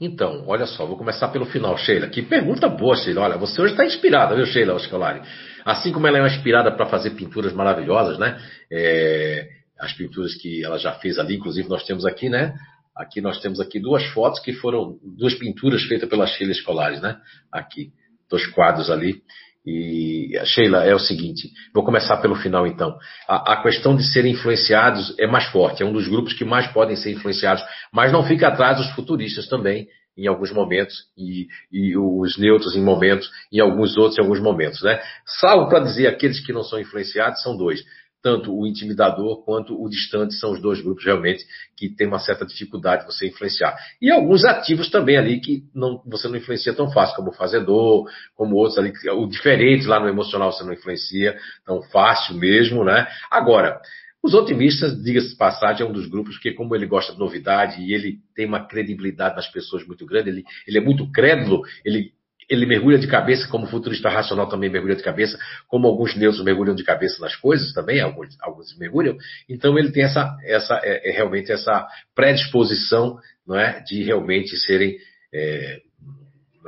Então, 0.00 0.44
olha 0.46 0.66
só, 0.66 0.84
vou 0.86 0.96
começar 0.96 1.28
pelo 1.28 1.46
final, 1.46 1.76
Sheila. 1.76 2.08
Que 2.08 2.22
pergunta 2.22 2.68
boa, 2.68 2.96
Sheila. 2.96 3.22
Olha, 3.22 3.38
você 3.38 3.60
hoje 3.60 3.72
está 3.72 3.84
inspirada, 3.84 4.34
viu, 4.34 4.46
Sheila 4.46 4.78
Scolari? 4.78 5.22
Assim 5.64 5.92
como 5.92 6.06
ela 6.06 6.18
é 6.18 6.26
inspirada 6.26 6.72
para 6.72 6.86
fazer 6.86 7.10
pinturas 7.10 7.52
maravilhosas, 7.52 8.18
né? 8.18 8.40
É, 8.70 9.63
as 9.78 9.92
pinturas 9.92 10.34
que 10.34 10.64
ela 10.64 10.78
já 10.78 10.92
fez 10.94 11.18
ali, 11.18 11.36
inclusive 11.36 11.68
nós 11.68 11.84
temos 11.84 12.06
aqui, 12.06 12.28
né? 12.28 12.54
Aqui 12.96 13.20
nós 13.20 13.40
temos 13.40 13.60
aqui 13.60 13.80
duas 13.80 14.04
fotos 14.12 14.40
que 14.40 14.52
foram 14.52 14.98
duas 15.02 15.34
pinturas 15.34 15.82
feitas 15.82 16.08
pela 16.08 16.26
Sheila 16.26 16.52
Escolares, 16.52 17.00
né? 17.00 17.16
Aqui, 17.52 17.90
dois 18.30 18.46
quadros 18.46 18.88
ali. 18.88 19.22
E 19.66 20.38
Sheila, 20.44 20.84
é 20.84 20.94
o 20.94 20.98
seguinte, 20.98 21.50
vou 21.74 21.82
começar 21.82 22.18
pelo 22.18 22.36
final 22.36 22.66
então. 22.66 22.96
A, 23.26 23.54
a, 23.54 23.62
questão 23.62 23.96
de 23.96 24.04
serem 24.04 24.32
influenciados 24.32 25.14
é 25.18 25.26
mais 25.26 25.46
forte, 25.46 25.82
é 25.82 25.86
um 25.86 25.92
dos 25.92 26.06
grupos 26.06 26.34
que 26.34 26.44
mais 26.44 26.66
podem 26.70 26.94
ser 26.96 27.12
influenciados, 27.12 27.64
mas 27.90 28.12
não 28.12 28.22
fica 28.22 28.48
atrás 28.48 28.78
os 28.78 28.90
futuristas 28.90 29.48
também, 29.48 29.88
em 30.16 30.26
alguns 30.26 30.52
momentos, 30.52 30.94
e, 31.16 31.46
e 31.72 31.96
os 31.96 32.36
neutros 32.36 32.76
em 32.76 32.82
momentos, 32.82 33.28
e 33.50 33.58
alguns 33.58 33.96
outros 33.96 34.18
em 34.18 34.20
alguns 34.20 34.40
momentos, 34.40 34.82
né? 34.82 35.00
Salvo 35.40 35.68
para 35.68 35.80
dizer 35.80 36.08
aqueles 36.08 36.44
que 36.44 36.52
não 36.52 36.62
são 36.62 36.78
influenciados, 36.78 37.42
são 37.42 37.56
dois 37.56 37.82
tanto 38.24 38.58
o 38.58 38.66
intimidador 38.66 39.44
quanto 39.44 39.78
o 39.78 39.86
distante 39.86 40.32
são 40.36 40.52
os 40.52 40.60
dois 40.60 40.80
grupos 40.80 41.04
realmente 41.04 41.44
que 41.76 41.90
tem 41.90 42.06
uma 42.06 42.18
certa 42.18 42.46
dificuldade 42.46 43.02
de 43.02 43.12
você 43.12 43.28
influenciar. 43.28 43.76
E 44.00 44.10
alguns 44.10 44.46
ativos 44.46 44.88
também 44.88 45.18
ali 45.18 45.40
que 45.40 45.62
não, 45.74 46.02
você 46.06 46.26
não 46.26 46.36
influencia 46.36 46.72
tão 46.72 46.90
fácil, 46.90 47.16
como 47.16 47.28
o 47.28 47.34
fazedor, 47.34 48.08
como 48.34 48.56
outros 48.56 48.78
ali, 48.78 48.94
o 49.12 49.26
diferente 49.26 49.86
lá 49.86 50.00
no 50.00 50.08
emocional 50.08 50.50
você 50.50 50.64
não 50.64 50.72
influencia 50.72 51.36
tão 51.66 51.82
fácil 51.82 52.34
mesmo, 52.36 52.82
né? 52.82 53.06
Agora, 53.30 53.78
os 54.22 54.32
otimistas, 54.32 55.04
diga-se 55.04 55.36
passagem, 55.36 55.86
é 55.86 55.88
um 55.88 55.92
dos 55.92 56.08
grupos 56.08 56.38
que, 56.38 56.50
como 56.52 56.74
ele 56.74 56.86
gosta 56.86 57.12
de 57.12 57.18
novidade 57.18 57.82
e 57.82 57.92
ele 57.92 58.20
tem 58.34 58.46
uma 58.46 58.66
credibilidade 58.66 59.36
nas 59.36 59.52
pessoas 59.52 59.86
muito 59.86 60.06
grande, 60.06 60.30
ele, 60.30 60.44
ele 60.66 60.78
é 60.78 60.80
muito 60.80 61.12
crédulo, 61.12 61.60
ele 61.84 62.14
ele 62.48 62.66
mergulha 62.66 62.98
de 62.98 63.06
cabeça, 63.06 63.48
como 63.48 63.64
o 63.64 63.68
futurista 63.68 64.08
racional 64.08 64.48
também 64.48 64.70
mergulha 64.70 64.96
de 64.96 65.02
cabeça, 65.02 65.38
como 65.68 65.86
alguns 65.86 66.16
neutros 66.16 66.44
mergulham 66.44 66.74
de 66.74 66.84
cabeça 66.84 67.20
nas 67.20 67.36
coisas 67.36 67.72
também, 67.72 68.00
alguns, 68.00 68.36
alguns 68.40 68.76
mergulham. 68.78 69.16
Então 69.48 69.78
ele 69.78 69.90
tem 69.90 70.04
essa, 70.04 70.36
essa 70.44 70.80
é, 70.82 71.10
é 71.10 71.12
realmente 71.12 71.52
essa 71.52 71.86
predisposição, 72.14 73.18
não 73.46 73.58
é, 73.58 73.80
de 73.80 74.02
realmente 74.02 74.56
serem, 74.56 74.96
é, 75.32 75.80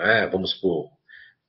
é, 0.00 0.26
vamos 0.26 0.52
supor, 0.52 0.95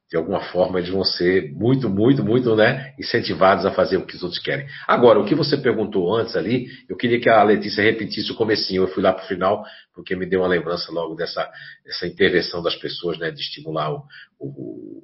de 0.10 0.16
alguma 0.16 0.40
forma 0.40 0.80
eles 0.80 0.90
vão 0.90 1.04
ser 1.04 1.52
muito, 1.54 1.90
muito, 1.90 2.24
muito, 2.24 2.56
né, 2.56 2.94
incentivados 2.98 3.66
a 3.66 3.72
fazer 3.72 3.98
o 3.98 4.06
que 4.06 4.16
os 4.16 4.24
outros 4.24 4.42
querem. 4.42 4.66
Agora, 4.88 5.20
o 5.20 5.26
que 5.26 5.36
você 5.36 5.58
perguntou 5.58 6.16
antes 6.16 6.36
ali, 6.36 6.68
eu 6.88 6.96
queria 6.96 7.20
que 7.20 7.30
a 7.30 7.44
Letícia 7.44 7.84
repetisse 7.84 8.32
o 8.32 8.36
comecinho. 8.36 8.84
Eu 8.84 8.88
fui 8.88 9.04
lá 9.04 9.12
para 9.12 9.26
o 9.26 9.28
final 9.28 9.66
porque 9.94 10.16
me 10.16 10.26
deu 10.26 10.42
uma 10.42 10.48
lembrança 10.48 10.92
logo 10.92 11.16
dessa, 11.16 11.50
dessa 11.86 12.08
intervenção 12.08 12.64
das 12.64 12.76
pessoas, 12.76 13.18
né, 13.20 13.32
de 13.32 13.42
estimular 13.42 13.92
o, 13.92 14.04
o, 14.40 15.04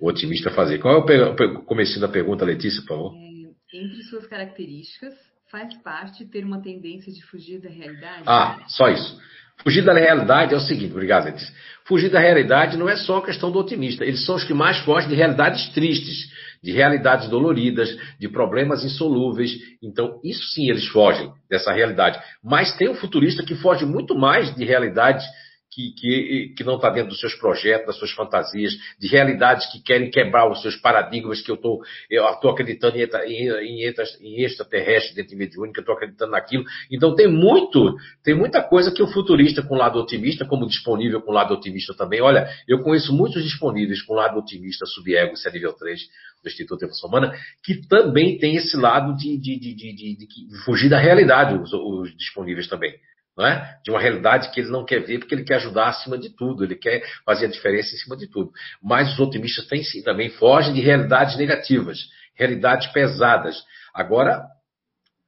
o 0.00 0.08
otimista 0.08 0.48
a 0.48 0.52
fazer. 0.54 0.78
Qual 0.78 1.04
é 1.08 1.24
o 1.24 1.64
comecinho 1.64 2.00
da 2.00 2.08
pergunta, 2.08 2.44
Letícia, 2.44 2.80
por 2.82 2.88
favor? 2.88 3.14
É, 3.16 3.78
entre 3.78 4.02
suas 4.04 4.26
características, 4.28 5.14
faz 5.50 5.74
parte 5.82 6.24
ter 6.26 6.44
uma 6.44 6.62
tendência 6.62 7.12
de 7.12 7.20
fugir 7.24 7.60
da 7.60 7.68
realidade? 7.68 8.22
Ah, 8.26 8.64
só 8.68 8.88
isso. 8.88 9.20
Fugir 9.62 9.82
da 9.82 9.92
realidade 9.92 10.54
é 10.54 10.56
o 10.56 10.60
seguinte, 10.60 10.92
obrigado, 10.92 11.24
Letícia. 11.24 11.54
Fugir 11.84 12.10
da 12.10 12.20
realidade 12.20 12.76
não 12.76 12.88
é 12.88 12.96
só 12.96 13.20
questão 13.20 13.50
do 13.50 13.58
otimista. 13.58 14.04
Eles 14.04 14.24
são 14.24 14.36
os 14.36 14.44
que 14.44 14.54
mais 14.54 14.78
fogem 14.78 15.08
de 15.08 15.14
realidades 15.14 15.68
tristes, 15.70 16.30
de 16.62 16.72
realidades 16.72 17.28
doloridas, 17.28 17.96
de 18.18 18.28
problemas 18.28 18.84
insolúveis. 18.84 19.50
Então, 19.82 20.20
isso 20.24 20.42
sim 20.54 20.70
eles 20.70 20.86
fogem 20.86 21.30
dessa 21.48 21.72
realidade. 21.72 22.18
Mas 22.42 22.76
tem 22.76 22.88
um 22.88 22.94
futurista 22.94 23.42
que 23.42 23.54
foge 23.56 23.84
muito 23.84 24.14
mais 24.14 24.54
de 24.54 24.64
realidades 24.64 25.24
que, 25.70 25.92
que, 25.92 26.54
que 26.56 26.64
não 26.64 26.76
está 26.76 26.90
dentro 26.90 27.10
dos 27.10 27.20
seus 27.20 27.34
projetos, 27.34 27.86
das 27.86 27.96
suas 27.96 28.10
fantasias, 28.10 28.72
de 28.98 29.06
realidades 29.06 29.70
que 29.70 29.80
querem 29.80 30.10
quebrar 30.10 30.50
os 30.50 30.60
seus 30.62 30.76
paradigmas 30.76 31.40
que 31.40 31.50
eu 31.50 31.54
estou 31.54 31.80
eu 32.10 32.28
estou 32.28 32.50
acreditando 32.50 32.96
em, 32.96 33.04
em, 33.04 33.88
em, 33.88 33.94
em 34.20 34.42
extraterrestre 34.42 35.14
dentro 35.14 35.30
de 35.30 35.36
mediúnica, 35.36 35.78
eu 35.78 35.82
estou 35.82 35.94
acreditando 35.94 36.32
naquilo. 36.32 36.64
Então 36.90 37.14
tem 37.14 37.28
muito, 37.28 37.96
tem 38.24 38.34
muita 38.34 38.62
coisa 38.62 38.92
que 38.92 39.02
o 39.02 39.06
futurista 39.06 39.62
com 39.62 39.74
o 39.74 39.78
lado 39.78 39.98
otimista, 39.98 40.44
como 40.44 40.66
disponível 40.66 41.22
com 41.22 41.30
o 41.30 41.34
lado 41.34 41.54
otimista 41.54 41.94
também. 41.94 42.20
Olha, 42.20 42.48
eu 42.66 42.82
conheço 42.82 43.12
muitos 43.12 43.42
disponíveis 43.44 44.02
com 44.02 44.14
o 44.14 44.16
lado 44.16 44.38
otimista, 44.38 44.84
subego, 44.86 45.34
isso 45.34 45.48
é 45.48 45.52
nível 45.52 45.72
3 45.72 46.00
do 46.42 46.48
Instituto 46.48 46.78
de 46.80 46.84
Evolução 46.86 47.08
Humana, 47.08 47.34
que 47.62 47.86
também 47.86 48.38
tem 48.38 48.56
esse 48.56 48.76
lado 48.76 49.14
de, 49.16 49.36
de, 49.38 49.58
de, 49.58 49.74
de, 49.74 50.16
de 50.16 50.64
fugir 50.64 50.88
da 50.88 50.98
realidade, 50.98 51.54
os, 51.54 51.72
os 51.72 52.16
disponíveis 52.16 52.66
também 52.66 52.94
não 53.40 53.46
é? 53.46 53.78
de 53.82 53.90
uma 53.90 53.98
realidade 53.98 54.50
que 54.50 54.60
ele 54.60 54.68
não 54.68 54.84
quer 54.84 55.00
ver 55.00 55.18
porque 55.18 55.34
ele 55.34 55.44
quer 55.44 55.54
ajudar 55.54 55.88
acima 55.88 56.18
de 56.18 56.28
tudo, 56.28 56.62
ele 56.62 56.76
quer 56.76 57.02
fazer 57.24 57.46
a 57.46 57.48
diferença 57.48 57.94
em 57.94 57.98
cima 57.98 58.14
de 58.14 58.26
tudo. 58.26 58.52
Mas 58.82 59.14
os 59.14 59.18
otimistas 59.18 59.66
têm 59.66 59.82
sim 59.82 60.02
também, 60.02 60.28
fogem 60.28 60.74
de 60.74 60.80
realidades 60.82 61.38
negativas, 61.38 61.98
realidades 62.34 62.88
pesadas. 62.88 63.56
Agora, 63.94 64.42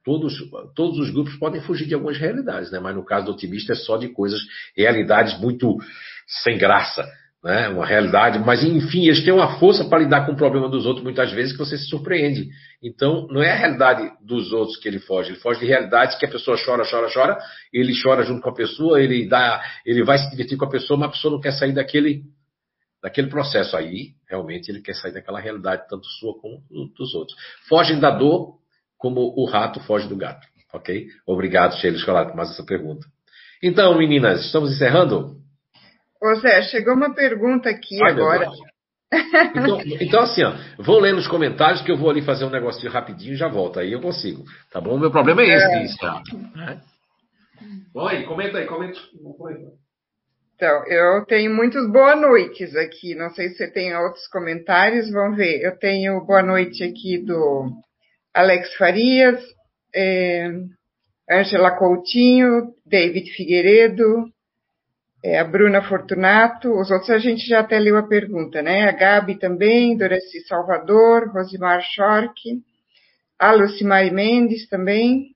todos, 0.05 0.35
todos 0.75 0.99
os 0.99 1.09
grupos 1.09 1.35
podem 1.37 1.59
fugir 1.61 1.87
de 1.87 1.95
algumas 1.95 2.19
realidades, 2.19 2.71
né? 2.71 2.79
mas 2.79 2.95
no 2.95 3.03
caso 3.03 3.25
do 3.25 3.31
otimista 3.31 3.73
é 3.73 3.75
só 3.75 3.97
de 3.97 4.09
coisas, 4.09 4.39
realidades 4.77 5.39
muito 5.39 5.75
sem 6.43 6.55
graça 6.55 7.03
né? 7.43 7.67
Uma 7.67 7.85
realidade, 7.85 8.39
mas 8.39 8.63
enfim, 8.63 9.05
eles 9.05 9.23
têm 9.23 9.33
uma 9.33 9.59
força 9.59 9.83
para 9.83 9.99
lidar 9.99 10.25
com 10.25 10.31
o 10.31 10.35
problema 10.35 10.69
dos 10.69 10.85
outros 10.85 11.03
muitas 11.03 11.31
vezes 11.33 11.51
que 11.51 11.57
você 11.57 11.77
se 11.77 11.87
surpreende. 11.87 12.49
Então, 12.81 13.27
não 13.29 13.43
é 13.43 13.51
a 13.51 13.55
realidade 13.55 14.11
dos 14.21 14.53
outros 14.53 14.77
que 14.77 14.87
ele 14.87 14.99
foge, 14.99 15.31
ele 15.31 15.39
foge 15.39 15.59
de 15.59 15.65
realidades 15.65 16.17
que 16.17 16.25
a 16.25 16.29
pessoa 16.29 16.57
chora, 16.63 16.83
chora, 16.89 17.09
chora, 17.13 17.37
ele 17.73 17.93
chora 18.01 18.23
junto 18.23 18.41
com 18.41 18.49
a 18.49 18.53
pessoa, 18.53 19.01
ele 19.01 19.27
dá, 19.27 19.61
ele 19.85 20.03
vai 20.03 20.17
se 20.17 20.29
divertir 20.31 20.57
com 20.57 20.65
a 20.65 20.69
pessoa, 20.69 20.97
mas 20.97 21.09
a 21.09 21.11
pessoa 21.11 21.33
não 21.33 21.41
quer 21.41 21.51
sair 21.51 21.73
daquele 21.73 22.23
daquele 23.01 23.27
processo 23.27 23.75
aí, 23.75 24.11
realmente 24.29 24.69
ele 24.69 24.79
quer 24.79 24.95
sair 24.95 25.11
daquela 25.11 25.37
realidade 25.37 25.89
tanto 25.89 26.07
sua 26.07 26.39
como 26.39 26.63
dos 26.97 27.13
outros. 27.13 27.37
Fogem 27.67 27.99
da 27.99 28.09
dor 28.09 28.59
como 28.97 29.19
o 29.35 29.43
rato 29.43 29.81
foge 29.81 30.07
do 30.07 30.15
gato, 30.15 30.47
OK? 30.73 31.07
Obrigado, 31.27 31.75
Sheila 31.75 32.25
por 32.25 32.35
mais 32.37 32.51
essa 32.51 32.63
pergunta. 32.63 33.05
Então, 33.61 33.97
meninas, 33.97 34.45
estamos 34.45 34.71
encerrando? 34.71 35.42
Ô 36.23 36.35
Zé, 36.35 36.61
chegou 36.63 36.93
uma 36.93 37.13
pergunta 37.13 37.69
aqui 37.69 38.01
Ai, 38.01 38.11
agora. 38.11 38.47
Então, 39.55 39.81
então, 40.01 40.21
assim, 40.21 40.41
ó, 40.41 40.53
vão 40.79 40.99
ler 40.99 41.13
nos 41.13 41.27
comentários 41.27 41.81
que 41.81 41.91
eu 41.91 41.97
vou 41.97 42.09
ali 42.09 42.21
fazer 42.21 42.45
um 42.45 42.49
negocinho 42.49 42.91
rapidinho 42.91 43.33
e 43.33 43.37
já 43.37 43.49
volto. 43.49 43.79
Aí 43.79 43.91
eu 43.91 44.01
consigo. 44.01 44.43
Tá 44.71 44.79
bom? 44.79 44.95
O 44.95 44.99
meu 44.99 45.11
problema 45.11 45.41
é 45.41 45.49
esse, 45.49 45.65
é. 45.65 45.83
Isso, 45.83 45.97
tá? 45.97 46.23
Oi, 47.93 48.23
comenta 48.23 48.57
aí, 48.57 48.65
comenta. 48.65 48.97
Então, 50.55 50.87
eu 50.87 51.25
tenho 51.25 51.53
muitos 51.53 51.91
boa 51.91 52.15
noites 52.15 52.73
aqui. 52.75 53.13
Não 53.15 53.29
sei 53.31 53.49
se 53.49 53.57
você 53.57 53.69
tem 53.69 53.95
outros 53.95 54.25
comentários, 54.29 55.11
vamos 55.11 55.37
ver. 55.37 55.61
Eu 55.61 55.77
tenho 55.77 56.25
boa 56.25 56.41
noite 56.41 56.83
aqui 56.83 57.17
do 57.17 57.69
Alex 58.33 58.73
Farias, 58.77 59.43
é, 59.93 60.49
Angela 61.29 61.77
Coutinho, 61.77 62.73
David 62.85 63.29
Figueiredo, 63.33 64.32
é, 65.23 65.39
a 65.39 65.43
Bruna 65.45 65.81
Fortunato, 65.81 66.77
os 66.77 66.91
outros 66.91 67.09
a 67.09 67.17
gente 67.17 67.47
já 67.47 67.61
até 67.61 67.79
leu 67.79 67.95
a 67.95 68.05
pergunta, 68.05 68.61
né? 68.61 68.89
A 68.89 68.91
Gabi 68.91 69.39
também, 69.39 69.95
Doraci 69.95 70.41
Salvador, 70.41 71.29
Rosimar 71.29 71.81
Schork, 71.81 72.61
a 73.39 73.53
Lucimari 73.53 74.11
Mendes 74.11 74.67
também, 74.67 75.33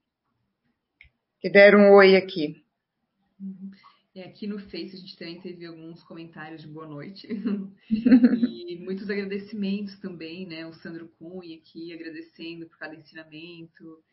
que 1.40 1.50
deram 1.50 1.80
um 1.80 1.94
oi 1.94 2.18
aqui. 2.18 2.62
É, 4.14 4.24
aqui 4.24 4.46
no 4.46 4.60
Face 4.60 4.94
a 4.94 5.00
gente 5.00 5.16
também 5.16 5.40
teve 5.40 5.66
alguns 5.66 6.04
comentários 6.04 6.64
de 6.64 6.68
boa 6.68 6.88
noite. 6.88 7.26
e 7.90 8.78
muitos 8.84 9.10
agradecimentos 9.10 9.98
também, 10.00 10.46
né? 10.46 10.66
O 10.66 10.74
Sandro 10.74 11.08
Cunha 11.18 11.56
aqui 11.56 11.94
agradecendo 11.94 12.68
por 12.68 12.78
cada 12.78 12.94
ensinamento. 12.94 14.04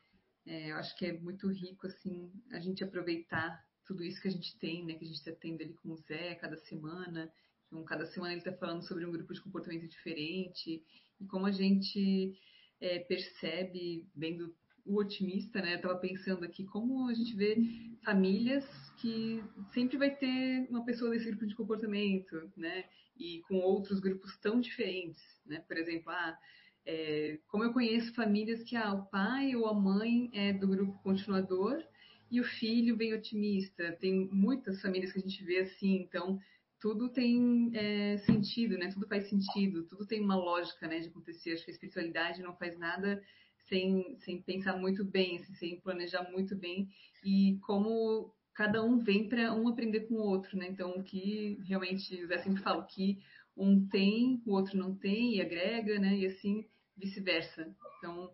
É, 0.46 0.70
eu 0.70 0.76
acho 0.76 0.96
que 0.96 1.06
é 1.06 1.12
muito 1.14 1.48
rico, 1.48 1.88
assim, 1.88 2.30
a 2.52 2.60
gente 2.60 2.84
aproveitar 2.84 3.60
tudo 3.86 4.04
isso 4.04 4.20
que 4.20 4.28
a 4.28 4.30
gente 4.30 4.56
tem, 4.58 4.84
né? 4.84 4.94
Que 4.94 5.04
a 5.04 5.08
gente 5.08 5.18
está 5.18 5.32
tendo 5.32 5.62
ali 5.62 5.74
com 5.74 5.90
o 5.90 5.96
Zé 5.96 6.34
cada 6.34 6.56
semana. 6.56 7.32
Então, 7.66 7.84
cada 7.84 8.06
semana 8.06 8.32
ele 8.32 8.40
está 8.40 8.52
falando 8.52 8.82
sobre 8.82 9.04
um 9.04 9.12
grupo 9.12 9.32
de 9.32 9.40
comportamento 9.40 9.86
diferente. 9.88 10.82
E 11.20 11.26
como 11.26 11.46
a 11.46 11.50
gente 11.50 12.36
é, 12.80 13.00
percebe, 13.00 14.06
vendo 14.14 14.54
o 14.84 14.98
otimista, 14.98 15.60
né? 15.60 15.76
Estava 15.76 15.96
pensando 15.96 16.44
aqui 16.44 16.64
como 16.64 17.08
a 17.08 17.14
gente 17.14 17.34
vê 17.34 17.56
famílias 18.04 18.64
que 19.00 19.42
sempre 19.72 19.96
vai 19.96 20.14
ter 20.14 20.66
uma 20.68 20.84
pessoa 20.84 21.10
desse 21.10 21.26
grupo 21.26 21.46
de 21.46 21.54
comportamento, 21.54 22.50
né? 22.56 22.84
E 23.16 23.40
com 23.48 23.56
outros 23.56 24.00
grupos 24.00 24.36
tão 24.38 24.60
diferentes, 24.60 25.22
né? 25.46 25.60
Por 25.60 25.76
exemplo, 25.76 26.10
ah, 26.10 26.38
é, 26.86 27.38
como 27.48 27.64
eu 27.64 27.72
conheço 27.72 28.14
famílias 28.14 28.62
que 28.62 28.76
ah, 28.76 28.92
o 28.92 29.06
pai 29.06 29.56
ou 29.56 29.66
a 29.66 29.74
mãe 29.74 30.30
é 30.34 30.52
do 30.52 30.68
grupo 30.68 31.02
continuador 31.02 31.82
e 32.30 32.40
o 32.40 32.44
filho 32.44 32.96
bem 32.96 33.14
otimista. 33.14 33.92
Tem 34.00 34.28
muitas 34.32 34.80
famílias 34.80 35.12
que 35.12 35.18
a 35.18 35.22
gente 35.22 35.44
vê 35.44 35.58
assim, 35.60 35.96
então 35.96 36.38
tudo 36.80 37.08
tem 37.08 37.70
é, 37.74 38.18
sentido, 38.18 38.76
né? 38.76 38.90
Tudo 38.92 39.08
faz 39.08 39.28
sentido, 39.28 39.84
tudo 39.84 40.06
tem 40.06 40.20
uma 40.20 40.36
lógica, 40.36 40.86
né, 40.86 41.00
de 41.00 41.08
acontecer. 41.08 41.52
Acho 41.52 41.64
que 41.64 41.70
a 41.70 41.74
espiritualidade 41.74 42.42
não 42.42 42.54
faz 42.56 42.78
nada 42.78 43.22
sem, 43.68 44.16
sem 44.20 44.42
pensar 44.42 44.76
muito 44.76 45.04
bem, 45.04 45.38
assim, 45.38 45.54
sem 45.54 45.80
planejar 45.80 46.30
muito 46.30 46.54
bem 46.54 46.88
e 47.24 47.58
como 47.62 48.34
cada 48.54 48.84
um 48.84 48.98
vem 48.98 49.28
para 49.28 49.52
um 49.54 49.68
aprender 49.68 50.00
com 50.00 50.14
o 50.14 50.26
outro, 50.26 50.56
né? 50.56 50.68
Então, 50.68 50.90
o 50.90 51.02
que 51.02 51.58
realmente, 51.66 52.26
Zé 52.26 52.38
sempre 52.38 52.62
fala, 52.62 52.86
que 52.86 53.18
um 53.56 53.86
tem, 53.88 54.42
o 54.46 54.52
outro 54.52 54.76
não 54.76 54.94
tem 54.94 55.36
e 55.36 55.40
agrega, 55.40 55.98
né? 55.98 56.16
E 56.16 56.26
assim 56.26 56.64
vice-versa. 56.96 57.74
Então, 57.98 58.30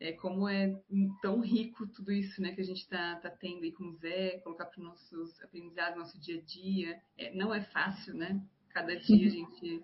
é, 0.00 0.12
como 0.12 0.48
é 0.48 0.74
tão 1.22 1.40
rico 1.40 1.86
tudo 1.86 2.12
isso 2.12 2.40
né, 2.42 2.52
que 2.52 2.60
a 2.60 2.64
gente 2.64 2.80
está 2.80 3.16
tá 3.16 3.30
tendo 3.30 3.62
aí 3.62 3.72
com 3.72 3.84
o 3.84 3.96
Zé, 3.96 4.38
colocar 4.42 4.66
para 4.66 4.78
os 4.78 4.84
nossos 4.84 5.42
aprendizados, 5.42 5.98
nosso 5.98 6.20
dia 6.20 6.38
a 6.38 6.42
dia. 6.42 7.00
É, 7.16 7.34
não 7.34 7.54
é 7.54 7.62
fácil, 7.62 8.14
né? 8.14 8.40
Cada 8.70 8.96
dia 8.96 9.26
a 9.26 9.30
gente 9.30 9.82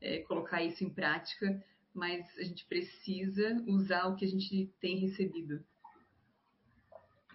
é, 0.00 0.18
colocar 0.20 0.62
isso 0.62 0.82
em 0.82 0.90
prática, 0.90 1.62
mas 1.94 2.24
a 2.38 2.42
gente 2.42 2.66
precisa 2.66 3.62
usar 3.66 4.06
o 4.06 4.16
que 4.16 4.24
a 4.24 4.28
gente 4.28 4.70
tem 4.80 4.98
recebido. 4.98 5.62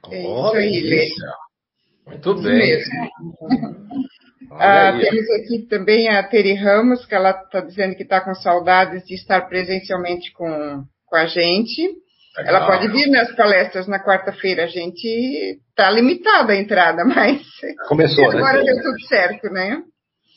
É 0.10 0.22
isso 0.22 1.26
Muito 2.06 2.36
bem. 2.42 2.84
Ah, 4.52 4.98
temos 4.98 5.30
aqui 5.32 5.68
também 5.68 6.08
a 6.08 6.24
Teri 6.24 6.54
Ramos, 6.54 7.06
que 7.06 7.14
ela 7.14 7.32
está 7.32 7.60
dizendo 7.60 7.96
que 7.96 8.04
está 8.04 8.22
com 8.22 8.34
saudades 8.34 9.06
de 9.06 9.14
estar 9.14 9.42
presencialmente 9.42 10.32
com, 10.32 10.86
com 11.06 11.16
a 11.16 11.26
gente. 11.26 12.07
Legal. 12.38 12.56
Ela 12.56 12.68
pode 12.68 12.88
vir 12.90 13.10
nas 13.10 13.36
palestras 13.36 13.88
na 13.88 14.04
quarta-feira. 14.04 14.66
A 14.66 14.68
gente 14.68 15.60
está 15.70 15.90
limitada 15.90 16.54
a 16.54 16.56
entrada, 16.56 17.04
mas 17.06 17.42
começou, 17.88 18.32
né? 18.32 18.38
agora 18.38 18.64
deu 18.64 18.82
tudo 18.82 19.02
certo, 19.08 19.50
né? 19.50 19.82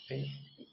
Sim. 0.08 0.24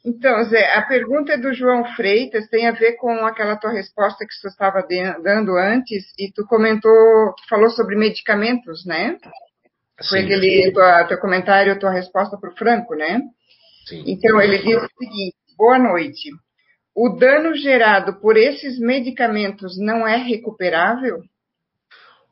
Então, 0.05 0.41
Zé, 0.45 0.73
a 0.73 0.83
pergunta 0.83 1.33
é 1.33 1.37
do 1.37 1.53
João 1.53 1.83
Freitas, 1.95 2.47
tem 2.47 2.65
a 2.65 2.71
ver 2.71 2.93
com 2.93 3.11
aquela 3.25 3.57
tua 3.57 3.73
resposta 3.73 4.25
que 4.25 4.33
você 4.33 4.47
estava 4.47 4.81
dando 5.21 5.57
antes, 5.57 6.13
e 6.17 6.31
tu 6.31 6.45
comentou, 6.47 6.93
tu 7.35 7.49
falou 7.49 7.69
sobre 7.71 7.97
medicamentos, 7.97 8.85
né? 8.85 9.17
Sim. 9.99 10.07
Foi 10.09 10.19
aquele 10.21 10.71
tua, 10.71 11.03
teu 11.09 11.19
comentário, 11.19 11.77
tua 11.77 11.91
resposta 11.91 12.37
para 12.39 12.49
o 12.49 12.55
Franco, 12.55 12.95
né? 12.95 13.19
Sim. 13.85 14.05
Então, 14.07 14.39
ele 14.39 14.59
diz 14.59 14.81
o 14.81 14.87
seguinte: 14.97 15.35
boa 15.57 15.77
noite 15.77 16.29
o 16.98 17.10
dano 17.10 17.56
gerado 17.56 18.19
por 18.19 18.36
esses 18.36 18.80
medicamentos 18.80 19.78
não 19.78 20.07
é 20.07 20.18
recuperável? 20.18 21.22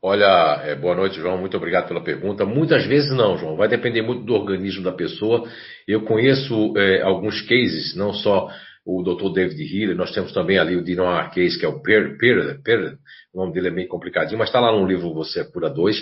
Olha, 0.02 0.60
é, 0.64 0.74
boa 0.74 0.96
noite, 0.96 1.20
João. 1.20 1.38
Muito 1.38 1.56
obrigado 1.56 1.86
pela 1.86 2.02
pergunta. 2.02 2.44
Muitas 2.44 2.84
vezes 2.84 3.12
não, 3.12 3.38
João. 3.38 3.54
Vai 3.54 3.68
depender 3.68 4.02
muito 4.02 4.24
do 4.24 4.34
organismo 4.34 4.82
da 4.82 4.90
pessoa. 4.90 5.48
Eu 5.86 6.02
conheço 6.02 6.76
é, 6.76 7.00
alguns 7.00 7.40
cases, 7.42 7.94
não 7.94 8.12
só 8.12 8.50
o 8.84 9.04
Dr. 9.04 9.32
David 9.32 9.62
Healy, 9.62 9.94
nós 9.94 10.10
temos 10.10 10.32
também 10.32 10.58
ali 10.58 10.76
o 10.76 10.82
Dino 10.82 11.06
Arquez, 11.06 11.56
que 11.56 11.64
é 11.64 11.68
o 11.68 11.80
Per, 11.80 12.18
per, 12.18 12.60
per, 12.62 12.98
o 13.32 13.38
nome 13.38 13.52
dele 13.52 13.68
é 13.68 13.70
meio 13.70 13.88
complicadinho, 13.88 14.38
mas 14.38 14.48
está 14.48 14.58
lá 14.58 14.72
no 14.72 14.86
livro 14.86 15.14
Você 15.14 15.40
é 15.40 15.44
Cura 15.44 15.70
2. 15.70 15.96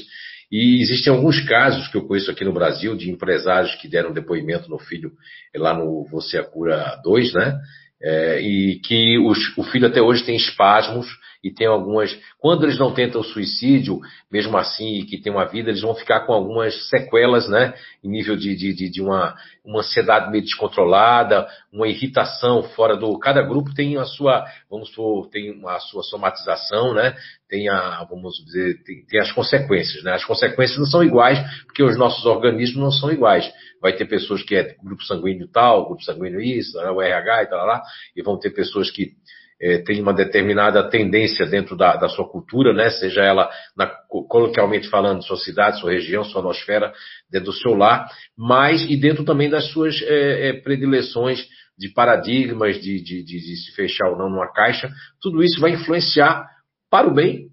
E 0.51 0.81
existem 0.81 1.13
alguns 1.13 1.41
casos 1.47 1.89
que 1.89 1.97
eu 1.97 2.07
conheço 2.07 2.31
aqui 2.31 2.45
no 2.45 2.53
Brasil 2.53 2.97
de 2.97 3.11
empresários 3.11 3.75
que 3.75 3.89
deram 3.89 4.13
depoimento 4.13 4.71
no 4.71 4.79
filho 4.79 5.13
lá 5.55 5.75
no 5.75 6.07
Você 6.11 6.39
é 6.39 6.43
Cura 6.43 6.99
2, 7.03 7.33
né? 7.35 7.59
É, 8.07 8.39
e 8.39 8.81
que 8.81 9.19
os, 9.19 9.57
o 9.57 9.63
filho 9.63 9.87
até 9.87 10.03
hoje 10.03 10.25
tem 10.25 10.37
espasmos 10.37 11.07
e 11.43 11.51
tem 11.51 11.67
algumas. 11.67 12.15
Quando 12.39 12.65
eles 12.65 12.79
não 12.79 12.93
tentam 12.93 13.23
suicídio, 13.23 14.01
mesmo 14.31 14.59
assim, 14.59 14.97
e 14.97 15.05
que 15.05 15.17
tem 15.17 15.33
uma 15.33 15.47
vida, 15.47 15.71
eles 15.71 15.81
vão 15.81 15.95
ficar 15.95 16.21
com 16.21 16.33
algumas 16.35 16.89
sequelas, 16.91 17.49
né? 17.49 17.73
Em 18.03 18.09
nível 18.11 18.37
de, 18.37 18.55
de, 18.55 18.91
de, 18.91 19.03
uma, 19.03 19.35
uma 19.65 19.81
ansiedade 19.81 20.31
meio 20.31 20.43
descontrolada, 20.43 21.47
uma 21.73 21.89
irritação 21.89 22.63
fora 22.75 22.95
do. 22.95 23.19
Cada 23.19 23.41
grupo 23.41 23.75
tem 23.75 23.97
a 23.97 24.05
sua, 24.05 24.45
vamos 24.71 24.91
supor, 24.91 25.29
tem 25.31 25.63
a 25.67 25.79
sua 25.81 26.03
somatização, 26.03 26.93
né? 26.93 27.15
Tem 27.49 27.71
a, 27.71 28.07
vamos 28.09 28.35
dizer, 28.45 28.83
tem, 28.85 29.05
tem 29.07 29.21
as 29.21 29.33
consequências, 29.33 30.03
né? 30.03 30.13
As 30.13 30.25
consequências 30.27 30.79
não 30.79 30.87
são 30.87 31.03
iguais, 31.03 31.39
porque 31.65 31.83
os 31.83 31.97
nossos 31.99 32.27
organismos 32.27 32.83
não 32.83 32.91
são 32.91 33.11
iguais 33.11 33.51
vai 33.85 33.93
ter 33.93 34.07
pessoas 34.07 34.43
que 34.43 34.57
é 34.57 34.75
grupo 34.83 35.05
sanguíneo 35.05 35.47
tal, 35.47 35.87
grupo 35.87 36.03
sanguíneo 36.03 36.41
isso, 36.41 36.79
né, 36.79 36.89
o 36.91 37.03
RH 37.03 37.43
e 37.43 37.47
tal 37.49 37.67
lá, 37.67 37.83
e 38.17 38.23
vão 38.23 38.39
ter 38.39 38.49
pessoas 38.49 38.91
que 38.91 39.13
é, 39.61 39.77
têm 39.83 40.01
uma 40.01 40.15
determinada 40.15 40.89
tendência 40.89 41.45
dentro 41.45 41.77
da, 41.77 41.95
da 41.95 42.09
sua 42.09 42.27
cultura, 42.27 42.73
né, 42.73 42.89
seja 42.89 43.21
ela, 43.21 43.51
na, 43.77 43.87
coloquialmente 44.09 44.89
falando, 44.89 45.23
sua 45.23 45.37
cidade, 45.37 45.81
sua 45.81 45.93
região, 45.93 46.25
sua 46.25 46.41
nosfera, 46.41 46.95
dentro 47.31 47.53
do 47.53 47.59
seu 47.59 47.75
lar, 47.75 48.09
mas 48.35 48.81
e 48.89 48.97
dentro 48.97 49.23
também 49.23 49.51
das 49.51 49.71
suas 49.71 50.01
é, 50.01 50.49
é, 50.49 50.53
predileções 50.55 51.47
de 51.77 51.91
paradigmas, 51.91 52.77
de, 52.77 53.03
de, 53.03 53.23
de, 53.23 53.39
de 53.39 53.57
se 53.57 53.75
fechar 53.75 54.09
ou 54.09 54.17
não 54.17 54.31
numa 54.31 54.51
caixa, 54.51 54.91
tudo 55.21 55.43
isso 55.43 55.61
vai 55.61 55.73
influenciar 55.73 56.47
para 56.91 57.07
o 57.07 57.13
bem 57.13 57.49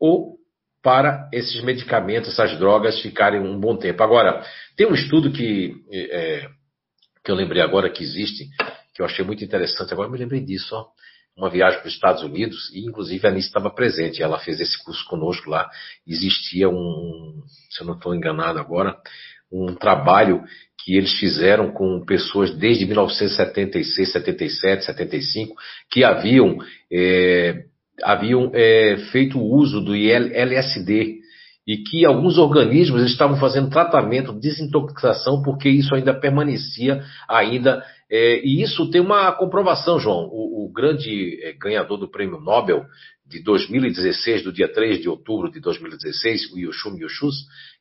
ou 0.00 0.33
para 0.84 1.30
esses 1.32 1.64
medicamentos, 1.64 2.28
essas 2.28 2.58
drogas 2.58 3.00
ficarem 3.00 3.40
um 3.40 3.58
bom 3.58 3.74
tempo. 3.74 4.02
Agora, 4.02 4.44
tem 4.76 4.86
um 4.86 4.92
estudo 4.92 5.32
que, 5.32 5.74
é, 5.90 6.46
que 7.24 7.30
eu 7.30 7.34
lembrei 7.34 7.62
agora 7.62 7.88
que 7.88 8.04
existe, 8.04 8.50
que 8.94 9.00
eu 9.00 9.06
achei 9.06 9.24
muito 9.24 9.42
interessante, 9.42 9.94
agora 9.94 10.10
me 10.10 10.18
lembrei 10.18 10.40
disso, 10.40 10.76
ó. 10.76 10.86
Uma 11.34 11.50
viagem 11.50 11.80
para 11.80 11.88
os 11.88 11.94
Estados 11.94 12.22
Unidos, 12.22 12.70
e 12.72 12.84
inclusive 12.86 13.26
a 13.26 13.30
Anice 13.30 13.48
estava 13.48 13.70
presente, 13.70 14.22
ela 14.22 14.38
fez 14.38 14.60
esse 14.60 14.80
curso 14.84 15.04
conosco 15.08 15.48
lá. 15.50 15.68
Existia 16.06 16.68
um, 16.68 17.42
se 17.70 17.82
eu 17.82 17.86
não 17.86 17.94
estou 17.94 18.14
enganado 18.14 18.58
agora, 18.60 18.96
um 19.50 19.74
trabalho 19.74 20.44
que 20.84 20.96
eles 20.96 21.18
fizeram 21.18 21.72
com 21.72 22.04
pessoas 22.04 22.54
desde 22.54 22.84
1976, 22.84 24.12
77, 24.12 24.84
75, 24.84 25.56
que 25.90 26.04
haviam 26.04 26.58
é, 26.92 27.64
haviam 28.02 28.50
é, 28.52 28.96
feito 29.12 29.40
uso 29.40 29.80
do 29.80 29.94
LSD 29.94 31.20
e 31.66 31.78
que 31.78 32.04
alguns 32.04 32.36
organismos 32.36 33.02
estavam 33.04 33.38
fazendo 33.38 33.70
tratamento 33.70 34.32
de 34.32 34.40
desintoxicação 34.40 35.42
porque 35.42 35.68
isso 35.68 35.94
ainda 35.94 36.12
permanecia 36.12 37.02
ainda 37.28 37.82
é, 38.10 38.40
e 38.44 38.62
isso 38.62 38.88
tem 38.90 39.00
uma 39.00 39.32
comprovação, 39.32 39.98
João. 39.98 40.28
O, 40.30 40.66
o 40.66 40.72
grande 40.72 41.40
é, 41.42 41.52
ganhador 41.52 41.98
do 41.98 42.10
prêmio 42.10 42.38
Nobel 42.38 42.84
de 43.26 43.42
2016, 43.42 44.44
do 44.44 44.52
dia 44.52 44.70
3 44.70 45.00
de 45.00 45.08
outubro 45.08 45.50
de 45.50 45.58
2016, 45.58 46.52
o 46.52 46.58
Yoshumi 46.58 47.00
Yoshus, 47.00 47.34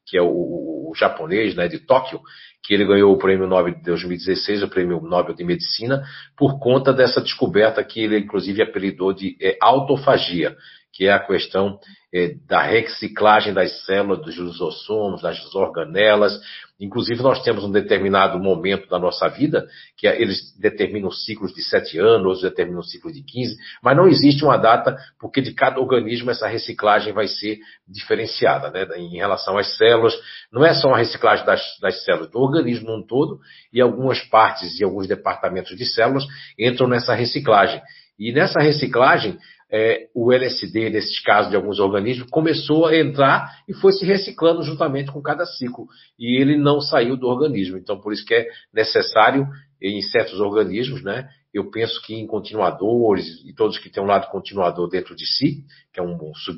que 0.05 0.17
é 0.17 0.21
o, 0.21 0.27
o, 0.27 0.93
japonês 0.95 1.55
né, 1.55 1.67
de 1.67 1.79
Tóquio, 1.79 2.19
que 2.63 2.73
ele 2.73 2.85
ganhou 2.85 3.13
o 3.13 3.17
prêmio 3.17 3.47
Nobel 3.47 3.73
de 3.73 3.83
2016, 3.83 4.63
o 4.63 4.69
prêmio 4.69 5.01
Nobel 5.01 5.33
de 5.33 5.43
Medicina, 5.43 6.03
por 6.37 6.59
conta 6.59 6.93
dessa 6.93 7.21
descoberta 7.21 7.83
que 7.83 8.01
ele 8.01 8.19
inclusive 8.19 8.61
apelidou 8.61 9.13
de 9.13 9.35
é, 9.41 9.57
autofagia, 9.61 10.55
que 10.93 11.07
é 11.07 11.11
a 11.11 11.19
questão 11.19 11.79
é, 12.13 12.35
da 12.47 12.61
reciclagem 12.61 13.51
das 13.51 13.83
células, 13.83 14.23
dos 14.23 14.37
lisossomos, 14.37 15.23
das 15.23 15.43
organelas. 15.55 16.39
Inclusive, 16.79 17.23
nós 17.23 17.41
temos 17.41 17.63
um 17.63 17.71
determinado 17.71 18.37
momento 18.37 18.87
da 18.87 18.99
nossa 18.99 19.27
vida, 19.27 19.65
que 19.97 20.07
é, 20.07 20.21
eles 20.21 20.55
determinam 20.59 21.09
ciclos 21.09 21.51
de 21.51 21.63
sete 21.63 21.97
anos, 21.97 22.25
outros 22.25 22.43
determinam 22.43 22.83
ciclos 22.83 23.13
de 23.15 23.23
15, 23.23 23.55
mas 23.81 23.97
não 23.97 24.07
existe 24.07 24.45
uma 24.45 24.57
data, 24.57 24.95
porque 25.19 25.41
de 25.41 25.53
cada 25.53 25.79
organismo 25.79 26.29
essa 26.29 26.47
reciclagem 26.47 27.11
vai 27.11 27.27
ser 27.27 27.57
diferenciada, 27.87 28.69
né, 28.69 28.85
em 28.97 29.17
relação 29.17 29.57
às 29.57 29.75
células. 29.75 30.13
Não 30.51 30.63
é 30.63 30.75
só 30.75 30.93
a 30.93 30.97
reciclagem 30.97 31.43
das, 31.43 31.61
das 31.81 32.03
células, 32.05 32.29
do 32.29 32.39
organismo 32.39 32.95
um 32.95 33.03
todo, 33.03 33.39
e 33.73 33.81
algumas 33.81 34.21
partes 34.21 34.79
e 34.79 34.83
alguns 34.83 35.07
departamentos 35.07 35.75
de 35.75 35.85
células 35.87 36.23
entram 36.59 36.87
nessa 36.87 37.15
reciclagem. 37.15 37.81
E 38.19 38.31
nessa 38.31 38.59
reciclagem, 38.59 39.39
é, 39.73 40.07
o 40.13 40.31
LSD, 40.31 40.91
nesses 40.91 41.19
casos 41.21 41.49
de 41.49 41.55
alguns 41.55 41.79
organismos, 41.79 42.29
começou 42.29 42.85
a 42.85 42.95
entrar 42.95 43.49
e 43.67 43.73
foi 43.73 43.91
se 43.91 44.05
reciclando 44.05 44.61
juntamente 44.61 45.11
com 45.11 45.19
cada 45.19 45.47
ciclo. 45.47 45.87
E 46.19 46.39
ele 46.39 46.55
não 46.55 46.79
saiu 46.79 47.17
do 47.17 47.27
organismo. 47.27 47.77
Então, 47.77 47.99
por 47.99 48.13
isso 48.13 48.23
que 48.23 48.35
é 48.35 48.47
necessário, 48.71 49.47
em 49.81 49.99
certos 50.03 50.39
organismos, 50.39 51.03
né, 51.03 51.27
eu 51.53 51.69
penso 51.69 52.01
que 52.01 52.15
em 52.15 52.25
continuadores 52.25 53.25
e 53.45 53.53
todos 53.53 53.77
que 53.77 53.89
têm 53.89 54.01
um 54.01 54.07
lado 54.07 54.27
continuador 54.31 54.89
dentro 54.89 55.15
de 55.15 55.25
si, 55.25 55.63
que 55.93 55.99
é 55.99 56.03
um 56.03 56.17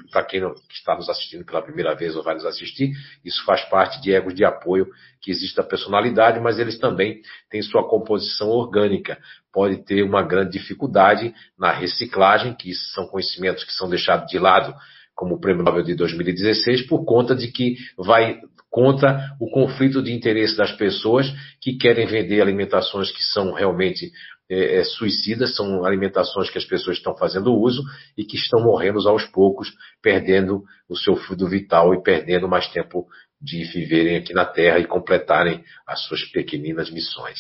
para 0.10 0.24
quem 0.24 0.42
está 0.70 0.96
nos 0.96 1.10
assistindo 1.10 1.44
pela 1.44 1.62
primeira 1.62 1.94
vez 1.94 2.16
ou 2.16 2.24
vai 2.24 2.36
nos 2.36 2.46
assistir, 2.46 2.94
isso 3.24 3.44
faz 3.44 3.64
parte 3.66 4.02
de 4.02 4.14
egos 4.14 4.34
de 4.34 4.46
apoio 4.46 4.88
que 5.22 5.32
existe 5.32 5.58
da 5.58 5.64
personalidade, 5.64 6.40
mas 6.40 6.60
eles 6.60 6.80
também 6.80 7.22
têm 7.50 7.62
sua 7.62 7.88
composição 7.90 8.48
orgânica. 8.48 9.18
Pode 9.52 9.84
ter 9.84 10.02
uma 10.02 10.24
grande 10.24 10.52
dificuldade 10.52 11.34
na 11.60 11.72
reciclagem, 11.72 12.56
que 12.56 12.74
são 12.74 13.06
conhecimentos 13.08 13.66
que 13.66 13.74
são 13.74 13.90
deixados 13.90 14.28
de 14.30 14.40
lado 14.40 14.74
como 15.14 15.36
o 15.36 15.40
Prêmio 15.40 15.64
Nobel 15.64 15.84
de 15.84 15.96
2016, 15.96 16.88
por 16.88 17.06
conta 17.06 17.36
de 17.36 17.50
que 17.50 17.78
vai 17.98 18.40
contra 18.76 19.34
o 19.40 19.50
conflito 19.50 20.04
de 20.04 20.12
interesse 20.12 20.58
das 20.58 20.74
pessoas 20.74 21.26
que 21.62 21.78
querem 21.78 22.06
vender 22.06 22.42
alimentações 22.42 23.10
que 23.10 23.24
são 23.24 23.54
realmente 23.54 24.12
é, 24.50 24.80
é, 24.80 24.84
suicidas, 24.84 25.56
são 25.56 25.86
alimentações 25.86 26.50
que 26.50 26.58
as 26.58 26.66
pessoas 26.66 26.98
estão 26.98 27.16
fazendo 27.16 27.56
uso 27.56 27.82
e 28.18 28.26
que 28.26 28.36
estão 28.36 28.62
morrendo 28.62 29.00
aos 29.08 29.24
poucos, 29.28 29.72
perdendo 30.02 30.62
o 30.90 30.98
seu 30.98 31.16
fluido 31.16 31.48
vital 31.48 31.94
e 31.94 32.04
perdendo 32.04 32.50
mais 32.50 32.68
tempo 32.68 33.08
de 33.40 33.64
viverem 33.64 34.18
aqui 34.18 34.34
na 34.34 34.44
Terra 34.44 34.78
e 34.78 34.86
completarem 34.86 35.64
as 35.88 36.02
suas 36.02 36.26
pequeninas 36.26 36.90
missões. 36.92 37.40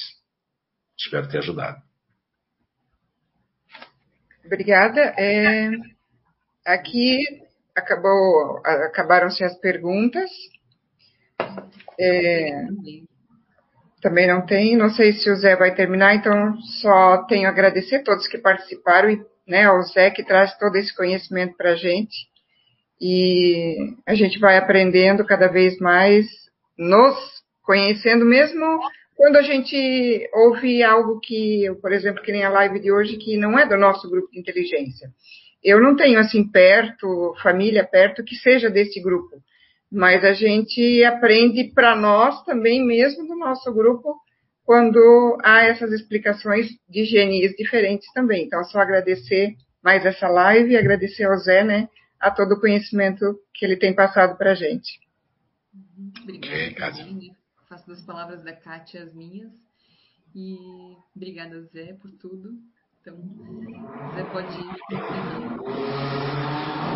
Espero 0.97 1.27
ter 1.27 1.39
ajudado. 1.39 1.81
Obrigada. 4.45 5.01
É, 5.17 5.69
aqui 6.65 7.19
acabou, 7.75 8.61
acabaram-se 8.63 9.43
as 9.43 9.59
perguntas. 9.59 10.29
É, 11.99 12.65
também 14.01 14.27
não 14.27 14.45
tem. 14.45 14.77
Não 14.77 14.89
sei 14.89 15.13
se 15.13 15.29
o 15.29 15.35
Zé 15.35 15.55
vai 15.55 15.73
terminar, 15.73 16.15
então 16.15 16.55
só 16.81 17.23
tenho 17.25 17.47
a 17.47 17.51
agradecer 17.51 17.97
a 17.97 18.03
todos 18.03 18.27
que 18.27 18.37
participaram 18.37 19.09
e 19.09 19.19
né, 19.47 19.63
ao 19.65 19.81
Zé 19.81 20.11
que 20.11 20.23
traz 20.23 20.55
todo 20.57 20.75
esse 20.75 20.95
conhecimento 20.95 21.55
para 21.57 21.71
a 21.71 21.75
gente. 21.75 22.15
E 23.01 23.75
a 24.05 24.13
gente 24.13 24.39
vai 24.39 24.57
aprendendo 24.57 25.25
cada 25.25 25.47
vez 25.47 25.77
mais, 25.79 26.25
nos 26.77 27.15
conhecendo 27.63 28.25
mesmo 28.25 28.79
quando 29.15 29.37
a 29.37 29.41
gente 29.41 30.29
ouve 30.33 30.83
algo 30.83 31.19
que, 31.19 31.65
por 31.81 31.91
exemplo, 31.91 32.21
que 32.21 32.31
nem 32.31 32.43
a 32.43 32.49
live 32.49 32.79
de 32.79 32.91
hoje, 32.91 33.17
que 33.17 33.37
não 33.37 33.57
é 33.57 33.65
do 33.65 33.77
nosso 33.77 34.09
grupo 34.09 34.29
de 34.31 34.39
inteligência. 34.39 35.09
Eu 35.63 35.81
não 35.81 35.95
tenho 35.95 36.19
assim 36.19 36.47
perto, 36.47 37.33
família 37.41 37.83
perto, 37.83 38.23
que 38.23 38.35
seja 38.35 38.69
desse 38.69 39.01
grupo 39.01 39.41
mas 39.91 40.23
a 40.23 40.33
gente 40.33 41.03
aprende 41.03 41.71
para 41.73 41.95
nós 41.95 42.43
também, 42.43 42.85
mesmo 42.85 43.27
do 43.27 43.35
nosso 43.35 43.73
grupo, 43.73 44.15
quando 44.63 45.37
há 45.43 45.63
essas 45.63 45.91
explicações 45.91 46.67
de 46.89 47.05
genias 47.05 47.51
diferentes 47.53 48.11
também. 48.13 48.45
Então, 48.45 48.63
só 48.63 48.79
agradecer 48.79 49.55
mais 49.83 50.05
essa 50.05 50.27
live 50.27 50.71
e 50.71 50.77
agradecer 50.77 51.25
ao 51.25 51.37
Zé, 51.37 51.63
né, 51.63 51.87
a 52.19 52.31
todo 52.31 52.53
o 52.53 52.59
conhecimento 52.59 53.39
que 53.53 53.63
ele 53.63 53.77
tem 53.77 53.93
passado 53.93 54.37
para 54.37 54.51
a 54.51 54.55
gente. 54.55 54.99
Obrigada, 56.23 57.03
okay, 57.03 57.31
Faço 57.69 57.87
das 57.87 58.01
palavras 58.03 58.43
da 58.43 58.53
Kátia 58.53 59.03
as 59.03 59.13
minhas. 59.13 59.51
E 60.33 60.57
obrigada, 61.15 61.61
Zé, 61.65 61.93
por 61.93 62.11
tudo. 62.11 62.49
Então, 63.07 63.21
Zé 64.15 64.23
pode 64.31 64.47
ir. 64.59 64.65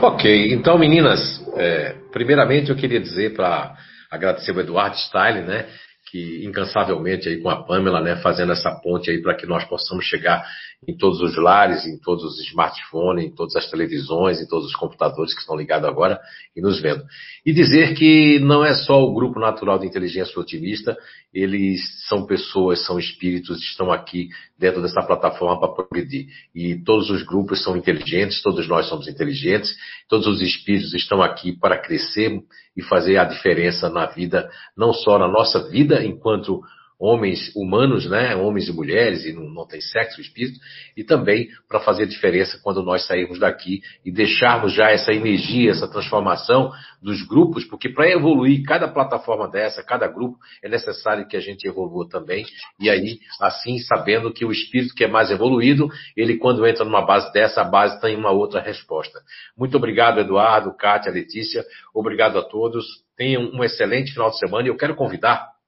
Ok, 0.02 0.54
então 0.54 0.76
meninas, 0.76 1.20
é, 1.56 1.94
primeiramente 2.12 2.72
eu 2.72 2.76
queria 2.76 3.00
dizer 3.00 3.36
para 3.36 3.76
agradecer 4.10 4.52
o 4.52 4.60
Eduardo 4.60 4.98
Style, 4.98 5.42
né, 5.42 5.68
que 6.10 6.44
incansavelmente 6.44 7.30
aí 7.30 7.40
com 7.40 7.50
a 7.52 7.64
Pamela, 7.64 8.02
né, 8.02 8.16
fazendo 8.16 8.52
essa 8.52 8.72
ponte 8.82 9.12
aí 9.12 9.22
para 9.22 9.36
que 9.36 9.46
nós 9.46 9.64
possamos 9.66 10.04
chegar 10.06 10.44
em 10.88 10.96
todos 10.96 11.20
os 11.22 11.36
lares, 11.36 11.86
em 11.86 12.00
todos 12.00 12.24
os 12.24 12.40
smartphones, 12.48 13.26
em 13.26 13.36
todas 13.36 13.56
as 13.56 13.70
televisões, 13.70 14.40
em 14.40 14.48
todos 14.48 14.68
os 14.68 14.76
computadores 14.76 15.34
que 15.34 15.42
estão 15.42 15.58
ligados 15.58 15.88
agora 15.88 16.20
e 16.56 16.62
nos 16.62 16.82
vendo. 16.82 17.04
E 17.46 17.52
dizer 17.52 17.96
que 17.96 18.40
não 18.40 18.64
é 18.64 18.74
só 18.74 19.04
o 19.04 19.14
Grupo 19.14 19.40
Natural 19.40 19.78
de 19.78 19.86
Inteligência 19.86 20.40
Otimista, 20.40 20.98
eles 21.34 21.82
são 22.08 22.26
pessoas, 22.26 22.86
são 22.86 22.98
espíritos, 22.98 23.62
estão 23.62 23.92
aqui 23.92 24.30
dentro 24.58 24.82
dessa 24.82 25.02
plataforma 25.02 25.60
para 25.60 25.74
progredir. 25.74 26.28
E 26.56 26.82
todos 26.84 27.10
os 27.10 27.24
grupos 27.24 27.62
são 27.62 27.76
inteligentes, 27.76 28.42
todos 28.42 28.68
nós 28.68 28.88
somos 28.88 29.08
inteligentes, 29.08 29.76
todos 30.08 30.28
os 30.28 30.42
espíritos 30.42 30.94
estão 30.94 31.22
aqui 31.22 31.52
para 31.52 31.78
crescer 31.78 32.42
e 32.76 32.82
fazer 32.82 33.18
a 33.18 33.26
diferença 33.26 33.90
na 33.90 34.06
vida, 34.06 34.50
não 34.78 34.94
só 34.94 35.20
na 35.20 35.28
nossa 35.28 35.70
vida 35.70 36.04
enquanto 36.04 36.62
homens 37.00 37.56
humanos, 37.56 38.10
né, 38.10 38.36
homens 38.36 38.68
e 38.68 38.74
mulheres, 38.74 39.24
e 39.24 39.32
não, 39.32 39.50
não 39.50 39.66
tem 39.66 39.80
sexo, 39.80 40.20
espírito, 40.20 40.60
e 40.98 41.04
também 41.04 41.48
para 41.68 41.80
fazer 41.80 42.06
diferença 42.06 42.60
quando 42.62 42.84
nós 42.84 43.08
sairmos 43.08 43.40
daqui 43.40 43.82
e 44.04 44.12
deixarmos 44.12 44.74
já 44.74 44.92
essa 44.92 45.14
energia, 45.14 45.72
essa 45.72 45.88
transformação 45.88 46.72
dos 47.02 47.26
grupos, 47.26 47.64
porque 47.64 47.88
para 47.88 48.10
evoluir 48.10 48.64
cada 48.66 48.86
plataforma 48.86 49.50
dessa, 49.50 49.82
cada 49.82 50.10
grupo, 50.10 50.38
é 50.62 50.68
necessário 50.68 51.26
que 51.26 51.38
a 51.38 51.40
gente 51.40 51.66
evolua 51.66 52.10
também, 52.10 52.46
e 52.78 52.90
aí, 52.90 53.20
assim, 53.40 53.80
sabendo 53.80 54.34
que 54.34 54.44
o 54.44 54.52
espírito 54.52 54.94
que 54.94 55.06
é 55.06 55.08
mais 55.08 55.32
evoluído, 55.32 55.88
ele 56.18 56.38
quando 56.38 56.68
entra 56.68 56.84
numa 56.84 57.06
base 57.06 57.32
dessa, 57.32 57.62
a 57.62 57.66
base 57.66 58.02
tem 58.02 58.18
uma 58.18 58.32
outra 58.32 58.60
resposta. 58.60 59.20
Muito 59.58 59.78
obrigado, 59.78 60.20
Eduardo, 60.20 60.76
Kátia, 60.76 61.12
Letícia, 61.12 61.64
obrigado 61.94 62.38
a 62.38 62.44
todos, 62.44 62.86
tenham 63.16 63.44
um 63.54 63.64
excelente 63.64 64.12
final 64.12 64.30
de 64.30 64.38
semana, 64.38 64.68
e 64.68 64.70
eu 64.70 64.76
quero 64.76 64.96
convidar 64.96 65.59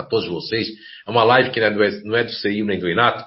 a 0.00 0.04
todos 0.04 0.28
vocês. 0.28 0.68
É 1.06 1.10
uma 1.10 1.24
live 1.24 1.50
que 1.50 1.60
não 2.04 2.16
é 2.16 2.24
do 2.24 2.32
CI 2.32 2.62
nem 2.62 2.78
do 2.78 2.88
Inato, 2.88 3.24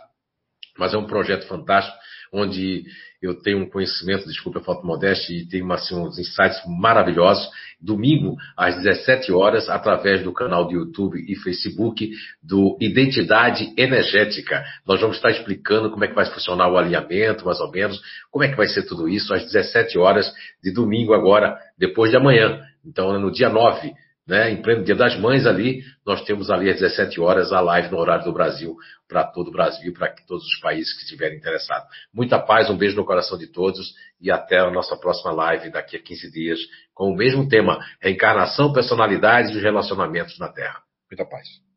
mas 0.78 0.94
é 0.94 0.98
um 0.98 1.06
projeto 1.06 1.48
fantástico, 1.48 1.98
onde 2.34 2.86
eu 3.22 3.36
tenho 3.36 3.60
um 3.60 3.70
conhecimento, 3.70 4.26
desculpa 4.26 4.60
a 4.60 4.64
falta 4.64 4.86
modéstia, 4.86 5.36
e 5.36 5.46
tenho 5.46 5.72
assim, 5.72 5.96
uns 5.96 6.18
insights 6.18 6.60
maravilhosos. 6.66 7.48
Domingo, 7.80 8.36
às 8.58 8.76
17 8.82 9.32
horas, 9.32 9.70
através 9.70 10.24
do 10.24 10.34
canal 10.34 10.66
do 10.66 10.74
YouTube 10.74 11.24
e 11.28 11.36
Facebook 11.36 12.10
do 12.42 12.78
Identidade 12.82 13.72
Energética. 13.78 14.64
Nós 14.88 15.00
vamos 15.00 15.18
estar 15.18 15.30
explicando 15.30 15.92
como 15.92 16.04
é 16.04 16.08
que 16.08 16.16
vai 16.16 16.26
funcionar 16.26 16.72
o 16.72 16.78
alinhamento, 16.78 17.46
mais 17.46 17.60
ou 17.60 17.70
menos, 17.70 18.02
como 18.32 18.44
é 18.44 18.50
que 18.50 18.58
vai 18.58 18.68
ser 18.68 18.84
tudo 18.84 19.08
isso, 19.08 19.34
às 19.34 19.44
17 19.44 20.00
horas 20.00 20.32
de 20.64 20.72
domingo 20.72 21.14
agora, 21.14 21.60
depois 21.78 22.10
de 22.10 22.18
amanhã. 22.18 22.60
Então, 22.84 23.20
no 23.20 23.32
dia 23.32 23.50
9 23.50 23.94
né, 24.28 24.52
em 24.52 24.62
pleno 24.62 24.84
Dia 24.84 24.96
das 24.96 25.20
Mães 25.20 25.46
ali, 25.46 25.84
nós 26.06 26.24
temos 26.24 26.50
ali 26.50 26.70
às 26.70 26.80
17 26.80 27.20
horas 27.20 27.52
a 27.52 27.60
live 27.60 27.90
no 27.90 27.98
horário 27.98 28.24
do 28.24 28.34
Brasil, 28.34 28.76
para 29.08 29.24
todo 29.24 29.50
o 29.50 29.52
Brasil, 29.52 29.94
para 29.94 30.14
todos 30.28 30.46
os 30.46 30.60
países 30.60 30.94
que 30.94 31.04
estiverem 31.04 31.38
interessados. 31.38 31.88
Muita 32.14 32.40
paz, 32.40 32.70
um 32.70 32.78
beijo 32.78 32.96
no 32.96 33.06
coração 33.06 33.38
de 33.38 33.48
todos 33.48 33.94
e 34.20 34.32
até 34.32 34.60
a 34.60 34.72
nossa 34.72 34.96
próxima 34.96 35.32
live 35.32 35.72
daqui 35.72 35.98
a 35.98 36.02
15 36.02 36.32
dias 36.32 36.60
com 36.94 37.12
o 37.12 37.16
mesmo 37.16 37.48
tema, 37.48 37.80
reencarnação, 38.00 38.72
personalidade 38.72 39.54
e 39.54 39.58
os 39.58 39.64
relacionamentos 39.64 40.38
na 40.38 40.50
Terra. 40.50 40.82
Muita 41.10 41.26
paz. 41.26 41.71